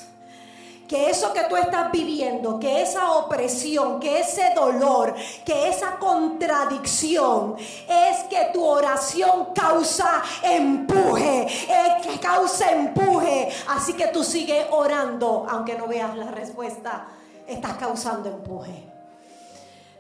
que 0.90 1.08
eso 1.08 1.32
que 1.32 1.44
tú 1.44 1.56
estás 1.56 1.92
viviendo, 1.92 2.60
que 2.60 2.82
esa 2.82 3.12
opresión, 3.12 4.00
que 4.00 4.22
ese 4.22 4.54
dolor, 4.56 5.14
que 5.46 5.70
esa 5.70 6.00
contradicción, 6.00 7.56
es 7.88 8.24
que 8.24 8.50
tu 8.52 8.66
oración 8.66 9.54
causa 9.54 10.24
empuje, 10.42 11.46
es 11.46 12.08
que 12.08 12.20
causa 12.20 12.72
empuje. 12.72 13.50
Así 13.68 13.94
que 13.94 14.08
tú 14.08 14.24
sigues 14.24 14.66
orando, 14.72 15.46
aunque 15.48 15.76
no 15.76 15.86
veas 15.86 16.18
la 16.18 16.32
respuesta, 16.32 17.06
estás 17.46 17.74
causando 17.78 18.28
empuje. 18.28 18.92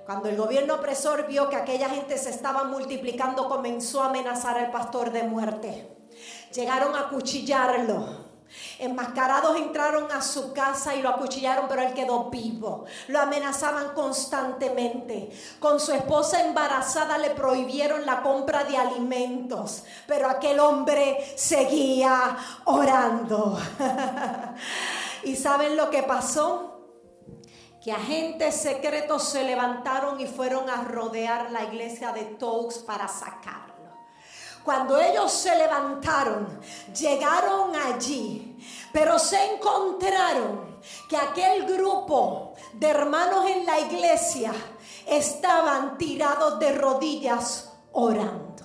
Cuando 0.07 0.27
el 0.27 0.37
gobierno 0.37 0.73
opresor 0.73 1.27
vio 1.27 1.49
que 1.49 1.55
aquella 1.55 1.87
gente 1.89 2.17
se 2.17 2.31
estaba 2.31 2.63
multiplicando, 2.63 3.47
comenzó 3.47 4.01
a 4.01 4.07
amenazar 4.07 4.57
al 4.57 4.71
pastor 4.71 5.11
de 5.11 5.21
muerte. 5.21 5.87
Llegaron 6.51 6.95
a 6.95 7.09
cuchillarlo. 7.09 8.28
Enmascarados 8.79 9.57
entraron 9.57 10.11
a 10.11 10.21
su 10.21 10.53
casa 10.53 10.95
y 10.95 11.01
lo 11.01 11.09
acuchillaron, 11.09 11.67
pero 11.67 11.81
él 11.81 11.93
quedó 11.93 12.29
vivo. 12.29 12.85
Lo 13.07 13.19
amenazaban 13.19 13.89
constantemente. 13.93 15.29
Con 15.59 15.79
su 15.79 15.91
esposa 15.91 16.41
embarazada 16.41 17.17
le 17.17 17.31
prohibieron 17.31 18.05
la 18.05 18.21
compra 18.21 18.63
de 18.63 18.77
alimentos, 18.77 19.83
pero 20.07 20.29
aquel 20.29 20.59
hombre 20.59 21.33
seguía 21.35 22.37
orando. 22.65 23.59
¿Y 25.23 25.35
saben 25.35 25.75
lo 25.75 25.89
que 25.89 26.03
pasó? 26.03 26.75
que 27.81 27.93
agentes 27.93 28.55
secretos 28.55 29.23
se 29.29 29.43
levantaron 29.43 30.19
y 30.19 30.27
fueron 30.27 30.69
a 30.69 30.83
rodear 30.83 31.49
la 31.51 31.63
iglesia 31.63 32.11
de 32.11 32.25
Toux 32.25 32.77
para 32.79 33.07
sacarlo. 33.07 33.68
Cuando 34.63 34.99
ellos 34.99 35.31
se 35.31 35.55
levantaron, 35.55 36.59
llegaron 36.97 37.75
allí, 37.75 38.57
pero 38.91 39.17
se 39.17 39.53
encontraron 39.53 40.79
que 41.07 41.17
aquel 41.17 41.65
grupo 41.65 42.53
de 42.73 42.87
hermanos 42.87 43.45
en 43.49 43.65
la 43.65 43.79
iglesia 43.79 44.53
estaban 45.07 45.97
tirados 45.97 46.59
de 46.59 46.73
rodillas 46.73 47.71
orando. 47.93 48.63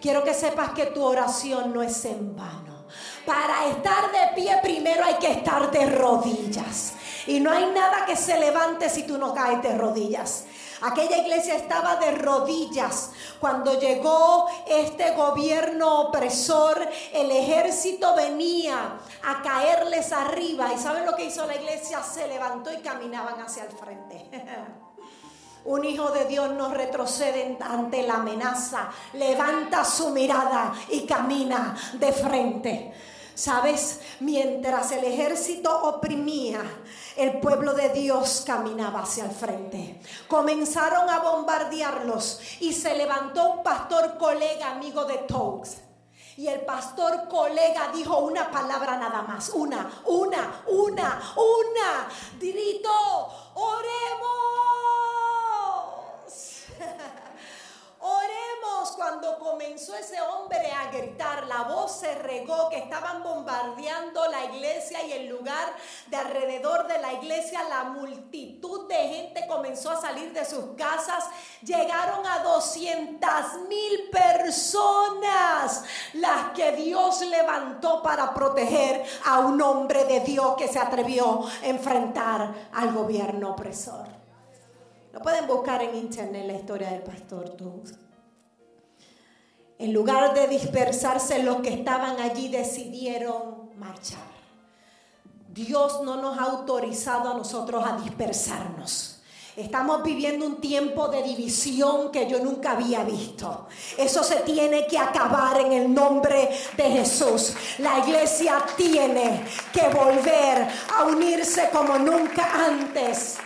Quiero 0.00 0.22
que 0.22 0.34
sepas 0.34 0.70
que 0.70 0.86
tu 0.86 1.02
oración 1.02 1.72
no 1.72 1.82
es 1.82 2.04
en 2.04 2.36
vano. 2.36 2.86
Para 3.24 3.66
estar 3.66 4.12
de 4.12 4.40
pie 4.40 4.56
primero 4.62 5.04
hay 5.04 5.14
que 5.14 5.32
estar 5.32 5.70
de 5.70 5.86
rodillas. 5.86 6.92
Y 7.26 7.40
no 7.40 7.50
hay 7.50 7.66
nada 7.66 8.06
que 8.06 8.14
se 8.14 8.38
levante 8.38 8.88
si 8.88 9.02
tú 9.02 9.18
no 9.18 9.34
caes 9.34 9.62
de 9.62 9.76
rodillas. 9.76 10.44
Aquella 10.86 11.18
iglesia 11.18 11.56
estaba 11.56 11.96
de 11.96 12.12
rodillas. 12.12 13.10
Cuando 13.40 13.78
llegó 13.78 14.46
este 14.68 15.10
gobierno 15.16 16.02
opresor, 16.02 16.80
el 17.12 17.30
ejército 17.32 18.14
venía 18.14 18.96
a 19.24 19.42
caerles 19.42 20.12
arriba. 20.12 20.72
¿Y 20.72 20.78
saben 20.78 21.04
lo 21.04 21.16
que 21.16 21.24
hizo 21.24 21.44
la 21.44 21.56
iglesia? 21.56 22.02
Se 22.04 22.28
levantó 22.28 22.72
y 22.72 22.76
caminaban 22.76 23.40
hacia 23.40 23.64
el 23.64 23.72
frente. 23.72 24.30
Un 25.64 25.84
hijo 25.84 26.10
de 26.10 26.26
Dios 26.26 26.52
no 26.52 26.72
retrocede 26.72 27.58
ante 27.60 28.04
la 28.04 28.14
amenaza. 28.14 28.88
Levanta 29.14 29.84
su 29.84 30.10
mirada 30.10 30.72
y 30.90 31.04
camina 31.04 31.76
de 31.94 32.12
frente. 32.12 32.94
¿Sabes? 33.36 34.00
Mientras 34.20 34.92
el 34.92 35.04
ejército 35.04 35.70
oprimía, 35.82 36.62
el 37.16 37.38
pueblo 37.38 37.74
de 37.74 37.90
Dios 37.90 38.42
caminaba 38.46 39.00
hacia 39.02 39.26
el 39.26 39.30
frente. 39.30 40.00
Comenzaron 40.26 41.10
a 41.10 41.18
bombardearlos 41.18 42.40
y 42.60 42.72
se 42.72 42.96
levantó 42.96 43.52
un 43.52 43.62
pastor 43.62 44.16
colega 44.16 44.70
amigo 44.70 45.04
de 45.04 45.18
Togs. 45.18 45.76
Y 46.38 46.48
el 46.48 46.62
pastor 46.62 47.28
colega 47.28 47.90
dijo 47.94 48.20
una 48.20 48.50
palabra 48.50 48.96
nada 48.96 49.20
más, 49.20 49.50
una, 49.50 49.86
una, 50.06 50.62
una, 50.68 51.34
una. 51.36 52.08
Gritó, 52.38 53.52
oremos. 53.54 54.46
Oremos 58.00 58.85
cuando 58.96 59.38
comenzó 59.38 59.94
ese 59.94 60.20
hombre 60.20 60.72
a 60.72 60.90
gritar, 60.90 61.46
la 61.46 61.62
voz 61.64 62.00
se 62.00 62.14
regó 62.14 62.68
que 62.70 62.78
estaban 62.78 63.22
bombardeando 63.22 64.26
la 64.28 64.46
iglesia 64.46 65.04
y 65.04 65.12
el 65.12 65.28
lugar 65.28 65.74
de 66.06 66.16
alrededor 66.16 66.86
de 66.88 66.98
la 66.98 67.12
iglesia, 67.12 67.62
la 67.68 67.84
multitud 67.84 68.88
de 68.88 68.96
gente 68.96 69.46
comenzó 69.46 69.90
a 69.90 70.00
salir 70.00 70.32
de 70.32 70.44
sus 70.44 70.74
casas, 70.76 71.24
llegaron 71.62 72.26
a 72.26 72.42
200 72.42 73.30
mil 73.68 74.10
personas, 74.10 75.84
las 76.14 76.52
que 76.54 76.72
Dios 76.72 77.20
levantó 77.20 78.02
para 78.02 78.32
proteger 78.32 79.04
a 79.26 79.40
un 79.40 79.60
hombre 79.60 80.04
de 80.06 80.20
Dios 80.20 80.54
que 80.56 80.68
se 80.68 80.78
atrevió 80.78 81.46
a 81.62 81.66
enfrentar 81.66 82.54
al 82.72 82.92
gobierno 82.92 83.50
opresor. 83.50 84.06
Lo 85.12 85.20
pueden 85.20 85.46
buscar 85.46 85.82
en 85.82 85.94
internet 85.94 86.46
la 86.46 86.54
historia 86.54 86.90
del 86.90 87.02
pastor 87.02 87.50
Tubbs. 87.50 88.05
En 89.78 89.92
lugar 89.92 90.32
de 90.32 90.48
dispersarse, 90.48 91.42
los 91.42 91.56
que 91.56 91.68
estaban 91.68 92.18
allí 92.20 92.48
decidieron 92.48 93.70
marchar. 93.76 94.36
Dios 95.48 96.02
no 96.02 96.16
nos 96.16 96.38
ha 96.38 96.44
autorizado 96.44 97.30
a 97.30 97.34
nosotros 97.34 97.84
a 97.86 97.96
dispersarnos. 97.96 99.16
Estamos 99.56 100.02
viviendo 100.02 100.44
un 100.44 100.60
tiempo 100.60 101.08
de 101.08 101.22
división 101.22 102.10
que 102.10 102.28
yo 102.28 102.40
nunca 102.40 102.72
había 102.72 103.04
visto. 103.04 103.66
Eso 103.96 104.22
se 104.22 104.36
tiene 104.40 104.86
que 104.86 104.98
acabar 104.98 105.58
en 105.60 105.72
el 105.72 105.94
nombre 105.94 106.50
de 106.76 106.84
Jesús. 106.84 107.54
La 107.78 107.98
iglesia 108.00 108.62
tiene 108.76 109.46
que 109.72 109.88
volver 109.88 110.68
a 110.94 111.04
unirse 111.04 111.70
como 111.72 111.98
nunca 111.98 112.66
antes. 112.66 113.36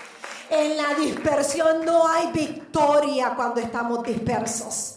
En 0.51 0.77
la 0.77 0.94
dispersión 0.94 1.85
no 1.85 2.09
hay 2.09 2.32
victoria 2.32 3.35
cuando 3.36 3.61
estamos 3.61 4.02
dispersos. 4.02 4.97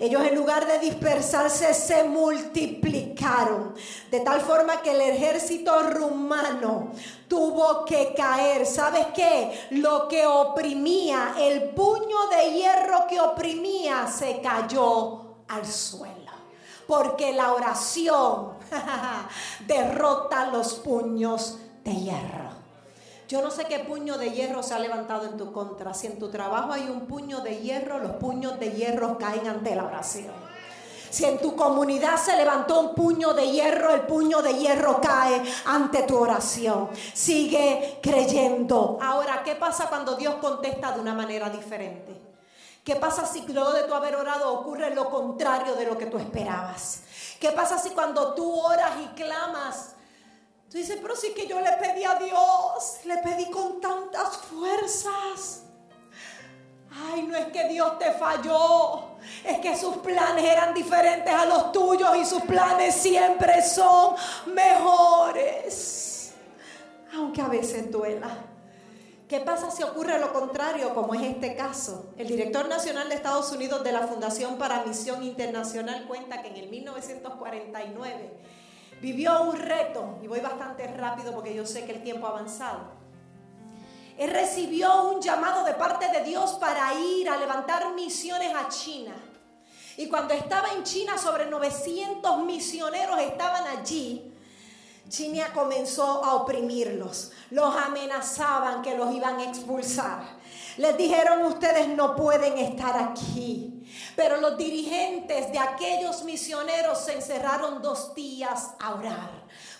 Ellos 0.00 0.22
en 0.22 0.34
lugar 0.34 0.66
de 0.66 0.78
dispersarse 0.78 1.74
se 1.74 2.04
multiplicaron, 2.04 3.74
de 4.10 4.20
tal 4.20 4.40
forma 4.40 4.80
que 4.80 4.92
el 4.92 5.00
ejército 5.02 5.78
rumano 5.90 6.92
tuvo 7.28 7.84
que 7.84 8.14
caer. 8.16 8.64
¿Sabes 8.64 9.08
qué? 9.14 9.68
Lo 9.72 10.08
que 10.08 10.24
oprimía, 10.24 11.34
el 11.38 11.74
puño 11.74 12.28
de 12.30 12.50
hierro 12.50 13.06
que 13.06 13.20
oprimía, 13.20 14.06
se 14.06 14.40
cayó 14.40 15.42
al 15.48 15.66
suelo. 15.66 16.32
Porque 16.86 17.34
la 17.34 17.52
oración 17.52 18.54
derrota 19.66 20.46
los 20.46 20.76
puños 20.76 21.58
de 21.84 21.94
hierro. 21.94 22.59
Yo 23.30 23.40
no 23.42 23.52
sé 23.52 23.66
qué 23.66 23.78
puño 23.78 24.18
de 24.18 24.32
hierro 24.32 24.60
se 24.60 24.74
ha 24.74 24.80
levantado 24.80 25.24
en 25.24 25.36
tu 25.36 25.52
contra. 25.52 25.94
Si 25.94 26.08
en 26.08 26.18
tu 26.18 26.30
trabajo 26.30 26.72
hay 26.72 26.88
un 26.88 27.06
puño 27.06 27.42
de 27.42 27.60
hierro, 27.60 28.00
los 28.00 28.16
puños 28.16 28.58
de 28.58 28.72
hierro 28.72 29.18
caen 29.18 29.46
ante 29.46 29.76
la 29.76 29.84
oración. 29.84 30.34
Si 31.10 31.24
en 31.24 31.38
tu 31.38 31.54
comunidad 31.54 32.16
se 32.16 32.36
levantó 32.36 32.80
un 32.80 32.94
puño 32.96 33.32
de 33.32 33.48
hierro, 33.48 33.94
el 33.94 34.00
puño 34.00 34.42
de 34.42 34.54
hierro 34.54 35.00
cae 35.00 35.44
ante 35.66 36.02
tu 36.02 36.18
oración. 36.18 36.88
Sigue 37.14 38.00
creyendo. 38.02 38.98
Ahora, 39.00 39.44
¿qué 39.44 39.54
pasa 39.54 39.88
cuando 39.88 40.16
Dios 40.16 40.34
contesta 40.40 40.90
de 40.90 41.00
una 41.00 41.14
manera 41.14 41.50
diferente? 41.50 42.20
¿Qué 42.82 42.96
pasa 42.96 43.24
si 43.26 43.42
luego 43.42 43.70
de 43.70 43.84
tu 43.84 43.94
haber 43.94 44.16
orado 44.16 44.52
ocurre 44.54 44.92
lo 44.92 45.08
contrario 45.08 45.76
de 45.76 45.86
lo 45.86 45.96
que 45.96 46.06
tú 46.06 46.18
esperabas? 46.18 47.02
¿Qué 47.38 47.52
pasa 47.52 47.78
si 47.78 47.90
cuando 47.90 48.34
tú 48.34 48.60
oras 48.60 48.90
y 49.04 49.06
clamas 49.14 49.94
Tú 50.70 50.78
dices, 50.78 50.98
pero 51.02 51.16
sí 51.16 51.34
que 51.34 51.48
yo 51.48 51.60
le 51.60 51.72
pedí 51.72 52.04
a 52.04 52.14
Dios, 52.14 53.00
le 53.04 53.18
pedí 53.18 53.50
con 53.50 53.80
tantas 53.80 54.36
fuerzas. 54.36 55.64
Ay, 56.92 57.22
no 57.24 57.36
es 57.36 57.46
que 57.46 57.68
Dios 57.68 57.98
te 57.98 58.12
falló, 58.12 59.16
es 59.44 59.58
que 59.58 59.76
sus 59.76 59.96
planes 59.96 60.44
eran 60.44 60.72
diferentes 60.72 61.32
a 61.34 61.44
los 61.44 61.72
tuyos 61.72 62.16
y 62.16 62.24
sus 62.24 62.42
planes 62.42 62.94
siempre 62.94 63.62
son 63.62 64.14
mejores. 64.46 66.34
Aunque 67.14 67.42
a 67.42 67.48
veces 67.48 67.90
duela. 67.90 68.28
¿Qué 69.28 69.40
pasa 69.40 69.72
si 69.72 69.82
ocurre 69.82 70.20
lo 70.20 70.32
contrario, 70.32 70.94
como 70.94 71.14
es 71.14 71.22
este 71.22 71.56
caso? 71.56 72.12
El 72.16 72.28
director 72.28 72.68
nacional 72.68 73.08
de 73.08 73.16
Estados 73.16 73.50
Unidos 73.50 73.82
de 73.82 73.90
la 73.92 74.06
Fundación 74.06 74.56
para 74.56 74.84
Misión 74.84 75.22
Internacional 75.24 76.06
cuenta 76.06 76.42
que 76.42 76.48
en 76.48 76.56
el 76.56 76.68
1949 76.68 78.30
vivió 79.00 79.42
un 79.42 79.56
reto, 79.56 80.18
y 80.22 80.26
voy 80.26 80.40
bastante 80.40 80.86
rápido 80.86 81.32
porque 81.32 81.54
yo 81.54 81.66
sé 81.66 81.84
que 81.84 81.92
el 81.92 82.02
tiempo 82.02 82.26
ha 82.26 82.30
avanzado. 82.30 83.00
Él 84.18 84.30
recibió 84.30 85.04
un 85.04 85.22
llamado 85.22 85.64
de 85.64 85.72
parte 85.74 86.08
de 86.08 86.22
Dios 86.24 86.52
para 86.60 86.92
ir 86.94 87.28
a 87.30 87.38
levantar 87.38 87.94
misiones 87.94 88.54
a 88.54 88.68
China. 88.68 89.14
Y 89.96 90.08
cuando 90.08 90.34
estaba 90.34 90.68
en 90.72 90.82
China, 90.82 91.16
sobre 91.16 91.46
900 91.46 92.44
misioneros 92.44 93.18
estaban 93.18 93.66
allí. 93.66 94.34
China 95.08 95.50
comenzó 95.54 96.24
a 96.24 96.34
oprimirlos. 96.34 97.32
Los 97.50 97.74
amenazaban 97.74 98.82
que 98.82 98.96
los 98.96 99.12
iban 99.14 99.38
a 99.38 99.44
expulsar. 99.44 100.39
Les 100.76 100.96
dijeron, 100.96 101.42
ustedes 101.44 101.88
no 101.88 102.16
pueden 102.16 102.58
estar 102.58 102.96
aquí. 102.96 103.82
Pero 104.16 104.36
los 104.36 104.56
dirigentes 104.56 105.50
de 105.52 105.58
aquellos 105.58 106.24
misioneros 106.24 106.98
se 106.98 107.14
encerraron 107.14 107.82
dos 107.82 108.14
días 108.14 108.70
a 108.78 108.94
orar. 108.94 109.30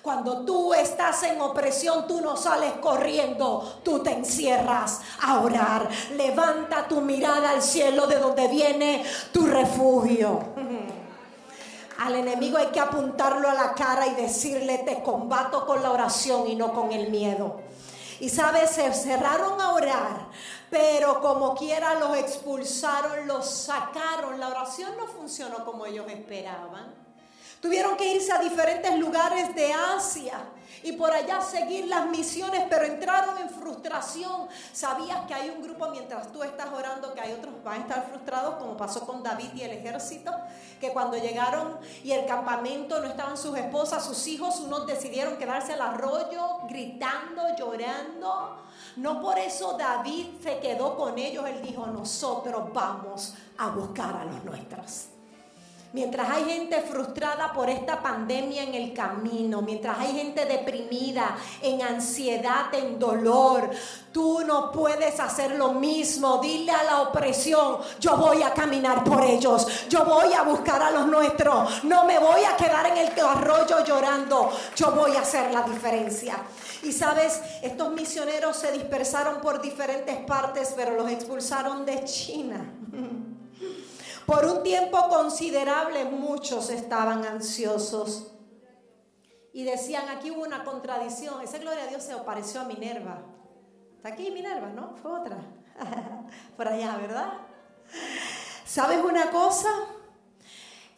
Cuando 0.03 0.45
tú 0.45 0.73
estás 0.73 1.23
en 1.25 1.41
opresión, 1.41 2.07
tú 2.07 2.21
no 2.21 2.37
sales 2.37 2.73
corriendo, 2.81 3.81
tú 3.85 4.03
te 4.03 4.13
encierras 4.13 5.01
a 5.21 5.41
orar. 5.41 5.89
Levanta 6.17 6.89
tu 6.89 7.03
mirada 7.03 7.51
al 7.51 7.63
cielo 7.63 8.07
de 8.07 8.19
donde 8.19 8.49
viene 8.49 9.05
tu 9.33 9.47
refugio. 9.47 10.41
Al 11.99 12.15
enemigo 12.15 12.57
hay 12.57 12.69
que 12.69 12.81
apuntarlo 12.81 13.47
a 13.47 13.53
la 13.53 13.75
cara 13.75 14.07
y 14.07 14.15
decirle, 14.15 14.79
te 14.79 15.03
combato 15.03 15.67
con 15.67 15.83
la 15.83 15.91
oración 15.91 16.49
y 16.49 16.55
no 16.57 16.73
con 16.73 16.93
el 16.93 17.11
miedo. 17.11 17.61
Y 18.21 18.31
sabes, 18.31 18.71
se 18.71 18.91
cerraron 18.95 19.61
a 19.61 19.75
orar 19.75 20.29
pero 20.71 21.21
como 21.21 21.55
quiera 21.55 21.95
los 21.95 22.17
expulsaron, 22.17 23.27
los 23.27 23.51
sacaron. 23.51 24.39
La 24.39 24.49
oración 24.49 24.97
no 24.97 25.07
funcionó 25.07 25.65
como 25.65 25.85
ellos 25.85 26.07
esperaban. 26.09 26.95
Tuvieron 27.61 27.97
que 27.97 28.15
irse 28.15 28.33
a 28.33 28.39
diferentes 28.39 28.97
lugares 28.99 29.55
de 29.55 29.73
Asia 29.73 30.41
y 30.83 30.93
por 30.93 31.11
allá 31.11 31.43
seguir 31.43 31.87
las 31.89 32.07
misiones, 32.07 32.63
pero 32.71 32.87
entraron 32.87 33.37
en 33.37 33.51
frustración. 33.51 34.49
Sabías 34.73 35.27
que 35.27 35.35
hay 35.35 35.51
un 35.51 35.63
grupo 35.63 35.91
mientras 35.91 36.33
tú 36.33 36.43
estás 36.43 36.73
orando 36.73 37.13
que 37.13 37.21
hay 37.21 37.33
otros 37.33 37.63
van 37.63 37.75
a 37.75 37.83
estar 37.83 38.07
frustrados, 38.09 38.55
como 38.55 38.79
pasó 38.79 39.07
con 39.07 39.23
David 39.23 39.51
y 39.55 39.63
el 39.63 39.73
ejército, 39.73 40.33
que 40.81 40.91
cuando 40.93 41.19
llegaron 41.19 41.79
y 42.03 42.13
el 42.13 42.25
campamento 42.25 42.99
no 43.01 43.09
estaban 43.09 43.37
sus 43.37 43.57
esposas, 43.59 44.07
sus 44.07 44.27
hijos, 44.27 44.59
unos 44.61 44.87
decidieron 44.87 45.37
quedarse 45.37 45.75
al 45.75 45.83
arroyo 45.83 46.61
gritando, 46.67 47.43
llorando. 47.59 48.63
No 49.01 49.19
por 49.19 49.39
eso 49.39 49.79
David 49.79 50.27
se 50.43 50.59
quedó 50.59 50.95
con 50.95 51.17
ellos, 51.17 51.47
él 51.49 51.63
dijo, 51.63 51.87
nosotros 51.87 52.71
vamos 52.71 53.33
a 53.57 53.69
buscar 53.69 54.15
a 54.15 54.27
los 54.27 54.45
nuestros. 54.45 55.07
Mientras 55.95 56.29
hay 56.29 56.45
gente 56.45 56.83
frustrada 56.83 57.51
por 57.51 57.71
esta 57.71 58.03
pandemia 58.03 58.63
en 58.63 58.75
el 58.75 58.93
camino, 58.93 59.63
mientras 59.63 59.99
hay 59.99 60.13
gente 60.13 60.45
deprimida, 60.45 61.35
en 61.63 61.81
ansiedad, 61.81 62.73
en 62.75 62.99
dolor, 62.99 63.71
tú 64.13 64.43
no 64.47 64.71
puedes 64.71 65.19
hacer 65.19 65.53
lo 65.53 65.73
mismo. 65.73 66.39
Dile 66.39 66.71
a 66.71 66.85
la 66.85 67.01
opresión, 67.01 67.79
yo 67.99 68.19
voy 68.19 68.43
a 68.43 68.53
caminar 68.53 69.03
por 69.03 69.25
ellos, 69.25 69.67
yo 69.89 70.05
voy 70.05 70.33
a 70.35 70.43
buscar 70.43 70.83
a 70.83 70.91
los 70.91 71.07
nuestros, 71.07 71.85
no 71.85 72.05
me 72.05 72.19
voy 72.19 72.45
a 72.45 72.55
quedar 72.55 72.87
en 72.87 72.99
el 72.99 73.19
arroyo 73.19 73.83
llorando, 73.83 74.53
yo 74.77 74.93
voy 74.93 75.17
a 75.17 75.23
hacer 75.23 75.51
la 75.53 75.63
diferencia. 75.63 76.37
Y 76.83 76.93
sabes, 76.93 77.41
estos 77.63 77.93
misioneros 77.93 78.57
se 78.57 78.73
dispersaron 78.73 79.41
por 79.41 79.61
diferentes 79.61 80.17
partes, 80.25 80.73
pero 80.75 80.95
los 80.95 81.11
expulsaron 81.11 81.85
de 81.85 82.05
China. 82.05 82.73
Por 84.27 84.45
un 84.45 84.63
tiempo 84.63 85.09
considerable 85.09 86.05
muchos 86.05 86.71
estaban 86.71 87.25
ansiosos 87.25 88.31
y 89.53 89.65
decían, 89.65 90.09
aquí 90.09 90.31
hubo 90.31 90.43
una 90.43 90.63
contradicción, 90.63 91.41
esa 91.43 91.59
gloria 91.59 91.85
a 91.85 91.87
Dios 91.89 92.05
se 92.05 92.13
apareció 92.13 92.61
a 92.61 92.65
Minerva. 92.65 93.23
Está 93.97 94.11
aquí 94.11 94.31
Minerva, 94.31 94.69
¿no? 94.69 94.95
Fue 95.03 95.11
otra. 95.11 95.37
Por 96.57 96.69
allá, 96.69 96.97
¿verdad? 96.97 97.33
¿Sabes 98.65 99.03
una 99.05 99.31
cosa? 99.31 99.69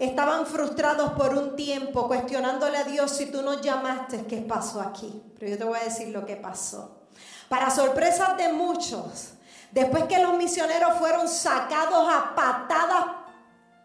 Estaban 0.02 0.46
frustrados 0.46 1.12
por 1.12 1.32
un 1.38 1.54
tiempo, 1.54 2.08
cuestionándole 2.08 2.76
a 2.76 2.82
Dios 2.82 3.08
si 3.12 3.26
tú 3.26 3.40
nos 3.40 3.60
llamaste, 3.60 4.26
¿qué 4.26 4.38
pasó 4.38 4.80
aquí? 4.80 5.22
Pero 5.38 5.52
yo 5.52 5.58
te 5.58 5.62
voy 5.62 5.78
a 5.78 5.84
decir 5.84 6.08
lo 6.08 6.26
que 6.26 6.34
pasó. 6.34 7.02
Para 7.48 7.70
sorpresa 7.70 8.34
de 8.36 8.52
muchos, 8.52 9.34
después 9.70 10.02
que 10.06 10.18
los 10.18 10.36
misioneros 10.36 10.98
fueron 10.98 11.28
sacados 11.28 12.12
a 12.12 12.34
patadas 12.34 13.04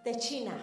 de 0.04 0.16
China. 0.18 0.56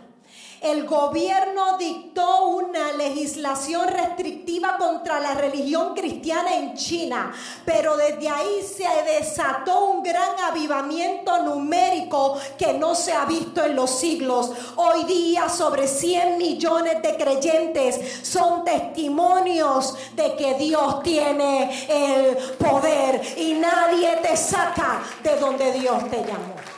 El 0.64 0.86
gobierno 0.86 1.76
dictó 1.76 2.46
una 2.46 2.92
legislación 2.92 3.86
restrictiva 3.86 4.78
contra 4.78 5.20
la 5.20 5.34
religión 5.34 5.92
cristiana 5.94 6.56
en 6.56 6.72
China, 6.74 7.34
pero 7.66 7.98
desde 7.98 8.30
ahí 8.30 8.62
se 8.62 8.88
desató 9.12 9.90
un 9.90 10.02
gran 10.02 10.30
avivamiento 10.42 11.42
numérico 11.42 12.38
que 12.56 12.72
no 12.72 12.94
se 12.94 13.12
ha 13.12 13.26
visto 13.26 13.62
en 13.62 13.76
los 13.76 13.90
siglos. 13.90 14.52
Hoy 14.76 15.04
día 15.04 15.50
sobre 15.50 15.86
100 15.86 16.38
millones 16.38 17.02
de 17.02 17.14
creyentes 17.14 18.26
son 18.26 18.64
testimonios 18.64 19.94
de 20.16 20.34
que 20.34 20.54
Dios 20.54 21.02
tiene 21.02 21.86
el 21.90 22.36
poder 22.56 23.20
y 23.36 23.52
nadie 23.52 24.16
te 24.22 24.34
saca 24.34 25.02
de 25.22 25.36
donde 25.36 25.72
Dios 25.72 26.08
te 26.08 26.24
llamó. 26.24 26.73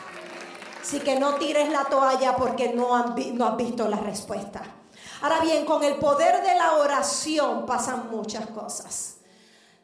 Así 0.87 1.01
que 1.01 1.19
no 1.19 1.35
tires 1.35 1.67
la 1.67 1.83
toalla 1.83 2.37
porque 2.37 2.71
no, 2.71 3.07
no 3.33 3.45
has 3.45 3.57
visto 3.57 3.89
la 3.89 3.97
respuesta. 3.97 4.61
Ahora 5.21 5.41
bien, 5.41 5.65
con 5.65 5.83
el 5.83 5.95
poder 5.95 6.41
de 6.41 6.55
la 6.55 6.75
oración 6.75 7.65
pasan 7.65 8.09
muchas 8.09 8.47
cosas. 8.47 9.17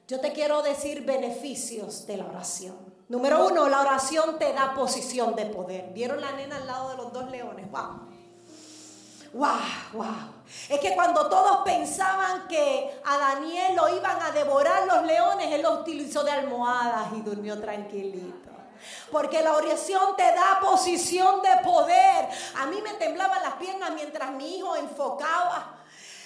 Yo 0.08 0.22
te 0.22 0.32
quiero 0.32 0.62
decir 0.62 1.06
beneficios 1.06 2.08
de 2.08 2.16
la 2.16 2.28
oración. 2.28 2.78
Número 3.10 3.46
uno, 3.46 3.68
la 3.68 3.82
oración 3.82 4.40
te 4.40 4.54
da 4.54 4.74
posición 4.74 5.36
de 5.36 5.48
poder. 5.48 5.92
¿Vieron 5.92 6.22
la 6.22 6.32
nena 6.32 6.56
al 6.56 6.68
lado 6.68 6.92
de 6.92 6.96
los 6.96 7.12
dos 7.12 7.30
leones? 7.30 7.70
¡Wow! 7.70 8.00
¡Wow! 9.34 9.50
¡Wow! 9.92 10.06
Es 10.70 10.80
que 10.80 10.96
cuando 10.96 11.28
todos 11.28 11.66
pensaban 11.66 12.48
que 12.48 12.98
a 13.04 13.18
Daniel 13.18 13.76
lo 13.76 13.94
iban 13.94 14.22
a 14.22 14.32
devorar 14.32 14.88
los 14.88 15.04
leones, 15.04 15.52
él 15.52 15.64
lo 15.64 15.82
utilizó 15.82 16.24
de 16.24 16.32
almohadas 16.32 17.10
y 17.14 17.20
durmió 17.20 17.60
tranquilito. 17.60 18.53
Porque 19.12 19.42
la 19.42 19.54
oración 19.54 20.16
te 20.16 20.24
da 20.24 20.60
posición 20.62 21.42
de 21.42 21.58
poder. 21.64 22.28
A 22.58 22.66
mí 22.68 22.82
me 22.82 22.94
temblaban 22.94 23.42
las 23.42 23.54
piernas 23.54 23.92
mientras 23.94 24.32
mi 24.32 24.58
hijo 24.58 24.76
enfocaba. 24.76 25.78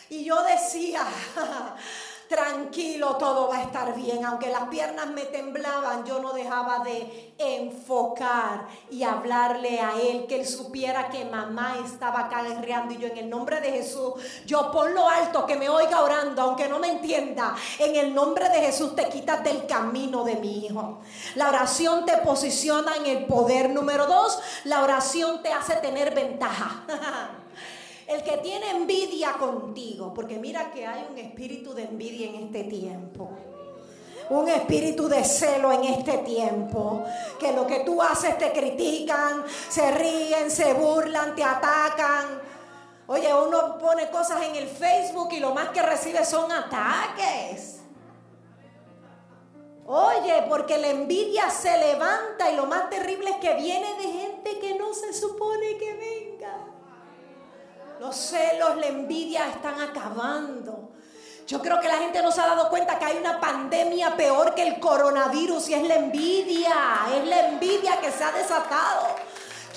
Y 0.09 0.23
yo 0.23 0.41
decía, 0.43 1.05
tranquilo, 2.27 3.15
todo 3.17 3.49
va 3.49 3.57
a 3.57 3.63
estar 3.63 3.95
bien. 3.95 4.25
Aunque 4.25 4.49
las 4.49 4.63
piernas 4.69 5.07
me 5.07 5.23
temblaban, 5.25 6.05
yo 6.05 6.19
no 6.19 6.33
dejaba 6.33 6.79
de 6.79 7.33
enfocar 7.37 8.67
y 8.89 9.03
hablarle 9.03 9.79
a 9.79 9.93
él, 9.99 10.25
que 10.27 10.41
él 10.41 10.47
supiera 10.47 11.09
que 11.09 11.25
mamá 11.25 11.77
estaba 11.83 12.21
acá 12.21 12.43
guerreando 12.43 12.93
y 12.93 12.97
yo 12.97 13.07
en 13.07 13.17
el 13.17 13.29
nombre 13.29 13.61
de 13.61 13.71
Jesús, 13.71 14.13
yo 14.45 14.71
ponlo 14.71 15.07
alto, 15.07 15.45
que 15.45 15.55
me 15.55 15.69
oiga 15.69 16.01
orando, 16.01 16.41
aunque 16.41 16.67
no 16.67 16.79
me 16.79 16.89
entienda, 16.89 17.55
en 17.79 17.95
el 17.95 18.13
nombre 18.13 18.49
de 18.49 18.61
Jesús 18.61 18.95
te 18.95 19.07
quitas 19.09 19.43
del 19.43 19.65
camino 19.65 20.23
de 20.23 20.35
mi 20.35 20.65
hijo. 20.65 20.99
La 21.35 21.49
oración 21.49 22.05
te 22.05 22.17
posiciona 22.17 22.95
en 22.95 23.05
el 23.05 23.25
poder. 23.25 23.69
Número 23.69 24.05
dos, 24.07 24.39
la 24.63 24.83
oración 24.83 25.41
te 25.41 25.53
hace 25.53 25.75
tener 25.77 26.13
ventaja. 26.13 26.83
El 28.07 28.23
que 28.23 28.37
tiene 28.37 28.71
envidia 28.71 29.33
contigo, 29.33 30.13
porque 30.13 30.37
mira 30.37 30.71
que 30.71 30.87
hay 30.87 31.05
un 31.11 31.17
espíritu 31.17 31.73
de 31.73 31.83
envidia 31.83 32.27
en 32.27 32.35
este 32.35 32.63
tiempo. 32.63 33.29
Un 34.29 34.47
espíritu 34.47 35.09
de 35.09 35.25
celo 35.25 35.73
en 35.73 35.83
este 35.83 36.19
tiempo. 36.19 37.03
Que 37.37 37.51
lo 37.51 37.67
que 37.67 37.81
tú 37.81 38.01
haces 38.01 38.37
te 38.37 38.53
critican, 38.53 39.43
se 39.69 39.91
ríen, 39.91 40.49
se 40.49 40.73
burlan, 40.73 41.35
te 41.35 41.43
atacan. 41.43 42.41
Oye, 43.07 43.33
uno 43.33 43.77
pone 43.77 44.09
cosas 44.09 44.41
en 44.41 44.55
el 44.55 44.67
Facebook 44.67 45.29
y 45.33 45.39
lo 45.39 45.53
más 45.53 45.69
que 45.69 45.81
recibe 45.81 46.23
son 46.23 46.49
ataques. 46.49 47.79
Oye, 49.85 50.43
porque 50.49 50.77
la 50.77 50.89
envidia 50.89 51.49
se 51.49 51.77
levanta 51.77 52.51
y 52.51 52.55
lo 52.55 52.65
más 52.65 52.89
terrible 52.89 53.31
es 53.31 53.37
que 53.37 53.53
viene 53.53 53.87
de 53.95 54.03
gente 54.03 54.59
que 54.59 54.75
no 54.75 54.93
se 54.93 55.13
supone 55.13 55.77
que 55.77 55.93
venga. 55.93 56.26
Los 57.99 58.15
celos, 58.15 58.77
la 58.77 58.87
envidia 58.87 59.47
están 59.47 59.81
acabando. 59.81 60.91
Yo 61.47 61.61
creo 61.61 61.79
que 61.79 61.87
la 61.87 61.97
gente 61.97 62.21
no 62.21 62.31
se 62.31 62.41
ha 62.41 62.47
dado 62.47 62.69
cuenta 62.69 62.99
que 62.99 63.05
hay 63.05 63.17
una 63.17 63.39
pandemia 63.39 64.15
peor 64.17 64.53
que 64.53 64.67
el 64.67 64.79
coronavirus 64.79 65.69
y 65.69 65.73
es 65.75 65.87
la 65.87 65.95
envidia, 65.95 66.75
es 67.15 67.25
la 67.25 67.47
envidia 67.47 67.99
que 68.01 68.11
se 68.11 68.23
ha 68.23 68.31
desatado. 68.33 69.15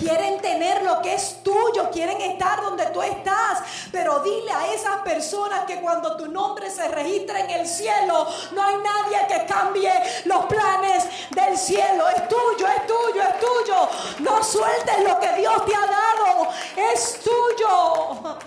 Quieren 0.01 0.40
tener 0.40 0.82
lo 0.82 1.02
que 1.02 1.14
es 1.14 1.43
tuyo, 1.43 1.90
quieren 1.90 2.18
estar 2.22 2.62
donde 2.62 2.86
tú 2.86 3.02
estás. 3.02 3.59
Pero 3.93 4.20
dile 4.20 4.51
a 4.51 4.72
esas 4.72 4.97
personas 5.02 5.66
que 5.66 5.78
cuando 5.82 6.16
tu 6.16 6.27
nombre 6.27 6.70
se 6.70 6.89
registra 6.89 7.40
en 7.40 7.51
el 7.51 7.66
cielo, 7.66 8.27
no 8.52 8.62
hay 8.62 8.77
nadie 8.78 9.27
que 9.28 9.44
cambie 9.44 9.93
los 10.24 10.47
planes 10.47 11.05
del 11.32 11.59
cielo. 11.59 12.09
Es 12.09 12.27
tuyo, 12.28 12.66
es 12.66 12.86
tuyo, 12.86 13.22
es 13.22 13.40
tuyo. 13.40 13.89
No 14.20 14.43
sueltes 14.43 15.05
lo 15.05 15.20
que 15.20 15.35
Dios 15.35 15.66
te 15.66 15.74
ha 15.77 15.86
dado. 15.86 16.48
Es 16.77 17.20
tuyo. 17.20 18.39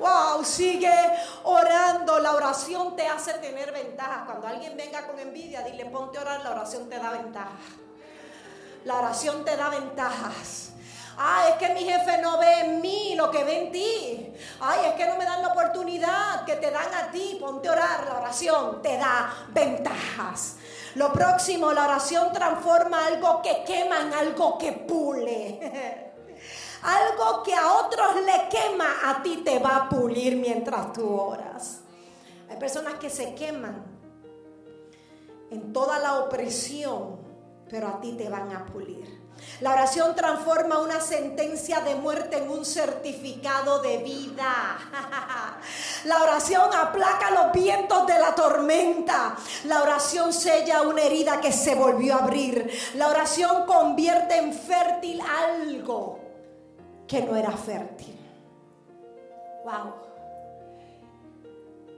Wow, 0.00 0.44
sigue 0.44 0.92
orando. 1.44 2.18
La 2.18 2.32
oración 2.32 2.96
te 2.96 3.06
hace 3.06 3.34
tener 3.34 3.70
ventajas. 3.70 4.24
Cuando 4.26 4.48
alguien 4.48 4.76
venga 4.76 5.06
con 5.06 5.16
envidia, 5.20 5.62
dile 5.62 5.84
ponte 5.86 6.18
a 6.18 6.22
orar, 6.22 6.42
la 6.42 6.50
oración 6.50 6.88
te 6.90 6.98
da 6.98 7.12
ventajas. 7.12 7.60
La 8.84 8.98
oración 8.98 9.44
te 9.44 9.56
da 9.56 9.68
ventajas. 9.68 10.71
Ah, 11.18 11.48
es 11.50 11.56
que 11.56 11.74
mi 11.74 11.84
jefe 11.84 12.18
no 12.18 12.38
ve 12.38 12.60
en 12.60 12.80
mí 12.80 13.14
lo 13.16 13.30
que 13.30 13.44
ve 13.44 13.64
en 13.64 13.72
ti. 13.72 14.32
Ay, 14.60 14.86
es 14.86 14.94
que 14.94 15.06
no 15.06 15.16
me 15.16 15.24
dan 15.24 15.42
la 15.42 15.48
oportunidad 15.48 16.44
que 16.44 16.56
te 16.56 16.70
dan 16.70 16.92
a 16.94 17.10
ti. 17.10 17.36
Ponte 17.40 17.68
a 17.68 17.72
orar. 17.72 18.06
La 18.06 18.18
oración 18.20 18.82
te 18.82 18.96
da 18.96 19.32
ventajas. 19.48 20.56
Lo 20.94 21.12
próximo, 21.12 21.72
la 21.72 21.84
oración 21.84 22.32
transforma 22.32 23.06
algo 23.06 23.40
que 23.42 23.64
quema 23.64 24.00
en 24.00 24.12
algo 24.12 24.58
que 24.58 24.72
pule. 24.72 26.12
algo 26.82 27.42
que 27.42 27.54
a 27.54 27.72
otros 27.74 28.16
le 28.16 28.48
quema, 28.48 29.10
a 29.10 29.22
ti 29.22 29.42
te 29.44 29.58
va 29.58 29.76
a 29.76 29.88
pulir 29.88 30.36
mientras 30.36 30.92
tú 30.92 31.08
oras. 31.08 31.80
Hay 32.50 32.56
personas 32.56 32.94
que 32.94 33.08
se 33.08 33.34
queman 33.34 33.84
en 35.50 35.72
toda 35.72 35.98
la 35.98 36.20
opresión, 36.20 37.20
pero 37.68 37.88
a 37.88 38.00
ti 38.00 38.12
te 38.12 38.28
van 38.28 38.52
a 38.52 38.66
pulir. 38.66 39.21
La 39.60 39.72
oración 39.72 40.14
transforma 40.14 40.78
una 40.78 41.00
sentencia 41.00 41.80
de 41.80 41.94
muerte 41.94 42.38
en 42.38 42.50
un 42.50 42.64
certificado 42.64 43.80
de 43.80 43.98
vida. 43.98 44.78
La 46.04 46.22
oración 46.22 46.70
aplaca 46.74 47.30
los 47.30 47.52
vientos 47.52 48.06
de 48.06 48.18
la 48.18 48.34
tormenta. 48.34 49.36
La 49.64 49.82
oración 49.82 50.32
sella 50.32 50.82
una 50.82 51.02
herida 51.02 51.40
que 51.40 51.52
se 51.52 51.74
volvió 51.74 52.14
a 52.14 52.24
abrir. 52.24 52.70
La 52.94 53.08
oración 53.08 53.66
convierte 53.66 54.36
en 54.36 54.52
fértil 54.52 55.20
algo 55.20 56.18
que 57.06 57.22
no 57.22 57.36
era 57.36 57.52
fértil. 57.52 58.18
Wow 59.64 60.11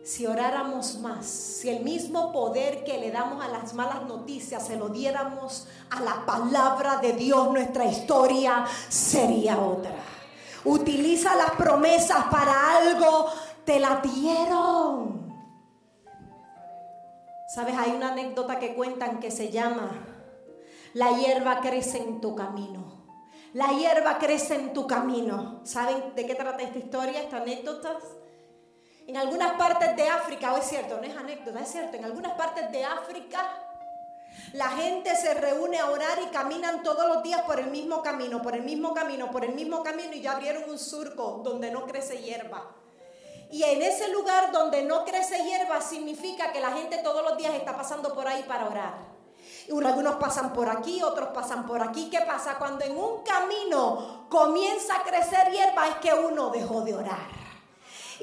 si 0.05 0.27
oráramos 0.27 0.99
más, 0.99 1.25
si 1.25 1.71
el 1.71 1.83
mismo 1.83 2.31
poder 2.31 2.85
que 2.85 2.99
le 2.99 3.11
damos 3.11 3.43
a 3.43 3.49
las 3.49 3.73
malas 3.73 4.05
noticias 4.05 4.67
se 4.67 4.77
lo 4.77 4.91
diéramos 4.91 5.67
a 5.89 6.01
la 6.03 6.27
palabra 6.27 6.99
de 6.99 7.15
Dios, 7.15 7.51
nuestra 7.51 7.87
historia 7.87 8.67
sería 8.91 9.59
otra. 9.59 9.95
Utiliza 10.67 11.35
las 11.35 11.53
promesas 11.53 12.27
para 12.31 12.77
algo, 12.77 13.29
te 13.65 13.81
la 13.81 14.03
dieron. 14.03 15.33
Sabes, 17.55 17.75
hay 17.79 17.93
una 17.93 18.13
anécdota 18.13 18.59
que 18.59 18.75
cuentan 18.75 19.21
que 19.21 19.31
se 19.31 19.51
llama, 19.51 19.91
la 20.93 21.13
hierba 21.13 21.61
crece 21.61 21.99
en 21.99 22.21
tu 22.21 22.35
camino. 22.35 22.93
La 23.55 23.69
hierba 23.69 24.19
crece 24.19 24.57
en 24.57 24.73
tu 24.75 24.87
camino. 24.87 25.61
¿Saben 25.65 26.15
de 26.15 26.27
qué 26.27 26.35
trata 26.35 26.63
esta 26.63 26.79
historia, 26.79 27.23
esta 27.23 27.39
anécdota? 27.39 27.97
En 29.07 29.17
algunas 29.19 29.53
partes 29.59 29.95
de 29.97 30.09
África, 30.09 30.55
o 30.55 30.57
es 30.57 30.65
cierto, 30.65 30.97
no 30.97 31.03
es 31.03 31.15
anécdota, 31.15 31.61
es 31.61 31.71
cierto, 31.71 31.97
en 31.97 32.07
algunas 32.07 32.33
partes 32.33 32.71
de 32.73 32.85
África 32.85 33.65
la 34.53 34.69
gente 34.71 35.15
se 35.17 35.35
reúne 35.35 35.79
a 35.79 35.91
orar 35.91 36.19
y 36.23 36.27
caminan 36.29 36.83
todos 36.83 37.07
los 37.09 37.23
días 37.23 37.43
por 37.43 37.61
el 37.61 37.67
mismo 37.67 38.03
camino, 38.03 38.41
por 38.41 38.55
el 38.55 38.63
mismo 38.63 38.95
camino, 38.95 39.31
por 39.31 39.45
el 39.45 39.53
mismo 39.53 39.83
camino 39.83 40.15
y 40.15 40.23
ya 40.23 40.33
abrieron 40.33 40.71
un 40.71 40.79
surco 40.79 41.43
donde 41.45 41.71
no 41.71 41.87
crece 41.87 42.23
hierba. 42.23 42.71
Y 43.51 43.63
en 43.63 43.83
ese 43.83 44.09
lugar 44.09 44.53
donde 44.53 44.83
no 44.83 45.05
crece 45.05 45.45
hierba 45.45 45.81
significa 45.81 46.51
que 46.51 46.61
la 46.61 46.73
gente 46.73 46.99
todos 46.99 47.23
los 47.23 47.37
días 47.37 47.55
está 47.55 47.77
pasando 47.77 48.15
por 48.15 48.27
ahí 48.27 48.43
para 48.45 48.67
orar. 48.67 48.95
Y 49.69 49.85
algunos 49.85 50.17
pasan 50.17 50.53
por 50.53 50.69
aquí, 50.69 51.03
otros 51.03 51.29
pasan 51.29 51.67
por 51.67 51.83
aquí. 51.83 52.09
¿Qué 52.09 52.21
pasa? 52.21 52.57
Cuando 52.59 52.85
en 52.85 52.97
un 52.97 53.23
camino 53.23 54.27
comienza 54.31 54.97
a 54.97 55.03
crecer 55.03 55.51
hierba 55.53 55.89
es 55.89 55.95
que 55.97 56.15
uno 56.15 56.51
dejó 56.51 56.81
de 56.81 56.95
orar 56.95 57.44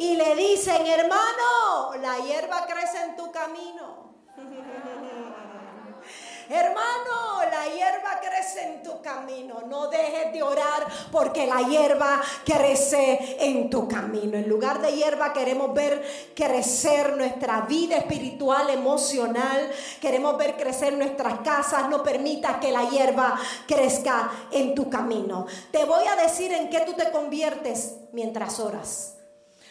y 0.01 0.15
le 0.15 0.35
dicen, 0.35 0.87
hermano, 0.87 1.93
la 2.01 2.17
hierba 2.25 2.65
crece 2.65 3.03
en 3.03 3.15
tu 3.15 3.31
camino. 3.31 4.15
Hermano, 6.49 7.43
la 7.49 7.67
hierba 7.67 8.19
crece 8.19 8.63
en 8.63 8.81
tu 8.81 8.99
camino. 8.99 9.61
No 9.67 9.89
dejes 9.89 10.33
de 10.33 10.41
orar 10.41 10.87
porque 11.11 11.45
la 11.45 11.61
hierba 11.61 12.19
crece 12.43 13.37
en 13.41 13.69
tu 13.69 13.87
camino. 13.87 14.37
En 14.37 14.49
lugar 14.49 14.81
de 14.81 14.91
hierba 14.91 15.33
queremos 15.33 15.71
ver 15.75 16.03
crecer 16.35 17.15
nuestra 17.15 17.61
vida 17.61 17.95
espiritual, 17.95 18.71
emocional. 18.71 19.71
Queremos 20.01 20.35
ver 20.35 20.57
crecer 20.57 20.93
nuestras 20.93 21.41
casas. 21.41 21.89
No 21.89 22.01
permitas 22.01 22.57
que 22.57 22.71
la 22.71 22.89
hierba 22.89 23.39
crezca 23.67 24.31
en 24.51 24.73
tu 24.73 24.89
camino. 24.89 25.45
Te 25.71 25.85
voy 25.85 26.05
a 26.07 26.15
decir 26.15 26.51
en 26.51 26.71
qué 26.71 26.79
tú 26.81 26.93
te 26.93 27.11
conviertes 27.11 27.97
mientras 28.11 28.59
oras. 28.59 29.20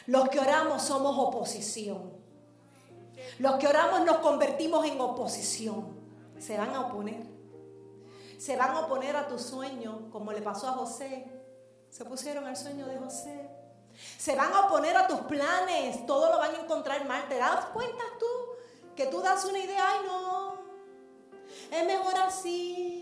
Los 0.06 0.28
que 0.28 0.40
oramos 0.40 0.82
somos 0.82 1.16
oposición. 1.18 2.12
Los 3.38 3.56
que 3.56 3.66
oramos 3.66 4.04
nos 4.04 4.18
convertimos 4.18 4.84
en 4.86 5.00
oposición. 5.00 5.98
Se 6.38 6.56
van 6.56 6.74
a 6.74 6.82
oponer. 6.82 7.26
Se 8.38 8.56
van 8.56 8.70
a 8.70 8.80
oponer 8.80 9.16
a 9.16 9.28
tu 9.28 9.38
sueño, 9.38 10.08
como 10.10 10.32
le 10.32 10.40
pasó 10.40 10.68
a 10.68 10.72
José. 10.72 11.26
Se 11.90 12.04
pusieron 12.04 12.46
al 12.46 12.56
sueño 12.56 12.86
de 12.86 12.98
José. 12.98 13.50
Se 14.18 14.34
van 14.34 14.52
a 14.52 14.66
oponer 14.66 14.96
a 14.96 15.06
tus 15.06 15.20
planes. 15.20 16.06
Todo 16.06 16.30
lo 16.30 16.38
van 16.38 16.54
a 16.54 16.60
encontrar 16.60 17.06
mal. 17.06 17.28
¿Te 17.28 17.36
das 17.36 17.66
cuenta 17.66 18.04
tú 18.18 18.26
que 18.96 19.06
tú 19.06 19.20
das 19.20 19.44
una 19.44 19.58
idea? 19.58 19.84
Ay, 19.86 19.98
no. 20.06 20.54
Es 21.70 21.86
mejor 21.86 22.14
así 22.16 22.99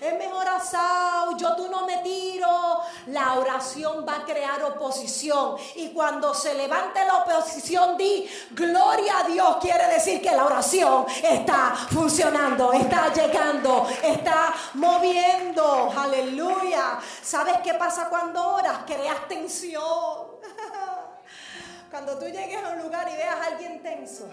es 0.00 0.18
mejor 0.18 0.48
asado, 0.48 1.36
yo 1.36 1.54
tú 1.56 1.68
no 1.68 1.84
me 1.84 1.98
tiro. 1.98 2.80
La 3.08 3.34
oración 3.34 4.04
va 4.08 4.16
a 4.16 4.24
crear 4.24 4.62
oposición. 4.64 5.56
Y 5.76 5.90
cuando 5.90 6.32
se 6.32 6.54
levante 6.54 7.04
la 7.04 7.18
oposición, 7.18 7.98
di, 7.98 8.28
gloria 8.52 9.18
a 9.18 9.22
Dios. 9.24 9.56
Quiere 9.60 9.88
decir 9.88 10.22
que 10.22 10.30
la 10.30 10.46
oración 10.46 11.04
está 11.22 11.74
funcionando, 11.90 12.72
está 12.72 13.12
llegando, 13.12 13.86
está 14.02 14.54
moviendo. 14.74 15.92
Aleluya. 15.94 16.98
¿Sabes 17.22 17.58
qué 17.62 17.74
pasa 17.74 18.08
cuando 18.08 18.54
oras? 18.54 18.80
Creas 18.86 19.28
tensión. 19.28 20.40
Cuando 21.90 22.16
tú 22.18 22.26
llegues 22.26 22.62
a 22.62 22.68
un 22.68 22.82
lugar 22.82 23.08
y 23.12 23.16
veas 23.16 23.34
a 23.34 23.46
alguien 23.46 23.82
tenso. 23.82 24.30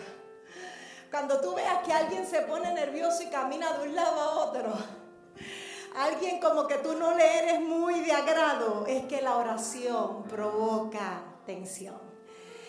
Cuando 1.10 1.42
tú 1.42 1.56
veas 1.56 1.80
que 1.84 1.92
alguien 1.92 2.28
se 2.28 2.42
pone 2.42 2.72
nervioso 2.72 3.24
y 3.24 3.32
camina 3.32 3.74
de 3.74 3.88
un 3.90 3.96
lado 3.96 4.22
a 4.22 4.30
otro 4.46 4.97
alguien 6.04 6.40
como 6.40 6.68
que 6.68 6.76
tú 6.76 6.94
no 6.94 7.16
le 7.16 7.40
eres 7.40 7.62
muy 7.62 8.02
de 8.02 8.14
agrado, 8.14 8.86
es 8.88 9.06
que 9.06 9.22
la 9.22 9.38
oración 9.38 10.24
provoca 10.24 11.24
tensión. 11.46 12.00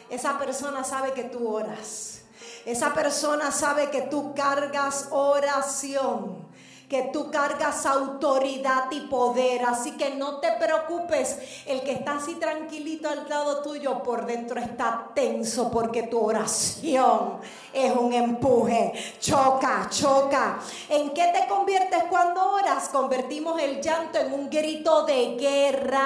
Esa 0.09 0.39
persona 0.39 0.85
sabe 0.85 1.13
que 1.13 1.25
tú 1.25 1.49
oras. 1.49 2.23
Esa 2.65 2.95
persona 2.95 3.53
sabe 3.53 3.91
que 3.91 4.03
tú 4.03 4.35
cargas 4.35 5.09
oración 5.11 6.48
que 6.89 7.11
tú 7.13 7.31
cargas 7.31 7.85
autoridad 7.85 8.91
y 8.91 9.01
poder. 9.01 9.65
Así 9.65 9.93
que 9.93 10.15
no 10.15 10.39
te 10.41 10.53
preocupes, 10.53 11.39
el 11.67 11.83
que 11.83 11.93
está 11.93 12.17
así 12.17 12.37
tranquilito 12.37 13.11
al 13.11 13.29
lado 13.29 13.63
tuyo 13.63 14.03
por 14.03 14.25
dentro 14.25 14.59
está 14.59 15.11
tenso 15.15 15.71
porque 15.71 16.05
tu 16.05 16.19
oración 16.19 17.41
es 17.73 17.95
un 17.95 18.13
empuje. 18.13 18.93
Choca, 19.21 19.89
choca. 19.91 20.59
¿En 20.89 21.11
qué 21.11 21.31
te 21.33 21.47
conviertes 21.47 22.05
cuando 22.09 22.53
oras? 22.53 22.89
Convertimos 22.89 23.61
el 23.61 23.83
llanto 23.83 24.19
en 24.19 24.33
un 24.33 24.49
grito 24.49 25.05
de 25.05 25.37
guerra. 25.37 25.99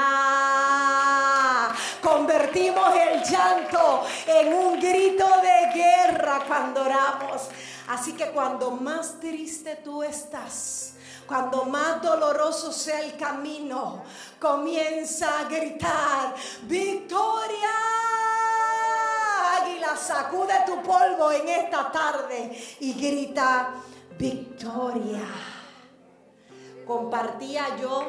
Convertimos 2.03 2.93
el 2.97 3.23
llanto 3.23 4.03
en 4.27 4.53
un 4.53 4.81
grito 4.81 5.27
de 5.41 5.73
guerra 5.75 6.43
cuando 6.47 6.83
oramos. 6.83 7.49
Así 7.89 8.13
que 8.13 8.31
cuando 8.31 8.71
más 8.71 9.19
triste 9.19 9.77
tú 9.77 10.03
estás, 10.03 10.95
cuando 11.27 11.65
más 11.65 12.03
doloroso 12.03 12.73
sea 12.73 13.01
el 13.01 13.17
camino, 13.17 14.03
comienza 14.41 15.41
a 15.41 15.45
gritar, 15.45 16.35
victoria. 16.63 17.71
Águila, 19.61 19.97
sacude 19.97 20.55
tu 20.67 20.83
polvo 20.83 21.31
en 21.33 21.49
esta 21.49 21.91
tarde 21.91 22.57
y 22.81 22.95
grita, 22.95 23.75
victoria. 24.19 25.25
Compartía 26.87 27.77
yo 27.77 28.05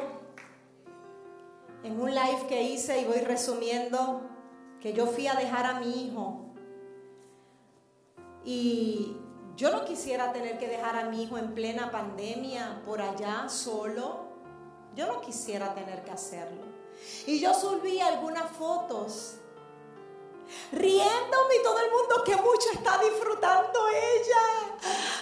en 1.82 2.00
un 2.00 2.10
live 2.14 2.46
que 2.48 2.62
hice 2.62 3.00
y 3.00 3.04
voy 3.04 3.20
resumiendo 3.20 4.22
que 4.80 4.92
yo 4.92 5.06
fui 5.06 5.26
a 5.26 5.34
dejar 5.34 5.66
a 5.66 5.80
mi 5.80 6.06
hijo 6.06 6.40
y 8.44 9.16
yo 9.56 9.70
no 9.70 9.84
quisiera 9.84 10.32
tener 10.32 10.58
que 10.58 10.68
dejar 10.68 10.96
a 10.96 11.04
mi 11.04 11.22
hijo 11.22 11.38
en 11.38 11.54
plena 11.54 11.90
pandemia 11.90 12.82
por 12.84 13.00
allá 13.00 13.48
solo. 13.48 14.26
Yo 14.96 15.06
no 15.06 15.20
quisiera 15.20 15.74
tener 15.74 16.02
que 16.04 16.10
hacerlo. 16.10 16.62
Y 17.26 17.40
yo 17.40 17.54
subí 17.54 18.00
algunas 18.00 18.50
fotos 18.52 19.36
riéndome 20.72 21.54
y 21.60 21.62
todo 21.62 21.78
el 21.78 21.90
mundo 21.90 22.22
que 22.24 22.36
mucho 22.36 22.70
está 22.72 22.98
disfrutando 22.98 23.78
ella. 23.88 24.76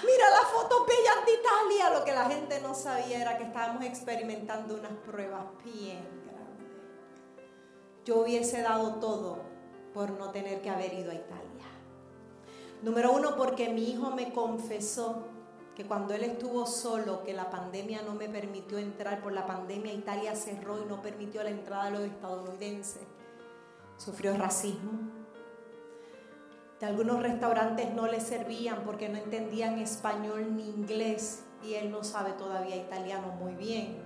Mira 0.05 0.31
las 0.31 0.51
fotos 0.51 0.87
bellas 0.87 1.27
de 1.27 1.33
Italia. 1.35 1.99
Lo 1.99 2.05
que 2.05 2.13
la 2.13 2.25
gente 2.25 2.61
no 2.61 2.75
sabía 2.75 3.21
era 3.21 3.39
que 3.39 3.45
estábamos 3.45 3.85
experimentando 3.85 4.75
unas 4.75 4.93
pruebas 5.07 5.45
bien 5.65 6.23
grandes. 6.27 6.69
Yo 8.05 8.21
hubiese 8.21 8.63
dado 8.63 8.95
todo 8.95 9.41
por 9.93 10.11
no 10.11 10.31
tener 10.31 10.63
que 10.63 10.71
haber 10.71 10.95
ido 10.95 11.11
a 11.11 11.15
Italia. 11.15 11.52
Número 12.83 13.13
uno, 13.13 13.37
porque 13.37 13.69
mi 13.69 13.91
hijo 13.91 14.11
me 14.11 14.33
confesó 14.33 15.29
que 15.77 15.87
cuando 15.87 16.15
él 16.15 16.25
estuvo 16.25 16.67
solo, 16.67 17.23
que 17.23 17.33
la 17.33 17.49
pandemia 17.49 18.03
no 18.03 18.15
me 18.15 18.29
permitió 18.29 18.77
entrar, 18.77 19.23
por 19.23 19.33
la 19.33 19.47
pandemia 19.47 19.93
Italia 19.93 20.35
cerró 20.35 20.83
y 20.83 20.87
no 20.87 21.01
permitió 21.01 21.43
la 21.45 21.51
entrada 21.51 21.85
de 21.85 21.91
los 21.93 22.01
estadounidenses. 22.03 23.03
Sufrió 23.97 24.37
racismo. 24.37 24.93
De 26.81 26.87
algunos 26.87 27.23
restaurantes 27.23 27.95
no 27.95 28.09
le 28.09 28.21
servían 28.21 28.83
porque 28.85 29.09
no 29.09 29.17
entendían 29.17 29.79
español 29.79 30.57
ni 30.57 30.69
inglés 30.69 31.45
y 31.63 31.75
él 31.75 31.93
no 31.93 32.03
sabe 32.03 32.33
todavía 32.33 32.75
italiano 32.75 33.29
muy 33.29 33.55
bien. 33.55 34.02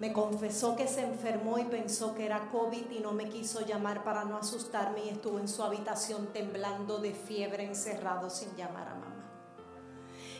Me 0.00 0.12
confesó 0.12 0.76
que 0.76 0.86
se 0.86 1.02
enfermó 1.02 1.58
y 1.58 1.64
pensó 1.64 2.14
que 2.14 2.24
era 2.24 2.48
COVID 2.52 2.90
y 2.90 3.00
no 3.00 3.12
me 3.12 3.28
quiso 3.28 3.66
llamar 3.66 4.04
para 4.04 4.24
no 4.24 4.36
asustarme 4.36 5.04
y 5.04 5.08
estuvo 5.08 5.40
en 5.40 5.48
su 5.48 5.62
habitación 5.62 6.28
temblando 6.28 6.98
de 6.98 7.12
fiebre 7.12 7.64
encerrado 7.64 8.30
sin 8.30 8.54
llamar 8.54 8.88
a 8.88 8.94
mamá. 8.94 9.18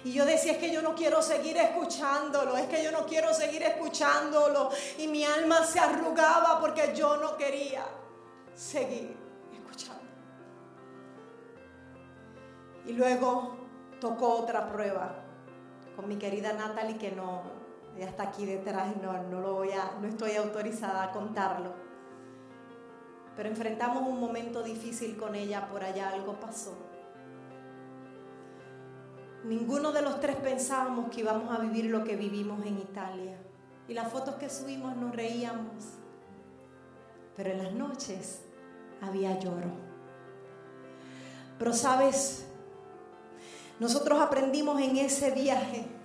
Y 0.05 0.12
yo 0.12 0.24
decía, 0.24 0.52
es 0.52 0.59
que 0.59 0.70
yo 0.72 0.80
no 0.80 0.94
quiero 0.94 1.22
seguir 1.22 1.56
escuchándolo, 1.56 2.56
es 2.56 2.66
que 2.66 2.85
yo 2.85 2.93
no 2.93 3.05
quiero 3.05 3.35
seguir 3.35 3.64
escuchándolo. 3.64 4.70
Y 4.98 5.09
mi 5.09 5.24
alma 5.24 5.64
se 5.64 5.80
arrugaba 5.80 6.60
porque 6.60 6.93
yo 6.94 7.16
no 7.16 7.36
quería 7.36 7.85
seguir 8.55 9.16
escuchando. 9.52 10.05
Y 12.86 12.93
luego 12.93 13.56
tocó 14.01 14.36
otra 14.36 14.70
prueba 14.70 15.16
con 15.97 16.06
mi 16.06 16.16
querida 16.16 16.52
Natalie 16.52 16.97
que 16.97 17.10
no, 17.10 17.57
ella 17.99 18.11
está 18.11 18.23
aquí 18.23 18.47
detrás 18.47 18.97
no, 19.03 19.25
no, 19.25 19.41
lo 19.41 19.55
voy 19.55 19.73
a, 19.73 19.99
no 20.01 20.07
estoy 20.07 20.37
autorizada 20.37 21.03
a 21.03 21.11
contarlo. 21.11 21.73
Pero 23.35 23.49
enfrentamos 23.49 24.07
un 24.07 24.20
momento 24.20 24.62
difícil 24.62 25.16
con 25.16 25.35
ella, 25.35 25.69
por 25.69 25.83
allá 25.83 26.11
algo 26.11 26.39
pasó. 26.39 26.77
Ninguno 29.43 29.91
de 29.91 30.03
los 30.03 30.20
tres 30.20 30.37
pensábamos 30.37 31.11
que 31.11 31.23
íbamos 31.23 31.53
a 31.53 31.61
vivir 31.61 31.87
lo 31.87 32.05
que 32.05 32.15
vivimos 32.15 32.65
en 32.65 32.79
Italia. 32.79 33.37
Y 33.89 33.95
las 33.95 34.12
fotos 34.12 34.37
que 34.37 34.49
subimos 34.49 34.97
nos 34.97 35.12
reíamos. 35.16 35.85
Pero 37.37 37.51
en 37.51 37.59
las 37.59 37.73
noches 37.73 38.45
había 39.01 39.41
lloro. 39.41 39.73
Pero 41.59 41.73
sabes, 41.73 42.47
nosotros 43.81 44.20
aprendimos 44.20 44.81
en 44.81 44.99
ese 44.99 45.33
viaje 45.33 45.98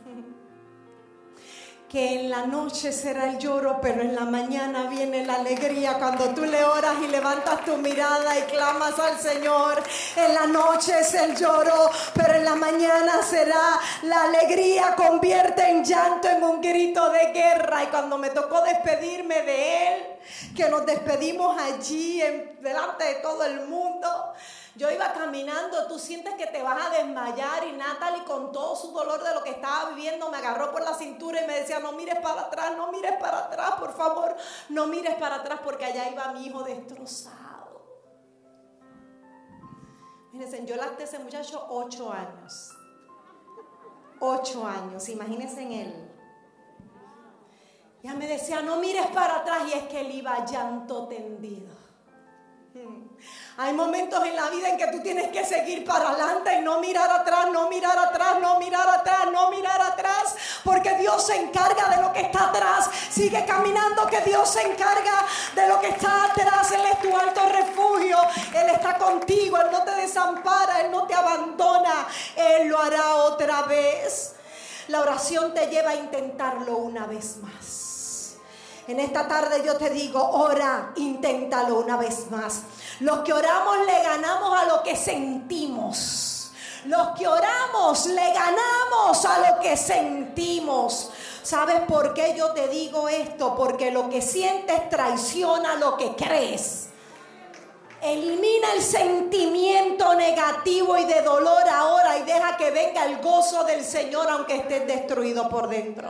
que 1.94 2.22
en 2.22 2.32
la 2.32 2.48
noche 2.48 2.91
será 2.91 3.30
el 3.30 3.38
lloro, 3.38 3.78
pero 3.80 4.02
en 4.02 4.15
la 4.15 4.26
mañana 4.26 4.90
viene 4.90 5.24
la 5.28 5.36
alegría. 5.36 5.99
Cuando 5.99 6.30
tú 6.30 6.44
le 6.44 6.64
oras 6.64 6.95
y 7.03 7.07
levantas 7.07 7.64
tu 7.64 7.78
mirada 7.78 8.36
y 8.36 8.41
clamas 8.52 8.98
al 8.98 9.20
Señor, 9.20 9.84
en 10.15 10.34
la 10.34 10.48
noche 10.48 10.91
es 10.99 11.14
el 11.14 11.36
lloro, 11.36 11.91
pero 12.15 12.34
en 12.34 12.45
la 12.45 12.56
mañana 12.56 13.22
será 13.22 13.80
la 14.02 14.24
alegría. 14.24 14.95
Convierte 14.95 15.70
en 15.70 15.84
llanto 15.84 16.28
en 16.30 16.44
un 16.44 16.61
grito 16.61 17.11
de 17.11 17.32
guerra. 17.32 17.84
Y 17.84 17.88
cuando 17.88 18.18
me 18.18 18.32
tocó 18.32 18.61
despedirme 18.61 19.44
de 19.44 19.88
Él, 19.88 20.12
que 20.56 20.70
nos 20.70 20.86
despedimos 20.86 21.60
allí 21.60 22.22
en, 22.22 22.62
delante 22.62 23.04
de 23.06 23.16
todo 23.16 23.44
el 23.44 23.68
mundo, 23.68 24.34
yo 24.76 24.90
iba 24.90 25.14
caminando, 25.14 25.88
tú 25.88 26.00
sientes 26.00 26.34
que 26.34 26.48
te 26.48 26.64
vas 26.64 26.88
a 26.88 26.90
desmayar 26.90 27.64
y 27.66 27.74
Natalie 27.74 28.24
con 28.24 28.52
todo 28.52 28.76
su 28.76 28.91
dolor 28.91 29.24
de 29.24 29.34
lo 29.36 29.44
que 29.44 29.52
estaba 29.52 29.90
viviendo 29.90 30.30
me 30.32 30.38
agarró 30.38 30.72
por 30.72 30.82
la 30.82 30.95
cintura 30.95 31.44
y 31.44 31.48
me 31.48 31.60
decía, 31.60 31.80
no 31.80 31.91
mires 31.91 32.20
para 32.20 32.41
atrás, 32.41 32.76
no 32.76 32.91
mires 32.91 33.14
para 33.20 33.40
atrás, 33.40 33.74
por 33.80 33.94
favor, 33.94 34.36
no 34.70 34.88
mires 34.88 35.14
para 35.16 35.36
atrás 35.36 35.60
porque 35.64 35.86
allá 35.86 36.10
iba 36.10 36.32
mi 36.34 36.48
hijo 36.48 36.64
destrozado. 36.64 37.44
Fíjense, 40.32 40.66
yo 40.66 40.76
lacté 40.76 41.04
ese 41.04 41.20
muchacho 41.20 41.68
ocho 41.70 42.12
años. 42.12 42.72
Ocho 44.20 44.66
años, 44.66 45.08
imagínense 45.10 45.62
en 45.62 45.72
él. 45.72 46.02
Ya 48.03 48.13
me 48.15 48.27
decía, 48.27 48.61
no 48.61 48.75
mires 48.75 49.07
para 49.07 49.38
atrás 49.38 49.63
y 49.69 49.77
es 49.77 49.84
que 49.84 50.01
él 50.01 50.11
iba 50.11 50.43
llanto 50.45 51.07
tendido. 51.07 51.71
Hay 53.55 53.71
momentos 53.71 54.25
en 54.25 54.35
la 54.35 54.49
vida 54.49 54.67
en 54.67 54.77
que 54.77 54.88
tú 54.88 54.99
tienes 55.01 55.30
que 55.30 55.45
seguir 55.45 55.85
para 55.85 56.09
adelante 56.09 56.57
y 56.57 56.61
no 56.61 56.81
mirar 56.81 57.09
atrás, 57.09 57.47
no 57.49 57.69
mirar 57.69 57.97
atrás, 57.97 58.41
no 58.41 58.59
mirar 58.59 58.89
atrás, 58.89 59.31
no 59.31 59.51
mirar 59.51 59.80
atrás, 59.80 60.35
porque 60.65 60.97
Dios 60.97 61.25
se 61.25 61.38
encarga 61.38 61.88
de 61.95 62.01
lo 62.01 62.11
que 62.11 62.21
está 62.21 62.49
atrás. 62.49 62.89
Sigue 63.09 63.45
caminando 63.45 64.05
que 64.07 64.19
Dios 64.21 64.49
se 64.49 64.63
encarga 64.63 65.25
de 65.55 65.67
lo 65.67 65.80
que 65.80 65.89
está 65.89 66.25
atrás. 66.25 66.71
Él 66.71 66.81
es 66.91 66.99
tu 66.99 67.15
alto 67.15 67.41
refugio, 67.47 68.17
Él 68.53 68.69
está 68.71 68.97
contigo, 68.97 69.61
Él 69.61 69.67
no 69.71 69.84
te 69.84 69.91
desampara, 69.91 70.81
Él 70.81 70.91
no 70.91 71.07
te 71.07 71.13
abandona, 71.13 72.05
Él 72.35 72.67
lo 72.67 72.80
hará 72.80 73.15
otra 73.15 73.61
vez. 73.61 74.35
La 74.89 74.99
oración 74.99 75.53
te 75.53 75.67
lleva 75.67 75.91
a 75.91 75.95
intentarlo 75.95 76.77
una 76.77 77.05
vez 77.05 77.38
más. 77.38 77.93
En 78.88 78.99
esta 78.99 79.27
tarde 79.27 79.64
yo 79.65 79.77
te 79.77 79.89
digo, 79.89 80.22
ora, 80.22 80.91
inténtalo 80.97 81.80
una 81.80 81.95
vez 81.95 82.30
más. 82.30 82.64
Los 82.99 83.19
que 83.19 83.31
oramos 83.31 83.77
le 83.85 84.03
ganamos 84.03 84.61
a 84.61 84.65
lo 84.65 84.84
que 84.84 84.95
sentimos. 84.95 86.51
Los 86.85 87.18
que 87.18 87.26
oramos 87.26 88.05
le 88.07 88.34
ganamos 88.34 89.26
a 89.26 89.39
lo 89.39 89.61
que 89.61 89.77
sentimos. 89.77 91.11
¿Sabes 91.43 91.80
por 91.88 92.14
qué 92.14 92.35
yo 92.38 92.51
te 92.51 92.68
digo 92.68 93.07
esto? 93.07 93.55
Porque 93.55 93.89
lo 93.89 94.10
que 94.10 94.22
sientes 94.22 94.89
traiciona 94.89 95.76
lo 95.76 95.95
que 95.95 96.14
crees. 96.15 96.89
Elimina 98.03 98.73
el 98.73 98.81
sentimiento 98.81 100.13
negativo 100.13 100.97
y 100.97 101.05
de 101.05 101.21
dolor 101.21 101.63
ahora 101.69 102.17
y 102.17 102.23
deja 102.23 102.57
que 102.57 102.69
venga 102.69 103.05
el 103.05 103.21
gozo 103.21 103.63
del 103.63 103.81
Señor 103.81 104.27
aunque 104.30 104.57
estés 104.57 104.85
destruido 104.85 105.47
por 105.47 105.69
dentro. 105.69 106.09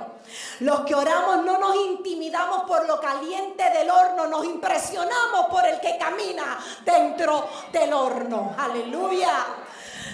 Los 0.62 0.82
que 0.82 0.96
oramos 0.96 1.46
no 1.46 1.60
nos 1.60 1.76
intimidamos 1.76 2.64
por 2.64 2.88
lo 2.88 3.00
caliente 3.00 3.64
del 3.70 3.92
horno, 3.92 4.26
nos 4.26 4.44
impresionamos 4.44 5.46
por 5.52 5.68
el 5.68 5.80
que 5.80 5.98
camina 6.00 6.58
dentro 6.84 7.48
del 7.72 7.94
horno. 7.94 8.56
Aleluya. 8.58 9.46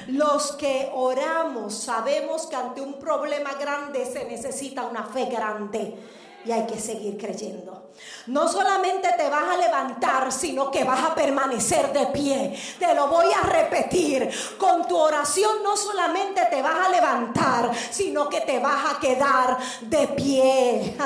Los 0.08 0.54
que 0.54 0.92
oramos 0.94 1.76
sabemos 1.76 2.48
que 2.48 2.58
ante 2.58 2.82
un 2.82 3.00
problema 3.00 3.54
grande 3.54 4.06
se 4.06 4.26
necesita 4.26 4.84
una 4.84 5.06
fe 5.06 5.26
grande. 5.26 5.98
Y 6.46 6.52
hay 6.52 6.66
que 6.66 6.80
seguir 6.80 7.18
creyendo. 7.18 7.92
No 8.28 8.48
solamente 8.48 9.12
te 9.18 9.30
vas 9.30 9.56
a 9.56 9.58
levantar, 9.58 10.32
sino 10.32 10.72
que 10.72 10.84
vas 10.84 11.04
a 11.04 11.16
permanecer 11.16 11.92
de 11.92 12.08
pie. 12.08 12.58
Te 12.78 12.94
lo 12.94 13.08
voy 13.08 13.28
a 13.32 13.42
repetir. 13.46 14.30
Con 14.58 14.88
tu 14.88 14.98
oración 14.98 15.64
no 15.64 15.76
solamente 15.76 16.46
te 16.46 16.62
vas 16.62 16.88
a 16.88 16.90
levantar, 16.90 17.72
sino 17.92 18.30
que 18.30 18.42
te 18.42 18.60
vas 18.60 18.96
a 18.96 19.00
quedar 19.00 19.58
de 19.82 20.08
pie. 20.10 20.98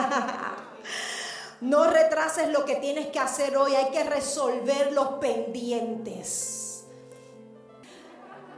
No 1.61 1.85
retrases 1.85 2.49
lo 2.49 2.65
que 2.65 2.75
tienes 2.75 3.07
que 3.07 3.19
hacer 3.19 3.55
hoy, 3.55 3.73
hay 3.73 3.89
que 3.89 4.03
resolver 4.03 4.91
los 4.91 5.07
pendientes. 5.19 6.83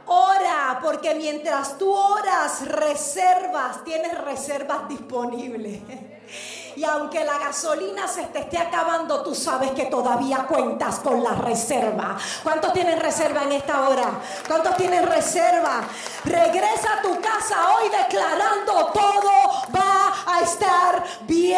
Ora, 0.06 0.80
porque 0.82 1.14
mientras 1.14 1.78
tú 1.78 1.92
oras, 1.92 2.66
reservas, 2.66 3.84
tienes 3.84 4.16
reservas 4.18 4.88
disponibles. 4.88 5.80
Y 6.76 6.84
aunque 6.84 7.24
la 7.24 7.38
gasolina 7.38 8.06
se 8.06 8.24
te 8.24 8.40
esté 8.40 8.58
acabando, 8.58 9.22
tú 9.22 9.34
sabes 9.34 9.70
que 9.70 9.86
todavía 9.86 10.44
cuentas 10.46 10.98
con 10.98 11.24
la 11.24 11.30
reserva. 11.32 12.18
¿Cuántos 12.42 12.74
tienen 12.74 13.00
reserva 13.00 13.44
en 13.44 13.52
esta 13.52 13.88
hora? 13.88 14.20
¿Cuántos 14.46 14.76
tienen 14.76 15.06
reserva? 15.06 15.80
Regresa 16.22 16.98
a 16.98 17.02
tu 17.02 17.18
casa 17.18 17.56
hoy 17.76 17.88
declarando 17.88 18.92
todo 18.92 19.32
va 19.74 20.12
a 20.26 20.40
estar 20.42 21.02
bien. 21.22 21.56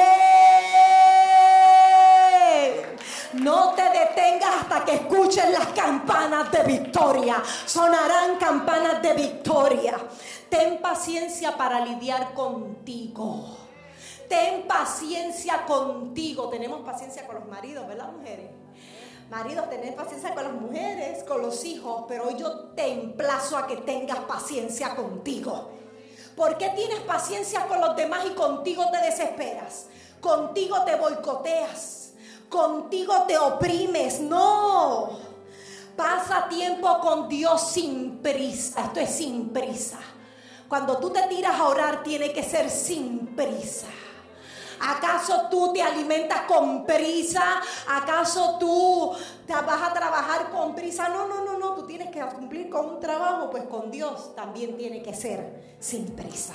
No 3.32 3.74
te 3.74 3.82
detengas 3.82 4.50
hasta 4.60 4.84
que 4.84 4.94
escuches 4.94 5.50
las 5.50 5.66
campanas 5.68 6.52
de 6.52 6.62
victoria. 6.62 7.42
Sonarán 7.66 8.36
campanas 8.36 9.02
de 9.02 9.14
victoria. 9.14 9.98
Ten 10.48 10.80
paciencia 10.80 11.56
para 11.56 11.80
lidiar 11.80 12.34
contigo. 12.34 13.67
Ten 14.28 14.66
paciencia 14.68 15.64
contigo. 15.66 16.48
Tenemos 16.48 16.80
paciencia 16.82 17.26
con 17.26 17.36
los 17.36 17.46
maridos, 17.46 17.86
¿verdad, 17.88 18.12
mujeres? 18.12 18.50
Maridos, 19.30 19.68
tener 19.68 19.94
paciencia 19.94 20.34
con 20.34 20.44
las 20.44 20.52
mujeres, 20.54 21.22
con 21.24 21.42
los 21.42 21.64
hijos, 21.64 22.04
pero 22.08 22.34
yo 22.36 22.70
te 22.74 22.90
emplazo 22.90 23.58
a 23.58 23.66
que 23.66 23.76
tengas 23.76 24.20
paciencia 24.20 24.94
contigo. 24.96 25.70
¿Por 26.34 26.56
qué 26.56 26.70
tienes 26.70 27.00
paciencia 27.00 27.66
con 27.66 27.80
los 27.80 27.94
demás 27.94 28.24
y 28.24 28.34
contigo 28.34 28.84
te 28.90 28.98
desesperas? 28.98 29.86
Contigo 30.20 30.82
te 30.84 30.96
boicoteas, 30.96 32.12
contigo 32.48 33.24
te 33.26 33.36
oprimes. 33.36 34.20
No, 34.20 35.10
pasa 35.94 36.48
tiempo 36.48 36.98
con 37.00 37.28
Dios 37.28 37.60
sin 37.70 38.22
prisa. 38.22 38.84
Esto 38.84 39.00
es 39.00 39.10
sin 39.10 39.50
prisa. 39.50 39.98
Cuando 40.68 40.96
tú 40.98 41.10
te 41.10 41.22
tiras 41.28 41.58
a 41.58 41.68
orar, 41.68 42.02
tiene 42.02 42.32
que 42.32 42.42
ser 42.42 42.70
sin 42.70 43.34
prisa. 43.34 43.88
¿Acaso 44.80 45.48
tú 45.50 45.72
te 45.72 45.82
alimentas 45.82 46.42
con 46.42 46.84
prisa? 46.84 47.60
¿Acaso 47.88 48.56
tú 48.58 49.12
te 49.46 49.52
vas 49.52 49.82
a 49.82 49.92
trabajar 49.92 50.50
con 50.50 50.74
prisa? 50.74 51.08
No, 51.08 51.26
no, 51.26 51.44
no, 51.44 51.58
no. 51.58 51.74
Tú 51.74 51.86
tienes 51.86 52.10
que 52.10 52.20
cumplir 52.20 52.68
con 52.68 52.86
un 52.86 53.00
trabajo, 53.00 53.50
pues 53.50 53.64
con 53.64 53.90
Dios 53.90 54.34
también 54.34 54.76
tiene 54.76 55.02
que 55.02 55.14
ser 55.14 55.76
sin 55.80 56.06
prisa. 56.06 56.52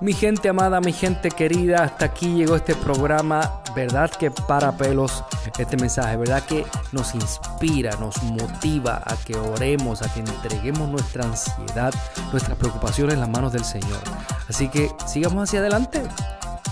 Mi 0.00 0.12
gente 0.12 0.48
amada, 0.48 0.80
mi 0.80 0.92
gente 0.92 1.30
querida, 1.30 1.84
hasta 1.84 2.06
aquí 2.06 2.34
llegó 2.34 2.56
este 2.56 2.74
programa. 2.74 3.62
Verdad 3.76 4.10
que 4.10 4.30
para 4.30 4.76
pelos 4.76 5.24
este 5.56 5.76
mensaje, 5.76 6.16
verdad 6.16 6.42
que 6.44 6.66
nos 6.92 7.14
inspira, 7.14 7.96
nos 7.96 8.20
motiva 8.22 9.02
a 9.04 9.16
que 9.16 9.36
oremos, 9.36 10.02
a 10.02 10.12
que 10.12 10.20
entreguemos 10.20 10.88
nuestra 10.88 11.24
ansiedad, 11.24 11.94
nuestras 12.32 12.58
preocupaciones 12.58 13.14
en 13.14 13.20
las 13.20 13.28
manos 13.28 13.52
del 13.52 13.64
Señor. 13.64 14.00
Así 14.48 14.68
que 14.68 14.90
sigamos 15.06 15.44
hacia 15.44 15.60
adelante 15.60 16.02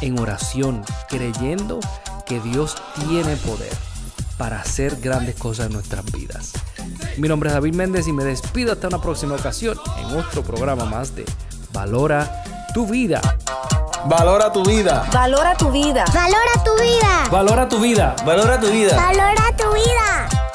en 0.01 0.19
oración, 0.19 0.85
creyendo 1.09 1.81
que 2.27 2.41
Dios 2.41 2.77
tiene 3.07 3.37
poder 3.37 3.73
para 4.39 4.61
hacer 4.61 4.97
grandes 5.01 5.37
cosas 5.37 5.67
en 5.67 5.75
nuestras 5.75 6.05
vidas. 6.11 6.53
Mi 7.19 7.29
nombre 7.29 7.49
es 7.49 7.55
David 7.55 7.75
Méndez 7.75 8.09
y 8.09 8.13
me 8.13 8.25
despido 8.25 8.73
hasta 8.73 8.89
una 8.89 9.01
próxima 9.01 9.35
ocasión 9.35 9.79
en 9.99 10.19
otro 10.19 10.43
programa 10.43 10.85
más 10.85 11.15
de 11.15 11.25
Valora 11.73 12.43
tu 12.75 12.87
vida. 12.87 13.21
Valora 14.07 14.53
tu 14.53 14.65
vida. 14.65 15.07
Valora 15.13 15.55
tu 15.55 15.71
vida. 15.71 16.05
Valora 16.13 16.65
tu 16.65 16.75
vida. 16.77 17.29
Valora 17.31 17.69
tu 17.69 17.79
vida. 17.79 18.17
Valora 18.25 18.61
tu 18.61 18.71
vida. 18.71 18.97
Valora 18.97 19.57
tu 19.57 19.73
vida. 19.73 20.52